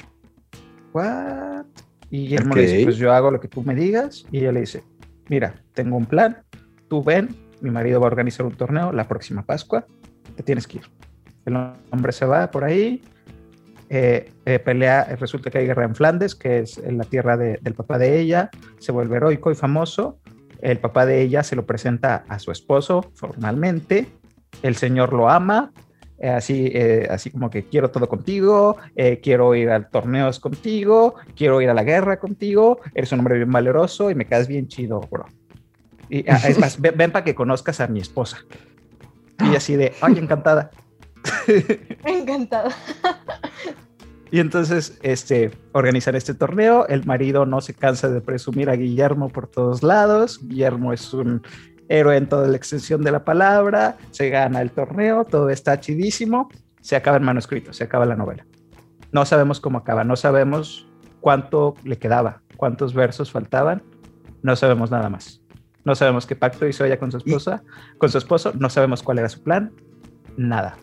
¿What? 0.92 1.66
Y 2.14 2.28
Guillermo 2.28 2.54
le 2.54 2.62
dice, 2.62 2.84
pues 2.84 2.98
yo 2.98 3.12
hago 3.12 3.32
lo 3.32 3.40
que 3.40 3.48
tú 3.48 3.64
me 3.64 3.74
digas. 3.74 4.24
Y 4.32 4.38
ella 4.38 4.52
le 4.52 4.60
dice, 4.60 4.84
mira, 5.30 5.56
tengo 5.74 5.98
un 5.98 6.06
plan, 6.06 6.44
tú 6.88 7.04
ven, 7.04 7.36
mi 7.60 7.72
marido 7.72 8.00
va 8.00 8.06
a 8.06 8.12
organizar 8.12 8.46
un 8.46 8.54
torneo 8.54 8.92
la 8.92 9.08
próxima 9.08 9.44
Pascua, 9.44 9.88
te 10.36 10.44
tienes 10.44 10.68
que 10.68 10.78
ir. 10.78 10.84
El 11.48 11.56
hombre 11.90 12.12
se 12.12 12.26
va 12.28 12.52
por 12.52 12.66
ahí, 12.66 13.02
eh, 13.90 14.32
eh, 14.46 14.60
pelea, 14.60 15.08
eh, 15.10 15.16
resulta 15.16 15.50
que 15.50 15.58
hay 15.58 15.66
guerra 15.66 15.86
en 15.86 15.96
Flandes, 15.96 16.36
que 16.36 16.60
es 16.60 16.78
en 16.78 17.00
la 17.00 17.04
tierra 17.04 17.36
de- 17.36 17.58
del 17.64 17.74
papá 17.74 17.98
de 17.98 18.20
ella, 18.20 18.52
se 18.78 18.92
vuelve 18.92 19.18
heroico 19.18 19.50
y 19.52 19.56
famoso. 19.56 20.20
El 20.62 20.78
papá 20.78 21.08
de 21.08 21.20
ella 21.20 21.42
se 21.42 21.56
lo 21.56 21.66
presenta 21.66 22.26
a 22.28 22.38
su 22.38 22.52
esposo 22.52 23.12
formalmente, 23.16 24.08
el 24.62 24.76
señor 24.76 25.14
lo 25.14 25.30
ama, 25.32 25.74
eh, 26.24 26.30
así, 26.30 26.72
eh, 26.74 27.06
así 27.12 27.32
como 27.32 27.50
que 27.50 27.66
quiero 27.66 27.92
todo 27.92 28.08
contigo, 28.08 28.78
eh, 28.96 29.20
quiero 29.22 29.56
ir 29.56 29.70
a 29.70 29.90
torneos 29.90 30.40
contigo, 30.40 31.16
quiero 31.36 31.60
ir 31.62 31.70
a 31.70 31.74
la 31.74 31.84
guerra 31.84 32.18
contigo, 32.18 32.80
eres 32.96 33.12
un 33.12 33.20
hombre 33.20 33.36
bien 33.36 33.52
valeroso 33.52 34.10
y 34.10 34.16
me 34.16 34.26
caes 34.26 34.48
bien 34.48 34.70
chido, 34.70 35.02
bro. 35.12 35.26
Y 36.08 36.24
ah, 36.30 36.40
es 36.48 36.58
más, 36.58 36.80
ven, 36.80 37.12
para 37.12 37.26
que 37.26 37.36
conozcas 37.36 37.82
a 37.82 37.88
mi 37.88 38.00
esposa. 38.00 38.38
Y 39.52 39.54
así 39.54 39.76
de, 39.76 39.92
ay, 40.00 40.18
encantada. 40.18 40.72
Encantado. 42.06 42.70
Y 44.32 44.40
entonces 44.40 45.00
este, 45.02 45.52
organizan 45.74 46.16
este 46.16 46.34
torneo. 46.34 46.88
El 46.88 47.04
marido 47.06 47.46
no 47.46 47.60
se 47.60 47.74
cansa 47.74 48.08
de 48.08 48.22
presumir 48.22 48.70
a 48.70 48.78
Guillermo 48.78 49.28
por 49.28 49.48
todos 49.48 49.84
lados. 49.84 50.40
Guillermo 50.42 50.94
es 50.94 51.14
un 51.14 51.44
héroe 51.94 52.18
en 52.18 52.28
toda 52.28 52.48
la 52.48 52.58
extensión 52.58 53.02
de 53.04 53.12
la 53.12 53.24
palabra. 53.24 53.98
Se 54.12 54.30
gana 54.30 54.62
el 54.62 54.72
torneo, 54.72 55.26
todo 55.26 55.50
está 55.50 55.80
chidísimo. 55.80 56.50
Se 56.82 56.96
acaba 56.96 57.18
el 57.18 57.24
manuscrito, 57.24 57.72
se 57.74 57.84
acaba 57.84 58.06
la 58.06 58.16
novela. 58.16 58.46
No 59.12 59.26
sabemos 59.26 59.60
cómo 59.60 59.78
acaba, 59.78 60.04
no 60.04 60.16
sabemos 60.16 60.88
cuánto 61.22 61.76
le 61.84 61.98
quedaba, 61.98 62.42
cuántos 62.58 62.94
versos 62.94 63.32
faltaban. 63.32 63.84
No 64.42 64.56
sabemos 64.56 64.90
nada 64.92 65.10
más. 65.10 65.40
No 65.86 65.96
sabemos 65.96 66.26
qué 66.26 66.36
pacto 66.36 66.66
hizo 66.68 66.84
ella 66.84 66.98
con 66.98 67.12
su 67.12 67.18
esposa, 67.18 67.62
con 67.98 68.10
su 68.10 68.18
esposo. 68.18 68.54
No 68.58 68.70
sabemos 68.70 69.04
cuál 69.04 69.20
era 69.20 69.30
su 69.30 69.44
plan. 69.44 69.72
Nada. 70.36 70.78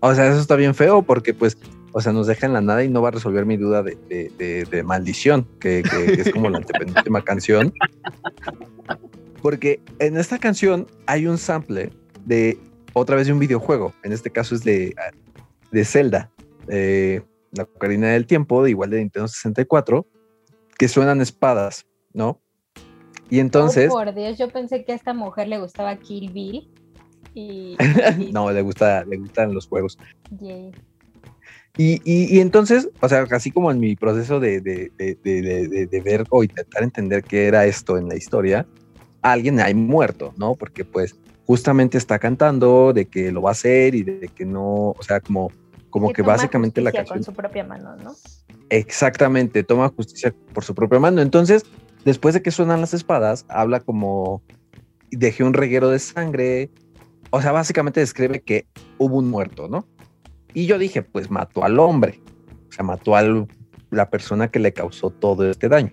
O 0.00 0.14
sea, 0.14 0.28
eso 0.28 0.40
está 0.40 0.56
bien 0.56 0.74
feo 0.74 1.02
porque 1.02 1.32
pues, 1.34 1.56
o 1.92 2.00
sea, 2.00 2.12
nos 2.12 2.26
deja 2.26 2.46
en 2.46 2.52
la 2.52 2.60
nada 2.60 2.84
y 2.84 2.88
no 2.88 3.00
va 3.00 3.08
a 3.08 3.12
resolver 3.12 3.46
mi 3.46 3.56
duda 3.56 3.82
de, 3.82 3.96
de- 4.08 4.30
de- 4.38 4.64
de 4.64 4.82
maldición, 4.82 5.46
que, 5.58 5.82
que- 5.82 6.12
que 6.16 6.20
es 6.22 6.32
como 6.32 6.50
la 6.50 6.58
antepenúltima 6.62 7.22
canción. 7.22 7.72
Porque 9.42 9.80
en 9.98 10.16
esta 10.16 10.38
canción 10.38 10.86
hay 11.06 11.26
un 11.26 11.38
sample 11.38 11.90
de 12.24 12.58
otra 12.92 13.16
vez 13.16 13.26
de 13.26 13.32
un 13.32 13.38
videojuego. 13.38 13.92
En 14.02 14.12
este 14.12 14.30
caso 14.30 14.54
es 14.54 14.64
de, 14.64 14.94
de 15.70 15.84
Zelda, 15.84 16.30
eh, 16.68 17.22
la 17.52 17.62
Ocarina 17.64 18.08
del 18.08 18.26
Tiempo, 18.26 18.62
de 18.64 18.70
igual 18.70 18.90
de 18.90 18.98
Nintendo 18.98 19.28
64, 19.28 20.06
que 20.76 20.88
suenan 20.88 21.20
espadas, 21.20 21.86
¿no? 22.12 22.40
Y 23.30 23.40
entonces, 23.40 23.90
Oh, 23.90 23.94
por 23.94 24.14
Dios, 24.14 24.38
yo 24.38 24.48
pensé 24.48 24.84
que 24.84 24.92
a 24.92 24.94
esta 24.94 25.12
mujer 25.14 25.48
le 25.48 25.58
gustaba 25.58 25.96
Kill 25.96 26.32
Bill. 26.32 26.68
Y, 27.34 27.76
y- 27.78 27.78
no, 28.32 28.50
le 28.50 28.62
gusta, 28.62 29.04
le 29.04 29.16
gustan 29.18 29.54
los 29.54 29.68
juegos. 29.68 29.98
Y, 31.76 32.00
y- 32.04 32.36
y 32.36 32.40
entonces, 32.40 32.88
o 33.00 33.08
sea, 33.08 33.24
así 33.30 33.50
como 33.52 33.70
en 33.70 33.78
mi 33.78 33.94
proceso 33.94 34.40
de- 34.40 34.60
de- 34.60 34.90
de 34.96 36.00
ver 36.00 36.24
o 36.30 36.42
intentar 36.42 36.82
entender 36.82 37.22
qué 37.22 37.46
era 37.46 37.66
esto 37.66 37.96
en 37.98 38.08
la 38.08 38.16
historia, 38.16 38.66
alguien 39.22 39.60
hay 39.60 39.74
muerto, 39.74 40.32
¿no? 40.36 40.54
Porque 40.54 40.84
pues 40.84 41.16
justamente 41.46 41.98
está 41.98 42.18
cantando 42.18 42.92
de 42.92 43.06
que 43.06 43.32
lo 43.32 43.42
va 43.42 43.50
a 43.50 43.52
hacer 43.52 43.94
y 43.94 44.02
de 44.02 44.28
que 44.28 44.44
no, 44.44 44.90
o 44.90 45.02
sea, 45.02 45.20
como, 45.20 45.50
como 45.90 46.12
que, 46.12 46.22
básicamente 46.22 46.80
la 46.80 46.90
justicia 46.90 47.04
canción... 47.04 47.18
Con 47.18 47.34
su 47.34 47.36
propia 47.36 47.64
mano, 47.64 47.96
¿no? 47.96 48.14
Exactamente, 48.70 49.62
toma 49.64 49.88
justicia 49.88 50.34
por 50.52 50.64
su 50.64 50.74
propia 50.74 50.98
mano. 50.98 51.22
Entonces, 51.22 51.64
después 52.04 52.34
de 52.34 52.42
que 52.42 52.50
suenan 52.50 52.80
las 52.80 52.92
espadas, 52.92 53.46
habla 53.48 53.80
como 53.80 54.42
dejé 55.10 55.44
un 55.44 55.54
reguero 55.54 55.88
de 55.88 55.98
sangre. 55.98 56.70
O 57.30 57.40
sea, 57.40 57.52
básicamente 57.52 58.00
describe 58.00 58.40
que 58.40 58.66
hubo 58.98 59.16
un 59.16 59.30
muerto, 59.30 59.68
¿no? 59.68 59.86
Y 60.54 60.66
yo 60.66 60.78
dije, 60.78 61.02
pues 61.02 61.30
mató 61.30 61.64
al 61.64 61.78
hombre. 61.78 62.20
O 62.68 62.72
sea, 62.72 62.84
mató 62.84 63.16
a 63.16 63.24
la 63.90 64.10
persona 64.10 64.50
que 64.50 64.58
le 64.58 64.72
causó 64.72 65.10
todo 65.10 65.48
este 65.50 65.68
daño. 65.68 65.92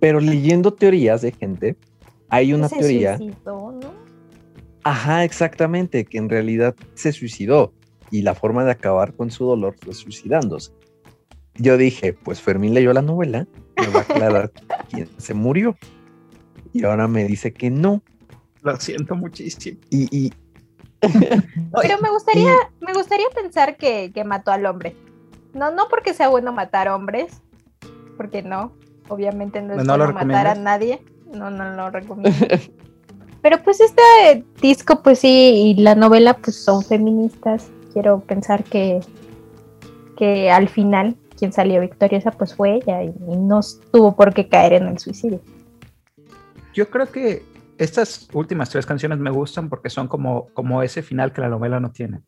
Pero 0.00 0.20
leyendo 0.20 0.72
teorías 0.74 1.22
de 1.22 1.32
gente, 1.32 1.76
hay 2.28 2.52
una 2.52 2.68
Se 2.68 2.78
teoría. 2.78 3.16
suicidó, 3.16 3.72
¿no? 3.72 3.92
Ajá, 4.84 5.24
exactamente, 5.24 6.04
que 6.04 6.18
en 6.18 6.28
realidad 6.28 6.74
se 6.94 7.12
suicidó 7.12 7.72
y 8.10 8.22
la 8.22 8.34
forma 8.34 8.64
de 8.64 8.72
acabar 8.72 9.14
con 9.14 9.30
su 9.30 9.44
dolor 9.44 9.74
fue 9.82 9.94
suicidándose. 9.94 10.72
Yo 11.54 11.76
dije, 11.76 12.12
pues 12.12 12.40
Fermín 12.40 12.74
leyó 12.74 12.92
la 12.92 13.02
novela, 13.02 13.46
me 13.76 13.86
va 13.88 14.00
a 14.00 14.02
aclarar 14.02 14.52
quién 14.90 15.08
se 15.18 15.34
murió. 15.34 15.76
Y 16.72 16.84
ahora 16.84 17.08
me 17.08 17.24
dice 17.24 17.52
que 17.52 17.70
no. 17.70 18.02
Lo 18.62 18.76
siento 18.76 19.14
muchísimo. 19.14 19.78
Y, 19.90 20.08
y 20.16 20.32
Pero 21.00 22.00
me 22.00 22.10
gustaría, 22.10 22.54
me 22.80 22.92
gustaría 22.92 23.26
pensar 23.34 23.76
que, 23.76 24.10
que 24.12 24.24
mató 24.24 24.50
al 24.50 24.66
hombre. 24.66 24.96
No, 25.52 25.70
no 25.70 25.88
porque 25.88 26.14
sea 26.14 26.28
bueno 26.28 26.52
matar 26.52 26.88
hombres, 26.88 27.40
porque 28.16 28.42
no, 28.42 28.72
obviamente 29.08 29.62
no 29.62 29.74
es 29.74 29.84
¿No 29.84 29.96
lo 29.96 30.04
bueno 30.06 30.24
matar 30.24 30.46
a 30.46 30.54
nadie. 30.54 31.02
No, 31.34 31.50
no 31.50 31.74
lo 31.74 31.90
recomiendo. 31.90 32.46
Pero 33.42 33.62
pues 33.62 33.80
este 33.80 34.44
disco, 34.60 35.02
pues 35.02 35.18
sí, 35.18 35.74
y 35.76 35.82
la 35.82 35.94
novela, 35.94 36.34
pues 36.34 36.56
son 36.56 36.82
feministas. 36.82 37.70
Quiero 37.92 38.20
pensar 38.20 38.64
que, 38.64 39.00
que 40.16 40.50
al 40.50 40.68
final 40.68 41.16
quien 41.38 41.52
salió 41.52 41.80
victoriosa, 41.80 42.30
pues 42.30 42.54
fue 42.54 42.76
ella 42.76 43.02
y, 43.02 43.08
y 43.08 43.36
no 43.36 43.60
tuvo 43.92 44.16
por 44.16 44.32
qué 44.32 44.48
caer 44.48 44.74
en 44.74 44.86
el 44.86 44.98
suicidio. 44.98 45.40
Yo 46.72 46.88
creo 46.88 47.10
que 47.10 47.42
estas 47.78 48.28
últimas 48.32 48.70
tres 48.70 48.86
canciones 48.86 49.18
me 49.18 49.30
gustan 49.30 49.68
porque 49.68 49.90
son 49.90 50.08
como, 50.08 50.46
como 50.54 50.82
ese 50.82 51.02
final 51.02 51.32
que 51.32 51.40
la 51.40 51.48
novela 51.48 51.80
no 51.80 51.90
tiene. 51.92 52.20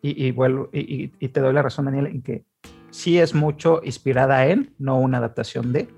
Y, 0.00 0.26
y 0.26 0.30
vuelvo, 0.30 0.68
y, 0.72 1.12
y, 1.18 1.28
te 1.28 1.40
doy 1.40 1.52
la 1.52 1.62
razón, 1.62 1.86
Daniel, 1.86 2.06
en 2.06 2.22
que 2.22 2.44
sí 2.90 3.18
es 3.18 3.34
mucho 3.34 3.80
inspirada 3.82 4.46
en, 4.46 4.74
no 4.78 4.98
una 4.98 5.18
adaptación 5.18 5.72
de, 5.72 5.88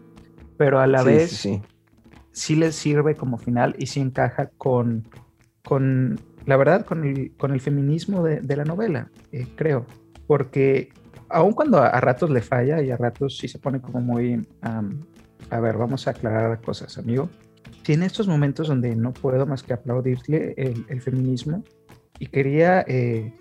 pero 0.57 0.81
a 0.81 0.87
la 0.87 1.03
vez 1.03 1.31
sí, 1.31 1.37
sí. 1.37 1.63
Le 2.49 2.73
sirve 2.73 3.15
como 3.15 3.39
final 3.39 3.75
y 3.79 3.87
sí 3.87 4.01
encaja 4.01 4.51
con, 4.57 5.07
con 5.63 6.19
la 6.47 6.57
verdad, 6.57 6.85
con 6.85 7.05
el, 7.05 7.33
con 7.37 7.53
el 7.53 7.61
feminismo 7.61 8.23
de, 8.23 8.41
de 8.41 8.57
la 8.57 8.65
novela, 8.65 9.11
eh, 9.33 9.47
creo. 9.57 9.87
Porque 10.27 10.91
aun 11.29 11.53
cuando 11.53 11.79
a, 11.79 11.89
a, 11.89 12.01
ratos 12.01 12.31
le 12.31 12.41
falla 12.41 12.83
y 12.83 12.91
a 12.91 12.97
ratos 12.97 13.39
sí 13.39 13.49
se 13.49 13.59
pone 13.59 13.81
como 13.81 14.01
muy... 14.01 14.47
Um, 14.65 15.01
a 15.51 15.59
ver, 15.59 15.77
vamos 15.77 16.07
a 16.07 16.13
aclarar 16.13 16.61
cosas, 16.61 16.97
amigo. 16.99 17.29
Tiene 17.83 18.07
estos 18.07 18.29
momentos 18.29 18.69
donde 18.69 18.95
no 18.95 19.13
puedo 19.13 19.47
más 19.47 19.63
que 19.63 19.73
aplaudirle 19.73 20.55
el, 20.57 20.85
el 20.89 21.01
feminismo 21.01 21.65
y 22.19 22.27
quería 22.27 22.85
eh, 22.87 23.33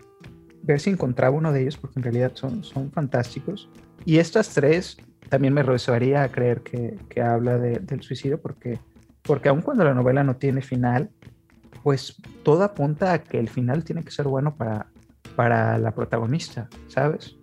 ver 0.63 0.79
si 0.79 0.89
encontraba 0.89 1.35
uno 1.35 1.51
de 1.51 1.61
ellos 1.61 1.77
porque 1.77 1.99
en 1.99 2.03
realidad 2.03 2.31
son, 2.33 2.63
son 2.63 2.91
fantásticos. 2.91 3.69
Y 4.05 4.17
estas 4.17 4.53
tres 4.53 4.97
también 5.29 5.53
me 5.53 5.63
rehusaría 5.63 6.23
a 6.23 6.29
creer 6.29 6.61
que, 6.61 6.97
que 7.09 7.21
habla 7.21 7.57
de, 7.57 7.79
del 7.79 8.01
suicidio 8.01 8.41
porque, 8.41 8.79
porque 9.21 9.49
aun 9.49 9.61
cuando 9.61 9.83
la 9.83 9.93
novela 9.93 10.23
no 10.23 10.35
tiene 10.35 10.61
final, 10.61 11.09
pues 11.83 12.17
todo 12.43 12.63
apunta 12.63 13.13
a 13.13 13.23
que 13.23 13.39
el 13.39 13.49
final 13.49 13.83
tiene 13.83 14.03
que 14.03 14.11
ser 14.11 14.27
bueno 14.27 14.55
para, 14.55 14.87
para 15.35 15.77
la 15.77 15.91
protagonista, 15.91 16.67
¿sabes? 16.87 17.37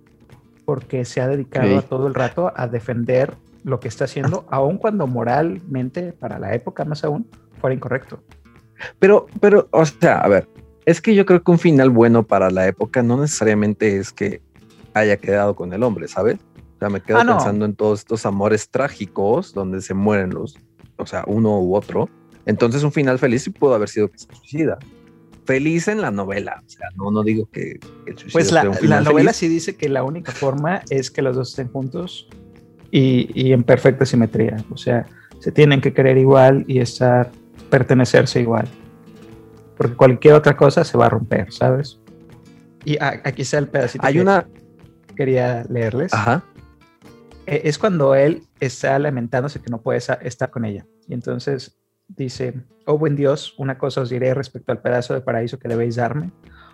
Porque 0.65 1.05
se 1.05 1.21
ha 1.21 1.29
dedicado 1.29 1.81
sí. 1.81 1.87
todo 1.89 2.07
el 2.07 2.15
rato 2.15 2.53
a 2.55 2.67
defender 2.67 3.35
lo 3.65 3.81
que 3.81 3.89
está 3.89 4.05
haciendo, 4.05 4.47
aun 4.51 4.79
cuando 4.79 5.07
moralmente, 5.07 6.13
para 6.13 6.39
la 6.39 6.55
época 6.55 6.85
más 6.85 7.05
aún, 7.05 7.29
fuera 7.61 7.75
incorrecto. 7.75 8.23
Pero, 8.99 9.27
pero, 9.41 9.69
o 9.71 9.87
sea, 9.87 10.19
a 10.19 10.29
ver, 10.29 10.49
es 10.85 11.01
que 11.01 11.15
yo 11.15 11.25
creo 11.25 11.43
que 11.43 11.51
un 11.51 11.59
final 11.59 11.91
bueno 11.91 12.25
para 12.25 12.51
la 12.51 12.67
época 12.67 13.03
no 13.03 13.21
necesariamente 13.21 13.97
es 13.97 14.13
que 14.13 14.43
haya 14.93 15.17
quedado 15.17 15.55
con 15.55 15.73
el 15.73 15.83
hombre, 15.83 16.09
¿sabes? 16.09 16.39
O 16.77 16.79
sea, 16.79 16.91
me 16.91 17.01
quedo 17.01 17.19
ah, 17.19 17.25
no. 17.25 17.37
pensando 17.37 17.65
en 17.65 17.75
todos 17.75 18.01
estos 18.01 18.27
amores 18.27 18.69
trágicos 18.69 19.55
donde 19.55 19.81
se 19.81 19.95
mueren 19.95 20.31
los, 20.31 20.57
o 20.97 21.07
sea, 21.07 21.25
uno 21.27 21.59
u 21.61 21.75
otro. 21.75 22.11
Entonces, 22.45 22.83
un 22.83 22.93
final 22.93 23.19
feliz 23.19 23.43
sí 23.43 23.51
pudo 23.51 23.75
haber 23.75 23.89
sido 23.89 24.11
que 24.11 24.19
se 24.19 24.27
suicida. 24.27 24.79
Feliz 25.47 25.89
en 25.89 26.03
la 26.03 26.11
novela. 26.11 26.63
O 26.67 26.69
sea, 26.69 26.89
no, 26.97 27.11
no 27.11 27.23
digo 27.23 27.49
que 27.51 27.81
el 28.07 28.19
suicidio 28.19 28.33
Pues 28.33 28.53
la, 28.53 28.65
la 28.65 29.01
novela 29.01 29.33
feliz. 29.33 29.37
sí 29.37 29.49
dice 29.49 29.77
que 29.77 29.89
la 29.89 30.05
única 30.05 30.33
forma 30.33 30.83
es 30.91 31.11
que 31.11 31.23
los 31.23 31.35
dos 31.35 31.51
estén 31.51 31.69
juntos 31.69 32.29
y, 32.91 33.31
y, 33.35 33.53
en 33.53 33.63
perfecta 33.63 34.05
simetría. 34.05 34.57
O 34.71 34.77
sea, 34.77 35.07
se 35.39 35.53
tienen 35.53 35.81
que 35.81 35.95
querer 35.95 36.19
igual 36.19 36.65
y 36.69 36.81
estar, 36.81 37.31
pertenecerse 37.71 38.41
igual. 38.41 38.69
Porque 39.79 39.95
cualquier 39.95 40.35
otra 40.35 40.57
cosa 40.57 40.85
se 40.85 40.99
va 40.99 41.07
a 41.07 41.11
romper, 41.11 41.53
¿sabes? 41.53 42.01
Y 42.85 42.99
a, 42.99 43.21
aquí 43.25 43.43
está 43.43 43.59
el 43.59 43.69
pedacito. 43.69 44.07
Hay 44.07 44.15
que 44.15 44.21
una. 44.21 44.47
Quería 45.17 45.65
leerles. 45.71 46.13
Ajá. 46.13 46.45
Eh, 47.47 47.63
es 47.65 47.79
cuando 47.79 48.15
él 48.15 48.43
está 48.61 48.99
lamentándose 48.99 49.61
que 49.61 49.71
no 49.71 49.81
puede 49.81 49.99
estar 49.99 50.51
con 50.51 50.65
ella. 50.65 50.87
Y 51.09 51.15
entonces 51.15 51.79
dice: 52.09 52.55
Oh 52.85 52.99
buen 52.99 53.17
Dios, 53.17 53.55
una 53.59 53.79
cosa 53.79 54.01
os 54.03 54.11
diré 54.11 54.35
respecto 54.35 54.73
al 54.73 54.83
pedazo 54.83 55.15
de 55.15 55.21
paraíso 55.21 55.59
que 55.59 55.69
debéis 55.69 55.97
darme. 55.97 56.33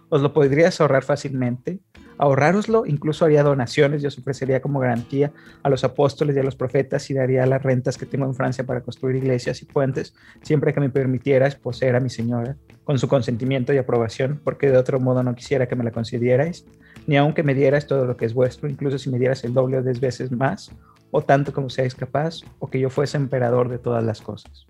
Os 0.08 0.20
lo 0.20 0.34
podrías 0.34 0.78
ahorrar 0.78 1.04
fácilmente, 1.04 1.80
ahorrároslo, 2.18 2.84
incluso 2.84 3.24
haría 3.24 3.42
donaciones, 3.42 4.02
yo 4.02 4.08
os 4.08 4.18
ofrecería 4.18 4.60
como 4.60 4.78
garantía 4.78 5.32
a 5.62 5.70
los 5.70 5.84
apóstoles 5.84 6.36
y 6.36 6.38
a 6.38 6.42
los 6.42 6.54
profetas 6.54 7.08
y 7.08 7.14
daría 7.14 7.46
las 7.46 7.62
rentas 7.62 7.96
que 7.96 8.04
tengo 8.04 8.26
en 8.26 8.34
Francia 8.34 8.64
para 8.64 8.82
construir 8.82 9.16
iglesias 9.16 9.62
y 9.62 9.64
puentes, 9.64 10.14
siempre 10.42 10.74
que 10.74 10.80
me 10.80 10.90
permitierais 10.90 11.54
poseer 11.54 11.96
a 11.96 12.00
mi 12.00 12.10
señora, 12.10 12.58
con 12.84 12.98
su 12.98 13.08
consentimiento 13.08 13.72
y 13.72 13.78
aprobación, 13.78 14.38
porque 14.44 14.70
de 14.70 14.76
otro 14.76 15.00
modo 15.00 15.22
no 15.22 15.34
quisiera 15.34 15.66
que 15.66 15.76
me 15.76 15.84
la 15.84 15.92
concedierais, 15.92 16.66
ni 17.06 17.16
aunque 17.16 17.42
me 17.42 17.54
dierais 17.54 17.86
todo 17.86 18.04
lo 18.04 18.16
que 18.16 18.24
es 18.24 18.34
vuestro, 18.34 18.68
incluso 18.68 18.98
si 18.98 19.10
me 19.10 19.18
dieras 19.18 19.44
el 19.44 19.54
doble 19.54 19.78
o 19.78 19.82
diez 19.82 20.00
veces 20.00 20.30
más, 20.30 20.70
o 21.10 21.22
tanto 21.22 21.52
como 21.52 21.68
seáis 21.68 21.94
capaz, 21.94 22.40
o 22.58 22.68
que 22.68 22.80
yo 22.80 22.90
fuese 22.90 23.16
emperador 23.16 23.68
de 23.68 23.78
todas 23.78 24.02
las 24.04 24.20
cosas. 24.20 24.66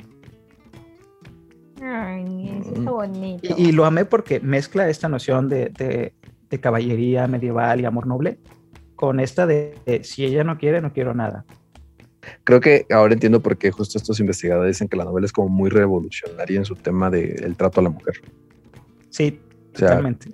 Ay, 1.80 2.58
eso 2.60 2.74
está 2.74 2.90
bonito. 2.90 3.54
Y, 3.56 3.68
y, 3.68 3.72
lo 3.72 3.84
amé 3.84 4.04
porque 4.04 4.40
mezcla 4.40 4.88
esta 4.88 5.08
noción 5.08 5.48
de, 5.48 5.68
de, 5.70 6.14
de, 6.48 6.60
caballería 6.60 7.26
medieval 7.26 7.80
y 7.80 7.84
amor 7.84 8.06
noble 8.06 8.38
con 8.94 9.18
esta 9.18 9.46
de, 9.46 9.74
de, 9.84 10.04
si 10.04 10.24
ella 10.24 10.44
no 10.44 10.58
quiere, 10.58 10.80
no 10.80 10.92
quiero 10.92 11.12
nada. 11.12 11.44
Creo 12.44 12.60
que 12.60 12.86
ahora 12.90 13.14
entiendo 13.14 13.40
por 13.40 13.56
qué 13.56 13.70
justo 13.70 13.98
estos 13.98 14.20
investigadores 14.20 14.76
dicen 14.76 14.88
que 14.88 14.96
la 14.96 15.04
novela 15.04 15.26
es 15.26 15.32
como 15.32 15.48
muy 15.48 15.70
revolucionaria 15.70 16.58
en 16.58 16.64
su 16.64 16.76
tema 16.76 17.10
del 17.10 17.34
de 17.34 17.54
trato 17.54 17.80
a 17.80 17.84
la 17.84 17.90
mujer. 17.90 18.14
Sí, 19.10 19.40
o 19.74 19.78
sea, 19.78 19.88
totalmente. 19.88 20.30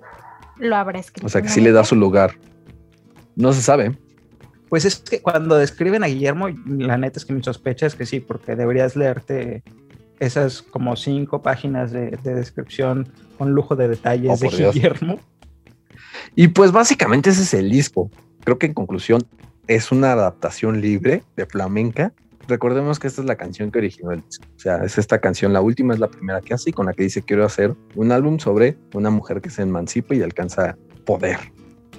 Lo 0.59 0.75
habrá 0.75 0.99
escrito. 0.99 1.25
O 1.25 1.29
sea, 1.29 1.41
que 1.41 1.49
sí 1.49 1.61
le 1.61 1.71
da 1.71 1.83
su 1.83 1.95
lugar. 1.95 2.35
No 3.35 3.53
se 3.53 3.61
sabe. 3.61 3.97
Pues 4.69 4.85
es 4.85 4.97
que 4.97 5.21
cuando 5.21 5.55
describen 5.55 6.03
a 6.03 6.07
Guillermo, 6.07 6.49
la 6.67 6.97
neta 6.97 7.17
es 7.17 7.25
que 7.25 7.33
mi 7.33 7.41
sospecha 7.41 7.87
es 7.87 7.95
que 7.95 8.05
sí, 8.05 8.19
porque 8.19 8.55
deberías 8.55 8.95
leerte 8.95 9.63
esas 10.19 10.61
como 10.61 10.95
cinco 10.95 11.41
páginas 11.41 11.91
de, 11.91 12.11
de 12.11 12.35
descripción 12.35 13.07
con 13.37 13.51
lujo 13.51 13.75
de 13.75 13.87
detalles 13.87 14.31
oh, 14.31 14.37
de 14.37 14.55
Dios. 14.55 14.75
Guillermo. 14.75 15.19
Y 16.35 16.49
pues 16.49 16.71
básicamente 16.71 17.29
ese 17.31 17.43
es 17.43 17.53
el 17.53 17.69
disco. 17.69 18.11
Creo 18.43 18.59
que 18.59 18.67
en 18.67 18.73
conclusión 18.73 19.25
es 19.67 19.91
una 19.91 20.11
adaptación 20.11 20.81
libre 20.81 21.23
de 21.35 21.45
flamenca. 21.45 22.13
Recordemos 22.49 22.97
que 22.97 23.07
esta 23.07 23.21
es 23.21 23.27
la 23.27 23.35
canción 23.35 23.71
que 23.71 23.77
originó 23.77 24.11
el 24.11 24.23
disco. 24.23 24.45
O 24.55 24.59
sea, 24.59 24.77
es 24.77 24.97
esta 24.97 25.19
canción, 25.19 25.53
la 25.53 25.61
última 25.61 25.93
es 25.93 25.99
la 25.99 26.09
primera 26.09 26.41
que 26.41 26.55
hace 26.55 26.71
y 26.71 26.73
con 26.73 26.87
la 26.87 26.93
que 26.93 27.03
dice 27.03 27.21
quiero 27.21 27.45
hacer 27.45 27.75
un 27.95 28.11
álbum 28.11 28.39
sobre 28.39 28.75
una 28.93 29.11
mujer 29.11 29.39
que 29.39 29.51
se 29.51 29.61
emancipa 29.61 30.15
y 30.15 30.23
alcanza 30.23 30.75
poder. 31.05 31.37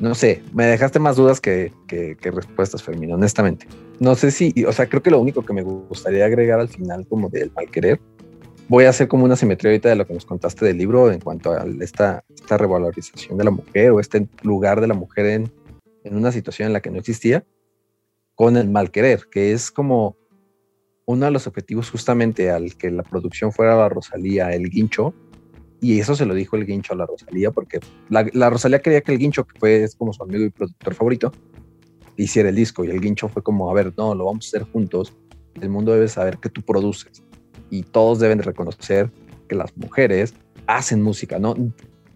No 0.01 0.15
sé, 0.15 0.43
me 0.53 0.67
dejaste 0.67 0.99
más 0.99 1.17
dudas 1.17 1.41
que, 1.41 1.73
que, 1.87 2.17
que 2.17 2.31
respuestas, 2.31 2.83
Fermín, 2.83 3.13
honestamente. 3.13 3.67
No 4.01 4.17
sé 4.17 4.31
si, 4.31 4.53
o 4.65 4.73
sea, 4.73 4.89
creo 4.89 5.03
que 5.03 5.11
lo 5.11 5.21
único 5.21 5.45
que 5.45 5.53
me 5.53 5.63
gustaría 5.63 6.25
agregar 6.25 6.59
al 6.59 6.69
final 6.69 7.07
como 7.07 7.29
del 7.29 7.53
mal 7.53 7.71
querer 7.71 8.01
voy 8.71 8.85
a 8.85 8.91
hacer 8.91 9.09
como 9.09 9.25
una 9.25 9.35
simetría 9.35 9.73
ahorita 9.73 9.89
de 9.89 9.97
lo 9.97 10.07
que 10.07 10.15
nos 10.15 10.25
contaste 10.25 10.65
del 10.65 10.79
libro 10.79 11.11
en 11.11 11.19
cuanto 11.19 11.53
a 11.53 11.67
esta, 11.81 12.25
esta 12.33 12.57
revalorización 12.57 13.37
de 13.37 13.43
la 13.45 13.51
mujer 13.51 13.91
o 13.91 13.99
este 13.99 14.29
lugar 14.43 14.81
de 14.81 14.87
la 14.87 14.95
mujer 14.95 15.27
en, 15.27 15.53
en, 16.05 16.17
una 16.17 16.31
situación 16.31 16.69
en 16.69 16.73
la 16.73 16.81
que 16.81 16.91
no 16.91 16.99
existía 16.99 17.45
con 18.37 18.57
el 18.57 18.71
mal 18.71 18.93
querer, 18.93 19.27
que 19.29 19.53
es 19.53 19.73
como 19.73 20.17
uno 21.11 21.27
de 21.27 21.33
los 21.33 21.49
objetivos 21.49 21.91
justamente 21.91 22.51
al 22.51 22.77
que 22.77 22.89
la 22.91 23.03
producción 23.03 23.53
fuera 23.53 23.77
la 23.77 23.89
Rosalía, 23.89 24.53
el 24.53 24.71
guincho, 24.71 25.13
y 25.81 25.99
eso 25.99 26.15
se 26.15 26.25
lo 26.25 26.35
dijo 26.35 26.57
el 26.57 26.67
guincho 26.67 26.93
a 26.93 26.97
la 26.97 27.07
Rosalía, 27.07 27.51
porque 27.51 27.81
la, 28.09 28.51
Rosalía 28.51 28.81
quería 28.81 29.01
que 29.01 29.13
el 29.13 29.19
guincho, 29.19 29.45
que 29.45 29.59
fue 29.59 29.89
como 29.99 30.13
su 30.13 30.23
amigo 30.23 30.45
y 30.45 30.51
productor 30.51 30.95
favorito, 30.95 31.33
hiciera 32.17 32.51
el 32.51 32.55
disco, 32.55 32.85
y 32.85 32.91
el 32.91 33.01
guincho 33.01 33.29
fue 33.29 33.43
como, 33.43 33.69
a 33.71 33.75
ver, 33.75 33.93
no, 33.97 34.15
lo 34.15 34.27
vamos 34.27 34.47
a 34.47 34.49
hacer 34.49 34.71
juntos, 34.71 35.17
el 35.61 35.69
mundo 35.69 35.93
debe 35.93 36.07
saber 36.07 36.39
que 36.39 36.49
tú 36.49 36.63
produces 36.63 37.25
y 37.71 37.83
todos 37.83 38.21
deben 38.21 38.41
reconocer 38.41 39.11
que 39.49 39.57
las 39.57 39.77
mujeres 39.77 40.35
hacen 40.69 41.03
música, 41.03 41.41
¿no? 41.41 41.57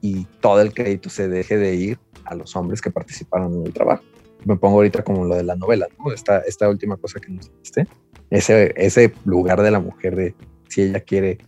Y 0.00 0.24
todo 0.40 0.60
el 0.60 0.72
crédito 0.72 1.10
se 1.10 1.28
deje 1.28 1.56
de 1.56 1.74
ir 1.74 1.98
a 2.26 2.36
los 2.36 2.54
hombres 2.54 2.80
que 2.80 2.90
participaron 2.90 3.54
en 3.54 3.66
el 3.66 3.72
trabajo. 3.72 4.04
Me 4.44 4.56
pongo 4.56 4.76
ahorita 4.76 5.02
como 5.02 5.24
lo 5.24 5.34
de 5.34 5.42
la 5.42 5.56
novela, 5.56 5.88
¿no? 5.98 6.12
Esta, 6.12 6.38
esta 6.40 6.68
última 6.68 6.96
cosa 6.96 7.20
que 7.20 7.30
nos 7.30 7.50
dijiste, 7.50 7.86
ese, 8.30 8.72
ese 8.76 9.12
lugar 9.24 9.62
de 9.62 9.70
la 9.70 9.80
mujer 9.80 10.16
de 10.16 10.34
si 10.68 10.82
ella 10.82 11.00
quiere, 11.00 11.38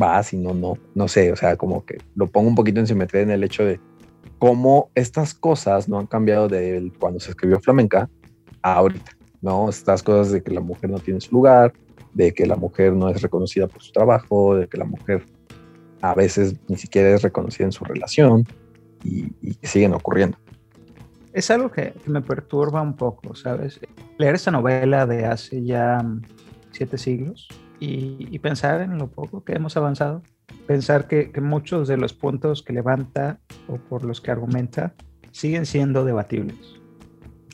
va, 0.00 0.22
si 0.22 0.36
no, 0.36 0.54
no, 0.54 0.74
no 0.94 1.08
sé, 1.08 1.32
o 1.32 1.36
sea, 1.36 1.56
como 1.56 1.84
que 1.84 1.98
lo 2.14 2.26
pongo 2.26 2.48
un 2.48 2.54
poquito 2.54 2.80
en 2.80 2.86
simetría 2.86 3.22
en 3.22 3.30
el 3.30 3.44
hecho 3.44 3.64
de 3.64 3.80
cómo 4.38 4.90
estas 4.94 5.34
cosas 5.34 5.88
no 5.88 5.98
han 5.98 6.06
cambiado 6.06 6.48
de 6.48 6.92
cuando 6.98 7.20
se 7.20 7.30
escribió 7.30 7.60
flamenca 7.60 8.08
a 8.62 8.74
ahorita, 8.74 9.12
¿no? 9.40 9.68
Estas 9.68 10.02
cosas 10.02 10.32
de 10.32 10.42
que 10.42 10.52
la 10.52 10.60
mujer 10.60 10.90
no 10.90 10.98
tiene 10.98 11.20
su 11.20 11.32
lugar, 11.32 11.72
de 12.14 12.32
que 12.32 12.46
la 12.46 12.56
mujer 12.56 12.92
no 12.92 13.08
es 13.08 13.22
reconocida 13.22 13.66
por 13.68 13.82
su 13.82 13.92
trabajo, 13.92 14.56
de 14.56 14.68
que 14.68 14.76
la 14.76 14.84
mujer 14.84 15.24
a 16.00 16.14
veces 16.14 16.54
ni 16.68 16.76
siquiera 16.76 17.10
es 17.10 17.22
reconocida 17.22 17.66
en 17.66 17.72
su 17.72 17.84
relación 17.84 18.46
y, 19.04 19.32
y 19.40 19.54
siguen 19.62 19.94
ocurriendo. 19.94 20.38
Es 21.38 21.52
algo 21.52 21.70
que, 21.70 21.94
me 22.06 22.20
perturba 22.20 22.82
un 22.82 22.96
poco, 22.96 23.36
¿sabes? 23.36 23.78
Leer 24.18 24.34
esta 24.34 24.50
novela 24.50 25.06
de 25.06 25.24
hace 25.24 25.64
ya 25.64 26.04
siete 26.72 26.98
siglos 26.98 27.46
y, 27.78 28.36
pensar 28.40 28.80
en 28.80 28.98
lo 28.98 29.06
poco 29.06 29.44
que 29.44 29.52
hemos 29.52 29.76
avanzado, 29.76 30.24
pensar 30.66 31.06
que, 31.06 31.30
muchos 31.40 31.86
de 31.86 31.96
los 31.96 32.12
puntos 32.12 32.64
que 32.64 32.72
levanta 32.72 33.38
o 33.68 33.76
por 33.76 34.04
los 34.04 34.20
que 34.20 34.32
argumenta 34.32 34.94
siguen 35.30 35.64
siendo 35.64 36.04
debatibles. 36.04 36.58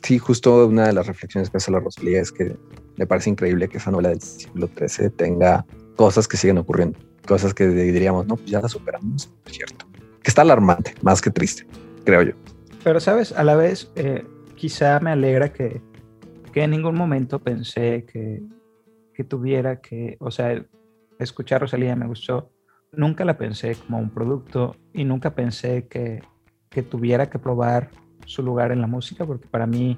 Sí, 0.01 0.17
justo 0.17 0.65
una 0.65 0.87
de 0.87 0.93
las 0.93 1.05
reflexiones 1.05 1.51
que 1.51 1.57
hace 1.57 1.69
la 1.69 1.79
Rosalía 1.79 2.21
es 2.21 2.31
que 2.31 2.57
me 2.97 3.05
parece 3.05 3.29
increíble 3.29 3.69
que 3.69 3.77
esa 3.77 3.91
novela 3.91 4.09
del 4.09 4.21
siglo 4.21 4.67
XIII 4.67 5.11
tenga 5.11 5.63
cosas 5.95 6.27
que 6.27 6.37
siguen 6.37 6.57
ocurriendo, 6.57 6.97
cosas 7.27 7.53
que 7.53 7.67
diríamos, 7.67 8.25
no, 8.25 8.35
pues 8.35 8.49
ya 8.49 8.61
las 8.61 8.71
superamos, 8.71 9.29
es 9.45 9.53
cierto. 9.53 9.85
Que 10.23 10.29
está 10.31 10.41
alarmante, 10.41 10.95
más 11.03 11.21
que 11.21 11.29
triste, 11.29 11.67
creo 12.03 12.23
yo. 12.23 12.44
Pero, 12.85 12.99
¿sabes? 12.99 13.31
A 13.31 13.43
la 13.43 13.55
vez, 13.55 13.91
eh, 13.95 14.27
quizá 14.53 14.99
me 14.99 15.09
alegra 15.09 15.51
que, 15.51 15.81
que, 16.53 16.61
en 16.61 16.69
ningún 16.69 16.93
momento 16.93 17.39
pensé 17.39 18.05
que, 18.05 18.43
que 19.11 19.23
tuviera 19.23 19.81
que, 19.81 20.17
o 20.19 20.29
sea, 20.29 20.63
escuché 21.17 21.55
a 21.55 21.59
Rosalía, 21.59 21.95
me 21.95 22.05
gustó. 22.05 22.51
Nunca 22.91 23.25
la 23.25 23.39
pensé 23.39 23.75
como 23.75 23.97
un 23.97 24.11
producto 24.11 24.75
y 24.93 25.03
nunca 25.03 25.33
pensé 25.33 25.87
que, 25.87 26.21
que 26.69 26.83
tuviera 26.83 27.27
que 27.27 27.39
probar 27.39 27.89
su 28.27 28.43
lugar 28.43 28.71
en 28.71 28.81
la 28.81 28.87
música, 28.87 29.25
porque 29.25 29.47
para 29.47 29.65
mí 29.65 29.97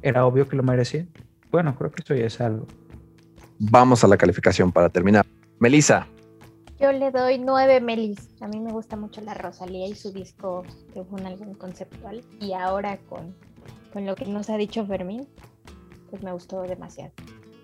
era 0.00 0.24
obvio 0.24 0.46
que 0.46 0.54
lo 0.54 0.62
merecía. 0.62 1.08
Bueno, 1.50 1.74
creo 1.74 1.90
que 1.90 2.00
esto 2.02 2.14
ya 2.14 2.26
es 2.26 2.40
algo. 2.40 2.68
Vamos 3.58 4.04
a 4.04 4.06
la 4.06 4.16
calificación 4.16 4.70
para 4.70 4.88
terminar. 4.88 5.26
Melissa, 5.58 6.06
Yo 6.80 6.92
le 6.92 7.10
doy 7.10 7.36
nueve 7.38 7.78
Melis. 7.82 8.30
A 8.40 8.48
mí 8.48 8.58
me 8.58 8.72
gusta 8.72 8.96
mucho 8.96 9.20
la 9.20 9.34
Rosalía 9.34 9.86
y 9.86 9.94
su 9.94 10.12
disco, 10.12 10.62
que 10.94 11.04
fue 11.04 11.20
un 11.20 11.26
álbum 11.26 11.52
conceptual. 11.52 12.22
Y 12.40 12.54
ahora 12.54 12.98
con, 13.06 13.36
con 13.92 14.06
lo 14.06 14.14
que 14.14 14.24
nos 14.24 14.48
ha 14.48 14.56
dicho 14.56 14.86
Fermín, 14.86 15.28
pues 16.08 16.22
me 16.22 16.32
gustó 16.32 16.62
demasiado. 16.62 17.12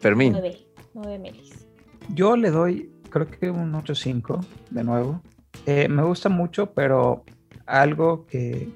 Fermín. 0.01 0.33
Nueve, 0.33 0.59
nueve 0.93 1.19
Melis. 1.19 1.67
Yo 2.15 2.37
le 2.37 2.51
doy, 2.51 2.93
creo 3.09 3.27
que 3.27 3.49
un 3.49 3.73
8.5 3.73 4.45
de 4.71 4.85
nuevo. 4.85 5.23
Eh, 5.65 5.89
me 5.89 6.03
gusta 6.03 6.29
mucho, 6.29 6.75
pero 6.75 7.25
algo 7.65 8.27
que, 8.27 8.69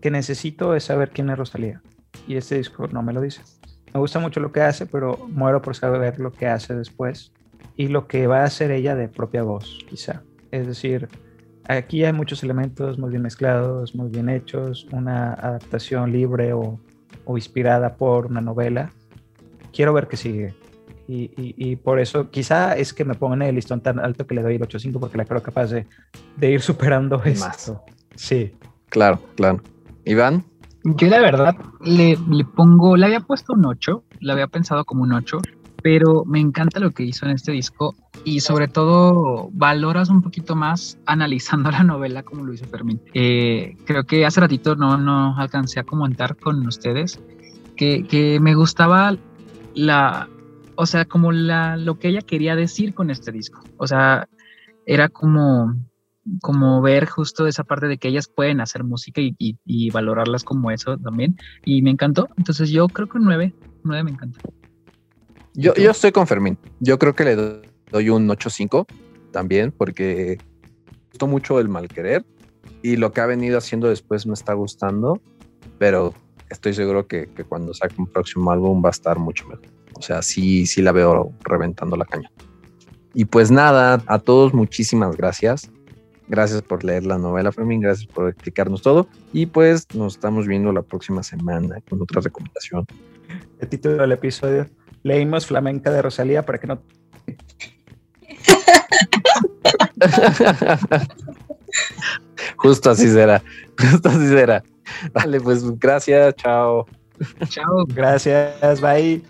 que 0.00 0.10
necesito 0.10 0.74
es 0.74 0.84
saber 0.84 1.10
quién 1.10 1.28
es 1.28 1.36
Rosalía. 1.36 1.82
Y 2.26 2.36
este 2.36 2.56
disco 2.56 2.88
no 2.88 3.02
me 3.02 3.12
lo 3.12 3.20
dice. 3.20 3.42
Me 3.92 4.00
gusta 4.00 4.20
mucho 4.20 4.40
lo 4.40 4.52
que 4.52 4.62
hace, 4.62 4.86
pero 4.86 5.18
muero 5.28 5.60
por 5.60 5.76
saber 5.76 6.18
lo 6.18 6.32
que 6.32 6.46
hace 6.46 6.74
después 6.74 7.34
y 7.76 7.88
lo 7.88 8.06
que 8.06 8.26
va 8.26 8.40
a 8.40 8.44
hacer 8.44 8.70
ella 8.70 8.94
de 8.94 9.08
propia 9.08 9.42
voz, 9.42 9.78
quizá. 9.88 10.22
Es 10.50 10.66
decir, 10.66 11.08
aquí 11.68 12.04
hay 12.04 12.12
muchos 12.12 12.42
elementos 12.42 12.98
muy 12.98 13.10
bien 13.10 13.22
mezclados, 13.22 13.94
muy 13.94 14.08
bien 14.10 14.28
hechos, 14.28 14.86
una 14.92 15.34
adaptación 15.34 16.12
libre 16.12 16.52
o, 16.52 16.78
o 17.24 17.36
inspirada 17.36 17.96
por 17.96 18.26
una 18.26 18.40
novela. 18.40 18.90
Quiero 19.72 19.92
ver 19.92 20.08
qué 20.08 20.16
sigue. 20.16 20.54
Y, 21.08 21.30
y- 21.36 21.54
y 21.56 21.76
por 21.76 22.00
eso 22.00 22.30
quizá 22.30 22.76
es 22.76 22.92
que 22.92 23.04
me 23.04 23.14
pongan 23.14 23.42
el 23.42 23.54
listón 23.54 23.80
tan 23.80 24.00
alto 24.00 24.26
que 24.26 24.34
le 24.34 24.42
doy 24.42 24.56
el 24.56 24.62
8.5 24.62 24.98
porque 24.98 25.16
la 25.18 25.24
creo 25.24 25.42
capaz 25.42 25.66
de, 25.70 25.86
de 26.36 26.50
ir 26.50 26.60
superando 26.60 27.18
Más. 27.18 27.58
esto. 27.58 27.82
Sí. 28.16 28.52
Claro, 28.88 29.20
claro. 29.36 29.60
Iván, 30.04 30.44
Yo 30.82 31.08
la 31.08 31.20
verdad 31.20 31.54
le, 31.84 32.16
le 32.30 32.44
pongo, 32.44 32.96
le 32.96 33.06
había 33.06 33.20
puesto 33.20 33.52
un 33.52 33.66
8, 33.66 34.02
le 34.20 34.32
había 34.32 34.46
pensado 34.48 34.84
como 34.84 35.02
un 35.02 35.12
8, 35.12 35.38
pero 35.86 36.24
me 36.24 36.40
encanta 36.40 36.80
lo 36.80 36.90
que 36.90 37.04
hizo 37.04 37.26
en 37.26 37.30
este 37.30 37.52
disco 37.52 37.94
y 38.24 38.40
sobre 38.40 38.66
todo 38.66 39.50
valoras 39.52 40.08
un 40.08 40.20
poquito 40.20 40.56
más 40.56 40.98
analizando 41.06 41.70
la 41.70 41.84
novela 41.84 42.24
como 42.24 42.44
lo 42.44 42.52
hizo 42.52 42.66
Fermín. 42.66 43.00
Eh, 43.14 43.76
creo 43.86 44.02
que 44.02 44.26
hace 44.26 44.40
ratito 44.40 44.74
no, 44.74 44.98
no 44.98 45.38
alcancé 45.38 45.78
a 45.78 45.84
comentar 45.84 46.34
con 46.38 46.66
ustedes 46.66 47.20
que, 47.76 48.02
que 48.02 48.40
me 48.40 48.56
gustaba 48.56 49.16
la, 49.76 50.28
o 50.74 50.86
sea, 50.86 51.04
como 51.04 51.30
la, 51.30 51.76
lo 51.76 52.00
que 52.00 52.08
ella 52.08 52.20
quería 52.20 52.56
decir 52.56 52.92
con 52.92 53.10
este 53.10 53.30
disco. 53.30 53.60
O 53.76 53.86
sea, 53.86 54.26
era 54.86 55.08
como, 55.08 55.72
como 56.40 56.82
ver 56.82 57.06
justo 57.06 57.46
esa 57.46 57.62
parte 57.62 57.86
de 57.86 57.98
que 57.98 58.08
ellas 58.08 58.26
pueden 58.26 58.60
hacer 58.60 58.82
música 58.82 59.20
y, 59.20 59.36
y- 59.38 59.56
y 59.64 59.90
valorarlas 59.90 60.42
como 60.42 60.72
eso 60.72 60.98
también. 60.98 61.36
Y 61.64 61.80
me 61.82 61.90
encantó. 61.90 62.28
Entonces 62.36 62.70
yo 62.70 62.88
creo 62.88 63.06
que 63.08 63.18
un 63.18 63.24
9, 63.26 63.54
9 63.84 64.02
me 64.02 64.10
encanta. 64.10 64.40
Yo, 65.56 65.74
yo 65.74 65.90
estoy 65.90 66.12
con 66.12 66.26
Fermín. 66.26 66.58
Yo 66.80 66.98
creo 66.98 67.14
que 67.14 67.24
le 67.24 67.36
do- 67.36 67.62
doy 67.90 68.10
un 68.10 68.28
8.5 68.28 68.86
también 69.32 69.72
porque 69.72 70.38
me 70.86 71.08
gustó 71.10 71.26
mucho 71.26 71.58
el 71.60 71.68
mal 71.68 71.88
querer 71.88 72.24
y 72.82 72.96
lo 72.96 73.12
que 73.12 73.20
ha 73.20 73.26
venido 73.26 73.58
haciendo 73.58 73.88
después 73.88 74.26
me 74.26 74.34
está 74.34 74.52
gustando, 74.54 75.20
pero 75.78 76.14
estoy 76.50 76.74
seguro 76.74 77.06
que, 77.06 77.28
que 77.34 77.44
cuando 77.44 77.74
saque 77.74 77.94
un 77.98 78.06
próximo 78.06 78.50
álbum 78.50 78.82
va 78.84 78.88
a 78.88 78.92
estar 78.92 79.18
mucho 79.18 79.46
mejor. 79.48 79.66
O 79.94 80.02
sea, 80.02 80.22
sí, 80.22 80.66
sí 80.66 80.82
la 80.82 80.92
veo 80.92 81.32
reventando 81.42 81.96
la 81.96 82.04
caña. 82.04 82.30
Y 83.14 83.24
pues 83.24 83.50
nada, 83.50 84.02
a 84.06 84.18
todos 84.18 84.52
muchísimas 84.52 85.16
gracias. 85.16 85.70
Gracias 86.28 86.60
por 86.60 86.84
leer 86.84 87.06
la 87.06 87.18
novela, 87.18 87.50
Fermín. 87.50 87.80
Gracias 87.80 88.06
por 88.06 88.28
explicarnos 88.28 88.82
todo. 88.82 89.08
Y 89.32 89.46
pues 89.46 89.86
nos 89.94 90.14
estamos 90.14 90.46
viendo 90.46 90.72
la 90.72 90.82
próxima 90.82 91.22
semana 91.22 91.80
con 91.88 92.02
otra 92.02 92.20
recomendación. 92.20 92.84
El 93.58 93.68
título 93.68 93.96
del 93.96 94.12
episodio. 94.12 94.66
Leímos 95.06 95.46
Flamenca 95.46 95.92
de 95.92 96.02
Rosalía 96.02 96.44
para 96.44 96.58
que 96.58 96.66
no 96.66 96.82
Justo 102.56 102.90
así 102.90 103.08
será. 103.08 103.40
Justo 103.78 104.08
así 104.08 104.28
será. 104.28 104.64
Vale, 105.12 105.40
pues 105.40 105.78
gracias. 105.78 106.34
Chao. 106.34 106.86
Chao. 107.48 107.86
Gracias, 107.86 108.80
bye. 108.80 109.22